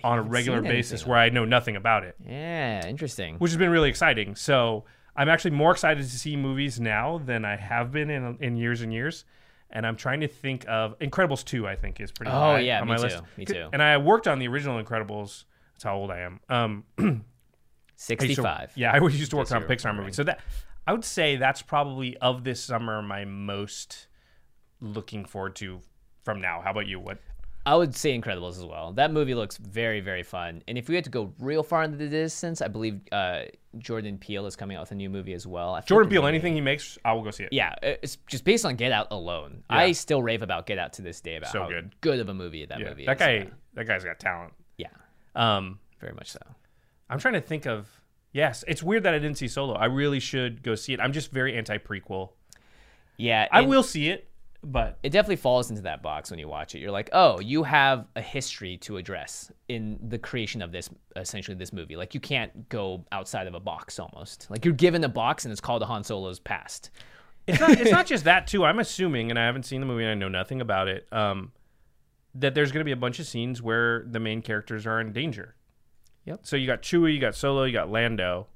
on 0.03 0.19
a 0.19 0.21
regular 0.21 0.61
basis 0.61 1.05
where 1.05 1.17
I 1.17 1.29
know 1.29 1.45
nothing 1.45 1.75
about 1.75 2.03
it, 2.03 2.15
yeah, 2.23 2.85
interesting. 2.87 3.35
which 3.37 3.51
has 3.51 3.57
been 3.57 3.71
really 3.71 3.89
exciting. 3.89 4.35
So 4.35 4.85
I'm 5.15 5.29
actually 5.29 5.51
more 5.51 5.71
excited 5.71 6.03
to 6.03 6.19
see 6.19 6.35
movies 6.35 6.79
now 6.79 7.17
than 7.17 7.45
I 7.45 7.55
have 7.55 7.91
been 7.91 8.09
in 8.09 8.37
in 8.39 8.55
years 8.57 8.81
and 8.81 8.93
years. 8.93 9.25
And 9.69 9.85
I'm 9.85 9.95
trying 9.97 10.21
to 10.21 10.27
think 10.27 10.65
of 10.67 10.97
Incredibles 10.99 11.43
2, 11.43 11.67
I 11.67 11.75
think 11.75 11.99
is 11.99 12.11
pretty 12.11 12.31
Oh, 12.31 12.35
high 12.35 12.59
yeah, 12.59 12.79
on 12.81 12.87
me 12.87 12.91
my 12.93 12.97
too, 12.97 13.03
list. 13.03 13.23
me 13.37 13.45
too. 13.45 13.69
And 13.73 13.81
I 13.83 13.97
worked 13.97 14.27
on 14.27 14.39
the 14.39 14.47
original 14.47 14.81
Incredibles. 14.81 15.43
That's 15.73 15.83
how 15.83 15.95
old 15.95 16.09
I 16.09 16.19
am. 16.19 16.39
Um, 16.49 16.83
I 16.97 17.01
to- 17.03 17.21
Sixty-five. 17.97 18.71
yeah, 18.75 18.91
I 18.93 18.97
used 19.07 19.31
to 19.31 19.37
work 19.37 19.51
on 19.51 19.63
Pixar 19.63 19.95
movies. 19.95 20.15
So 20.15 20.23
that 20.23 20.39
I 20.85 20.93
would 20.93 21.03
say 21.03 21.35
that's 21.35 21.61
probably 21.61 22.15
of 22.17 22.43
this 22.43 22.63
summer 22.63 23.01
my 23.01 23.25
most 23.25 24.07
looking 24.79 25.25
forward 25.25 25.55
to 25.57 25.81
from 26.23 26.39
now. 26.39 26.61
How 26.63 26.71
about 26.71 26.87
you? 26.87 26.99
What? 26.99 27.17
I 27.67 27.75
would 27.75 27.93
say 27.93 28.17
Incredibles 28.17 28.51
as 28.57 28.63
well. 28.63 28.93
That 28.93 29.11
movie 29.11 29.35
looks 29.35 29.57
very, 29.57 29.99
very 29.99 30.23
fun. 30.23 30.63
And 30.69 30.77
if 30.77 30.87
we 30.87 30.95
had 30.95 31.03
to 31.03 31.09
go 31.09 31.33
real 31.37 31.63
far 31.63 31.83
into 31.83 31.97
the 31.97 32.07
distance, 32.07 32.61
I 32.61 32.69
believe 32.69 33.01
uh, 33.11 33.41
Jordan 33.77 34.17
Peele 34.17 34.45
is 34.45 34.55
coming 34.55 34.77
out 34.77 34.81
with 34.83 34.91
a 34.91 34.95
new 34.95 35.09
movie 35.09 35.33
as 35.33 35.45
well. 35.45 35.77
Jordan 35.85 36.09
Peele, 36.09 36.25
anything 36.27 36.53
he 36.55 36.61
makes, 36.61 36.97
I 37.03 37.11
will 37.11 37.23
go 37.23 37.31
see 37.31 37.43
it. 37.43 37.49
Yeah, 37.51 37.73
it's 37.83 38.15
just 38.27 38.45
based 38.45 38.63
on 38.63 38.77
Get 38.77 38.93
Out 38.93 39.07
alone. 39.11 39.63
I 39.69 39.91
still 39.91 40.23
rave 40.23 40.43
about 40.43 40.65
Get 40.65 40.77
Out 40.79 40.93
to 40.93 41.01
this 41.01 41.19
day 41.19 41.35
about 41.35 41.51
So 41.51 41.63
how 41.63 41.67
good. 41.67 41.93
good 41.99 42.19
of 42.21 42.29
a 42.29 42.33
movie 42.33 42.63
that 42.65 42.79
Yeah, 42.79 42.87
movie 42.89 43.05
that 43.05 43.17
is. 43.17 43.19
guy, 43.19 43.33
Yeah. 43.33 43.45
that 43.73 43.85
guy's 43.85 44.03
got 44.05 44.17
talent. 44.17 44.53
yeah, 44.77 44.87
Um, 45.35 45.79
very 45.99 46.13
much 46.13 46.31
so. 46.31 46.39
I'm 47.09 47.19
trying 47.19 47.33
to 47.33 47.41
think 47.41 47.65
of. 47.65 48.01
Yes, 48.31 48.63
it's 48.67 48.81
weird 48.81 49.03
that 49.03 49.13
I 49.13 49.19
didn't 49.19 49.37
see 49.37 49.47
Solo. 49.49 49.73
I 49.73 49.85
really 49.85 50.19
should 50.21 50.63
go 50.63 50.75
see 50.75 50.93
it. 50.93 51.01
I'm 51.01 51.11
just 51.11 51.31
very 51.31 51.57
anti 51.57 51.77
prequel. 51.79 52.29
Yeah, 53.17 53.47
I 53.51 53.61
will 53.61 53.83
see 53.83 54.09
it, 54.09 54.29
but 54.69 54.99
It 55.01 55.11
definitely 55.11 55.37
falls 55.37 55.69
into 55.69 55.83
that 55.83 56.03
box 56.03 56.29
when 56.29 56.39
you 56.39 56.47
watch 56.47 56.75
it. 56.75 56.79
You're 56.79 56.91
like, 56.91 57.09
oh, 57.13 57.39
you 57.39 57.63
have 57.63 58.05
a 58.17 58.21
history 58.21 58.77
to 58.79 58.97
address 58.97 59.49
in 59.69 59.97
the 60.09 60.17
creation 60.19 60.61
of 60.61 60.71
this, 60.73 60.89
essentially 61.15 61.55
this 61.55 61.71
movie. 61.71 61.95
Like 61.95 62.13
you 62.13 62.19
can't 62.19 62.67
go 62.67 63.05
outside 63.11 63.47
of 63.47 63.53
a 63.53 63.59
box 63.61 63.97
almost. 63.97 64.47
Like 64.49 64.65
you're 64.65 64.73
given 64.73 65.03
a 65.05 65.09
box 65.09 65.45
and 65.45 65.51
it's 65.51 65.61
called 65.61 65.81
Han 65.83 66.03
Solo's 66.03 66.39
past. 66.39 66.89
it's 67.47 67.59
not. 67.61 67.71
it's 67.71 67.91
not 67.91 68.05
just 68.13 68.25
that 68.25 68.45
too. 68.47 68.65
I'm 68.65 68.79
assuming, 68.79 69.29
and 69.29 69.39
I 69.39 69.45
haven't 69.45 69.63
seen 69.63 69.79
the 69.79 69.87
movie, 69.87 70.03
and 70.03 70.11
I 70.11 70.15
know 70.15 70.27
nothing 70.29 70.59
about 70.59 70.87
it. 70.89 71.07
Um, 71.13 71.53
that 72.35 72.53
there's 72.53 72.71
going 72.73 72.81
to 72.81 72.85
be 72.85 72.91
a 72.91 72.97
bunch 72.97 73.19
of 73.19 73.25
scenes 73.25 73.61
where 73.61 74.03
the 74.05 74.19
main 74.19 74.41
characters 74.41 74.85
are 74.85 74.99
in 74.99 75.13
danger. 75.13 75.55
Yep. 76.25 76.41
So 76.43 76.55
you 76.57 76.67
got 76.67 76.81
Chewie, 76.81 77.13
you 77.13 77.21
got 77.21 77.35
Solo, 77.35 77.63
you 77.63 77.71
got 77.73 77.89
Lando. 77.89 78.47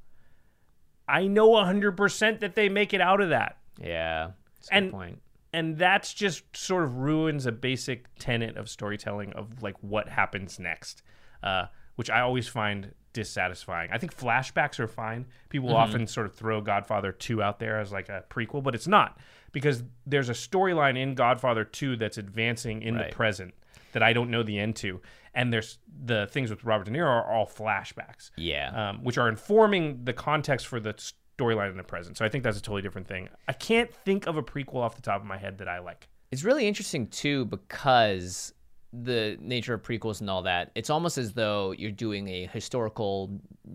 I 1.07 1.28
know 1.28 1.49
100% 1.49 2.39
that 2.41 2.55
they 2.55 2.70
make 2.70 2.93
it 2.93 3.01
out 3.01 3.22
of 3.22 3.30
that. 3.30 3.57
Yeah, 3.82 4.32
that's 4.55 4.68
a 4.68 4.72
good 4.72 4.78
And- 4.78 4.91
point. 4.91 5.22
And 5.54 5.78
that's 5.78 6.14
just 6.14 6.43
sort 6.56 6.84
of 6.84 6.97
ruins 6.97 7.45
a 7.45 7.52
basic 7.52 8.06
tenet 8.20 8.56
of 8.58 8.70
storytelling 8.70 9.34
of 9.34 9.62
like 9.62 9.76
what 9.82 10.08
happens 10.10 10.60
next, 10.60 11.04
uh, 11.43 11.66
which 11.95 12.10
I 12.10 12.22
always 12.22 12.47
find 12.47 12.93
dissatisfying. 13.14 13.89
I 13.91 13.97
think 13.97 14.16
flashbacks 14.16 14.80
are 14.80 14.88
fine. 14.88 15.26
People 15.49 15.70
Mm-hmm. 15.70 15.78
often 15.78 16.08
sort 16.08 16.26
of 16.26 16.34
throw 16.36 16.62
Godfather 16.62 17.12
2 17.12 17.43
out 17.43 17.60
there 17.60 17.80
as 17.80 17.91
like 17.91 18.08
a 18.08 18.24
prequel, 18.30 18.64
but 18.64 18.74
it's 18.76 18.88
not 18.88 19.18
because 19.52 19.84
there's 20.06 20.30
a 20.30 20.34
storyline 20.34 20.97
in 20.97 21.14
Godfather 21.16 21.66
2 21.66 21.97
that's 21.97 22.18
advancing 22.18 22.82
in 22.82 22.95
Right. 22.95 23.10
the 23.10 23.16
present 23.16 23.54
that 23.91 24.02
I 24.02 24.14
don't 24.14 24.30
know 24.32 24.43
the 24.43 24.58
end 24.58 24.78
to. 24.78 25.02
And 25.34 25.52
there's 25.52 25.80
the 26.06 26.28
things 26.32 26.49
with 26.49 26.64
Robert 26.64 26.86
De 26.86 26.91
Niro 26.91 27.08
are 27.08 27.30
all 27.30 27.45
flashbacks 27.45 28.32
Yeah. 28.38 28.89
um, 28.91 29.04
which 29.04 29.18
are 29.18 29.28
informing 29.28 30.06
the 30.06 30.14
context 30.14 30.68
for 30.68 30.80
the 30.80 30.93
storyline 31.42 31.72
in 31.72 31.78
the 31.78 31.84
present. 31.84 32.18
So 32.18 32.26
I 32.26 32.30
think 32.30 32.44
that's 32.44 32.58
a 32.58 32.62
totally 32.62 32.82
different 32.82 33.08
thing. 33.08 33.30
I 33.48 33.54
can't 33.54 33.94
think 33.94 34.28
of 34.28 34.38
a 34.38 34.44
prequel 34.44 34.76
off 34.76 34.96
the 34.96 35.02
top 35.02 35.22
of 35.22 35.28
my 35.28 35.38
head 35.38 35.58
that 35.60 35.68
I 35.68 35.80
like. 35.80 36.08
It's 36.32 36.44
really 36.44 36.68
interesting 36.68 37.08
too 37.08 37.46
because 37.46 38.54
the 38.94 39.38
nature 39.39 39.74
of 39.74 39.84
prequels 39.84 40.22
and 40.22 40.30
all 40.30 40.44
that. 40.44 40.72
It's 40.76 40.89
almost 40.89 41.18
as 41.18 41.34
though 41.34 41.72
you're 41.72 41.92
doing 41.92 42.28
a 42.28 42.48
historical 42.48 43.30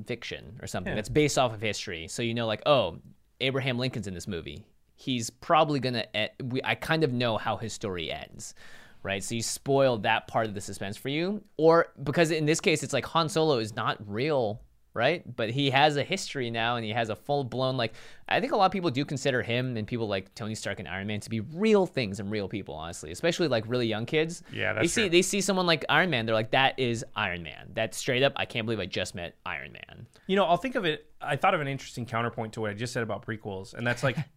fiction 0.07 0.59
or 0.61 0.67
something 0.67 0.95
that's 0.95 1.09
based 1.09 1.39
off 1.39 1.55
of 1.55 1.61
history. 1.61 2.07
So 2.09 2.23
you 2.23 2.35
know, 2.35 2.47
like, 2.47 2.63
oh, 2.67 2.99
Abraham 3.41 3.79
Lincoln's 3.79 4.07
in 4.07 4.15
this 4.15 4.29
movie. 4.29 4.65
He's 4.95 5.31
probably 5.31 5.81
gonna. 5.81 6.05
We, 6.43 6.61
I 6.65 6.75
kind 6.75 7.05
of 7.05 7.13
know 7.13 7.37
how 7.37 7.57
his 7.57 7.73
story 7.73 8.11
ends, 8.11 8.55
right? 9.03 9.23
So 9.23 9.35
you 9.35 9.43
spoil 9.43 9.99
that 9.99 10.27
part 10.27 10.47
of 10.47 10.55
the 10.55 10.61
suspense 10.61 10.97
for 10.97 11.09
you, 11.09 11.43
or 11.57 11.89
because 12.03 12.31
in 12.31 12.47
this 12.47 12.61
case, 12.61 12.83
it's 12.83 12.93
like 12.93 13.05
Han 13.07 13.29
Solo 13.29 13.59
is 13.59 13.75
not 13.75 13.99
real. 14.07 14.63
Right, 14.97 15.37
but 15.37 15.51
he 15.51 15.69
has 15.69 15.99
a 15.99 16.03
history 16.03 16.51
now, 16.51 16.77
and 16.77 16.85
he 16.85 16.91
has 16.93 17.11
a 17.11 17.17
full 17.17 17.45
blown 17.45 17.77
like. 17.77 17.93
I 18.29 18.41
think 18.41 18.53
a 18.53 18.57
lot 18.57 18.65
of 18.65 18.73
people 18.73 18.91
do 18.91 19.05
consider 19.05 19.43
him 19.43 19.77
and 19.77 19.87
people 19.87 20.09
like 20.09 20.35
Tony 20.35 20.55
Stark 20.55 20.79
and 20.79 20.89
Iron 20.89 21.07
Man 21.07 21.21
to 21.21 21.29
be 21.29 21.41
real 21.41 21.85
things 21.85 22.19
and 22.19 22.31
real 22.31 22.49
people, 22.49 22.75
honestly. 22.75 23.13
Especially 23.13 23.47
like 23.47 23.65
really 23.69 23.87
young 23.87 24.07
kids. 24.07 24.43
Yeah, 24.51 24.73
they 24.73 24.81
that's 24.81 24.93
see 24.95 25.03
true. 25.03 25.11
they 25.11 25.21
see 25.21 25.43
someone 25.43 25.67
like 25.67 25.85
Iron 25.91 26.09
Man, 26.09 26.25
they're 26.25 26.35
like, 26.35 26.53
that 26.53 26.79
is 26.79 27.05
Iron 27.15 27.43
Man. 27.43 27.73
That's 27.75 27.99
straight 27.99 28.23
up. 28.23 28.33
I 28.37 28.47
can't 28.47 28.65
believe 28.65 28.81
I 28.81 28.87
just 28.87 29.15
met 29.15 29.37
Iron 29.45 29.73
Man. 29.73 30.07
You 30.29 30.37
know, 30.37 30.45
I'll 30.47 30.57
think 30.57 30.77
of 30.77 30.87
it. 30.87 31.07
I 31.21 31.37
thought 31.37 31.53
of 31.55 31.61
an 31.61 31.69
interesting 31.69 32.07
counterpoint 32.07 32.55
to 32.55 32.63
what 32.63 32.71
I 32.71 32.75
just 32.75 32.95
said 32.95 33.03
about 33.03 33.25
prequels, 33.27 33.75
and 33.75 33.87
that's 33.87 34.03
like, 34.03 34.17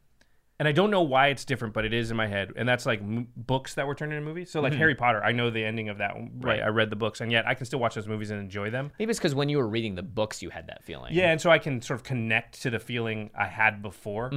and 0.60 0.68
I 0.68 0.72
don't 0.74 0.92
know 0.92 1.02
why 1.02 1.28
it's 1.30 1.46
different, 1.46 1.74
but 1.74 1.86
it 1.86 1.94
is 1.94 2.12
in 2.12 2.18
my 2.18 2.28
head, 2.28 2.52
and 2.56 2.68
that's 2.68 2.86
like 2.86 3.00
m- 3.00 3.30
books 3.36 3.76
that 3.76 3.88
were 3.88 3.96
turned 3.96 4.12
into 4.14 4.26
movies. 4.26 4.52
So 4.52 4.60
like 4.62 4.74
Harry 4.74 4.94
Potter, 4.94 5.24
I 5.24 5.32
know 5.32 5.50
the 5.50 5.64
ending 5.64 5.88
of 5.90 5.98
that. 6.00 6.16
One, 6.16 6.32
right, 6.42 6.60
Right. 6.60 6.62
I 6.64 6.68
read 6.68 6.90
the 6.90 6.96
books, 6.98 7.22
and 7.22 7.32
yet 7.32 7.48
I 7.48 7.54
can 7.54 7.66
still 7.66 7.80
watch 7.80 7.96
those 7.96 8.08
movies 8.08 8.30
and 8.30 8.40
enjoy 8.42 8.70
them. 8.70 8.92
Maybe 9.00 9.10
it's 9.10 9.20
because 9.20 9.34
when 9.34 9.48
you 9.50 9.58
were 9.58 9.68
reading 9.68 9.96
the 9.96 10.04
books, 10.04 10.42
you 10.42 10.50
had 10.50 10.68
that 10.68 10.84
feeling. 10.84 11.14
Yeah, 11.14 11.32
and 11.32 11.40
so 11.42 11.50
I 11.50 11.58
can 11.60 11.82
sort 11.82 12.00
of 12.00 12.04
connect 12.04 12.62
to 12.64 12.70
the 12.70 12.80
feeling 12.80 13.30
I 13.38 13.48
had 13.48 13.82
before, 13.82 14.32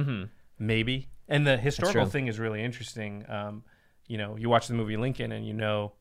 maybe. 0.57 1.09
And 1.27 1.45
the 1.47 1.57
historical 1.57 2.05
thing 2.11 2.27
is 2.27 2.39
really 2.39 2.63
interesting. 2.63 3.25
Um, 3.29 3.63
you 4.07 4.17
know, 4.17 4.35
you 4.37 4.49
watch 4.49 4.67
the 4.67 4.73
movie 4.73 4.97
Lincoln, 4.97 5.31
and 5.31 5.45
you 5.47 5.53
know, 5.53 5.93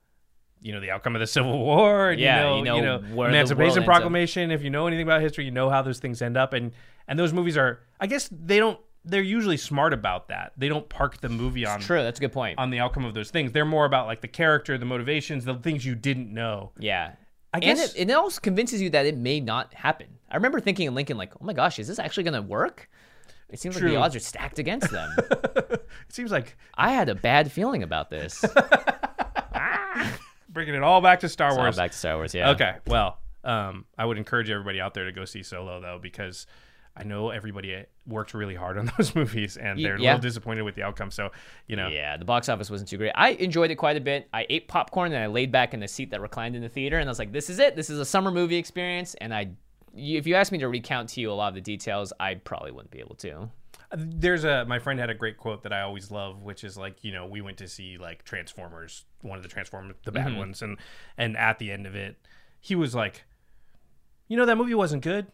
you 0.60 0.72
know 0.72 0.80
the 0.80 0.90
outcome 0.90 1.16
of 1.16 1.20
the 1.20 1.26
Civil 1.38 1.58
War. 1.58 2.10
And 2.10 2.20
Yeah, 2.20 2.56
you 2.56 2.62
know, 2.64 2.76
you 2.76 2.82
know 2.82 2.98
where 2.98 3.08
the 3.08 3.14
world 3.16 3.30
Emancipation. 3.30 3.84
Proclamation. 3.84 4.50
If 4.50 4.62
you 4.62 4.70
know 4.70 4.86
anything 4.86 5.06
about 5.06 5.20
history, 5.20 5.44
you 5.44 5.50
know 5.50 5.70
how 5.70 5.82
those 5.82 5.98
things 5.98 6.22
end 6.22 6.36
up, 6.36 6.52
and 6.52 6.72
and 7.08 7.18
those 7.18 7.32
movies 7.32 7.56
are. 7.56 7.80
I 8.00 8.06
guess 8.06 8.28
they 8.32 8.58
don't. 8.58 8.78
They're 9.05 9.20
usually 9.22 9.57
smart 9.57 9.92
about 9.92 10.28
that. 10.28 10.53
They 10.57 10.68
don't 10.68 10.88
park 10.88 11.20
the 11.20 11.28
movie 11.28 11.66
on 11.66 11.80
True, 11.80 12.03
that's 12.03 12.18
a 12.18 12.20
good 12.20 12.32
point. 12.32 12.59
on 12.59 12.70
the 12.70 12.78
outcome 12.80 13.05
of 13.05 13.14
those 13.14 13.30
things. 13.30 13.50
They're 13.53 13.64
more 13.64 13.84
about 13.84 14.07
like 14.07 14.20
the 14.20 14.28
character, 14.28 14.78
the 14.78 14.84
motivations, 14.84 15.44
the 15.44 15.55
things 15.55 15.84
you 15.84 15.94
didn't 15.94 16.32
know. 16.32 16.70
yeah. 16.78 17.12
I 17.55 17.59
and 17.59 17.64
guess- 17.76 17.94
it, 17.94 18.00
and 18.00 18.11
it 18.11 18.14
also 18.14 18.40
convinces 18.40 18.80
you 18.80 18.88
that 18.90 19.05
it 19.05 19.14
may 19.16 19.38
not 19.38 19.74
happen. 19.74 20.07
I 20.30 20.36
remember 20.36 20.59
thinking 20.59 20.86
in 20.86 20.94
Lincoln, 20.94 21.18
like, 21.18 21.34
oh 21.38 21.44
my 21.44 21.53
gosh, 21.53 21.78
is 21.78 21.86
this 21.86 21.98
actually 21.98 22.22
going 22.22 22.32
to 22.34 22.40
work? 22.42 22.88
It 23.50 23.61
seems 23.61 23.74
like 23.74 23.84
the 23.84 23.96
odds 23.96 24.16
are 24.16 24.20
stacked 24.20 24.59
against 24.59 24.90
them. 24.90 25.14
It 26.09 26.14
seems 26.14 26.30
like 26.32 26.57
I 26.74 26.92
had 26.92 27.11
a 27.11 27.14
bad 27.14 27.53
feeling 27.53 27.82
about 27.82 28.09
this. 28.09 28.42
bringing 30.48 30.74
it 30.74 30.82
all 30.82 31.00
back 31.00 31.20
to 31.20 31.28
Star 31.28 31.50
All 31.50 31.57
Wars. 31.59 31.76
back 31.76 31.90
to 31.92 31.96
Star 31.96 32.16
Wars, 32.16 32.34
yeah. 32.34 32.50
Okay, 32.50 32.74
well, 32.86 33.18
um, 33.44 33.84
I 33.98 34.05
would 34.05 34.18
encourage 34.18 34.50
everybody 34.50 34.80
out 34.80 34.94
there 34.94 35.05
to 35.05 35.12
go 35.12 35.24
see 35.24 35.42
Solo 35.42 35.80
though, 35.80 35.98
because 36.00 36.46
I 36.97 37.05
know 37.05 37.30
everybody 37.30 37.74
uh, 37.74 37.82
worked 38.07 38.34
really 38.34 38.55
hard 38.55 38.76
on 38.76 38.90
those 38.99 39.14
movies 39.14 39.57
and 39.57 39.82
they're 39.82 39.97
a 39.97 39.99
little 39.99 40.18
disappointed 40.18 40.62
with 40.62 40.74
the 40.74 40.82
outcome. 40.82 41.11
So 41.11 41.30
you 41.66 41.76
know, 41.76 41.88
Yeah, 41.88 42.16
the 42.16 42.24
box 42.24 42.49
office 42.49 42.70
wasn't 42.70 42.90
too 42.90 42.99
great. 42.99 43.12
I 43.14 43.30
enjoyed 43.30 43.70
it 43.70 43.76
quite 43.76 43.97
a 43.97 44.01
bit. 44.01 44.28
I 44.32 44.47
ate 44.51 44.68
popcorn 44.68 45.12
and 45.12 45.22
I 45.22 45.26
laid 45.26 45.51
back 45.51 45.74
in 45.74 45.80
the 45.80 45.88
seat 45.88 46.11
that 46.11 46.20
reclined 46.20 46.55
in 46.57 46.62
the 46.62 46.68
theater, 46.68 46.99
and 46.99 47.09
I 47.09 47.11
was 47.11 47.18
like, 47.18 47.32
"This 47.32 47.49
is 47.49 47.59
it. 47.59 47.76
This 47.76 47.88
is 47.90 47.99
a 47.99 48.05
summer 48.05 48.30
movie 48.30 48.57
experience." 48.57 49.14
And 49.14 49.34
I 49.34 49.53
if 49.95 50.26
you 50.26 50.34
asked 50.34 50.53
me 50.53 50.59
to 50.59 50.68
recount 50.68 51.11
to 51.11 51.20
you 51.20 51.30
a 51.30 51.34
lot 51.34 51.49
of 51.49 51.55
the 51.55 51.61
details, 51.61 52.12
I 52.18 52.34
probably 52.34 52.72
wouldn't 52.72 52.90
be 52.90 53.01
able 53.01 53.16
to. 53.16 53.51
Uh, 53.90 53.97
there's 53.97 54.45
a 54.45 54.64
my 54.64 54.78
friend 54.78 54.99
had 54.99 55.11
a 55.11 55.14
great 55.14 55.36
quote 55.36 55.62
that 55.62 55.72
I 55.72 55.82
always 55.82 56.11
love, 56.11 56.43
which 56.43 56.64
is 56.64 56.76
like 56.76 57.05
you 57.05 57.12
know 57.12 57.26
we 57.26 57.40
went 57.40 57.59
to 57.59 57.68
see 57.68 57.99
like 57.99 58.24
Transformers, 58.24 59.05
one 59.20 59.36
of 59.36 59.43
the 59.43 59.49
Transformers, 59.49 59.97
the 60.05 60.12
bad 60.12 60.28
mm-hmm. 60.28 60.38
ones, 60.38 60.62
and 60.62 60.78
and 61.18 61.36
at 61.36 61.59
the 61.59 61.70
end 61.70 61.86
of 61.86 61.95
it, 61.95 62.16
he 62.61 62.74
was 62.74 62.95
like, 62.95 63.24
you 64.28 64.36
know 64.36 64.47
that 64.47 64.57
movie 64.57 64.74
wasn't 64.74 65.03
good, 65.03 65.26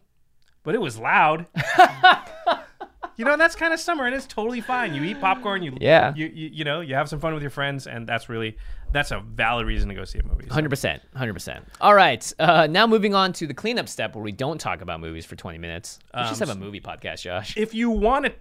but 0.63 0.75
it 0.75 0.81
was 0.81 0.97
loud. 0.97 1.45
you 3.17 3.25
know 3.25 3.35
that's 3.37 3.55
kind 3.55 3.73
of 3.73 3.79
summer 3.79 4.05
and 4.05 4.15
it's 4.15 4.25
totally 4.25 4.61
fine. 4.61 4.93
You 4.93 5.03
eat 5.03 5.19
popcorn, 5.19 5.61
you 5.63 5.77
Yeah. 5.79 6.13
you, 6.15 6.27
you 6.33 6.49
you 6.53 6.63
know 6.63 6.81
you 6.81 6.95
have 6.95 7.09
some 7.09 7.19
fun 7.19 7.33
with 7.33 7.43
your 7.43 7.49
friends, 7.49 7.87
and 7.87 8.07
that's 8.07 8.29
really 8.29 8.57
that's 8.91 9.11
a 9.11 9.19
valid 9.19 9.67
reason 9.67 9.89
to 9.89 9.95
go 9.95 10.05
see 10.05 10.19
a 10.19 10.23
movie. 10.23 10.47
Hundred 10.47 10.69
percent, 10.69 11.01
hundred 11.15 11.33
percent. 11.33 11.65
All 11.81 11.93
right, 11.93 12.31
uh, 12.39 12.67
now 12.67 12.87
moving 12.87 13.13
on 13.13 13.33
to 13.33 13.45
the 13.47 13.53
cleanup 13.53 13.87
step 13.89 14.15
where 14.15 14.23
we 14.23 14.31
don't 14.31 14.59
talk 14.59 14.81
about 14.81 14.99
movies 15.01 15.25
for 15.25 15.35
twenty 15.35 15.57
minutes. 15.59 15.99
We 16.13 16.21
should 16.23 16.29
just 16.29 16.39
have 16.39 16.49
a 16.49 16.55
movie 16.55 16.81
podcast, 16.81 17.21
Josh. 17.21 17.55
if 17.57 17.73
you 17.73 17.89
want 17.89 18.25
to 18.25 18.33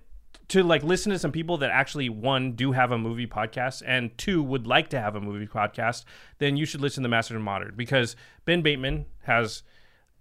to 0.49 0.63
like 0.63 0.83
listen 0.83 1.13
to 1.13 1.19
some 1.19 1.31
people 1.33 1.59
that 1.59 1.71
actually 1.71 2.09
one 2.09 2.53
do 2.53 2.73
have 2.73 2.91
a 2.91 2.97
movie 2.97 3.27
podcast 3.27 3.83
and 3.85 4.17
two 4.17 4.43
would 4.43 4.67
like 4.67 4.89
to 4.91 4.99
have 4.99 5.15
a 5.15 5.21
movie 5.21 5.47
podcast, 5.47 6.05
then 6.39 6.57
you 6.57 6.65
should 6.65 6.81
listen 6.81 7.03
to 7.03 7.09
Master 7.09 7.37
of 7.37 7.43
Modern 7.43 7.75
because 7.77 8.17
Ben 8.47 8.63
Bateman 8.63 9.05
has 9.25 9.63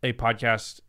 a 0.03 0.11
podcast, 0.11 0.81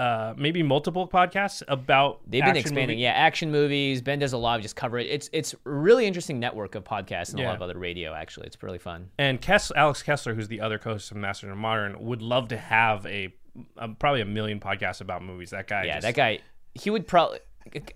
uh, 0.00 0.34
maybe 0.36 0.62
multiple 0.62 1.06
podcasts 1.06 1.62
about 1.68 2.20
They've 2.26 2.42
been 2.42 2.56
expanding, 2.56 2.96
movie- 2.96 3.02
yeah, 3.02 3.10
action 3.12 3.50
movies. 3.50 4.00
Ben 4.00 4.18
does 4.18 4.32
a 4.32 4.38
lot 4.38 4.56
of 4.56 4.62
just 4.62 4.74
cover 4.76 4.98
it. 4.98 5.06
It's 5.08 5.28
it's 5.32 5.54
really 5.64 6.06
interesting 6.06 6.40
network 6.40 6.74
of 6.74 6.84
podcasts 6.84 7.30
and 7.32 7.40
a 7.40 7.42
lot 7.44 7.56
of 7.56 7.62
other 7.62 7.78
radio. 7.78 8.14
Actually, 8.14 8.46
it's 8.46 8.62
really 8.62 8.78
fun. 8.78 9.10
And 9.18 9.40
Kess, 9.40 9.70
Alex 9.76 10.02
Kessler, 10.02 10.34
who's 10.34 10.48
the 10.48 10.60
other 10.60 10.78
co 10.78 10.92
host 10.92 11.10
of 11.10 11.16
Master 11.18 11.50
of 11.50 11.58
Modern, 11.58 12.02
would 12.04 12.22
love 12.22 12.48
to 12.48 12.56
have 12.56 13.04
a, 13.06 13.34
um 13.78 13.96
probably 13.96 14.22
a 14.22 14.24
million 14.26 14.58
podcasts 14.60 15.00
about 15.02 15.22
movies. 15.22 15.50
That 15.50 15.66
guy, 15.66 15.84
Yeah, 15.84 15.94
just- 15.96 16.06
that 16.06 16.14
guy. 16.14 16.38
He 16.74 16.88
would 16.88 17.06
probably. 17.06 17.40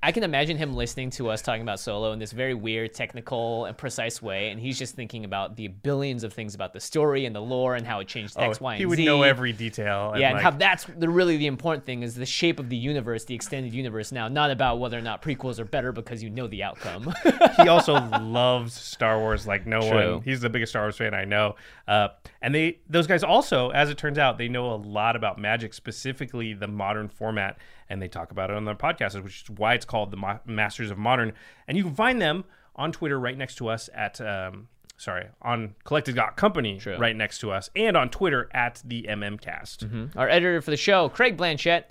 I 0.03 0.13
can 0.13 0.23
imagine 0.23 0.59
him 0.59 0.75
listening 0.75 1.09
to 1.13 1.31
us 1.31 1.41
talking 1.41 1.63
about 1.63 1.81
Solo 1.81 2.13
in 2.13 2.19
this 2.19 2.33
very 2.33 2.53
weird, 2.53 2.93
technical, 2.93 3.65
and 3.65 3.77
precise 3.77 4.21
way, 4.21 4.51
and 4.51 4.61
he's 4.61 4.79
just 4.79 4.95
thinking 4.95 5.25
about 5.25 5.57
the 5.57 5.69
billions 5.69 6.23
of 6.23 6.35
things 6.35 6.55
about 6.55 6.75
the 6.75 6.81
story 6.81 7.25
and 7.25 7.35
the 7.35 7.41
lore 7.41 7.75
and 7.75 7.87
how 7.87 7.99
it 8.01 8.07
changed 8.07 8.37
X, 8.39 8.59
Oh, 8.61 8.65
Y, 8.65 8.73
and 8.75 8.79
he 8.79 8.85
would 8.87 8.97
Z. 8.99 9.05
know 9.07 9.23
every 9.23 9.53
detail. 9.55 10.11
and, 10.13 10.21
Yeah, 10.21 10.29
and 10.29 10.35
like- 10.35 10.43
how 10.45 10.51
that's 10.51 10.85
the 10.85 11.09
really 11.09 11.39
the 11.39 11.47
important 11.47 11.85
thing 11.87 12.03
is 12.03 12.15
the 12.15 12.27
shape 12.27 12.61
of 12.61 12.69
the 12.69 12.77
universe, 12.77 13.25
the 13.25 13.35
extended 13.35 13.73
universe 13.73 14.13
now, 14.13 14.29
not 14.29 14.51
about 14.51 14.79
whether 14.81 14.99
or 14.99 15.03
not 15.03 15.23
prequels 15.23 15.59
are 15.59 15.65
better 15.65 15.93
because 15.93 16.23
you 16.23 16.29
know 16.29 16.47
the 16.47 16.63
outcome. 16.63 17.13
he 17.57 17.67
also 17.69 17.95
loves 18.21 18.75
Star 18.75 19.19
Wars 19.19 19.47
like 19.47 19.67
no 19.67 19.81
True. 19.81 20.13
one. 20.17 20.23
He's 20.25 20.43
the 20.43 20.51
biggest 20.51 20.73
Star 20.73 20.83
Wars 20.83 20.99
fan 20.99 21.15
I 21.15 21.25
know. 21.25 21.57
Uh, 21.89 22.09
and 22.45 22.55
they 22.55 22.79
those 22.89 23.07
guys 23.07 23.25
also, 23.25 23.71
as 23.71 23.89
it 23.89 23.97
turns 23.97 24.19
out, 24.19 24.37
they 24.37 24.49
know 24.49 24.73
a 24.73 24.77
lot 24.77 25.17
about 25.17 25.39
magic, 25.39 25.73
specifically 25.73 26.53
the 26.53 26.69
modern 26.69 27.09
format, 27.09 27.57
and 27.89 28.03
they 28.03 28.09
talk 28.09 28.31
about 28.31 28.51
it 28.51 28.57
on 28.57 28.67
their 28.67 28.75
podcast, 28.75 29.21
which 29.25 29.43
is 29.45 29.51
why 29.51 29.73
it's 29.73 29.87
called 29.87 30.11
the 30.11 30.19
Mo- 30.19 30.41
Masters 30.45 30.91
of 30.91 30.99
Modern. 30.99 31.33
And 31.67 31.79
you 31.79 31.85
can 31.85 31.95
find 31.95 32.21
them 32.21 32.45
on 32.77 32.93
Twitter 32.93 33.19
right 33.19 33.37
next 33.37 33.55
to 33.57 33.69
us 33.69 33.89
at. 33.95 34.21
Um, 34.21 34.69
Sorry, 34.97 35.27
on 35.43 35.75
Collected 35.83 36.15
Got 36.15 36.37
Company 36.37 36.79
right 37.01 37.17
next 37.17 37.39
to 37.39 37.51
us, 37.51 37.69
and 37.75 37.97
on 37.97 38.11
Twitter 38.11 38.49
at 38.55 38.81
the 38.85 39.07
MMCast. 39.11 40.17
Our 40.17 40.29
editor 40.29 40.61
for 40.63 40.71
the 40.71 40.77
show, 40.77 41.09
Craig 41.09 41.37
Blanchett, 41.37 41.85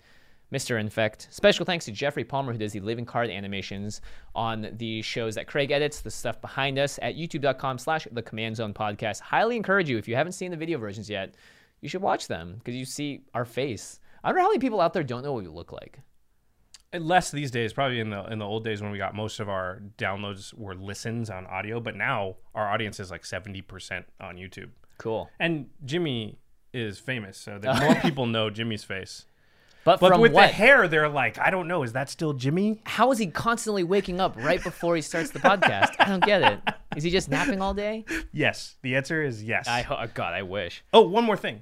Mr. 0.54 0.80
Infect. 0.80 1.28
Special 1.32 1.66
thanks 1.66 1.86
to 1.86 1.92
Jeffrey 1.92 2.24
Palmer, 2.24 2.52
who 2.54 2.60
does 2.60 2.74
the 2.74 2.80
living 2.80 3.06
card 3.06 3.30
animations 3.32 4.02
on 4.36 4.70
the 4.78 5.02
shows 5.02 5.34
that 5.36 5.48
Craig 5.48 5.72
edits, 5.72 6.02
the 6.02 6.12
stuff 6.12 6.40
behind 6.42 6.78
us 6.78 7.00
at 7.02 7.16
youtube.com 7.16 7.80
slash 7.80 8.08
the 8.12 8.22
Command 8.22 8.56
Zone 8.58 8.74
podcast. 8.74 9.20
Highly 9.20 9.56
encourage 9.56 9.90
you, 9.90 9.98
if 9.98 10.08
you 10.08 10.16
haven't 10.16 10.34
seen 10.34 10.52
the 10.52 10.58
video 10.58 10.78
versions 10.78 11.10
yet, 11.10 11.34
you 11.82 11.90
should 11.90 12.04
watch 12.04 12.28
them 12.28 12.56
because 12.60 12.76
you 12.76 12.86
see 12.86 13.22
our 13.34 13.46
face. 13.46 14.00
I 14.24 14.30
don't 14.30 14.38
know 14.38 14.44
how 14.44 14.50
many 14.50 14.60
people 14.60 14.80
out 14.80 14.94
there 14.94 15.04
don't 15.04 15.24
know 15.24 15.34
what 15.34 15.44
we 15.44 15.50
look 15.50 15.72
like. 15.72 16.00
Uh, 16.94 17.00
less 17.00 17.32
these 17.32 17.50
days 17.50 17.74
probably 17.74 18.00
in 18.00 18.12
the 18.12 18.24
in 18.32 18.38
the 18.38 18.46
old 18.46 18.64
days 18.64 18.82
when 18.82 18.92
we 18.92 19.00
got 19.00 19.16
most 19.16 19.40
of 19.40 19.50
our 19.50 19.82
downloads 19.98 20.54
were 20.54 20.76
listens 20.76 21.30
on 21.32 21.48
audio 21.48 21.80
but 21.80 21.96
now 21.96 22.36
our 22.54 22.70
audience 22.70 23.00
is 23.00 23.10
like 23.10 23.24
70% 23.24 24.04
on 24.22 24.38
youtube 24.38 24.70
Cool. 25.00 25.28
and 25.40 25.70
jimmy 25.84 26.38
is 26.72 27.00
famous 27.00 27.38
so 27.38 27.58
that 27.58 27.82
more 27.84 27.96
people 27.96 28.28
know 28.28 28.52
jimmy's 28.52 28.84
face 28.84 29.26
But, 29.86 30.00
but 30.00 30.10
from 30.10 30.22
with 30.22 30.32
what? 30.32 30.42
the 30.48 30.54
hair 30.54 30.88
they're 30.88 31.10
like 31.10 31.38
i 31.40 31.50
don't 31.50 31.68
know 31.68 31.84
is 31.84 31.94
that 31.94 32.10
still 32.10 32.34
jimmy 32.34 32.80
how 32.86 33.12
is 33.12 33.18
he 33.18 33.28
constantly 33.28 33.84
waking 33.84 34.20
up 34.22 34.36
right 34.38 34.64
before 34.64 34.96
he 34.96 35.02
starts 35.02 35.32
the 35.32 35.40
podcast? 35.40 35.90
I 36.00 36.06
don't 36.06 36.24
get 36.24 36.42
it. 36.42 36.60
Is 36.96 37.04
he 37.04 37.10
just 37.10 37.30
napping 37.30 37.62
all 37.62 37.74
day? 37.74 38.06
yes 38.32 38.76
the 38.82 38.96
answer 38.96 39.22
is 39.24 39.44
yes 39.44 39.68
I 39.68 39.82
ho- 39.82 40.06
God, 40.14 40.34
I 40.34 40.44
wish. 40.44 40.84
oh 40.94 41.02
one 41.02 41.24
more 41.24 41.38
thing 41.38 41.62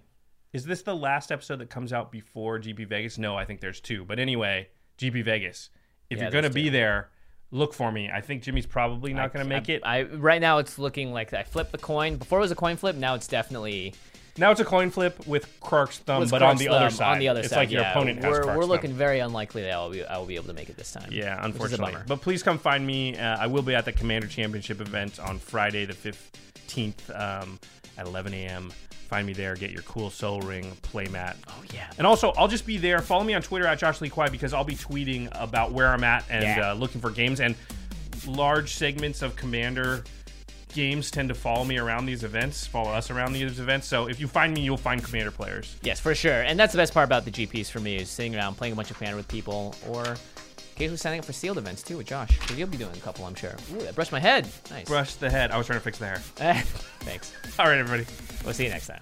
is 0.54 0.66
this 0.66 0.82
the 0.84 0.96
last 0.96 1.32
episode 1.32 1.60
that 1.60 1.70
comes 1.70 1.92
out 1.94 2.12
before 2.12 2.60
gp 2.60 2.88
vegas 2.88 3.18
no 3.18 3.36
i 3.36 3.46
think 3.46 3.60
there's 3.62 3.80
two 3.80 4.06
but 4.06 4.20
anyway 4.20 4.68
gp 5.00 5.24
vegas 5.24 5.70
if 6.10 6.18
Yeah, 6.18 6.26
you're 6.26 6.32
going 6.32 6.44
to 6.44 6.50
there's 6.50 6.54
be 6.56 6.66
two. 6.66 6.72
there 6.72 7.10
look 7.52 7.74
for 7.74 7.92
me 7.92 8.10
i 8.14 8.22
think 8.22 8.44
jimmy's 8.44 8.66
probably 8.66 9.14
not 9.14 9.34
going 9.34 9.44
to 9.46 9.50
make 9.50 9.70
I, 9.70 9.74
it 9.74 9.82
I 9.84 10.04
right 10.16 10.40
now 10.42 10.58
it's 10.60 10.78
looking 10.78 11.12
like 11.12 11.34
I 11.34 11.44
flipped 11.44 11.72
the 11.72 11.78
coin. 11.78 12.18
Before 12.18 12.38
it 12.40 12.42
was 12.42 12.52
a 12.52 12.56
coin 12.56 12.78
flip. 12.78 12.96
Now 12.96 13.16
it's 13.16 13.28
definitely 13.28 13.94
Now 14.38 14.52
it's 14.52 14.62
a 14.62 14.66
coin 14.66 14.90
flip 14.92 15.28
with 15.28 15.48
Krark's 15.60 16.00
thumb, 16.00 16.22
with 16.22 16.32
but 16.32 16.42
on 16.42 16.56
Krark's 16.56 16.60
the 16.62 16.70
other 16.70 16.90
thumb, 16.90 16.98
side. 16.98 17.12
On 17.14 17.20
the 17.20 17.28
other 17.28 17.40
it's 17.42 17.50
side, 17.50 17.58
like 17.58 17.72
your 17.72 17.82
yeah. 17.82 17.92
opponent 17.92 18.24
has 18.24 18.32
We're, 18.32 18.42
Krark's 18.44 18.48
we're 18.58 18.62
thumb. 18.62 18.70
looking 18.70 18.94
very 18.94 19.20
unlikely 19.20 19.64
that 19.64 19.72
I 19.74 19.78
will 19.84 19.90
be 19.90 20.06
I 20.06 20.18
will 20.18 20.26
be 20.26 20.36
able 20.36 20.48
to 20.48 20.54
make 20.54 20.70
it 20.70 20.78
this 20.78 20.92
time. 20.92 21.10
Yeah, 21.12 21.36
which 21.36 21.40
is 21.40 21.42
a 21.42 21.46
unfortunately. 21.46 21.92
bummer. 21.94 22.06
But 22.08 22.22
please 22.22 22.42
come 22.44 22.58
find 22.58 22.86
me. 22.88 23.18
Uh, 23.18 23.38
I 23.38 23.48
will 23.48 23.62
be 23.62 23.76
at 23.76 23.86
the 23.86 23.92
Commander 23.92 24.28
Championship 24.28 24.80
event 24.82 25.20
on 25.20 25.38
Friday 25.40 25.86
the 25.86 25.94
15th 25.94 27.10
um, 27.44 27.60
at 27.98 28.06
11 28.08 28.34
a.m. 28.34 28.72
Find 29.10 29.28
me 29.28 29.34
there. 29.34 29.56
Get 29.56 29.72
your 29.72 29.82
cool 29.82 30.10
Sol 30.10 30.40
Ring 30.40 30.72
playmat. 30.84 31.36
Oh 31.50 31.64
yeah. 31.74 31.92
And 31.98 32.08
also, 32.08 32.32
I'll 32.38 32.48
just 32.48 32.66
be 32.66 32.78
there. 32.78 33.02
Follow 33.02 33.26
me 33.26 33.34
on 33.34 33.42
Twitter 33.42 33.68
at 33.68 33.78
Josh 33.80 34.00
Lee 34.00 34.08
Kwai 34.10 34.30
because 34.30 34.54
I'll 34.54 34.64
be 34.64 34.76
tweeting 34.76 35.28
about 35.34 35.74
where 35.74 35.88
I'm 35.90 36.06
at 36.06 36.24
and 36.30 36.44
Yeah. 36.44 36.72
uh, 36.72 36.74
looking 36.76 37.02
for 37.02 37.10
games. 37.10 37.42
And 37.42 37.56
large 38.26 38.74
segments 38.76 39.22
of 39.22 39.36
Commander 39.36 40.04
games 40.74 41.12
tend 41.12 41.30
to 41.30 41.36
follow 41.36 41.64
me 41.64 41.78
around 41.78 42.06
these 42.06 42.24
events, 42.24 42.66
follow 42.66 42.92
us 42.92 43.10
around 43.10 43.34
these 43.34 43.60
events. 43.60 43.88
So 43.88 44.08
if 44.08 44.20
you 44.20 44.28
find 44.28 44.54
me, 44.54 44.62
you'll 44.62 44.78
find 44.78 45.04
Commander 45.04 45.32
players. 45.32 45.76
Yes, 45.82 46.00
for 46.00 46.16
sure. 46.16 46.42
And 46.42 46.60
that's 46.60 46.74
the 46.74 46.78
best 46.78 46.94
part 46.94 47.06
about 47.06 47.26
the 47.26 47.32
GPs 47.32 47.70
for 47.70 47.80
me 47.80 47.98
is 47.98 48.10
sitting 48.10 48.36
around 48.36 48.56
playing 48.56 48.74
a 48.74 48.76
bunch 48.76 48.92
of 48.92 48.98
Commander 48.98 49.18
with 49.18 49.28
people 49.28 49.76
or 49.90 50.16
occasionally 50.76 50.98
signing 50.98 51.20
up 51.20 51.26
for 51.26 51.34
sealed 51.34 51.58
events 51.58 51.84
too 51.84 51.98
with 51.98 52.08
Josh. 52.08 52.40
Because 52.40 52.58
you'll 52.58 52.68
be 52.68 52.78
doing 52.78 52.96
a 52.96 53.00
couple, 53.00 53.26
I'm 53.26 53.36
sure. 53.36 53.56
Ooh, 53.74 53.80
that 53.80 53.96
brushed 53.96 54.12
my 54.12 54.20
head. 54.20 54.48
Nice. 54.70 54.88
Brush 54.88 55.16
the 55.16 55.30
head. 55.30 55.52
I 55.52 55.58
was 55.58 55.68
trying 55.68 55.80
to 55.80 55.84
fix 55.84 55.98
the 55.98 56.06
hair. 56.06 56.18
Thanks. 57.02 57.34
All 57.60 57.66
right, 57.66 57.78
everybody. 57.78 58.06
We'll 58.44 58.54
see 58.54 58.64
you 58.64 58.70
next 58.70 58.88
time. 58.88 59.02